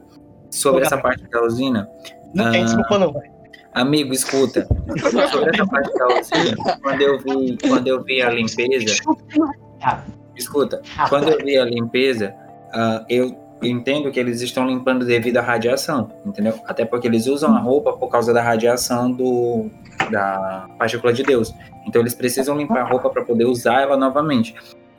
Sobre 0.51 0.85
essa 0.85 0.97
parte 0.97 1.29
da 1.29 1.43
usina, 1.43 1.89
Não 2.35 2.51
tem 2.51 2.63
Ah. 2.63 2.65
desculpa, 2.65 2.99
não, 2.99 3.13
velho. 3.13 3.31
amigo, 3.75 4.13
escuta. 4.13 4.67
Sobre 5.31 5.51
essa 5.55 5.67
parte 5.67 5.93
da 5.99 6.07
usina, 6.07 6.79
quando 6.83 7.03
eu 7.03 7.19
vi 7.19 7.59
quando 7.69 7.89
eu 7.89 8.03
vi 8.05 8.23
a 8.23 8.31
limpeza, 8.31 8.95
Escuta, 10.37 10.83
quando 11.09 11.29
eu 11.31 11.39
vi 11.39 11.57
a 11.57 11.65
limpeza, 11.65 12.35
ah, 12.73 13.05
eu 13.09 13.35
entendo 13.63 14.11
que 14.11 14.21
eles 14.21 14.41
estão 14.43 14.67
limpando 14.67 15.05
devido 15.05 15.39
à 15.39 15.41
radiação, 15.43 16.11
entendeu? 16.25 16.55
Até 16.67 16.85
porque 16.85 17.07
eles 17.09 17.27
usam 17.27 17.55
a 17.57 17.59
roupa 17.59 17.93
por 17.95 18.09
causa 18.09 18.33
da 18.33 18.43
radiação 18.43 19.11
do, 19.11 19.71
da 20.11 20.67
partícula 20.79 21.13
de 21.13 21.23
Deus. 21.23 21.53
Então 21.87 22.01
eles 22.03 22.15
precisam 22.15 22.57
limpar 22.57 22.81
a 22.81 22.85
roupa 22.85 23.09
para 23.11 23.25
poder 23.25 23.45
usar 23.47 23.83
ela 23.83 23.97
novamente. 23.97 24.55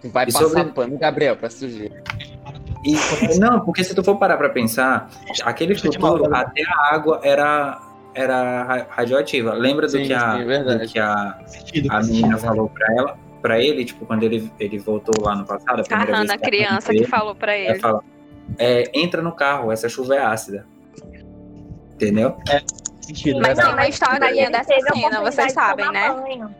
Vai 0.05 0.25
E 0.27 0.31
passar 0.31 0.47
sobre- 0.49 0.63
pano, 0.71 0.97
Gabriel, 0.97 1.35
pra 1.35 1.49
sujeira. 1.49 2.01
E 2.85 3.37
não, 3.39 3.59
porque 3.61 3.83
se 3.83 3.93
tu 3.93 4.03
for 4.03 4.15
parar 4.17 4.37
para 4.37 4.49
pensar, 4.49 5.09
aquele 5.43 5.75
futuro 5.75 6.33
até 6.33 6.63
a 6.63 6.95
água 6.95 7.19
era 7.23 7.81
era 8.13 8.63
ra- 8.63 8.87
radioativa. 8.89 9.53
Lembra 9.53 9.85
do 9.85 9.91
Sim, 9.91 10.05
que 10.05 10.13
a, 10.13 10.37
sim, 10.37 10.45
verdade. 10.45 10.85
do 10.87 10.91
que 10.91 10.97
a, 10.99 11.37
Sentido, 11.45 11.91
a 11.91 11.99
menina 12.01 12.27
sentido. 12.35 12.39
falou 12.39 12.67
para 12.69 12.95
ela, 12.95 13.17
para 13.43 13.59
ele, 13.61 13.85
tipo 13.85 14.05
quando 14.07 14.23
ele 14.23 14.51
ele 14.59 14.79
voltou 14.79 15.13
lá 15.23 15.35
no 15.35 15.45
passado, 15.45 15.81
a 15.81 15.83
primeira 15.83 16.17
vez 16.17 16.29
a 16.31 16.37
que 16.37 16.43
a 16.45 16.47
criança 16.47 16.91
que 16.93 17.05
falou 17.05 17.35
pra 17.35 17.53
Ela 17.55 17.71
ele. 17.73 17.79
fala, 17.79 18.03
é, 18.57 18.89
entra 18.93 19.21
no 19.21 19.35
carro, 19.35 19.71
essa 19.71 19.87
chuva 19.89 20.15
é 20.15 20.19
ácida. 20.25 20.65
Entendeu? 21.93 22.37
Sentido, 23.01 23.39
Mas 23.41 23.57
tem 23.57 23.67
uma 23.69 23.87
historinha 23.87 24.43
Ele 24.43 24.51
dessa 24.51 24.73
cena, 24.93 25.21
vocês 25.21 25.53
sabem, 25.53 25.91
né? 25.91 26.11
banho. 26.11 26.55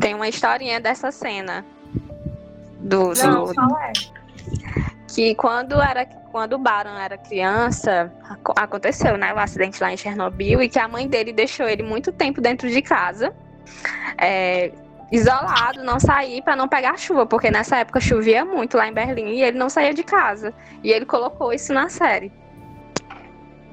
Tem 0.00 0.14
uma 0.14 0.28
historinha 0.28 0.80
dessa 0.80 1.10
cena. 1.10 1.64
Do, 2.78 3.12
Não, 3.14 3.46
do- 3.46 3.76
é? 3.78 3.92
que 5.08 5.34
quando 5.34 5.80
era 5.80 6.04
quando 6.04 6.54
o 6.54 6.58
Baron 6.58 6.96
era 6.98 7.18
criança, 7.18 8.10
aco- 8.28 8.54
aconteceu, 8.56 9.18
né, 9.18 9.34
o 9.34 9.38
acidente 9.38 9.82
lá 9.82 9.92
em 9.92 9.96
Chernobyl 9.98 10.62
e 10.62 10.68
que 10.68 10.78
a 10.78 10.88
mãe 10.88 11.06
dele 11.06 11.30
deixou 11.30 11.68
ele 11.68 11.82
muito 11.82 12.10
tempo 12.10 12.40
dentro 12.40 12.70
de 12.70 12.80
casa, 12.80 13.34
é, 14.16 14.72
isolado, 15.12 15.84
não 15.84 16.00
sair 16.00 16.42
para 16.42 16.56
não 16.56 16.66
pegar 16.66 16.98
chuva, 16.98 17.26
porque 17.26 17.50
nessa 17.50 17.76
época 17.76 18.00
chovia 18.00 18.44
muito 18.46 18.78
lá 18.78 18.88
em 18.88 18.92
Berlim 18.94 19.28
e 19.34 19.42
ele 19.42 19.58
não 19.58 19.68
saía 19.68 19.92
de 19.92 20.02
casa. 20.02 20.54
E 20.82 20.90
ele 20.90 21.04
colocou 21.04 21.52
isso 21.52 21.72
na 21.74 21.90
série. 21.90 22.32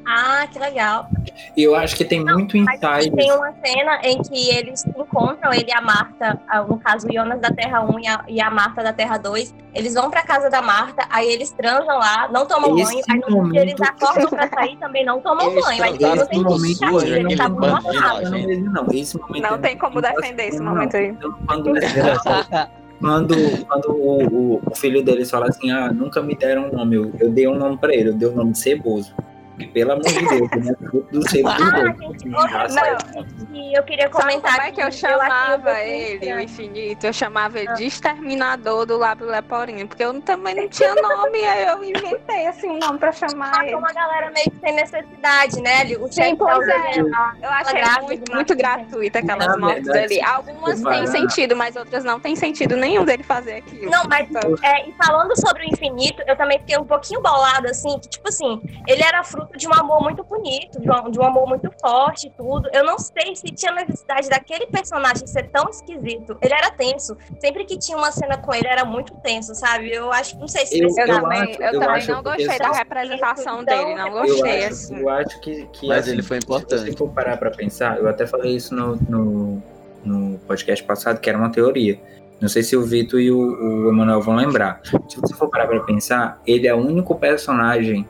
Ah, 0.06 0.48
que 0.52 0.58
legal. 0.60 1.08
E 1.56 1.64
eu 1.64 1.76
acho 1.76 1.96
que 1.96 2.04
tem 2.04 2.24
muito 2.24 2.58
Mas 2.58 2.76
insight. 2.82 3.12
tem 3.16 3.32
uma 3.32 3.54
cena 3.64 4.00
em 4.04 4.22
que 4.22 4.50
eles 4.50 4.82
se 4.82 4.90
encontram, 4.90 5.54
ele 5.54 5.70
e 5.70 5.74
a 5.74 5.82
Marta, 5.82 6.40
ah, 6.48 6.62
no 6.64 6.78
caso 6.80 7.08
o 7.08 7.14
Jonas 7.14 7.40
da 7.40 7.50
Terra 7.52 7.82
1 7.86 8.00
e 8.00 8.08
a, 8.08 8.24
e 8.28 8.42
a 8.42 8.50
Marta 8.52 8.84
da 8.84 8.92
Terra 8.94 9.18
2, 9.18 9.54
eles 9.74 9.94
vão 9.94 10.10
pra 10.10 10.22
casa 10.24 10.50
da 10.50 10.62
Marta, 10.62 11.06
aí 11.10 11.28
eles 11.32 11.52
transam 11.52 11.98
lá, 11.98 12.28
não 12.32 12.46
tomam 12.46 12.78
Esse 12.78 12.94
banho, 12.94 13.04
aí 13.10 13.52
dia 13.52 13.62
eles 13.62 13.76
momento- 13.76 13.84
acordam 13.84 14.30
pra 14.30 14.50
sair 14.54 14.78
também 14.78 15.06
não 15.06 15.22
tomam 15.22 15.52
Eles 15.52 15.64
banho. 15.66 15.84
Aí 15.84 15.92
não 15.92 16.28
tem 16.28 16.44
momento 16.44 16.80
bando 16.80 17.28
de 17.28 17.42
amarrados. 17.42 18.32
Eu 18.32 18.60
não 18.62 18.74
não. 18.74 18.88
Esse 18.94 19.18
momento 19.18 19.42
Não 19.44 19.56
é- 19.56 19.58
tem 19.60 19.78
como 19.78 20.02
defender 20.02 20.48
esse 20.48 20.60
Não, 20.60 20.74
momento 20.74 20.98
aí. 20.98 21.08
Então, 21.08 21.32
Quando, 21.48 21.72
quando, 23.00 23.66
quando 23.66 23.92
o, 23.92 24.56
o- 24.68 24.76
filho 24.76 25.04
deles 25.04 25.30
fala 25.30 25.48
assim, 25.48 25.72
ah, 25.72 25.92
nunca 25.92 26.22
me 26.22 26.36
deram 26.36 26.68
um 26.70 26.72
nome, 26.76 26.96
eu, 26.96 27.12
eu 27.20 27.30
dei 27.32 27.48
um 27.48 27.56
nome 27.56 27.78
pra 27.78 27.94
ele, 27.94 28.10
eu 28.10 28.14
dei 28.14 28.28
o 28.28 28.36
nome 28.36 28.52
de 28.52 28.60
Ceboso. 28.60 29.14
Porque, 29.60 29.74
pelo 29.74 29.92
amor 29.92 30.04
de 30.06 30.26
Deus, 30.26 30.50
né? 30.52 30.74
Do 31.12 31.30
ceboso. 31.30 31.56
Ah, 31.60 31.94
gente, 32.00 32.30
outra 32.30 32.68
Não. 32.70 33.24
que 33.52 33.74
eu 33.74 33.84
queria 33.84 34.10
Sabe 34.10 34.22
comentar 34.24 34.56
como 34.56 34.68
é 34.68 34.72
que 34.72 34.82
eu 34.82 34.92
chamava 34.92 35.58
pouquinho 35.58 35.90
ele, 35.90 36.34
o 36.34 36.40
infinito? 36.40 37.06
Eu 37.06 37.14
chamava 37.14 37.60
ele 37.60 37.74
de 37.74 37.86
exterminador 37.86 38.86
do 38.86 38.98
lábio 38.98 39.28
leporino, 39.28 39.88
porque 39.88 40.04
eu 40.04 40.22
também 40.22 40.56
não 40.56 40.70
tinha 40.70 40.96
nome, 40.96 41.44
aí 41.46 41.68
eu 41.68 41.84
inventei 41.84 42.48
assim 42.48 42.70
um 42.70 42.80
nome 42.80 43.00
pra 43.00 43.12
chamar 43.12 43.52
Matou 43.52 43.66
ele. 43.66 43.76
uma 43.76 43.92
galera 43.92 44.32
meio 44.32 44.50
que 44.50 44.60
sem 44.60 44.74
necessidade, 44.74 45.62
né? 45.62 45.84
O 46.00 46.08
Sim, 46.12 46.36
pois 46.38 46.68
é. 46.68 47.00
Eu 47.00 47.50
achei 47.50 48.02
muito, 48.04 48.34
muito 48.34 48.56
gratuita 48.56 49.20
aquelas 49.20 49.58
mortes 49.58 49.86
verdade, 49.86 50.20
ali. 50.20 50.22
Algumas 50.24 50.82
têm 50.82 51.08
sentido, 51.08 51.56
mas 51.56 51.76
outras 51.76 52.04
não 52.04 52.20
tem 52.20 52.36
sentido 52.36 52.76
nenhum 52.78 53.04
dele 53.04 53.24
fazer 53.24 53.56
aquilo. 53.56 53.92
Não, 53.92 54.04
mas 54.06 54.30
Então, 54.30 54.56
é, 54.64 54.88
e 54.88 54.94
falando 54.94 55.36
sobre 55.40 55.64
o 55.64 55.66
infinito, 55.74 56.22
eu 56.28 56.36
também 56.38 56.60
fiquei 56.60 56.78
um 56.78 56.86
pouquinho 56.86 57.22
bolada, 57.22 57.72
assim, 57.72 57.98
que, 58.00 58.10
tipo 58.10 58.30
assim, 58.30 58.62
ele 58.88 59.02
era 59.04 59.24
fruto 59.24 59.49
de 59.56 59.68
um 59.68 59.74
amor 59.74 60.02
muito 60.02 60.24
bonito, 60.24 60.80
de 60.80 60.90
um, 60.90 61.12
de 61.12 61.20
um 61.20 61.24
amor 61.24 61.48
muito 61.48 61.70
forte 61.82 62.28
e 62.28 62.30
tudo. 62.30 62.70
Eu 62.74 62.84
não 62.86 62.98
sei 62.98 63.36
se 63.36 63.46
tinha 63.48 63.72
necessidade 63.74 64.30
daquele 64.30 64.66
personagem 64.68 65.26
ser 65.28 65.50
tão 65.50 65.70
esquisito. 65.70 66.38
Ele 66.42 66.54
era 66.54 66.72
tenso. 66.72 67.18
Sempre 67.40 67.66
que 67.66 67.78
tinha 67.78 67.98
uma 67.98 68.12
cena 68.12 68.38
com 68.38 68.54
ele, 68.54 68.68
era 68.68 68.86
muito 68.86 69.14
tenso, 69.16 69.54
sabe? 69.56 69.92
Eu 69.92 70.12
acho, 70.12 70.38
não 70.40 70.48
sei 70.48 70.66
se 70.66 70.80
Eu- 70.80 70.90
eu 70.90 71.06
também, 71.08 71.42
acho- 71.42 71.62
eu 71.62 71.74
eu 71.74 71.80
também 71.80 71.90
acho 71.98 72.12
não 72.12 72.24
gostei 72.24 72.58
da 72.60 72.72
representação 72.72 73.62
então, 73.62 73.78
dele, 73.86 73.96
não 73.96 74.08
eu 74.08 74.16
Eu 74.16 74.22
gostei, 74.36 74.58
acho, 74.60 74.68
assim. 74.68 75.00
eu 75.00 75.10
acho 75.10 75.42
que, 75.42 75.66
que 75.68 75.88
Mas 75.88 76.00
assim, 76.02 76.12
ele 76.12 76.24
foi 76.24 76.38
Se 76.40 76.46
importante. 76.46 76.82
você 76.92 76.98
for 76.98 77.10
parar 77.10 77.38
pra 77.38 77.52
pensar, 77.52 77.98
eu 77.98 78.08
até 78.08 78.26
falei 78.28 78.56
isso 78.56 78.74
no, 78.76 78.96
no, 79.10 79.64
no 80.04 80.38
podcast 80.40 80.84
passado, 80.84 81.20
que 81.20 81.30
era 81.30 81.38
uma 81.38 81.52
teoria. 81.52 82.00
Não 82.40 82.48
sei 82.48 82.64
se 82.64 82.78
o 82.78 82.84
Vitor 82.86 83.20
e 83.20 83.30
o, 83.32 83.38
o 83.38 83.90
Emanuel 83.90 84.22
vão 84.22 84.36
lembrar. 84.36 84.80
Se 85.10 85.20
você 85.20 85.34
for 85.34 85.50
parar 85.50 85.68
pra 85.68 85.82
pensar, 85.82 86.40
ele 86.48 86.68
é 86.68 86.74
o 86.74 86.78
único 86.78 87.14
personagem 87.16 88.08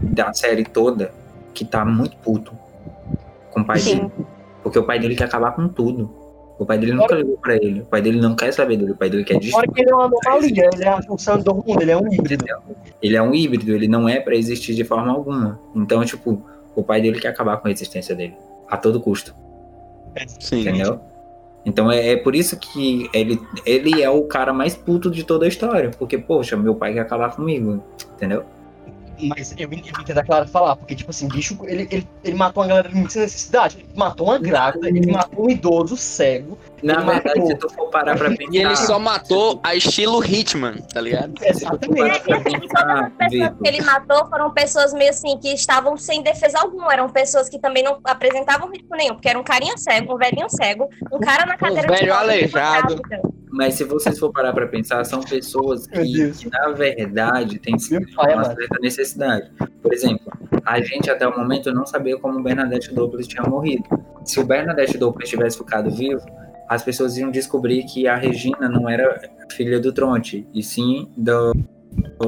da 0.00 0.32
série 0.32 0.64
toda 0.64 1.12
que 1.54 1.64
tá 1.64 1.84
muito 1.84 2.16
puto 2.18 2.52
com 3.50 3.60
o 3.60 3.64
pai 3.64 3.78
Sim. 3.78 3.96
dele. 3.96 4.12
Porque 4.62 4.78
o 4.78 4.84
pai 4.84 4.98
dele 4.98 5.16
quer 5.16 5.24
acabar 5.24 5.52
com 5.52 5.68
tudo. 5.68 6.10
O 6.58 6.66
pai 6.66 6.76
dele 6.76 6.92
nunca 6.92 7.14
ligou 7.14 7.38
pra 7.38 7.54
ele. 7.54 7.80
O 7.82 7.84
pai 7.86 8.02
dele 8.02 8.20
não 8.20 8.34
quer 8.34 8.52
saber 8.52 8.76
dele. 8.76 8.92
O 8.92 8.96
pai 8.96 9.08
dele 9.08 9.24
quer 9.24 9.34
Fora 9.34 9.44
destruir. 9.44 9.72
que 9.72 9.80
ele 9.80 9.90
é 9.90 9.94
uma 9.94 10.04
anomalia, 10.06 10.70
ele 10.74 10.84
é 10.84 10.88
a 10.88 11.02
função 11.02 11.38
do 11.38 11.54
mundo, 11.54 11.80
ele 11.80 11.90
é 11.92 11.96
um 11.96 12.12
híbrido. 12.12 12.44
Ele 13.00 13.16
é 13.16 13.22
um 13.22 13.32
híbrido, 13.32 13.72
ele 13.72 13.86
não 13.86 14.08
é 14.08 14.18
pra 14.18 14.34
existir 14.34 14.74
de 14.74 14.82
forma 14.82 15.12
alguma. 15.12 15.60
Então, 15.74 16.04
tipo, 16.04 16.42
o 16.74 16.82
pai 16.82 17.00
dele 17.00 17.20
quer 17.20 17.28
acabar 17.28 17.58
com 17.58 17.68
a 17.68 17.70
existência 17.70 18.14
dele. 18.14 18.34
A 18.68 18.76
todo 18.76 19.00
custo. 19.00 19.34
Sim. 20.40 20.60
Entendeu? 20.62 21.00
Então 21.64 21.90
é, 21.90 22.12
é 22.12 22.16
por 22.16 22.34
isso 22.34 22.58
que 22.58 23.08
ele, 23.12 23.40
ele 23.64 24.02
é 24.02 24.10
o 24.10 24.22
cara 24.24 24.52
mais 24.52 24.74
puto 24.74 25.10
de 25.10 25.22
toda 25.22 25.44
a 25.44 25.48
história. 25.48 25.90
Porque, 25.96 26.18
poxa, 26.18 26.56
meu 26.56 26.74
pai 26.74 26.94
quer 26.94 27.00
acabar 27.00 27.34
comigo. 27.36 27.82
Entendeu? 28.14 28.44
Mas 29.20 29.54
eu, 29.58 29.68
eu 29.70 29.78
entendo 29.78 30.18
a 30.18 30.24
Clara 30.24 30.46
falar, 30.46 30.76
porque, 30.76 30.94
tipo 30.94 31.10
assim, 31.10 31.28
bicho, 31.28 31.58
ele, 31.64 31.88
ele, 31.90 32.08
ele 32.22 32.36
matou 32.36 32.62
uma 32.62 32.68
galera 32.68 32.88
muito 32.90 33.12
sem 33.12 33.22
necessidade. 33.22 33.78
Ele 33.78 33.88
matou 33.94 34.28
uma 34.28 34.38
grávida, 34.38 34.88
ele 34.88 35.10
matou 35.10 35.46
um 35.46 35.50
idoso 35.50 35.96
cego. 35.96 36.58
Na 36.82 36.94
Ele 36.94 37.04
verdade, 37.04 37.38
matou. 37.40 37.46
se 37.46 37.54
tu 37.56 37.68
for 37.70 37.90
parar 37.90 38.16
pra 38.16 38.30
pensar. 38.30 38.38
E 38.52 38.58
ele 38.58 38.76
só 38.76 38.98
matou 38.98 39.60
a 39.62 39.74
estilo 39.74 40.24
Hitman, 40.24 40.76
tá 40.92 41.00
ligado? 41.00 41.34
Exatamente. 41.42 42.22
E 42.28 42.32
assim, 42.32 42.56
e 42.56 42.68
todas 42.68 43.00
as 43.00 43.12
pessoas 43.12 43.52
que 43.60 43.68
ele 43.68 43.82
matou 43.82 44.26
foram 44.28 44.50
pessoas 44.52 44.92
meio 44.92 45.10
assim, 45.10 45.36
que 45.38 45.52
estavam 45.52 45.96
sem 45.96 46.22
defesa 46.22 46.60
alguma. 46.60 46.92
Eram 46.92 47.08
pessoas 47.08 47.48
que 47.48 47.58
também 47.58 47.82
não 47.82 47.98
apresentavam 48.04 48.70
risco 48.70 48.94
nenhum, 48.96 49.14
porque 49.14 49.28
era 49.28 49.38
um 49.38 49.42
carinha 49.42 49.76
cego, 49.76 50.14
um 50.14 50.18
velhinho 50.18 50.48
cego, 50.48 50.88
um 51.12 51.18
cara 51.18 51.44
na 51.46 51.56
cadeira 51.56 51.88
velho 51.88 52.12
rodas, 52.12 52.22
aleijado. 52.22 53.02
Mas 53.50 53.74
se 53.74 53.84
vocês 53.84 54.18
for 54.18 54.32
parar 54.32 54.52
pra 54.52 54.66
pensar, 54.66 55.04
são 55.04 55.20
pessoas 55.20 55.86
que, 55.86 56.32
que, 56.32 56.50
na 56.50 56.68
verdade, 56.70 57.58
têm 57.58 57.76
pai, 58.14 58.34
uma 58.34 58.42
mano. 58.42 58.54
certa 58.54 58.78
necessidade. 58.80 59.50
Por 59.82 59.92
exemplo, 59.92 60.32
a 60.64 60.80
gente 60.80 61.10
até 61.10 61.26
o 61.26 61.36
momento 61.36 61.72
não 61.72 61.86
sabia 61.86 62.18
como 62.18 62.38
o 62.38 62.42
Bernadette 62.42 62.92
Douglas 62.94 63.26
tinha 63.26 63.42
morrido. 63.42 63.84
Se 64.24 64.38
o 64.38 64.44
Bernadette 64.44 64.98
Douglas 64.98 65.28
tivesse 65.28 65.58
ficado 65.58 65.90
vivo, 65.90 66.20
as 66.68 66.82
pessoas 66.82 67.16
iam 67.16 67.30
descobrir 67.30 67.84
que 67.84 68.06
a 68.06 68.16
Regina 68.16 68.68
não 68.68 68.88
era 68.88 69.20
filha 69.50 69.80
do 69.80 69.92
Tronte, 69.92 70.46
e 70.52 70.62
sim 70.62 71.10
do, 71.16 71.52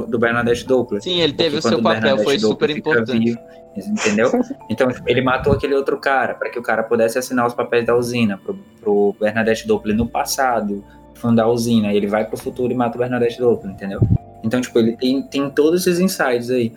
do 0.09 0.19
Bernadette 0.19 0.67
Douglas. 0.67 1.05
Sim, 1.05 1.21
ele 1.21 1.35
teve 1.35 1.59
o 1.59 1.61
Porque 1.61 1.69
seu 1.69 1.79
quando 1.79 1.85
papel, 1.85 2.01
Bernadette 2.01 2.25
foi 2.25 2.39
Douglas 2.39 2.71
super 2.71 2.71
importante. 2.71 3.19
vivo, 3.19 3.39
entendeu? 3.77 4.31
Então, 4.71 4.89
ele 5.07 5.21
matou 5.21 5.53
aquele 5.53 5.75
outro 5.75 5.99
cara 5.99 6.35
para 6.35 6.49
que 6.49 6.59
o 6.59 6.63
cara 6.63 6.83
pudesse 6.83 7.19
assinar 7.19 7.47
os 7.47 7.53
papéis 7.55 7.85
da 7.85 7.95
usina 7.95 8.39
pro, 8.39 8.55
pro 8.81 9.15
Bernadette 9.21 9.67
Doppler 9.67 9.95
no 9.95 10.09
passado, 10.09 10.83
fundar 11.21 11.45
a 11.45 11.49
usina. 11.49 11.93
Ele 11.93 12.07
vai 12.07 12.25
pro 12.25 12.37
futuro 12.37 12.73
e 12.73 12.77
mata 12.77 12.97
o 12.97 12.99
Bernadette 12.99 13.39
Doppler, 13.39 13.73
entendeu? 13.73 14.01
Então, 14.43 14.61
tipo, 14.61 14.79
ele 14.79 14.97
tem, 14.97 15.23
tem 15.23 15.51
todos 15.51 15.87
esses 15.87 16.01
insights 16.01 16.51
aí. 16.51 16.73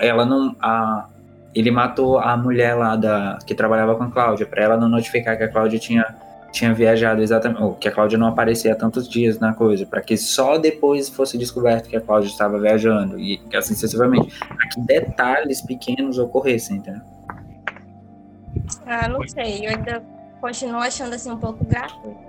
Ela 0.00 0.26
não. 0.26 0.54
A, 0.60 1.06
ele 1.54 1.70
matou 1.70 2.18
a 2.18 2.36
mulher 2.36 2.74
lá 2.74 2.96
da 2.96 3.38
que 3.46 3.54
trabalhava 3.54 3.94
com 3.96 4.04
a 4.04 4.10
Cláudia, 4.10 4.46
pra 4.46 4.62
ela 4.62 4.76
não 4.76 4.90
notificar 4.90 5.38
que 5.38 5.44
a 5.44 5.48
Cláudia 5.48 5.78
tinha, 5.78 6.04
tinha 6.52 6.74
viajado 6.74 7.22
exatamente, 7.22 7.62
ou 7.62 7.74
que 7.74 7.88
a 7.88 7.92
Cláudia 7.92 8.18
não 8.18 8.26
aparecia 8.26 8.72
há 8.72 8.76
tantos 8.76 9.08
dias 9.08 9.38
na 9.38 9.54
coisa, 9.54 9.86
pra 9.86 10.02
que 10.02 10.18
só 10.18 10.58
depois 10.58 11.08
fosse 11.08 11.38
descoberto 11.38 11.88
que 11.88 11.96
a 11.96 12.00
Cláudia 12.02 12.28
estava 12.28 12.60
viajando, 12.60 13.18
e 13.18 13.40
assim 13.54 13.72
sucessivamente. 13.72 14.38
Pra 14.38 14.68
que 14.68 14.80
detalhes 14.82 15.62
pequenos 15.62 16.18
ocorressem, 16.18 16.76
entendeu? 16.76 17.00
Ah, 18.84 19.08
não 19.08 19.26
sei, 19.26 19.66
eu 19.66 19.70
ainda 19.70 20.02
continuo 20.40 20.80
achando 20.80 21.14
assim 21.14 21.30
um 21.30 21.38
pouco 21.38 21.64
gratuito. 21.64 22.26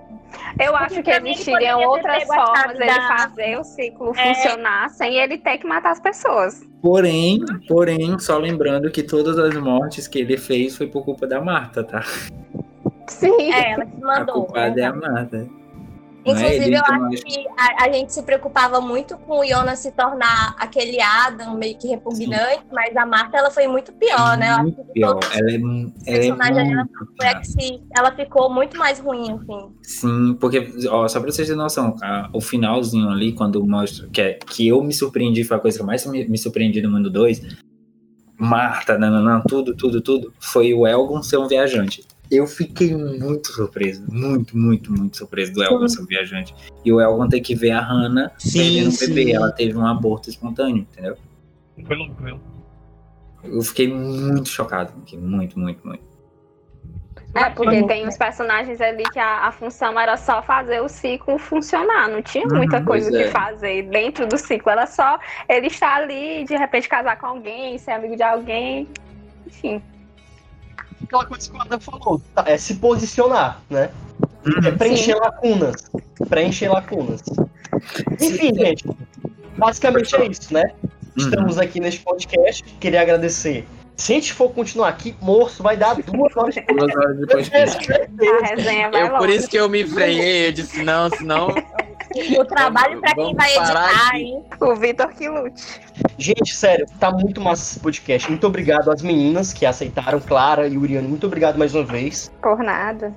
Eu 0.60 0.72
Porque 0.72 0.84
acho 0.84 1.02
que 1.02 1.10
existiriam 1.10 1.80
outras 1.84 2.28
a 2.28 2.34
formas 2.34 2.78
da- 2.78 3.16
fazer 3.16 3.58
o 3.58 3.64
ciclo 3.64 4.12
É. 4.16 4.34
funcionar 4.34 4.90
sem 4.90 5.16
ele 5.16 5.38
ter 5.38 5.56
que 5.58 5.66
matar 5.66 5.92
as 5.92 6.00
pessoas. 6.00 6.60
Porém, 6.82 7.40
porém, 7.66 8.18
só 8.18 8.36
lembrando 8.38 8.90
que 8.90 9.02
todas 9.02 9.38
as 9.38 9.54
mortes 9.56 10.06
que 10.06 10.18
ele 10.18 10.36
fez 10.36 10.76
foi 10.76 10.86
por 10.86 11.04
culpa 11.04 11.26
da 11.26 11.40
Marta, 11.40 11.82
tá? 11.82 12.02
Sim. 13.06 13.52
É, 13.52 13.72
ela 13.72 13.86
que 13.86 13.96
A 14.02 14.06
mandou. 14.06 14.44
culpada 14.44 14.80
é 14.80 14.84
a 14.84 14.92
Marta. 14.94 15.48
É 16.24 16.30
Inclusive, 16.30 16.64
ele, 16.66 16.76
eu 16.76 16.82
acho 16.82 17.04
acho 17.04 17.22
que 17.22 17.46
a, 17.56 17.84
a 17.84 17.92
gente 17.92 18.12
se 18.12 18.22
preocupava 18.22 18.80
muito 18.80 19.16
com 19.18 19.38
o 19.40 19.44
Jonas 19.46 19.78
se 19.78 19.92
tornar 19.92 20.54
aquele 20.58 21.00
Adam 21.00 21.56
meio 21.56 21.76
que 21.78 21.88
repugnante, 21.88 22.64
mas 22.72 22.94
a 22.96 23.06
Marta 23.06 23.38
ela 23.38 23.50
foi 23.50 23.66
muito 23.66 23.92
pior, 23.92 24.36
né? 24.36 24.52
Eu 24.52 24.62
Muito 24.64 24.84
que 24.84 24.92
pior. 24.92 25.20
Ela 25.32 25.50
é, 25.50 25.54
ela 25.54 25.54
é 25.54 26.64
muito 26.64 26.92
foi 27.16 27.26
a 27.26 27.30
pior. 27.30 27.40
que 27.40 27.46
se, 27.46 27.82
ela 27.96 28.12
ficou 28.14 28.52
muito 28.52 28.76
mais 28.76 28.98
ruim, 28.98 29.32
assim. 29.32 29.70
Sim, 29.82 30.34
porque, 30.34 30.68
ó, 30.90 31.08
só 31.08 31.20
pra 31.20 31.30
vocês 31.30 31.48
terem 31.48 31.62
noção, 31.62 31.94
a- 32.02 32.28
o 32.32 32.40
finalzinho 32.40 33.08
ali, 33.08 33.32
quando 33.32 33.64
mostra 33.66 34.08
que, 34.08 34.20
é, 34.20 34.34
que 34.34 34.68
eu 34.68 34.82
me 34.82 34.92
surpreendi, 34.92 35.44
foi 35.44 35.56
a 35.56 35.60
coisa 35.60 35.78
que 35.78 35.84
mais 35.84 36.04
me, 36.04 36.28
me 36.28 36.36
surpreendi 36.36 36.82
no 36.82 36.90
mundo 36.90 37.08
2, 37.10 37.40
Marta, 38.40 38.96
nananã, 38.96 39.42
tudo, 39.48 39.74
tudo, 39.74 40.00
tudo, 40.00 40.32
foi 40.38 40.72
o 40.72 40.86
Elgon 40.86 41.22
ser 41.22 41.38
um 41.38 41.48
viajante. 41.48 42.04
Eu 42.30 42.46
fiquei 42.46 42.94
muito 42.94 43.48
surpreso, 43.48 44.04
muito, 44.10 44.56
muito, 44.56 44.92
muito 44.92 45.16
surpreso 45.16 45.52
do 45.54 45.62
Elgon 45.62 45.88
ser 45.88 46.04
viajante. 46.04 46.54
E 46.84 46.92
o 46.92 47.00
Elgon 47.00 47.28
ter 47.28 47.40
que 47.40 47.54
ver 47.54 47.70
a 47.70 47.80
Hannah 47.80 48.30
perdendo 48.52 48.90
o 48.90 48.98
bebê, 48.98 49.32
ela 49.32 49.50
teve 49.50 49.76
um 49.76 49.86
aborto 49.86 50.28
espontâneo, 50.28 50.86
entendeu? 50.90 51.16
Foi 51.86 51.96
louco, 51.96 52.22
viu? 52.22 52.38
Eu 53.44 53.62
fiquei 53.62 53.92
muito 53.92 54.48
chocado, 54.48 54.92
fiquei 55.00 55.18
muito, 55.18 55.58
muito, 55.58 55.86
muito. 55.86 56.08
É, 57.34 57.50
porque 57.50 57.82
tem 57.84 58.06
os 58.06 58.16
personagens 58.16 58.80
ali 58.80 59.04
que 59.04 59.18
a, 59.18 59.46
a 59.46 59.52
função 59.52 59.98
era 59.98 60.16
só 60.16 60.42
fazer 60.42 60.80
o 60.80 60.88
ciclo 60.88 61.38
funcionar, 61.38 62.08
não 62.08 62.22
tinha 62.22 62.46
muita 62.46 62.78
Uhum, 62.78 62.84
coisa 62.84 63.08
o 63.08 63.12
pois 63.12 63.22
que 63.22 63.28
é. 63.28 63.30
fazer 63.30 63.82
dentro 63.84 64.26
do 64.26 64.36
ciclo, 64.36 64.72
era 64.72 64.86
só 64.86 65.18
ele 65.48 65.68
estar 65.68 66.02
ali, 66.02 66.44
de 66.44 66.56
repente 66.56 66.88
casar 66.88 67.16
com 67.18 67.26
alguém, 67.26 67.78
ser 67.78 67.92
amigo 67.92 68.16
de 68.16 68.22
alguém, 68.22 68.88
enfim. 69.46 69.82
Aquela 71.08 71.24
coisa 71.24 71.50
que 71.50 71.56
o 71.56 71.62
Adam 71.62 71.80
falou, 71.80 72.20
tá, 72.34 72.44
é 72.46 72.58
se 72.58 72.74
posicionar, 72.74 73.62
né? 73.70 73.88
É 74.62 74.70
preencher 74.72 75.14
lacunas. 75.14 75.90
Preencher 76.28 76.68
lacunas. 76.68 77.22
Enfim, 78.20 78.54
gente, 78.54 78.84
basicamente 79.56 80.14
é 80.14 80.26
isso, 80.26 80.52
né? 80.52 80.70
Estamos 81.16 81.56
aqui 81.56 81.80
neste 81.80 82.00
podcast. 82.00 82.62
Queria 82.78 83.00
agradecer. 83.00 83.66
Se 83.96 84.12
a 84.12 84.14
gente 84.16 84.34
for 84.34 84.50
continuar 84.50 84.88
aqui, 84.88 85.16
moço, 85.18 85.62
vai 85.62 85.78
dar 85.78 85.94
duas 85.96 86.36
horas 86.36 86.54
de 86.54 86.60
Duas 86.60 86.94
horas 86.94 87.16
depois 87.16 87.48
podcast. 87.48 87.78
disso. 87.78 88.34
A 88.42 88.46
resenha 88.54 88.90
vai 88.90 89.02
Eu, 89.02 89.16
por 89.16 89.30
isso 89.30 89.48
que 89.48 89.56
eu 89.56 89.66
me 89.66 89.86
freiei, 89.86 90.48
eu 90.48 90.52
disse, 90.52 90.82
não, 90.82 91.08
senão. 91.08 91.48
O 92.38 92.44
trabalho 92.44 93.00
pra 93.00 93.14
quem 93.14 93.34
vai 93.34 93.56
editar, 93.56 94.08
aqui. 94.08 94.16
hein? 94.16 94.44
O 94.60 94.74
Vitor 94.74 95.08
que 95.08 95.28
lute. 95.28 95.80
Gente, 96.16 96.54
sério, 96.54 96.86
tá 96.98 97.10
muito 97.10 97.40
massa 97.40 97.62
esse 97.72 97.80
podcast. 97.80 98.28
Muito 98.28 98.46
obrigado 98.46 98.90
às 98.90 99.02
meninas 99.02 99.52
que 99.52 99.66
aceitaram, 99.66 100.20
Clara 100.20 100.66
e 100.68 100.76
Uriano. 100.78 101.08
Muito 101.08 101.26
obrigado 101.26 101.58
mais 101.58 101.74
uma 101.74 101.84
vez. 101.84 102.30
Por 102.42 102.58
nada. 102.62 103.12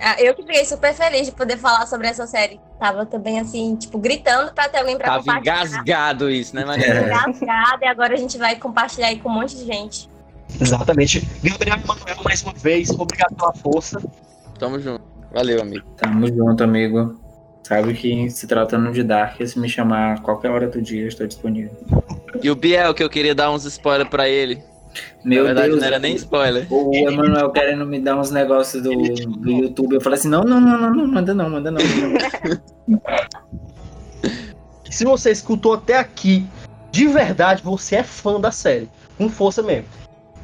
Ah, 0.00 0.16
Eu 0.22 0.34
que 0.34 0.42
fiquei 0.42 0.64
super 0.64 0.94
feliz 0.94 1.26
de 1.26 1.32
poder 1.32 1.58
falar 1.58 1.86
sobre 1.86 2.06
essa 2.06 2.26
série. 2.26 2.58
Tava 2.78 3.04
também 3.04 3.38
assim, 3.40 3.76
tipo, 3.76 3.98
gritando 3.98 4.52
pra 4.54 4.68
ter 4.68 4.78
alguém 4.78 4.96
pra 4.96 5.06
Tava 5.06 5.18
compartilhar. 5.24 5.56
engasgado 5.66 6.30
isso, 6.30 6.54
né, 6.54 6.64
Maria? 6.64 7.02
Engasgada, 7.04 7.84
e 7.84 7.88
agora 7.88 8.14
a 8.14 8.16
gente 8.16 8.38
vai 8.38 8.56
compartilhar 8.56 9.08
aí 9.08 9.18
com 9.18 9.28
um 9.28 9.32
monte 9.32 9.56
de 9.56 9.64
gente. 9.66 10.08
Exatamente. 10.60 11.20
Gabriel 11.42 11.76
e 11.82 11.86
Manuel, 11.86 12.16
mais 12.24 12.42
uma 12.42 12.52
vez, 12.54 12.90
obrigado 12.90 13.34
pela 13.34 13.52
força. 13.54 14.00
Tamo 14.58 14.78
junto. 14.80 15.02
Valeu, 15.32 15.60
amigo. 15.60 15.84
Tamo 15.96 16.26
junto, 16.26 16.64
amigo. 16.64 17.18
Sabe 17.66 17.94
que 17.94 18.30
se 18.30 18.46
tratando 18.46 18.92
de 18.92 19.02
Dark, 19.02 19.44
se 19.44 19.58
me 19.58 19.68
chamar 19.68 20.14
a 20.14 20.20
qualquer 20.20 20.52
hora 20.52 20.68
do 20.68 20.80
dia, 20.80 21.02
eu 21.02 21.08
estou 21.08 21.26
disponível. 21.26 21.72
E 22.40 22.48
o 22.48 22.54
Biel, 22.54 22.94
que 22.94 23.02
eu 23.02 23.10
queria 23.10 23.34
dar 23.34 23.50
uns 23.50 23.64
spoilers 23.64 24.08
pra 24.08 24.28
ele. 24.28 24.62
Meu 25.24 25.42
Na 25.42 25.46
verdade, 25.48 25.70
Deus, 25.70 25.80
não 25.80 25.86
era 25.88 25.98
nem 25.98 26.14
spoiler. 26.14 26.64
o 26.70 26.94
Emanuel 26.94 27.50
querendo 27.50 27.84
me 27.84 27.98
dar 27.98 28.20
uns 28.20 28.30
negócios 28.30 28.80
do, 28.80 28.92
do 28.92 29.50
YouTube. 29.50 29.96
Eu 29.96 30.00
falei 30.00 30.16
assim: 30.16 30.28
não, 30.28 30.44
não, 30.44 30.60
não, 30.60 30.78
não, 30.80 30.94
não, 30.94 31.08
manda 31.08 31.34
não, 31.34 31.50
manda 31.50 31.72
não. 31.72 31.80
Se 34.88 35.04
você 35.04 35.32
escutou 35.32 35.74
até 35.74 35.98
aqui, 35.98 36.46
de 36.92 37.08
verdade, 37.08 37.64
você 37.64 37.96
é 37.96 38.04
fã 38.04 38.40
da 38.40 38.52
série. 38.52 38.88
Com 39.18 39.28
força 39.28 39.60
mesmo. 39.60 39.88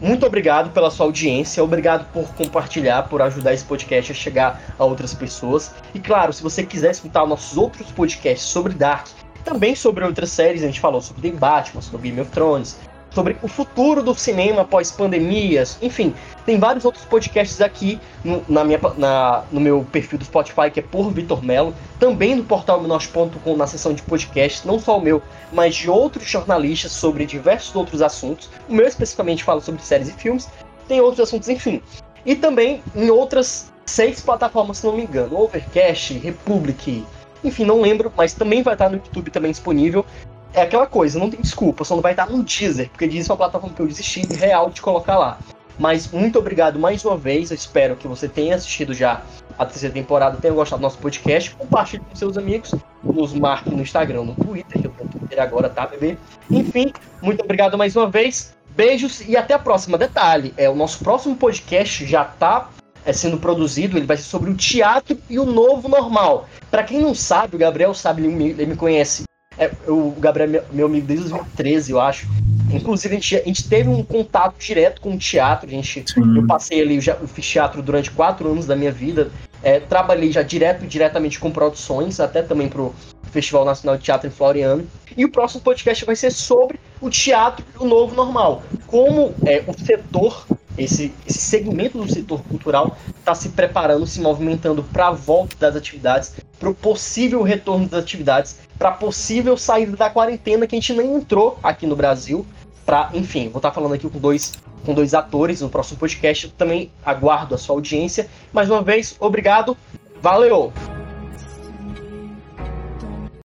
Muito 0.02 0.26
obrigado 0.26 0.70
pela 0.70 0.90
sua 0.90 1.06
audiência, 1.06 1.62
obrigado 1.62 2.10
por 2.12 2.28
compartilhar, 2.34 3.04
por 3.04 3.22
ajudar 3.22 3.54
esse 3.54 3.62
podcast 3.64 4.10
a 4.10 4.14
chegar 4.16 4.60
a 4.76 4.84
outras 4.84 5.14
pessoas. 5.14 5.72
E 5.94 6.00
claro, 6.00 6.32
se 6.32 6.42
você 6.42 6.66
quiser 6.66 6.90
escutar 6.90 7.24
nossos 7.24 7.56
outros 7.56 7.88
podcasts 7.92 8.48
sobre 8.48 8.74
Dark, 8.74 9.06
também 9.44 9.76
sobre 9.76 10.04
outras 10.04 10.30
séries, 10.30 10.64
a 10.64 10.66
gente 10.66 10.80
falou 10.80 11.00
sobre 11.00 11.30
The 11.30 11.36
Batman, 11.36 11.80
sobre 11.80 12.08
Game 12.08 12.20
of 12.20 12.32
Thrones, 12.32 12.80
sobre 13.14 13.36
o 13.42 13.48
futuro 13.48 14.02
do 14.02 14.14
cinema 14.14 14.62
após 14.62 14.90
pandemias, 14.90 15.76
enfim, 15.82 16.14
tem 16.46 16.58
vários 16.58 16.84
outros 16.84 17.04
podcasts 17.04 17.60
aqui 17.60 18.00
no, 18.24 18.42
na 18.48 18.64
minha, 18.64 18.80
na- 18.96 19.44
no 19.52 19.60
meu 19.60 19.86
perfil 19.92 20.18
do 20.18 20.24
Spotify, 20.24 20.70
que 20.72 20.80
é 20.80 20.82
por 20.82 21.10
Vitor 21.12 21.42
Melo, 21.44 21.74
também 21.98 22.34
no 22.34 22.44
portal 22.44 22.80
Minos.com 22.80 23.56
na 23.56 23.66
seção 23.66 23.92
de 23.92 24.02
podcasts, 24.02 24.64
não 24.64 24.78
só 24.78 24.98
o 24.98 25.00
meu, 25.00 25.22
mas 25.52 25.74
de 25.74 25.90
outros 25.90 26.28
jornalistas 26.28 26.92
sobre 26.92 27.26
diversos 27.26 27.74
outros 27.76 28.02
assuntos. 28.02 28.48
O 28.68 28.74
meu 28.74 28.86
especificamente 28.86 29.44
fala 29.44 29.60
sobre 29.60 29.82
séries 29.82 30.08
e 30.08 30.12
filmes, 30.12 30.48
tem 30.88 31.00
outros 31.00 31.20
assuntos, 31.20 31.48
enfim. 31.48 31.82
E 32.24 32.34
também 32.34 32.82
em 32.94 33.10
outras 33.10 33.70
seis 33.84 34.20
plataformas, 34.20 34.78
se 34.78 34.86
não 34.86 34.96
me 34.96 35.02
engano, 35.02 35.38
Overcast, 35.38 36.14
Republic, 36.18 37.04
enfim, 37.44 37.64
não 37.64 37.80
lembro, 37.80 38.12
mas 38.16 38.32
também 38.32 38.62
vai 38.62 38.74
estar 38.74 38.88
no 38.88 38.96
YouTube 38.96 39.30
também 39.30 39.50
disponível. 39.50 40.06
É 40.54 40.62
aquela 40.62 40.86
coisa, 40.86 41.18
não 41.18 41.30
tem 41.30 41.40
desculpa, 41.40 41.82
só 41.82 41.94
não 41.94 42.02
vai 42.02 42.12
estar 42.12 42.28
no 42.28 42.42
Deezer, 42.42 42.90
porque 42.90 43.06
Deezer 43.06 43.30
é 43.30 43.32
uma 43.32 43.38
plataforma 43.38 43.74
que 43.74 43.80
eu 43.80 43.86
desisti 43.86 44.20
real 44.34 44.68
de 44.68 44.82
colocar 44.82 45.18
lá. 45.18 45.38
Mas 45.78 46.10
muito 46.10 46.38
obrigado 46.38 46.78
mais 46.78 47.04
uma 47.04 47.16
vez, 47.16 47.50
eu 47.50 47.54
espero 47.54 47.96
que 47.96 48.06
você 48.06 48.28
tenha 48.28 48.54
assistido 48.54 48.92
já 48.92 49.22
a 49.58 49.64
terceira 49.64 49.94
temporada, 49.94 50.36
tenha 50.36 50.52
gostado 50.52 50.80
do 50.80 50.82
nosso 50.82 50.98
podcast, 50.98 51.54
compartilhe 51.54 52.04
com 52.04 52.14
seus 52.14 52.36
amigos, 52.36 52.74
nos 53.02 53.32
marque 53.32 53.70
no 53.70 53.80
Instagram, 53.80 54.24
no 54.24 54.34
Twitter, 54.34 54.82
eu 54.84 54.90
tô 54.90 55.04
no 55.04 55.10
Twitter 55.10 55.40
agora, 55.40 55.70
tá, 55.70 55.86
bebê? 55.86 56.18
Enfim, 56.50 56.92
muito 57.22 57.42
obrigado 57.42 57.78
mais 57.78 57.96
uma 57.96 58.10
vez, 58.10 58.54
beijos 58.76 59.26
e 59.26 59.36
até 59.36 59.54
a 59.54 59.58
próxima. 59.58 59.96
Detalhe, 59.96 60.52
é, 60.58 60.68
o 60.68 60.74
nosso 60.74 61.02
próximo 61.02 61.34
podcast 61.34 62.04
já 62.04 62.24
tá 62.24 62.68
é, 63.06 63.12
sendo 63.12 63.38
produzido, 63.38 63.96
ele 63.96 64.06
vai 64.06 64.18
ser 64.18 64.24
sobre 64.24 64.50
o 64.50 64.54
teatro 64.54 65.18
e 65.30 65.38
o 65.38 65.46
novo 65.46 65.88
normal. 65.88 66.46
Pra 66.70 66.84
quem 66.84 67.00
não 67.00 67.14
sabe, 67.14 67.56
o 67.56 67.58
Gabriel 67.58 67.94
sabe, 67.94 68.22
ele 68.22 68.66
me 68.66 68.76
conhece. 68.76 69.24
É, 69.58 69.70
o 69.86 70.12
Gabriel 70.18 70.62
é 70.62 70.74
meu, 70.74 70.86
amigo 70.86 71.06
desde 71.06 71.28
2013, 71.28 71.92
eu 71.92 72.00
acho. 72.00 72.26
Inclusive, 72.70 73.14
a 73.14 73.18
gente, 73.18 73.36
a 73.36 73.44
gente 73.44 73.68
teve 73.68 73.88
um 73.88 74.02
contato 74.02 74.54
direto 74.58 75.00
com 75.00 75.14
o 75.14 75.18
teatro. 75.18 75.68
A 75.68 75.72
gente, 75.72 76.04
eu 76.16 76.46
passei 76.46 76.80
ali, 76.80 76.96
eu 76.96 77.00
já 77.00 77.12
eu 77.14 77.28
fiz 77.28 77.46
teatro 77.46 77.82
durante 77.82 78.10
quatro 78.10 78.50
anos 78.50 78.66
da 78.66 78.74
minha 78.74 78.92
vida. 78.92 79.30
É, 79.62 79.78
trabalhei 79.78 80.32
já 80.32 80.42
direto 80.42 80.84
e 80.84 80.88
diretamente 80.88 81.38
com 81.38 81.50
produções, 81.50 82.18
até 82.18 82.42
também 82.42 82.68
pro 82.68 82.94
Festival 83.30 83.64
Nacional 83.64 83.96
de 83.96 84.04
Teatro 84.04 84.26
em 84.26 84.30
Floriano. 84.30 84.86
E 85.16 85.24
o 85.24 85.30
próximo 85.30 85.60
podcast 85.60 86.04
vai 86.04 86.16
ser 86.16 86.30
sobre 86.30 86.80
o 87.00 87.10
teatro 87.10 87.64
e 87.74 87.82
o 87.82 87.86
novo 87.86 88.14
normal. 88.14 88.62
Como 88.86 89.34
é, 89.46 89.62
o 89.66 89.72
setor, 89.72 90.46
esse, 90.76 91.12
esse 91.26 91.38
segmento 91.38 91.98
do 91.98 92.12
setor 92.12 92.42
cultural, 92.42 92.96
está 93.18 93.34
se 93.34 93.50
preparando, 93.50 94.06
se 94.06 94.20
movimentando 94.20 94.82
para 94.82 95.08
a 95.08 95.12
volta 95.12 95.56
das 95.58 95.76
atividades, 95.76 96.34
para 96.58 96.70
o 96.70 96.74
possível 96.74 97.42
retorno 97.42 97.86
das 97.86 98.00
atividades, 98.00 98.58
para 98.78 98.90
a 98.90 98.92
possível 98.92 99.56
saída 99.56 99.96
da 99.96 100.10
quarentena 100.10 100.66
que 100.66 100.74
a 100.74 100.80
gente 100.80 100.92
nem 100.92 101.14
entrou 101.14 101.58
aqui 101.62 101.86
no 101.86 101.96
Brasil. 101.96 102.46
Pra, 102.84 103.10
enfim, 103.14 103.48
vou 103.48 103.58
estar 103.58 103.70
falando 103.70 103.94
aqui 103.94 104.08
com 104.08 104.18
dois, 104.18 104.54
com 104.84 104.92
dois 104.92 105.14
atores 105.14 105.60
no 105.60 105.68
próximo 105.68 105.98
podcast. 105.98 106.46
Eu 106.46 106.52
também 106.52 106.90
aguardo 107.04 107.54
a 107.54 107.58
sua 107.58 107.76
audiência. 107.76 108.28
Mais 108.52 108.68
uma 108.68 108.82
vez, 108.82 109.16
obrigado. 109.20 109.76
Valeu! 110.20 110.72